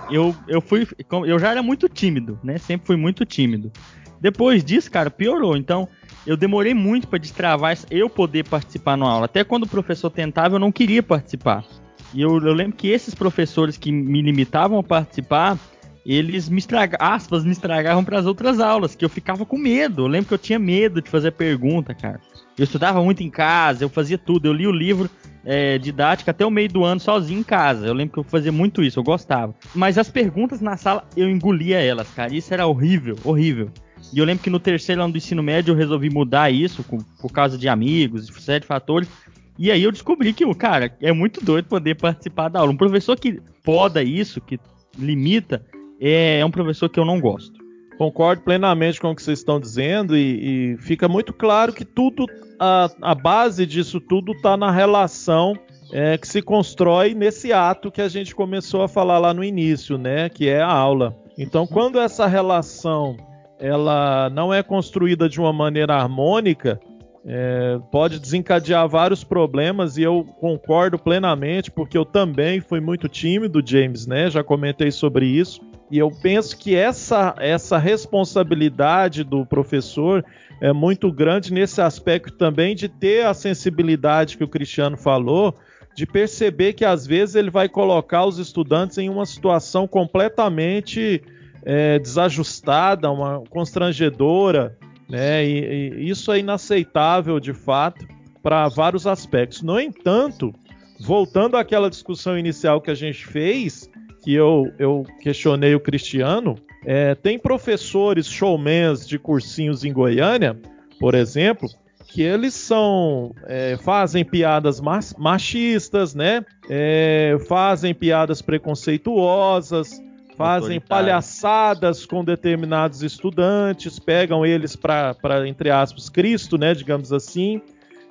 eu, 0.09 0.35
eu 0.47 0.61
fui. 0.61 0.87
Eu 1.25 1.39
já 1.39 1.51
era 1.51 1.63
muito 1.63 1.87
tímido, 1.87 2.39
né? 2.43 2.57
Sempre 2.57 2.87
fui 2.87 2.95
muito 2.95 3.25
tímido. 3.25 3.71
Depois 4.19 4.63
disso, 4.63 4.89
cara, 4.89 5.09
piorou. 5.09 5.57
Então, 5.57 5.87
eu 6.25 6.37
demorei 6.37 6.73
muito 6.73 7.07
para 7.07 7.19
destravar 7.19 7.77
eu 7.91 8.09
poder 8.09 8.47
participar 8.47 8.95
na 8.95 9.05
aula. 9.05 9.25
Até 9.25 9.43
quando 9.43 9.63
o 9.63 9.67
professor 9.67 10.09
tentava, 10.09 10.55
eu 10.55 10.59
não 10.59 10.71
queria 10.71 11.03
participar. 11.03 11.65
E 12.13 12.21
eu, 12.21 12.39
eu 12.39 12.53
lembro 12.53 12.77
que 12.77 12.87
esses 12.87 13.13
professores 13.13 13.75
que 13.75 13.91
me 13.91 14.21
limitavam 14.21 14.79
a 14.79 14.83
participar, 14.83 15.57
eles 16.05 16.49
me 16.49 16.59
estragavam, 16.59 17.07
aspas, 17.07 17.43
me 17.45 17.51
estragavam 17.51 18.03
para 18.03 18.19
as 18.19 18.25
outras 18.25 18.59
aulas, 18.59 18.95
que 18.95 19.05
eu 19.05 19.09
ficava 19.09 19.45
com 19.45 19.57
medo. 19.57 20.03
Eu 20.03 20.07
lembro 20.07 20.27
que 20.27 20.33
eu 20.33 20.37
tinha 20.37 20.59
medo 20.59 21.01
de 21.01 21.09
fazer 21.09 21.31
pergunta, 21.31 21.93
cara. 21.93 22.19
Eu 22.57 22.63
estudava 22.65 23.01
muito 23.01 23.23
em 23.23 23.29
casa, 23.29 23.83
eu 23.83 23.89
fazia 23.89 24.17
tudo. 24.17 24.45
Eu 24.45 24.53
li 24.53 24.67
o 24.67 24.71
livro 24.71 25.09
é, 25.45 25.77
didático 25.77 26.29
até 26.29 26.45
o 26.45 26.51
meio 26.51 26.69
do 26.69 26.83
ano 26.83 26.99
sozinho 26.99 27.39
em 27.39 27.43
casa. 27.43 27.87
Eu 27.87 27.93
lembro 27.93 28.13
que 28.13 28.19
eu 28.19 28.23
fazia 28.23 28.51
muito 28.51 28.83
isso, 28.83 28.99
eu 28.99 29.03
gostava. 29.03 29.55
Mas 29.73 29.97
as 29.97 30.09
perguntas 30.09 30.59
na 30.61 30.77
sala, 30.77 31.07
eu 31.15 31.29
engolia 31.29 31.79
elas, 31.79 32.09
cara. 32.09 32.33
Isso 32.33 32.53
era 32.53 32.67
horrível, 32.67 33.15
horrível. 33.23 33.69
E 34.11 34.19
eu 34.19 34.25
lembro 34.25 34.43
que 34.43 34.49
no 34.49 34.59
terceiro 34.59 35.01
ano 35.01 35.13
do 35.13 35.17
ensino 35.17 35.41
médio 35.41 35.71
eu 35.71 35.75
resolvi 35.75 36.09
mudar 36.09 36.51
isso 36.51 36.83
com, 36.83 36.97
por 36.97 37.31
causa 37.31 37.57
de 37.57 37.69
amigos, 37.69 38.27
de 38.27 38.65
fatores. 38.67 39.09
E 39.57 39.71
aí 39.71 39.81
eu 39.81 39.91
descobri 39.91 40.33
que, 40.33 40.53
cara, 40.55 40.95
é 41.01 41.11
muito 41.11 41.43
doido 41.43 41.65
poder 41.65 41.95
participar 41.95 42.49
da 42.49 42.59
aula. 42.59 42.71
Um 42.71 42.77
professor 42.77 43.17
que 43.17 43.39
poda 43.63 44.03
isso, 44.03 44.41
que 44.41 44.59
limita, 44.97 45.65
é, 45.99 46.39
é 46.39 46.45
um 46.45 46.51
professor 46.51 46.89
que 46.89 46.99
eu 46.99 47.05
não 47.05 47.19
gosto. 47.19 47.63
Concordo 47.97 48.41
plenamente 48.41 48.99
com 48.99 49.11
o 49.11 49.15
que 49.15 49.21
vocês 49.21 49.39
estão 49.39 49.59
dizendo 49.59 50.17
e, 50.17 50.73
e 50.73 50.77
fica 50.77 51.07
muito 51.07 51.31
claro 51.31 51.71
que 51.71 51.85
tudo, 51.85 52.25
a, 52.59 52.89
a 53.01 53.15
base 53.15 53.65
disso 53.65 53.99
tudo 53.99 54.31
está 54.31 54.57
na 54.57 54.71
relação 54.71 55.55
é, 55.91 56.17
que 56.17 56.27
se 56.27 56.41
constrói 56.41 57.13
nesse 57.13 57.53
ato 57.53 57.91
que 57.91 58.01
a 58.01 58.07
gente 58.07 58.33
começou 58.33 58.81
a 58.81 58.87
falar 58.87 59.19
lá 59.19 59.33
no 59.33 59.43
início, 59.43 59.97
né? 59.97 60.27
Que 60.27 60.49
é 60.49 60.59
a 60.59 60.71
aula. 60.71 61.15
Então, 61.37 61.67
quando 61.67 61.99
essa 61.99 62.25
relação 62.25 63.15
ela 63.59 64.29
não 64.31 64.53
é 64.53 64.61
construída 64.63 65.29
de 65.29 65.39
uma 65.39 65.53
maneira 65.53 65.95
harmônica, 65.95 66.79
é, 67.25 67.79
pode 67.91 68.19
desencadear 68.19 68.87
vários 68.89 69.23
problemas 69.23 69.95
e 69.97 70.03
eu 70.03 70.25
concordo 70.39 70.99
plenamente, 70.99 71.71
porque 71.71 71.97
eu 71.97 72.03
também 72.03 72.59
fui 72.59 72.81
muito 72.81 73.07
tímido, 73.07 73.61
James, 73.63 74.05
né? 74.05 74.29
Já 74.29 74.43
comentei 74.43 74.91
sobre 74.91 75.27
isso. 75.27 75.61
E 75.93 75.99
eu 75.99 76.09
penso 76.09 76.57
que 76.57 76.75
essa, 76.75 77.35
essa 77.37 77.77
responsabilidade 77.77 79.23
do 79.23 79.45
professor 79.45 80.25
é 80.59 80.73
muito 80.73 81.11
grande 81.11 81.53
nesse 81.53 81.81
aspecto 81.81 82.33
também 82.33 82.75
de 82.75 82.89
ter 82.89 83.27
a 83.27 83.33
sensibilidade 83.35 84.35
que 84.35 84.43
o 84.43 84.47
Cristiano 84.47 84.97
falou, 84.97 85.55
de 85.95 86.07
perceber 86.07 86.73
que 86.73 86.83
às 86.83 87.05
vezes 87.05 87.35
ele 87.35 87.51
vai 87.51 87.69
colocar 87.69 88.25
os 88.25 88.39
estudantes 88.39 88.97
em 88.97 89.07
uma 89.07 89.23
situação 89.23 89.87
completamente 89.87 91.21
é, 91.63 91.99
desajustada, 91.99 93.11
uma 93.11 93.43
constrangedora, 93.47 94.75
né? 95.07 95.45
E, 95.45 95.93
e 95.93 96.09
isso 96.09 96.31
é 96.31 96.39
inaceitável 96.39 97.39
de 97.39 97.53
fato 97.53 98.03
para 98.41 98.67
vários 98.67 99.05
aspectos. 99.05 99.61
No 99.61 99.79
entanto, 99.79 100.51
voltando 100.99 101.55
àquela 101.55 101.87
discussão 101.87 102.35
inicial 102.35 102.81
que 102.81 102.89
a 102.89 102.95
gente 102.95 103.27
fez, 103.27 103.87
que 104.23 104.33
eu, 104.33 104.71
eu 104.79 105.05
questionei 105.21 105.75
o 105.75 105.79
Cristiano, 105.79 106.57
é, 106.85 107.13
tem 107.13 107.37
professores 107.37 108.27
showmans 108.27 109.07
de 109.07 109.19
cursinhos 109.19 109.83
em 109.83 109.91
Goiânia, 109.91 110.57
por 110.99 111.13
exemplo, 111.13 111.69
que 112.07 112.21
eles 112.21 112.53
são 112.53 113.33
é, 113.47 113.77
fazem 113.77 114.23
piadas 114.23 114.79
machistas, 115.17 116.13
né? 116.13 116.45
É, 116.69 117.37
fazem 117.47 117.93
piadas 117.93 118.41
preconceituosas, 118.41 120.01
fazem 120.37 120.79
palhaçadas 120.79 122.05
com 122.05 122.23
determinados 122.23 123.01
estudantes, 123.01 123.99
pegam 123.99 124.45
eles 124.45 124.75
para 124.75 125.47
entre 125.47 125.69
aspas 125.69 126.09
Cristo, 126.09 126.57
né? 126.57 126.73
Digamos 126.73 127.11
assim, 127.11 127.61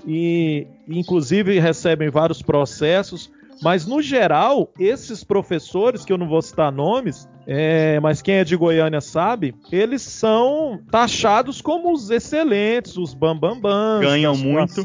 e 0.06 0.66
inclusive 0.88 1.58
recebem 1.58 2.10
vários 2.10 2.42
processos. 2.42 3.30
Mas 3.62 3.86
no 3.86 4.02
geral, 4.02 4.72
esses 4.78 5.22
professores 5.22 6.04
que 6.04 6.12
eu 6.12 6.18
não 6.18 6.28
vou 6.28 6.42
citar 6.42 6.72
nomes, 6.72 7.28
é, 7.46 8.00
mas 8.00 8.20
quem 8.20 8.36
é 8.36 8.44
de 8.44 8.56
Goiânia 8.56 9.00
sabe, 9.00 9.54
eles 9.70 10.02
são 10.02 10.80
taxados 10.90 11.60
como 11.60 11.92
os 11.92 12.10
excelentes, 12.10 12.96
os 12.96 13.14
bambambãs. 13.14 14.00
Ganham 14.00 14.36
muito. 14.36 14.82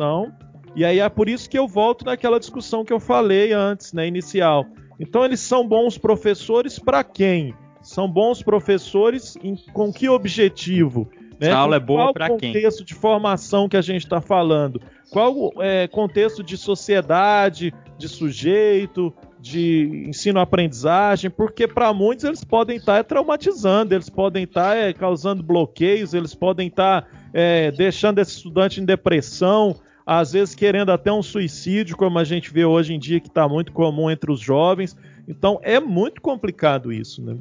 E 0.76 0.86
aí 0.86 1.00
é 1.00 1.10
por 1.10 1.28
isso 1.28 1.50
que 1.50 1.58
eu 1.58 1.68
volto 1.68 2.06
naquela 2.06 2.40
discussão 2.40 2.86
que 2.86 2.94
eu 2.94 3.00
falei 3.00 3.52
antes, 3.52 3.94
né, 3.94 4.08
inicial. 4.08 4.66
Então 5.00 5.26
eles 5.26 5.40
são 5.40 5.68
bons 5.68 5.98
professores 5.98 6.78
para 6.78 7.04
quem? 7.04 7.56
São 7.82 8.08
bons 8.08 8.44
professores 8.44 9.36
em, 9.44 9.56
com 9.74 9.92
que 9.92 10.08
objetivo? 10.08 11.10
Né? 11.40 11.52
A 11.52 11.58
aula 11.58 11.78
é 11.78 11.80
boa 11.80 12.14
para 12.14 12.28
quem? 12.28 12.38
Qual 12.38 12.54
contexto 12.54 12.84
de 12.84 12.94
formação 12.94 13.70
que 13.70 13.78
a 13.78 13.82
gente 13.82 14.04
está 14.04 14.20
falando? 14.20 14.82
Qual 15.10 15.54
é, 15.60 15.88
contexto 15.88 16.44
de 16.44 16.58
sociedade, 16.58 17.74
de 17.98 18.08
sujeito, 18.08 19.14
de 19.40 20.06
ensino-aprendizagem, 20.08 21.30
porque 21.30 21.68
para 21.68 21.94
muitos 21.94 22.26
eles 22.26 22.44
podem 22.44 22.78
estar 22.78 22.94
tá, 22.94 23.00
é, 23.00 23.04
traumatizando, 23.04 23.94
eles 23.94 24.10
podem 24.10 24.44
estar 24.44 24.72
tá, 24.72 24.76
é, 24.76 24.94
causando 24.94 25.44
bloqueios, 25.44 26.14
eles 26.14 26.34
podem 26.34 26.68
estar 26.68 27.04
tá, 27.04 27.08
é, 27.34 27.72
deixando 27.72 28.20
esse 28.20 28.32
estudante 28.32 28.82
em 28.82 28.86
depressão, 28.86 29.76
às 30.06 30.32
vezes 30.32 30.56
querendo 30.56 30.92
até 30.92 31.12
um 31.12 31.22
suicídio, 31.22 31.96
como 31.96 32.18
a 32.18 32.24
gente 32.24 32.52
vê 32.52 32.66
hoje 32.66 32.94
em 32.94 33.00
dia 33.00 33.20
que 33.20 33.28
está 33.28 33.48
muito 33.48 33.72
comum 33.72 34.10
entre 34.10 34.32
os 34.32 34.40
jovens. 34.40 34.96
Então 35.28 35.60
é 35.62 35.80
muito 35.80 36.22
complicado 36.22 36.92
isso, 36.92 37.22
né? 37.22 37.38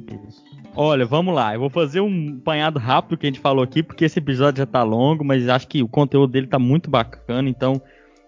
Olha, 0.75 1.05
vamos 1.05 1.33
lá. 1.33 1.53
Eu 1.53 1.61
vou 1.61 1.69
fazer 1.69 2.01
um 2.01 2.37
apanhado 2.41 2.77
rápido 2.77 3.17
que 3.17 3.25
a 3.25 3.29
gente 3.29 3.39
falou 3.39 3.63
aqui, 3.63 3.81
porque 3.81 4.05
esse 4.05 4.19
episódio 4.19 4.57
já 4.57 4.65
está 4.65 4.83
longo, 4.83 5.23
mas 5.23 5.47
acho 5.47 5.67
que 5.67 5.81
o 5.81 5.87
conteúdo 5.87 6.31
dele 6.31 6.45
está 6.47 6.59
muito 6.59 6.89
bacana, 6.89 7.49
então 7.49 7.81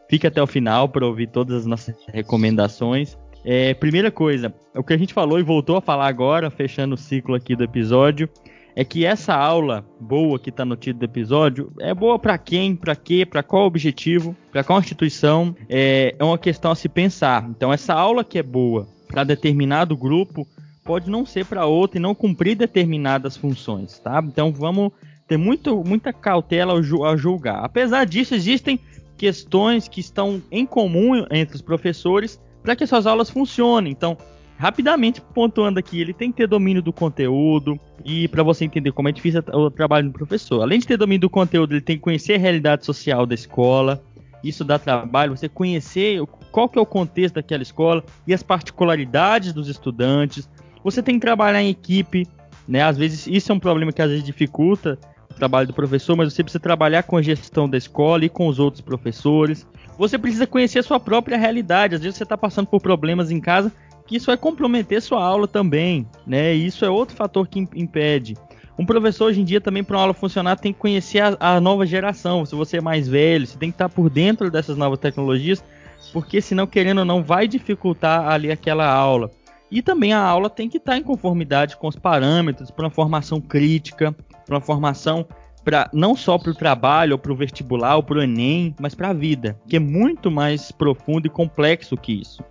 fique 0.09 0.25
até 0.25 0.41
o 0.41 0.47
final 0.47 0.87
para 0.87 1.05
ouvir 1.05 1.27
todas 1.27 1.57
as 1.57 1.65
nossas 1.65 1.95
recomendações. 2.07 3.17
É, 3.43 3.73
primeira 3.73 4.11
coisa, 4.11 4.53
o 4.75 4.83
que 4.83 4.93
a 4.93 4.97
gente 4.97 5.13
falou 5.13 5.39
e 5.39 5.43
voltou 5.43 5.77
a 5.77 5.81
falar 5.81 6.07
agora, 6.07 6.49
fechando 6.49 6.95
o 6.95 6.97
ciclo 6.97 7.35
aqui 7.35 7.55
do 7.55 7.63
episódio, 7.63 8.29
é 8.75 8.83
que 8.83 9.05
essa 9.05 9.35
aula 9.35 9.85
boa 9.99 10.39
que 10.39 10.49
está 10.49 10.63
no 10.63 10.75
título 10.75 10.99
do 10.99 11.05
episódio 11.05 11.71
é 11.79 11.93
boa 11.93 12.17
para 12.17 12.37
quem, 12.37 12.75
para 12.75 12.95
quê, 12.95 13.25
para 13.25 13.43
qual 13.43 13.65
objetivo, 13.65 14.35
para 14.51 14.63
qual 14.63 14.79
instituição, 14.79 15.55
é, 15.67 16.15
é 16.17 16.23
uma 16.23 16.37
questão 16.37 16.71
a 16.71 16.75
se 16.75 16.87
pensar. 16.87 17.47
Então, 17.49 17.73
essa 17.73 17.93
aula 17.93 18.23
que 18.23 18.39
é 18.39 18.43
boa 18.43 18.87
para 19.09 19.23
determinado 19.23 19.97
grupo 19.97 20.47
pode 20.85 21.09
não 21.09 21.25
ser 21.25 21.45
para 21.45 21.65
outro 21.65 21.97
e 21.97 22.01
não 22.01 22.15
cumprir 22.15 22.55
determinadas 22.55 23.35
funções, 23.35 23.99
tá? 23.99 24.23
Então, 24.25 24.53
vamos 24.53 24.91
ter 25.27 25.37
muito, 25.37 25.83
muita 25.83 26.13
cautela 26.13 26.73
ao, 26.73 27.17
julgar. 27.17 27.63
Apesar 27.63 28.05
disso, 28.05 28.33
existem 28.33 28.79
questões 29.17 29.87
que 29.87 29.99
estão 29.99 30.41
em 30.51 30.65
comum 30.65 31.25
entre 31.29 31.55
os 31.55 31.61
professores 31.61 32.39
para 32.63 32.75
que 32.75 32.87
suas 32.87 33.05
aulas 33.05 33.29
funcionem. 33.29 33.91
Então, 33.91 34.17
rapidamente 34.57 35.21
pontuando 35.21 35.79
aqui, 35.79 35.99
ele 35.99 36.13
tem 36.13 36.31
que 36.31 36.37
ter 36.37 36.47
domínio 36.47 36.81
do 36.81 36.93
conteúdo 36.93 37.79
e 38.05 38.27
para 38.27 38.43
você 38.43 38.65
entender 38.65 38.91
como 38.91 39.09
é 39.09 39.11
difícil 39.11 39.43
o 39.53 39.69
trabalho 39.69 40.07
do 40.07 40.13
professor. 40.13 40.61
Além 40.61 40.79
de 40.79 40.87
ter 40.87 40.97
domínio 40.97 41.21
do 41.21 41.29
conteúdo, 41.29 41.73
ele 41.73 41.81
tem 41.81 41.97
que 41.97 42.03
conhecer 42.03 42.35
a 42.35 42.39
realidade 42.39 42.85
social 42.85 43.25
da 43.25 43.35
escola. 43.35 44.01
Isso 44.43 44.63
dá 44.63 44.79
trabalho, 44.79 45.35
você 45.35 45.49
conhecer 45.49 46.21
qual 46.51 46.67
que 46.67 46.77
é 46.77 46.81
o 46.81 46.85
contexto 46.85 47.35
daquela 47.35 47.63
escola 47.63 48.03
e 48.27 48.33
as 48.33 48.43
particularidades 48.43 49.53
dos 49.53 49.67
estudantes. 49.67 50.49
Você 50.83 51.03
tem 51.03 51.15
que 51.15 51.21
trabalhar 51.21 51.61
em 51.61 51.69
equipe, 51.69 52.27
né? 52.67 52.83
Às 52.83 52.97
vezes 52.97 53.27
isso 53.27 53.51
é 53.51 53.55
um 53.55 53.59
problema 53.59 53.91
que 53.91 54.01
às 54.01 54.09
vezes 54.09 54.23
dificulta 54.23 54.97
o 55.29 55.33
trabalho 55.33 55.67
do 55.67 55.73
professor, 55.73 56.15
mas 56.15 56.33
você 56.33 56.43
precisa 56.43 56.61
trabalhar 56.61 57.03
com 57.03 57.17
a 57.17 57.21
gestão 57.21 57.69
da 57.69 57.77
escola 57.77 58.25
e 58.25 58.29
com 58.29 58.47
os 58.47 58.59
outros 58.59 58.81
professores. 58.81 59.67
Você 59.97 60.17
precisa 60.17 60.47
conhecer 60.47 60.79
a 60.79 60.83
sua 60.83 60.99
própria 60.99 61.37
realidade. 61.37 61.95
Às 61.95 62.01
vezes 62.01 62.17
você 62.17 62.23
está 62.23 62.37
passando 62.37 62.67
por 62.67 62.81
problemas 62.81 63.31
em 63.31 63.39
casa 63.39 63.71
que 64.07 64.15
isso 64.15 64.25
vai 64.25 64.37
comprometer 64.37 65.01
sua 65.03 65.23
aula 65.23 65.47
também, 65.47 66.07
né? 66.25 66.55
E 66.55 66.65
isso 66.65 66.83
é 66.83 66.89
outro 66.89 67.15
fator 67.15 67.47
que 67.47 67.59
impede. 67.75 68.35
Um 68.79 68.85
professor 68.85 69.25
hoje 69.25 69.41
em 69.41 69.43
dia 69.43 69.61
também 69.61 69.83
para 69.83 69.97
uma 69.97 70.01
aula 70.01 70.13
funcionar 70.13 70.55
tem 70.55 70.73
que 70.73 70.79
conhecer 70.79 71.19
a, 71.19 71.37
a, 71.39 71.61
nova 71.61 71.85
geração. 71.85 72.45
Se 72.45 72.55
você 72.55 72.77
é 72.77 72.81
mais 72.81 73.07
velho, 73.07 73.45
você 73.45 73.57
tem 73.57 73.69
que 73.69 73.75
estar 73.75 73.89
por 73.89 74.09
dentro 74.09 74.49
dessas 74.49 74.77
novas 74.77 74.97
tecnologias, 74.97 75.63
porque 76.11 76.41
senão 76.41 76.67
querendo 76.67 76.99
ou 76.99 77.05
não 77.05 77.23
vai 77.23 77.47
dificultar 77.47 78.27
ali 78.27 78.51
aquela 78.51 78.89
aula. 78.89 79.31
E 79.71 79.81
também 79.81 80.13
a 80.13 80.21
aula 80.21 80.49
tem 80.49 80.67
que 80.67 80.77
estar 80.77 80.97
em 80.97 81.03
conformidade 81.03 81.77
com 81.77 81.87
os 81.87 81.95
parâmetros 81.95 82.71
para 82.71 82.85
uma 82.85 82.91
formação 82.91 83.39
crítica, 83.39 84.15
para 84.45 84.55
uma 84.55 84.61
formação 84.61 85.27
para 85.63 85.89
não 85.93 86.15
só 86.15 86.37
para 86.37 86.51
o 86.51 86.55
trabalho, 86.55 87.13
ou 87.13 87.19
para 87.19 87.31
o 87.31 87.35
vestibular, 87.35 87.97
ou 87.97 88.03
para 88.03 88.19
o 88.19 88.23
Enem, 88.23 88.73
mas 88.79 88.95
para 88.95 89.09
a 89.09 89.13
vida, 89.13 89.59
que 89.67 89.75
é 89.75 89.79
muito 89.79 90.31
mais 90.31 90.71
profundo 90.71 91.27
e 91.27 91.29
complexo 91.29 91.97
que 91.97 92.13
isso, 92.13 92.43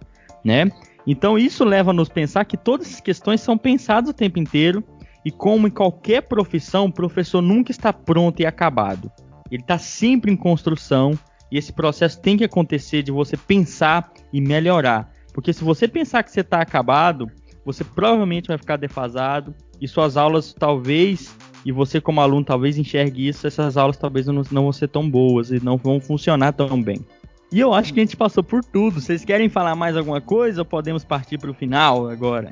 né? 0.45 0.71
Então 1.07 1.39
isso 1.39 1.65
leva 1.65 1.91
a 1.91 1.95
nos 1.95 2.09
pensar 2.09 2.45
que 2.45 2.57
todas 2.57 2.87
essas 2.87 3.01
questões 3.01 3.41
são 3.41 3.57
pensadas 3.57 4.11
o 4.11 4.15
tempo 4.15 4.39
inteiro 4.39 4.85
e 5.25 5.31
como 5.31 5.67
em 5.67 5.71
qualquer 5.71 6.23
profissão, 6.23 6.87
o 6.87 6.93
professor 6.93 7.41
nunca 7.41 7.71
está 7.71 7.93
pronto 7.93 8.41
e 8.41 8.47
acabado. 8.47 9.11
Ele 9.51 9.63
está 9.63 9.79
sempre 9.79 10.31
em 10.31 10.37
construção 10.37 11.19
e 11.51 11.59
esse 11.59 11.73
processo 11.73 12.21
tem 12.21 12.37
que 12.37 12.45
acontecer 12.45 13.03
de 13.03 13.11
você 13.11 13.37
pensar 13.37 14.13
e 14.33 14.41
melhorar. 14.41 15.13
Porque 15.33 15.53
se 15.53 15.65
você 15.65 15.87
pensar 15.87 16.23
que 16.23 16.31
você 16.31 16.41
está 16.41 16.61
acabado, 16.61 17.31
você 17.65 17.85
provavelmente 17.85 18.49
vai 18.49 18.59
ficar 18.59 18.77
defasado 18.77 19.55
e 19.81 19.87
suas 19.87 20.17
aulas 20.17 20.53
talvez 20.53 21.37
e 21.65 21.73
você 21.73 22.01
como 22.01 22.21
aluno 22.21 22.45
talvez 22.45 22.79
enxergue 22.79 23.29
isso, 23.29 23.47
essas 23.47 23.77
aulas 23.77 23.97
talvez 23.97 24.27
não, 24.27 24.43
não 24.51 24.63
vão 24.63 24.73
ser 24.73 24.89
tão 24.89 25.09
boas 25.09 25.51
e 25.51 25.63
não 25.63 25.77
vão 25.77 26.01
funcionar 26.01 26.53
tão 26.53 26.83
bem. 26.83 27.05
E 27.51 27.61
eu 27.61 27.73
acho 27.73 27.95
que 27.95 28.01
a 28.01 28.03
gente 28.03 28.17
passou 28.17 28.43
por 28.43 28.63
tudo. 28.63 29.01
Vocês 29.01 29.25
querem 29.25 29.49
falar 29.49 29.75
mais 29.75 29.97
alguma 29.97 30.21
coisa 30.21 30.61
ou 30.61 30.65
podemos 30.65 31.03
partir 31.05 31.39
para 31.39 31.51
o 31.51 31.55
final 31.55 32.09
agora? 32.09 32.51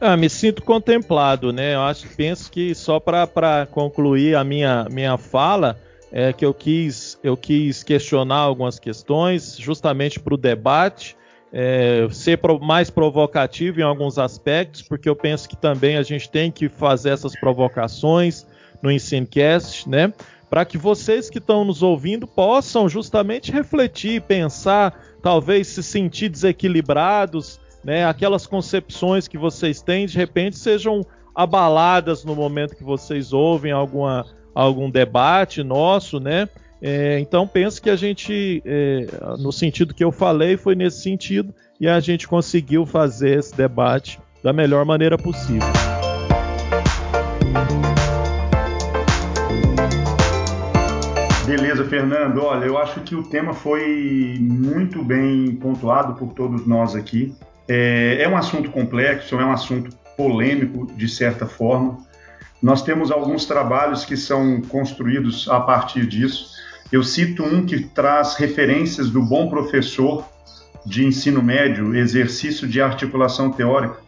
Ah, 0.00 0.16
me 0.16 0.28
sinto 0.28 0.62
contemplado, 0.62 1.52
né? 1.52 1.74
Eu 1.74 1.82
acho, 1.82 2.08
penso 2.16 2.50
que 2.50 2.74
só 2.74 2.98
para 2.98 3.66
concluir 3.70 4.34
a 4.34 4.42
minha, 4.42 4.86
minha 4.90 5.16
fala, 5.16 5.78
é 6.12 6.30
que 6.30 6.44
eu 6.44 6.52
quis, 6.52 7.18
eu 7.24 7.36
quis 7.36 7.82
questionar 7.82 8.36
algumas 8.36 8.78
questões, 8.78 9.56
justamente 9.56 10.20
para 10.20 10.34
o 10.34 10.36
debate, 10.36 11.16
é, 11.50 12.06
ser 12.10 12.36
pro, 12.36 12.60
mais 12.60 12.90
provocativo 12.90 13.80
em 13.80 13.82
alguns 13.82 14.18
aspectos, 14.18 14.82
porque 14.82 15.08
eu 15.08 15.16
penso 15.16 15.48
que 15.48 15.56
também 15.56 15.96
a 15.96 16.02
gente 16.02 16.30
tem 16.30 16.50
que 16.50 16.68
fazer 16.68 17.10
essas 17.10 17.38
provocações 17.38 18.46
no 18.82 18.90
Ensinecast, 18.90 19.88
né? 19.88 20.12
Para 20.50 20.66
que 20.66 20.76
vocês 20.76 21.30
que 21.30 21.38
estão 21.38 21.64
nos 21.64 21.82
ouvindo 21.82 22.26
possam 22.26 22.86
justamente 22.88 23.50
refletir, 23.50 24.20
pensar, 24.20 25.02
talvez 25.22 25.66
se 25.68 25.82
sentir 25.82 26.28
desequilibrados, 26.28 27.58
né? 27.82 28.04
Aquelas 28.04 28.46
concepções 28.46 29.26
que 29.26 29.38
vocês 29.38 29.80
têm 29.80 30.04
de 30.04 30.16
repente 30.16 30.58
sejam 30.58 31.06
abaladas 31.34 32.22
no 32.22 32.34
momento 32.34 32.76
que 32.76 32.84
vocês 32.84 33.32
ouvem 33.32 33.72
alguma, 33.72 34.26
algum 34.54 34.90
debate 34.90 35.62
nosso, 35.62 36.20
né? 36.20 36.48
É, 36.80 37.20
então 37.20 37.46
penso 37.46 37.80
que 37.80 37.88
a 37.88 37.94
gente, 37.94 38.60
é, 38.66 39.06
no 39.38 39.52
sentido 39.52 39.94
que 39.94 40.02
eu 40.02 40.10
falei, 40.10 40.56
foi 40.56 40.74
nesse 40.74 41.00
sentido 41.00 41.54
e 41.80 41.88
a 41.88 42.00
gente 42.00 42.26
conseguiu 42.26 42.84
fazer 42.84 43.38
esse 43.38 43.56
debate 43.56 44.18
da 44.42 44.52
melhor 44.52 44.84
maneira 44.84 45.16
possível. 45.16 45.68
Beleza, 51.46 51.84
Fernando. 51.84 52.42
Olha, 52.42 52.64
eu 52.64 52.78
acho 52.78 53.00
que 53.00 53.14
o 53.14 53.22
tema 53.22 53.52
foi 53.52 54.38
muito 54.40 55.04
bem 55.04 55.54
pontuado 55.56 56.14
por 56.14 56.32
todos 56.34 56.66
nós 56.66 56.94
aqui. 56.96 57.34
É, 57.68 58.22
é 58.22 58.28
um 58.28 58.36
assunto 58.36 58.70
complexo, 58.70 59.38
é 59.38 59.44
um 59.44 59.52
assunto 59.52 59.94
polêmico, 60.16 60.86
de 60.96 61.08
certa 61.08 61.46
forma. 61.46 61.98
Nós 62.62 62.82
temos 62.82 63.10
alguns 63.10 63.44
trabalhos 63.44 64.04
que 64.04 64.16
são 64.16 64.60
construídos 64.62 65.48
a 65.48 65.58
partir 65.60 66.06
disso. 66.06 66.52
Eu 66.92 67.02
cito 67.02 67.42
um 67.42 67.66
que 67.66 67.80
traz 67.88 68.36
referências 68.36 69.10
do 69.10 69.20
bom 69.20 69.48
professor 69.48 70.24
de 70.86 71.04
ensino 71.04 71.42
médio, 71.42 71.94
exercício 71.94 72.68
de 72.68 72.80
articulação 72.80 73.50
teórica, 73.50 73.98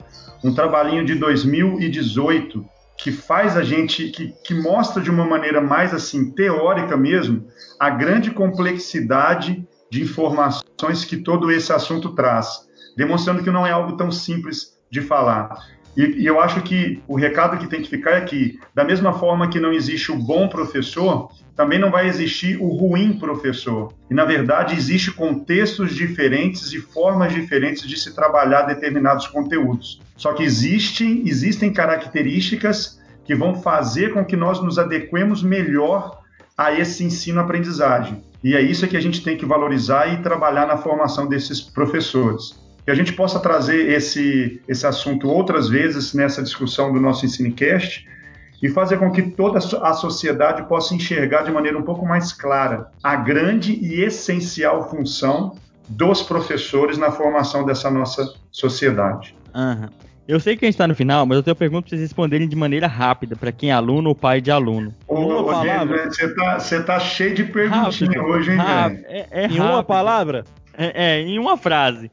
um 0.43 0.55
trabalhinho 0.55 1.05
de 1.05 1.15
2018 1.17 2.65
que 2.97 3.11
faz 3.11 3.57
a 3.57 3.63
gente, 3.63 4.09
que, 4.11 4.33
que 4.45 4.55
mostra 4.55 5.03
de 5.03 5.11
uma 5.11 5.25
maneira 5.25 5.61
mais 5.61 5.93
assim 5.93 6.31
teórica 6.31 6.97
mesmo 6.97 7.47
a 7.79 7.91
grande 7.91 8.31
complexidade 8.31 9.67
de 9.91 10.03
informações 10.03 11.05
que 11.05 11.17
todo 11.17 11.51
esse 11.51 11.73
assunto 11.73 12.15
traz, 12.15 12.69
demonstrando 12.97 13.43
que 13.43 13.51
não 13.51 13.67
é 13.67 13.73
algo 13.73 13.97
tão 13.97 14.13
simples 14.13 14.79
de 14.91 15.01
falar. 15.01 15.59
E, 15.97 16.23
e, 16.23 16.27
eu 16.27 16.41
acho 16.41 16.61
que 16.63 17.03
o 17.07 17.17
recado 17.17 17.59
que 17.59 17.69
tem 17.69 17.81
que 17.81 17.89
ficar 17.89 18.13
é 18.13 18.21
que, 18.23 18.59
da 18.75 18.85
mesma 18.85 19.13
forma 19.13 19.49
que 19.49 19.61
não 19.61 19.73
existe 19.73 20.11
o 20.11 20.17
bom 20.17 20.49
professor, 20.49 21.31
também 21.57 21.79
não 21.79 21.91
vai 21.91 22.09
existir 22.09 22.61
o 22.61 22.67
ruim 22.69 23.19
professor. 23.19 23.93
E, 24.11 24.15
na 24.15 24.25
verdade, 24.25 24.75
existe 24.75 25.13
contextos 25.13 25.95
diferentes 25.95 26.73
e 26.73 26.81
formas 26.81 27.33
diferentes 27.33 27.87
de 27.87 27.97
se 27.97 28.15
trabalhar 28.15 28.63
determinados 28.63 29.27
conteúdos. 29.29 30.01
Só 30.17 30.33
que 30.33 30.43
existem, 30.43 31.23
existem 31.27 31.73
características 31.73 33.01
que 33.25 33.35
vão 33.35 33.55
fazer 33.55 34.13
com 34.13 34.25
que 34.25 34.37
nós 34.37 34.61
nos 34.61 34.79
adequemos 34.79 35.43
melhor 35.43 36.21
a 36.59 36.73
esse 36.73 37.05
ensino-aprendizagem. 37.05 38.23
E 38.43 38.55
é 38.55 38.61
isso 38.61 38.87
que 38.87 38.97
a 38.97 39.01
gente 39.01 39.23
tem 39.23 39.37
que 39.37 39.47
valorizar 39.47 40.13
e 40.13 40.23
trabalhar 40.23 40.67
na 40.67 40.77
formação 40.77 41.27
desses 41.27 41.61
professores 41.61 42.64
que 42.85 42.91
a 42.91 42.95
gente 42.95 43.13
possa 43.13 43.41
trazer 43.41 43.91
esse, 43.91 44.61
esse 44.69 44.87
assunto 44.87 45.29
outras 45.29 45.69
vezes 45.69 46.13
nessa 46.13 46.43
discussão 46.43 46.93
do 46.93 47.01
nosso 47.01 47.25
EnsineCast 47.25 48.07
e 48.63 48.69
fazer 48.69 48.99
com 48.99 49.11
que 49.11 49.23
toda 49.23 49.59
a 49.59 49.93
sociedade 49.93 50.69
possa 50.69 50.95
enxergar 50.95 51.43
de 51.43 51.51
maneira 51.51 51.79
um 51.79 51.83
pouco 51.83 52.07
mais 52.07 52.33
clara 52.33 52.91
a 53.03 53.17
grande 53.17 53.73
e 53.73 54.03
essencial 54.03 54.89
função 54.89 55.57
dos 55.89 56.23
professores 56.23 56.97
na 56.97 57.11
formação 57.11 57.65
dessa 57.65 57.91
nossa 57.91 58.35
sociedade. 58.51 59.37
Uhum. 59.55 59.89
Eu 60.27 60.41
sei 60.41 60.57
que 60.57 60.65
a 60.65 60.67
gente 60.67 60.75
está 60.75 60.89
no 60.89 60.95
final, 60.95 61.27
mas 61.27 61.37
eu 61.37 61.43
tenho 61.43 61.55
pergunta 61.55 61.83
para 61.83 61.91
vocês 61.91 62.01
responderem 62.01 62.49
de 62.49 62.57
maneira 62.57 62.87
rápida, 62.87 63.37
para 63.37 63.53
quem 63.53 63.71
é 63.71 63.75
aluno 63.75 64.09
ou 64.09 64.15
pai 64.15 64.41
de 64.41 64.51
aluno. 64.51 64.95
Ô, 65.07 65.43
uma 65.43 65.53
palavra. 65.53 66.11
Você 66.11 66.25
está 66.25 66.83
tá 66.85 67.01
cheio 67.01 67.35
de 67.35 67.45
perguntinhas 67.45 68.25
hoje, 68.25 68.53
hein, 68.53 68.57
velho? 68.57 69.05
É, 69.07 69.27
é 69.31 69.47
em 69.47 69.61
uma 69.61 69.85
palavra? 69.85 70.45
É, 70.77 71.19
é, 71.19 71.21
em 71.21 71.39
uma 71.39 71.57
frase. 71.57 72.11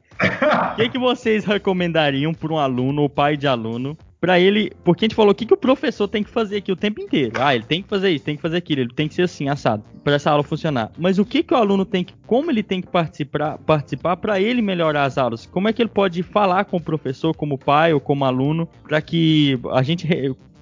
O 0.72 0.76
que, 0.76 0.88
que 0.90 0.98
vocês 0.98 1.44
recomendariam 1.44 2.32
para 2.32 2.52
um 2.52 2.58
aluno 2.58 3.02
ou 3.02 3.08
pai 3.08 3.36
de 3.36 3.46
aluno 3.46 3.96
para 4.22 4.38
ele, 4.38 4.70
porque 4.84 5.04
a 5.04 5.06
gente 5.08 5.16
falou 5.16 5.32
o 5.32 5.34
que, 5.34 5.44
que 5.44 5.52
o 5.52 5.56
professor 5.56 6.06
tem 6.06 6.22
que 6.22 6.30
fazer 6.30 6.58
aqui 6.58 6.70
o 6.70 6.76
tempo 6.76 7.00
inteiro. 7.00 7.32
Ah, 7.40 7.56
ele 7.56 7.64
tem 7.64 7.82
que 7.82 7.88
fazer 7.88 8.08
isso, 8.10 8.24
tem 8.24 8.36
que 8.36 8.42
fazer 8.42 8.56
aquilo, 8.56 8.82
ele 8.82 8.94
tem 8.94 9.08
que 9.08 9.14
ser 9.14 9.22
assim, 9.22 9.48
assado, 9.48 9.82
para 10.04 10.14
essa 10.14 10.30
aula 10.30 10.44
funcionar. 10.44 10.92
Mas 10.96 11.18
o 11.18 11.24
que, 11.24 11.42
que 11.42 11.52
o 11.52 11.56
aluno 11.56 11.84
tem 11.84 12.04
que, 12.04 12.14
como 12.24 12.48
ele 12.48 12.62
tem 12.62 12.80
que 12.80 12.86
participar 12.86 13.58
participar 13.58 14.16
para 14.16 14.40
ele 14.40 14.62
melhorar 14.62 15.06
as 15.06 15.18
aulas? 15.18 15.44
Como 15.44 15.68
é 15.68 15.72
que 15.72 15.82
ele 15.82 15.88
pode 15.88 16.22
falar 16.22 16.66
com 16.66 16.76
o 16.76 16.80
professor, 16.80 17.34
como 17.34 17.58
pai 17.58 17.92
ou 17.92 17.98
como 17.98 18.24
aluno, 18.24 18.68
para 18.86 19.02
que 19.02 19.58
a 19.72 19.82
gente, 19.82 20.06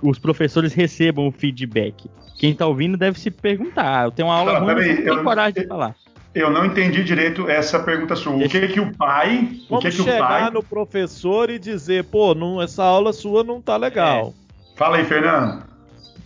os 0.01 0.19
professores 0.19 0.73
recebam 0.73 1.27
o 1.27 1.31
feedback? 1.31 2.09
Quem 2.39 2.53
está 2.53 2.67
ouvindo 2.67 2.97
deve 2.97 3.21
se 3.21 3.31
perguntar, 3.31 4.01
ah, 4.01 4.05
eu 4.07 4.11
tenho 4.11 4.29
uma 4.29 4.37
aula 4.37 4.53
ah, 4.53 4.59
ruim, 4.61 4.75
mas 4.75 4.87
não 4.87 5.05
tenho 5.05 5.23
coragem 5.23 5.63
de 5.63 5.69
falar. 5.69 5.95
Eu 6.35 6.51
não 6.51 6.65
entendi 6.65 7.03
direito 7.03 7.49
essa 7.49 7.81
pergunta 7.81 8.15
sua. 8.15 8.37
O 8.37 8.49
que 8.49 8.69
que 8.69 8.81
o 8.81 8.95
pai. 8.97 9.51
Vamos 9.69 9.85
o 9.85 9.89
que 9.89 9.97
que 9.97 10.03
chegar 10.03 10.25
o 10.25 10.29
pai... 10.29 10.51
no 10.51 10.63
professor 10.63 11.51
e 11.51 11.59
dizer, 11.59 12.05
pô, 12.05 12.35
não, 12.35 12.63
essa 12.63 12.85
aula 12.85 13.13
sua 13.13 13.43
não 13.43 13.61
tá 13.61 13.77
legal. 13.77 14.33
É. 14.47 14.79
Fala 14.79 14.99
aí, 14.99 15.05
Fernando. 15.05 15.65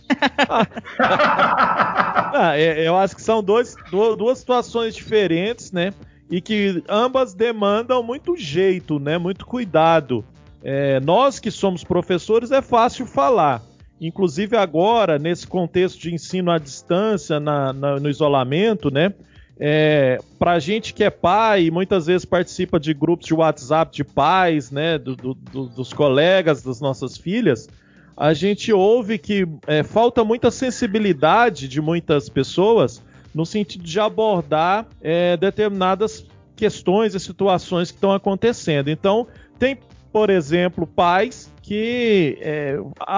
ah, 0.99 2.53
é, 2.55 2.87
eu 2.87 2.95
acho 2.95 3.15
que 3.15 3.21
são 3.21 3.41
dois, 3.43 3.75
duas 3.89 4.37
situações 4.37 4.95
diferentes, 4.95 5.71
né? 5.71 5.91
E 6.29 6.39
que 6.39 6.83
ambas 6.87 7.33
demandam 7.33 8.03
muito 8.03 8.37
jeito, 8.37 8.99
né? 8.99 9.17
Muito 9.17 9.45
cuidado. 9.45 10.23
É, 10.63 10.99
nós 10.99 11.39
que 11.39 11.49
somos 11.49 11.83
professores 11.83 12.51
é 12.51 12.61
fácil 12.61 13.07
falar. 13.07 13.63
Inclusive 13.99 14.55
agora, 14.57 15.17
nesse 15.17 15.47
contexto 15.47 15.99
de 15.99 16.13
ensino 16.13 16.51
à 16.51 16.59
distância, 16.59 17.39
na, 17.39 17.73
na, 17.73 17.99
no 17.99 18.09
isolamento, 18.09 18.91
né? 18.91 19.13
É, 19.57 20.19
pra 20.37 20.59
gente 20.59 20.93
que 20.93 21.03
é 21.03 21.09
pai, 21.09 21.69
muitas 21.71 22.07
vezes 22.07 22.25
participa 22.25 22.79
de 22.79 22.93
grupos 22.93 23.25
de 23.25 23.33
WhatsApp 23.33 23.95
de 23.95 24.03
pais, 24.03 24.69
né, 24.69 24.97
do, 24.97 25.15
do, 25.15 25.33
dos 25.33 25.93
colegas 25.93 26.61
das 26.61 26.81
nossas 26.81 27.17
filhas, 27.17 27.69
a 28.17 28.33
gente 28.33 28.71
ouve 28.71 29.17
que 29.17 29.47
é, 29.67 29.83
falta 29.83 30.23
muita 30.23 30.49
sensibilidade 30.51 31.67
de 31.67 31.81
muitas 31.81 32.29
pessoas 32.29 33.01
no 33.33 33.45
sentido 33.45 33.83
de 33.83 33.99
abordar 33.99 34.87
é, 35.01 35.35
determinadas 35.35 36.25
questões 36.55 37.13
e 37.13 37.19
situações 37.19 37.91
que 37.91 37.97
estão 37.97 38.13
acontecendo. 38.13 38.89
Então, 38.89 39.27
tem, 39.59 39.77
por 40.11 40.29
exemplo, 40.29 40.87
pais 40.87 41.51
que 41.61 42.37
é, 42.39 42.77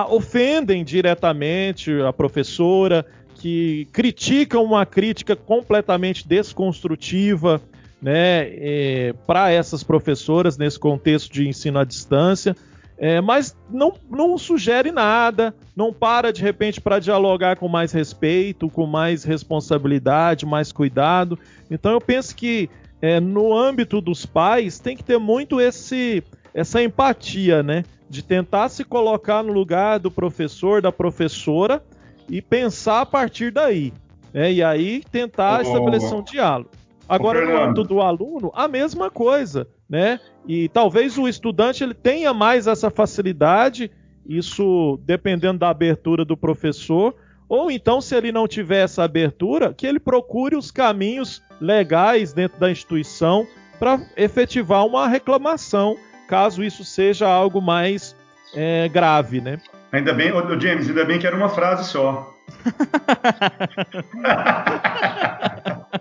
ofendem 0.10 0.84
diretamente 0.84 1.92
a 2.02 2.12
professora, 2.12 3.06
que 3.38 3.88
criticam 3.92 4.64
uma 4.64 4.86
crítica 4.86 5.36
completamente 5.36 6.28
desconstrutiva 6.28 7.62
né, 8.02 8.48
é, 8.50 9.14
para 9.26 9.52
essas 9.52 9.84
professoras 9.84 10.58
nesse 10.58 10.80
contexto 10.80 11.32
de 11.32 11.48
ensino 11.48 11.80
à 11.80 11.84
distância, 11.84 12.56
é, 12.98 13.22
mas 13.22 13.56
não, 13.70 13.94
não 14.10 14.38
sugere 14.38 14.92
nada, 14.92 15.54
não 15.76 15.94
para 15.94 16.34
de 16.34 16.42
repente 16.42 16.82
para 16.82 17.00
dialogar 17.00 17.58
com 17.58 17.68
mais 17.68 17.92
respeito, 17.92 18.70
com 18.70 18.88
mais 18.88 19.24
responsabilidade, 19.24 20.46
mais 20.46 20.72
cuidado. 20.72 21.38
Então 21.70 21.92
eu 21.92 22.02
penso 22.02 22.36
que 22.36 22.70
é, 23.00 23.20
no 23.20 23.56
âmbito 23.56 24.02
dos 24.02 24.26
pais 24.26 24.80
tem 24.80 24.98
que 24.98 25.04
ter 25.04 25.20
muito 25.20 25.62
esse 25.62 26.24
essa 26.54 26.82
empatia, 26.82 27.62
né? 27.62 27.84
De 28.10 28.24
tentar 28.24 28.70
se 28.70 28.84
colocar 28.84 29.44
no 29.44 29.54
lugar 29.54 30.00
do 30.00 30.10
professor, 30.10 30.82
da 30.82 30.92
professora, 30.92 31.84
e 32.30 32.42
pensar 32.42 33.02
a 33.02 33.06
partir 33.06 33.52
daí. 33.52 33.94
Né? 34.34 34.54
E 34.54 34.64
aí 34.64 35.04
tentar 35.12 35.60
oh, 35.60 35.62
estabelecer 35.64 36.14
um 36.14 36.24
diálogo. 36.24 36.72
Agora, 37.08 37.46
no 37.46 37.58
âmbito 37.58 37.84
do 37.86 38.02
aluno, 38.02 38.52
a 38.54 38.68
mesma 38.68 39.10
coisa, 39.10 39.66
né? 39.90 40.20
E 40.46 40.68
talvez 40.68 41.18
o 41.18 41.28
estudante 41.28 41.82
ele 41.82 41.94
tenha 41.94 42.34
mais 42.34 42.68
essa 42.68 42.90
facilidade, 42.90 43.90
isso 44.28 45.00
dependendo 45.06 45.60
da 45.60 45.70
abertura 45.70 46.26
do 46.26 46.36
professor, 46.36 47.16
ou 47.48 47.72
então, 47.72 48.02
se 48.02 48.14
ele 48.16 48.32
não 48.32 48.48
tiver 48.48 48.84
essa 48.84 49.04
abertura, 49.04 49.74
que 49.74 49.88
ele 49.88 50.00
procure 50.00 50.56
os 50.56 50.70
caminhos 50.70 51.42
legais 51.62 52.34
dentro 52.34 52.60
da 52.60 52.70
instituição 52.70 53.48
para 53.80 54.02
efetivar 54.18 54.86
uma 54.86 55.08
reclamação, 55.08 55.96
caso 56.28 56.62
isso 56.62 56.84
seja 56.84 57.28
algo 57.28 57.62
mais 57.62 58.16
é, 58.54 58.90
grave, 58.90 59.40
né? 59.40 59.62
Ainda 59.92 60.14
bem, 60.14 60.32
ô, 60.34 60.60
James, 60.60 60.90
ainda 60.90 61.06
bem 61.06 61.20
que 61.20 61.28
era 61.28 61.36
uma 61.36 61.50
frase 61.50 61.90
só. 61.90 62.34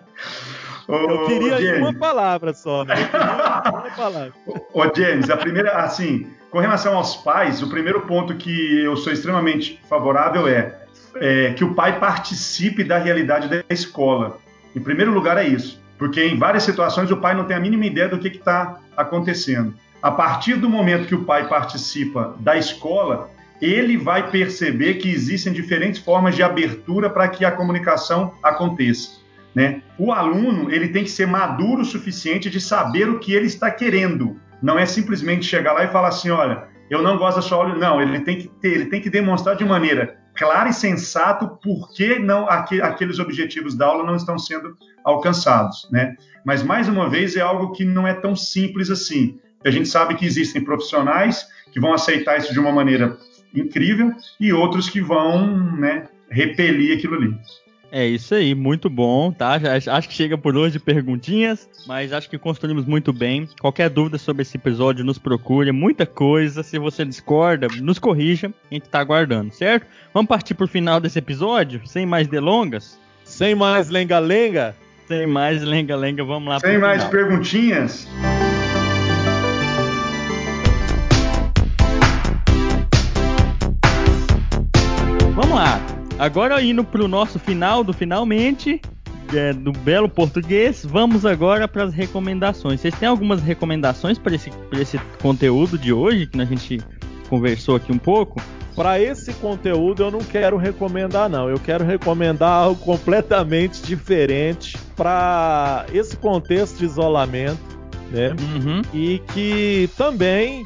Eu 0.88 1.26
queria 1.26 1.60
James. 1.60 1.80
uma 1.80 1.94
palavra 1.94 2.52
só, 2.52 2.84
né? 2.84 2.94
Eu 2.94 3.08
queria 3.08 3.26
uma 3.26 3.90
palavra. 3.96 4.32
Ô, 4.72 4.82
James, 4.94 5.28
a 5.28 5.36
primeira, 5.36 5.72
assim, 5.72 6.28
com 6.50 6.60
relação 6.60 6.96
aos 6.96 7.16
pais, 7.16 7.60
o 7.60 7.68
primeiro 7.68 8.02
ponto 8.02 8.36
que 8.36 8.84
eu 8.84 8.96
sou 8.96 9.12
extremamente 9.12 9.80
favorável 9.88 10.46
é, 10.46 10.76
é 11.16 11.52
que 11.54 11.64
o 11.64 11.74
pai 11.74 11.98
participe 11.98 12.84
da 12.84 12.98
realidade 12.98 13.48
da 13.48 13.64
escola. 13.68 14.38
Em 14.74 14.80
primeiro 14.80 15.12
lugar, 15.12 15.36
é 15.38 15.46
isso. 15.46 15.82
Porque 15.98 16.22
em 16.22 16.38
várias 16.38 16.62
situações 16.62 17.10
o 17.10 17.16
pai 17.16 17.34
não 17.34 17.44
tem 17.44 17.56
a 17.56 17.60
mínima 17.60 17.86
ideia 17.86 18.08
do 18.08 18.18
que 18.18 18.28
está 18.28 18.78
acontecendo. 18.96 19.74
A 20.02 20.10
partir 20.10 20.54
do 20.54 20.68
momento 20.68 21.08
que 21.08 21.14
o 21.14 21.24
pai 21.24 21.48
participa 21.48 22.36
da 22.38 22.56
escola, 22.56 23.30
ele 23.60 23.96
vai 23.96 24.30
perceber 24.30 24.94
que 24.94 25.08
existem 25.08 25.52
diferentes 25.52 26.00
formas 26.00 26.34
de 26.34 26.42
abertura 26.42 27.08
para 27.08 27.28
que 27.28 27.44
a 27.44 27.50
comunicação 27.50 28.34
aconteça. 28.42 29.24
Né? 29.54 29.82
O 29.98 30.12
aluno 30.12 30.70
ele 30.70 30.88
tem 30.88 31.02
que 31.02 31.10
ser 31.10 31.26
maduro 31.26 31.82
o 31.82 31.84
suficiente 31.84 32.50
de 32.50 32.60
saber 32.60 33.08
o 33.08 33.18
que 33.18 33.32
ele 33.32 33.46
está 33.46 33.70
querendo. 33.70 34.38
Não 34.62 34.78
é 34.78 34.84
simplesmente 34.84 35.46
chegar 35.46 35.72
lá 35.72 35.84
e 35.84 35.88
falar 35.88 36.08
assim, 36.08 36.30
olha, 36.30 36.64
eu 36.90 37.02
não 37.02 37.16
gosto 37.16 37.36
da 37.36 37.42
sua 37.42 37.58
aula. 37.58 37.74
Não, 37.74 38.00
ele 38.00 38.20
tem 38.20 38.38
que 38.38 38.48
ter, 38.48 38.72
ele 38.72 38.86
tem 38.86 39.00
que 39.00 39.10
demonstrar 39.10 39.56
de 39.56 39.64
maneira 39.64 40.18
clara 40.34 40.68
e 40.68 40.72
sensata 40.72 41.46
por 41.46 41.92
que 41.94 42.18
não 42.18 42.46
aqueles 42.48 43.18
objetivos 43.18 43.74
da 43.74 43.86
aula 43.86 44.04
não 44.04 44.16
estão 44.16 44.38
sendo 44.38 44.76
alcançados, 45.02 45.88
né? 45.90 46.14
Mas 46.44 46.62
mais 46.62 46.88
uma 46.88 47.08
vez 47.08 47.36
é 47.36 47.40
algo 47.40 47.72
que 47.72 47.84
não 47.84 48.06
é 48.06 48.12
tão 48.12 48.36
simples 48.36 48.90
assim. 48.90 49.40
A 49.64 49.70
gente 49.70 49.88
sabe 49.88 50.14
que 50.14 50.26
existem 50.26 50.62
profissionais 50.62 51.46
que 51.72 51.80
vão 51.80 51.92
aceitar 51.92 52.36
isso 52.36 52.52
de 52.52 52.60
uma 52.60 52.70
maneira 52.70 53.16
incrível 53.56 54.12
e 54.38 54.52
outros 54.52 54.88
que 54.88 55.00
vão, 55.00 55.76
né, 55.76 56.08
repelir 56.30 56.96
aquilo 56.96 57.16
ali. 57.16 57.34
É 57.90 58.04
isso 58.04 58.34
aí, 58.34 58.52
muito 58.54 58.90
bom, 58.90 59.30
tá? 59.30 59.60
Acho 59.92 60.08
que 60.08 60.14
chega 60.14 60.36
por 60.36 60.56
hoje 60.56 60.72
de 60.72 60.80
perguntinhas, 60.80 61.70
mas 61.86 62.12
acho 62.12 62.28
que 62.28 62.36
construímos 62.36 62.84
muito 62.84 63.12
bem. 63.12 63.48
Qualquer 63.60 63.88
dúvida 63.88 64.18
sobre 64.18 64.42
esse 64.42 64.56
episódio, 64.56 65.04
nos 65.04 65.18
procure, 65.18 65.70
muita 65.70 66.04
coisa. 66.04 66.64
Se 66.64 66.78
você 66.78 67.04
discorda, 67.04 67.68
nos 67.80 67.98
corrija, 67.98 68.52
a 68.70 68.74
gente 68.74 68.88
tá 68.88 68.98
aguardando, 68.98 69.54
certo? 69.54 69.86
Vamos 70.12 70.28
partir 70.28 70.54
pro 70.54 70.66
final 70.66 71.00
desse 71.00 71.18
episódio, 71.18 71.80
sem 71.86 72.04
mais 72.04 72.26
delongas? 72.26 72.98
Sem 73.24 73.54
mais 73.54 73.88
lenga-lenga? 73.88 74.74
Sem 75.06 75.26
mais 75.26 75.62
lenga-lenga, 75.62 76.24
vamos 76.24 76.48
lá. 76.48 76.58
Sem 76.58 76.78
mais 76.78 77.04
final. 77.04 77.10
perguntinhas? 77.10 78.08
Agora 86.18 86.62
indo 86.62 86.82
pro 86.82 87.06
nosso 87.06 87.38
final 87.38 87.84
do 87.84 87.92
finalmente, 87.92 88.80
é, 89.34 89.52
do 89.52 89.70
belo 89.72 90.08
português, 90.08 90.84
vamos 90.84 91.26
agora 91.26 91.68
para 91.68 91.84
as 91.84 91.92
recomendações. 91.92 92.80
Vocês 92.80 92.94
têm 92.94 93.08
algumas 93.08 93.42
recomendações 93.42 94.18
para 94.18 94.34
esse, 94.34 94.50
esse 94.72 94.98
conteúdo 95.20 95.76
de 95.76 95.92
hoje 95.92 96.26
que 96.26 96.40
a 96.40 96.44
gente 96.44 96.80
conversou 97.28 97.76
aqui 97.76 97.92
um 97.92 97.98
pouco? 97.98 98.40
Para 98.74 99.00
esse 99.00 99.32
conteúdo 99.34 100.04
eu 100.04 100.10
não 100.10 100.20
quero 100.20 100.56
recomendar 100.56 101.28
não, 101.28 101.48
eu 101.50 101.58
quero 101.58 101.84
recomendar 101.84 102.50
algo 102.50 102.80
completamente 102.82 103.82
diferente 103.82 104.76
para 104.94 105.86
esse 105.92 106.16
contexto 106.16 106.78
de 106.78 106.84
isolamento, 106.84 107.60
né? 108.10 108.30
Uhum. 108.30 108.82
E 108.92 109.22
que 109.34 109.88
também 109.96 110.64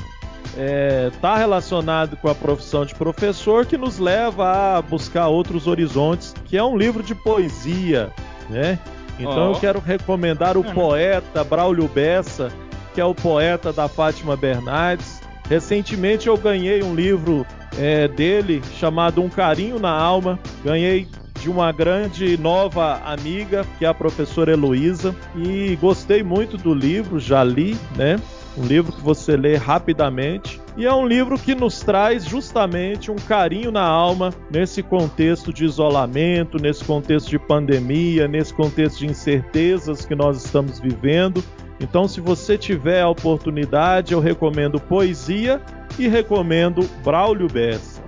está 0.50 0.62
é, 0.62 1.10
tá 1.20 1.36
relacionado 1.36 2.16
com 2.16 2.28
a 2.28 2.34
profissão 2.34 2.84
de 2.84 2.94
professor, 2.94 3.66
que 3.66 3.78
nos 3.78 3.98
leva 3.98 4.76
a 4.76 4.82
buscar 4.82 5.28
outros 5.28 5.66
horizontes, 5.66 6.34
que 6.44 6.56
é 6.56 6.64
um 6.64 6.76
livro 6.76 7.02
de 7.02 7.14
poesia, 7.14 8.10
né? 8.48 8.78
Então 9.18 9.50
oh. 9.50 9.54
eu 9.54 9.60
quero 9.60 9.80
recomendar 9.80 10.56
o 10.56 10.64
poeta 10.64 11.44
Braulio 11.44 11.88
Bessa, 11.88 12.50
que 12.94 13.00
é 13.00 13.04
o 13.04 13.14
poeta 13.14 13.72
da 13.72 13.86
Fátima 13.86 14.36
Bernardes. 14.36 15.20
Recentemente 15.48 16.26
eu 16.26 16.36
ganhei 16.36 16.82
um 16.82 16.94
livro 16.94 17.46
é, 17.78 18.08
dele 18.08 18.62
chamado 18.78 19.22
Um 19.22 19.28
Carinho 19.28 19.78
na 19.78 19.90
Alma. 19.90 20.38
Ganhei 20.64 21.06
de 21.40 21.50
uma 21.50 21.72
grande 21.72 22.36
nova 22.36 23.00
amiga, 23.04 23.64
que 23.78 23.84
é 23.84 23.88
a 23.88 23.94
professora 23.94 24.52
Heloísa, 24.52 25.14
e 25.34 25.76
gostei 25.80 26.22
muito 26.22 26.56
do 26.56 26.74
livro, 26.74 27.18
já 27.18 27.42
li, 27.42 27.76
né? 27.96 28.18
Um 28.56 28.64
livro 28.64 28.92
que 28.92 29.00
você 29.00 29.36
lê 29.36 29.56
rapidamente 29.56 30.60
e 30.76 30.86
é 30.86 30.92
um 30.92 31.06
livro 31.06 31.38
que 31.38 31.54
nos 31.54 31.80
traz 31.80 32.24
justamente 32.24 33.10
um 33.10 33.16
carinho 33.16 33.70
na 33.70 33.84
alma 33.84 34.32
nesse 34.50 34.82
contexto 34.82 35.52
de 35.52 35.64
isolamento, 35.64 36.58
nesse 36.58 36.84
contexto 36.84 37.28
de 37.28 37.38
pandemia, 37.38 38.26
nesse 38.26 38.54
contexto 38.54 39.00
de 39.00 39.06
incertezas 39.06 40.04
que 40.04 40.14
nós 40.14 40.42
estamos 40.44 40.80
vivendo. 40.80 41.42
Então, 41.80 42.06
se 42.06 42.20
você 42.20 42.58
tiver 42.58 43.02
a 43.02 43.08
oportunidade, 43.08 44.12
eu 44.12 44.20
recomendo 44.20 44.80
poesia 44.80 45.60
e 45.98 46.08
recomendo 46.08 46.88
Braulio 47.02 47.48
Bessa. 47.48 47.99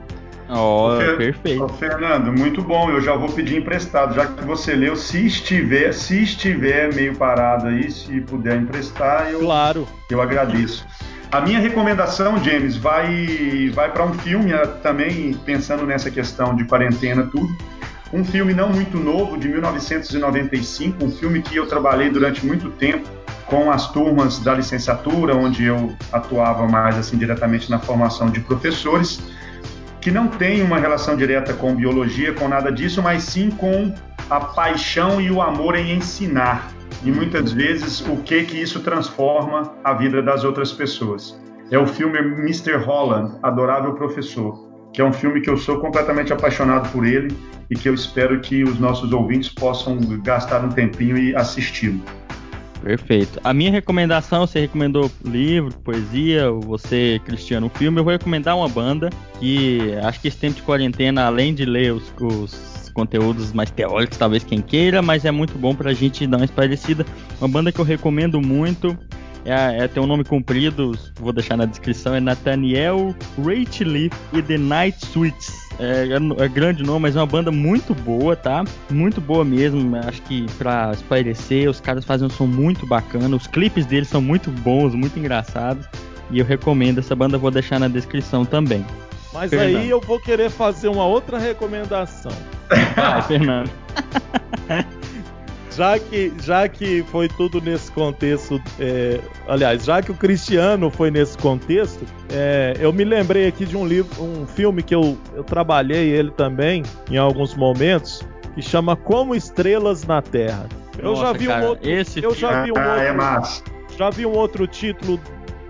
Oh, 0.48 0.97
perfeito. 1.16 1.69
Fernando, 1.74 2.32
muito 2.32 2.62
bom. 2.62 2.90
Eu 2.90 3.01
já 3.01 3.14
vou 3.14 3.28
pedir 3.31 3.59
emprestado, 3.59 4.14
já 4.14 4.27
que 4.27 4.44
você 4.44 4.74
leu. 4.74 4.97
Se 4.97 5.27
estiver, 5.27 5.93
se 5.93 6.23
estiver 6.23 6.93
meio 6.94 7.16
parado 7.16 7.69
aí, 7.69 7.90
se 7.90 8.20
puder 8.20 8.56
emprestar, 8.56 9.31
eu, 9.31 9.40
claro. 9.40 9.86
eu 10.10 10.20
agradeço. 10.20 10.86
A 11.31 11.40
minha 11.40 11.59
recomendação, 11.59 12.43
James, 12.44 12.77
vai, 12.77 13.70
vai 13.73 13.90
para 13.90 14.05
um 14.05 14.12
filme 14.12 14.52
eh, 14.52 14.66
também 14.82 15.32
pensando 15.47 15.86
nessa 15.86 16.10
questão 16.10 16.55
de 16.55 16.64
quarentena 16.64 17.23
tudo. 17.23 17.48
Um 18.12 18.23
filme 18.23 18.52
não 18.52 18.69
muito 18.69 18.98
novo, 18.98 19.39
de 19.39 19.48
1995, 19.48 21.02
um 21.02 21.10
filme 21.10 21.40
que 21.40 21.56
eu 21.56 21.66
trabalhei 21.66 22.10
durante 22.10 22.44
muito 22.44 22.69
tempo 22.69 23.09
com 23.47 23.70
as 23.70 23.90
turmas 23.90 24.39
da 24.40 24.55
licenciatura, 24.55 25.35
onde 25.35 25.64
eu 25.64 25.94
atuava 26.12 26.69
mais 26.69 26.98
assim 26.98 27.16
diretamente 27.16 27.70
na 27.70 27.78
formação 27.78 28.28
de 28.28 28.40
professores 28.40 29.23
que 30.03 30.11
não 30.11 30.27
tem 30.27 30.62
uma 30.62 30.79
relação 30.79 31.16
direta 31.16 31.55
com 31.55 31.77
biologia, 31.77 32.35
com 32.35 32.49
nada 32.49 32.73
disso, 32.73 33.01
mas 33.01 33.23
sim 33.23 33.51
com 33.51 33.95
a 34.29 34.41
paixão 34.41 35.20
e 35.20 35.31
o 35.31 35.41
amor 35.41 35.77
em 35.77 35.93
ensinar. 35.95 36.73
E 37.05 37.11
muitas 37.11 37.53
vezes 37.53 38.01
o 38.01 38.16
que 38.16 38.43
que 38.43 38.61
isso 38.61 38.81
transforma 38.81 39.73
a 39.85 39.95
vida 39.95 40.20
das 40.20 40.43
outras 40.43 40.73
pessoas. 40.73 41.41
É 41.70 41.79
o 41.79 41.87
filme 41.87 42.19
Mr. 42.19 42.74
Holland, 42.79 43.39
Adorável 43.43 43.95
Professor, 43.95 44.69
que 44.93 45.01
é 45.01 45.05
um 45.05 45.12
filme 45.12 45.41
que 45.41 45.49
eu 45.49 45.57
sou 45.57 45.79
completamente 45.79 46.33
apaixonado 46.33 46.91
por 46.91 47.07
ele 47.07 47.35
e 47.70 47.77
que 47.77 47.89
eu 47.89 47.95
espero 47.95 48.41
que 48.41 48.65
os 48.65 48.81
nossos 48.81 49.12
ouvintes 49.12 49.49
possam 49.51 49.99
gastar 50.23 50.65
um 50.65 50.69
tempinho 50.69 51.16
e 51.16 51.35
assisti-lo. 51.35 52.03
Perfeito. 52.83 53.41
A 53.45 53.55
minha 53.55 53.71
recomendação, 53.71 54.47
você 54.47 54.61
recomendou 54.61 55.11
livro, 55.25 55.73
poesia, 55.79 56.51
você, 56.51 57.21
Cristiano, 57.25 57.71
filme, 57.73 58.01
eu 58.01 58.05
vou 58.05 58.13
recomendar 58.13 58.57
uma 58.57 58.69
banda 58.69 59.09
que 59.39 59.95
acho 60.03 60.21
que 60.21 60.29
esse 60.29 60.37
tempo 60.37 60.57
de 60.57 60.63
quarentena, 60.63 61.25
além 61.25 61.55
de 61.55 61.65
ler 61.65 61.93
os, 61.93 62.13
os 62.21 62.91
conteúdos 62.93 63.53
mais 63.53 63.71
teóricos, 63.71 64.19
talvez 64.19 64.43
quem 64.43 64.61
queira, 64.61 65.01
mas 65.01 65.25
é 65.25 65.31
muito 65.31 65.57
bom 65.57 65.75
pra 65.75 65.93
gente 65.93 66.27
dar 66.27 66.39
uma 66.39 66.45
esparecida. 66.45 67.07
Uma 67.41 67.49
banda 67.49 67.71
que 67.71 67.79
eu 67.79 67.85
recomendo 67.85 68.41
muito 68.41 68.99
é, 69.45 69.85
é, 69.85 69.89
tem 69.89 70.03
um 70.03 70.07
nome 70.07 70.25
comprido, 70.25 70.93
vou 71.17 71.33
deixar 71.33 71.57
na 71.57 71.65
descrição, 71.65 72.15
é 72.15 72.21
Nathaniel 72.21 73.15
Rateliff 73.39 74.17
e 74.33 74.43
The 74.43 74.59
Night 74.59 75.07
Suites. 75.07 75.61
É, 75.78 76.09
é, 76.09 76.44
é, 76.44 76.49
grande 76.49 76.82
nome, 76.82 77.01
mas 77.01 77.16
é 77.16 77.20
uma 77.20 77.27
banda 77.27 77.51
muito 77.51 77.94
boa, 77.94 78.36
tá? 78.36 78.65
Muito 78.90 79.20
boa 79.20 79.44
mesmo. 79.44 79.97
Acho 79.97 80.23
que 80.23 80.47
pra 80.59 80.93
espairecer, 80.93 81.69
os 81.69 81.81
caras 81.81 82.05
fazem 82.05 82.27
um 82.27 82.31
som 82.31 82.47
muito 82.47 82.86
bacana. 82.86 83.35
Os 83.35 83.47
clipes 83.47 83.86
deles 83.86 84.09
são 84.09 84.20
muito 84.20 84.51
bons, 84.51 84.94
muito 84.94 85.19
engraçados. 85.19 85.86
E 86.31 86.39
eu 86.39 86.44
recomendo 86.44 86.99
essa 86.99 87.15
banda, 87.15 87.36
vou 87.36 87.51
deixar 87.51 87.78
na 87.78 87.89
descrição 87.89 88.44
também. 88.44 88.85
Mas 89.32 89.51
Fernando. 89.51 89.77
aí 89.78 89.89
eu 89.89 90.01
vou 90.01 90.20
querer 90.20 90.51
fazer 90.51 90.89
uma 90.89 91.07
outra 91.07 91.39
recomendação. 91.39 92.32
Vai, 92.97 93.23
Fernando. 93.23 93.70
já 95.77 95.99
que, 95.99 96.32
já 96.43 96.69
que 96.69 97.03
foi 97.05 97.28
tudo 97.28 97.61
nesse 97.61 97.90
contexto, 97.93 98.61
é, 98.78 99.20
aliás, 99.47 99.85
já 99.85 100.03
que 100.03 100.11
o 100.11 100.15
Cristiano 100.15 100.90
foi 100.90 101.11
nesse 101.11 101.36
contexto, 101.39 102.05
é, 102.31 102.77
eu 102.78 102.93
me 102.93 103.05
lembrei 103.05 103.47
aqui 103.47 103.65
de 103.65 103.77
um 103.77 103.86
livro, 103.86 104.23
um 104.23 104.47
filme 104.47 104.82
que 104.82 104.94
eu, 104.94 105.16
eu 105.35 105.43
trabalhei 105.43 106.09
ele 106.11 106.31
também 106.31 106.82
em 107.11 107.16
alguns 107.16 107.55
momentos, 107.55 108.23
que 108.55 108.62
chama 108.62 108.94
Como 108.94 109.35
Estrelas 109.35 110.05
na 110.05 110.20
Terra. 110.20 110.69
Eu 110.99 111.12
Nossa, 111.12 111.23
já 111.23 111.32
vi 111.32 111.47
cara, 111.47 111.65
um 111.65 111.69
outro, 111.69 111.90
esse 111.90 112.23
eu 112.23 112.35
já 112.35 112.62
vi 112.62 112.73
um 112.73 112.77
ah, 112.77 113.03
é 113.03 113.12
outro, 113.12 113.62
é 113.93 113.97
já 113.97 114.11
vi 114.11 114.27
um 114.27 114.32
outro 114.32 114.66
título 114.66 115.19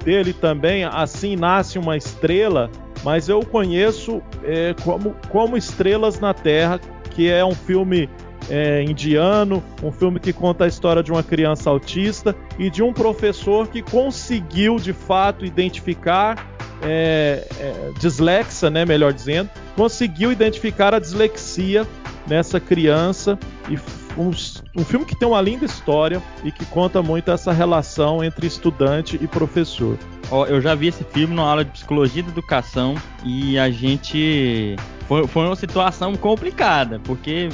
dele 0.04 0.32
também, 0.32 0.84
assim 0.84 1.36
nasce 1.36 1.78
uma 1.78 1.96
estrela, 1.96 2.68
mas 3.04 3.28
eu 3.28 3.40
conheço 3.40 4.20
é, 4.42 4.74
como 4.82 5.14
como 5.28 5.56
Estrelas 5.56 6.18
na 6.18 6.34
Terra, 6.34 6.80
que 7.10 7.30
é 7.30 7.44
um 7.44 7.54
filme 7.54 8.08
é, 8.50 8.82
indiano, 8.82 9.62
um 9.82 9.92
filme 9.92 10.18
que 10.18 10.32
conta 10.32 10.64
a 10.64 10.68
história 10.68 11.02
de 11.02 11.10
uma 11.10 11.22
criança 11.22 11.70
autista 11.70 12.34
e 12.58 12.70
de 12.70 12.82
um 12.82 12.92
professor 12.92 13.68
que 13.68 13.82
conseguiu 13.82 14.76
de 14.76 14.92
fato 14.92 15.44
identificar 15.44 16.52
é, 16.82 17.46
é, 17.60 18.70
né, 18.70 18.84
melhor 18.84 19.12
dizendo, 19.12 19.48
conseguiu 19.76 20.32
identificar 20.32 20.94
a 20.94 20.98
dislexia 20.98 21.86
nessa 22.26 22.60
criança 22.60 23.38
e 23.68 23.78
um, 24.16 24.30
um, 24.76 24.84
filme 24.84 25.06
que 25.06 25.16
tem 25.16 25.26
uma 25.26 25.40
linda 25.40 25.64
história 25.64 26.22
e 26.44 26.52
que 26.52 26.64
conta 26.66 27.02
muito 27.02 27.30
essa 27.30 27.52
relação 27.52 28.22
entre 28.22 28.46
estudante 28.46 29.18
e 29.20 29.26
professor. 29.26 29.96
Oh, 30.30 30.44
eu 30.44 30.60
já 30.60 30.74
vi 30.74 30.88
esse 30.88 31.04
filme 31.04 31.34
numa 31.34 31.48
aula 31.48 31.64
de 31.64 31.70
psicologia 31.70 32.22
da 32.22 32.30
educação 32.30 32.94
e 33.24 33.58
a 33.58 33.70
gente 33.70 34.76
foi, 35.06 35.26
foi 35.26 35.46
uma 35.46 35.56
situação 35.56 36.14
complicada 36.16 37.00
porque 37.04 37.48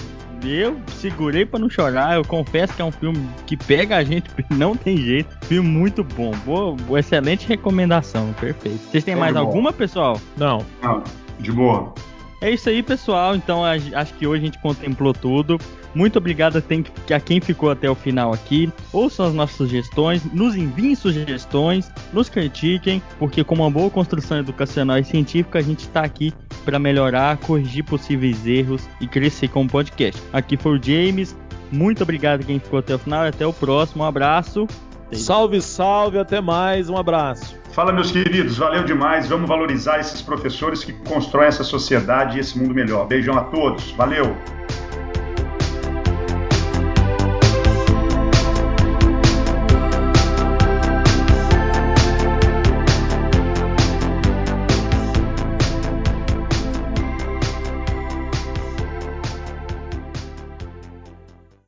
eu 0.45 0.79
segurei 0.89 1.45
para 1.45 1.59
não 1.59 1.71
chorar. 1.71 2.17
Eu 2.17 2.25
confesso 2.25 2.75
que 2.75 2.83
é 2.83 2.85
um 2.85 2.93
filme 2.93 3.29
que 3.47 3.57
pega 3.57 3.97
a 3.97 4.05
gente, 4.05 4.31
não 4.51 4.77
tem 4.77 4.97
jeito. 4.97 5.37
Filme 5.47 5.69
muito 5.69 6.05
bom. 6.05 6.33
Boa, 6.45 6.75
boa 6.75 7.01
excelente 7.01 7.47
recomendação. 7.47 8.33
Perfeito. 8.41 8.79
Vocês 8.91 9.05
têm 9.05 9.17
mais 9.17 9.37
alguma, 9.37 9.73
pessoal? 9.73 10.21
Não. 10.37 10.65
Não, 10.83 11.03
de 11.39 11.53
boa. 11.53 11.93
É 12.41 12.51
isso 12.51 12.69
aí, 12.69 12.83
pessoal. 12.83 13.35
Então 13.35 13.65
acho 13.65 14.15
que 14.15 14.27
hoje 14.27 14.43
a 14.43 14.45
gente 14.47 14.59
contemplou 14.61 15.13
tudo. 15.13 15.59
Muito 15.99 16.17
obrigado 16.17 16.59
a 16.59 17.21
quem 17.21 17.41
ficou 17.41 17.73
até 17.73 17.91
o 17.91 17.95
final 17.97 18.33
aqui. 18.33 18.73
Ouçam 18.93 19.27
as 19.27 19.35
nossas 19.35 19.57
sugestões, 19.57 20.23
nos 20.33 20.55
enviem 20.55 20.95
sugestões, 20.95 21.91
nos 22.13 22.29
critiquem, 22.29 23.03
porque 23.19 23.43
como 23.43 23.65
uma 23.65 23.71
boa 23.71 23.91
construção 23.91 24.39
educacional 24.39 24.97
e 24.99 25.05
científica, 25.05 25.59
a 25.59 25.61
gente 25.61 25.81
está 25.81 26.03
aqui 26.03 26.33
para 26.65 26.79
melhorar, 26.79 27.37
corrigir 27.39 27.83
possíveis 27.83 28.47
erros 28.47 28.89
e 29.01 29.09
crescer 29.09 29.49
como 29.49 29.69
podcast. 29.69 30.23
Aqui 30.33 30.57
foi 30.57 30.79
o 30.79 30.81
James. 30.81 31.37
Muito 31.73 32.05
obrigado 32.05 32.43
a 32.43 32.45
quem 32.45 32.61
ficou 32.61 32.79
até 32.79 32.95
o 32.95 32.99
final 33.01 33.25
e 33.25 33.31
até 33.31 33.45
o 33.45 33.53
próximo. 33.53 34.05
Um 34.05 34.07
abraço. 34.07 34.69
Salve, 35.11 35.61
salve, 35.61 36.17
até 36.17 36.41
mais, 36.41 36.89
um 36.89 36.97
abraço. 36.97 37.57
Fala, 37.73 37.93
meus 37.93 38.13
queridos, 38.13 38.57
valeu 38.57 38.85
demais. 38.85 39.29
Vamos 39.29 39.49
valorizar 39.49 39.99
esses 39.99 40.23
professores 40.23 40.85
que 40.85 40.93
constroem 40.93 41.49
essa 41.49 41.65
sociedade 41.65 42.37
e 42.37 42.41
esse 42.41 42.57
mundo 42.57 42.73
melhor. 42.73 43.09
Beijão 43.09 43.37
a 43.37 43.43
todos, 43.43 43.91
valeu. 43.91 44.37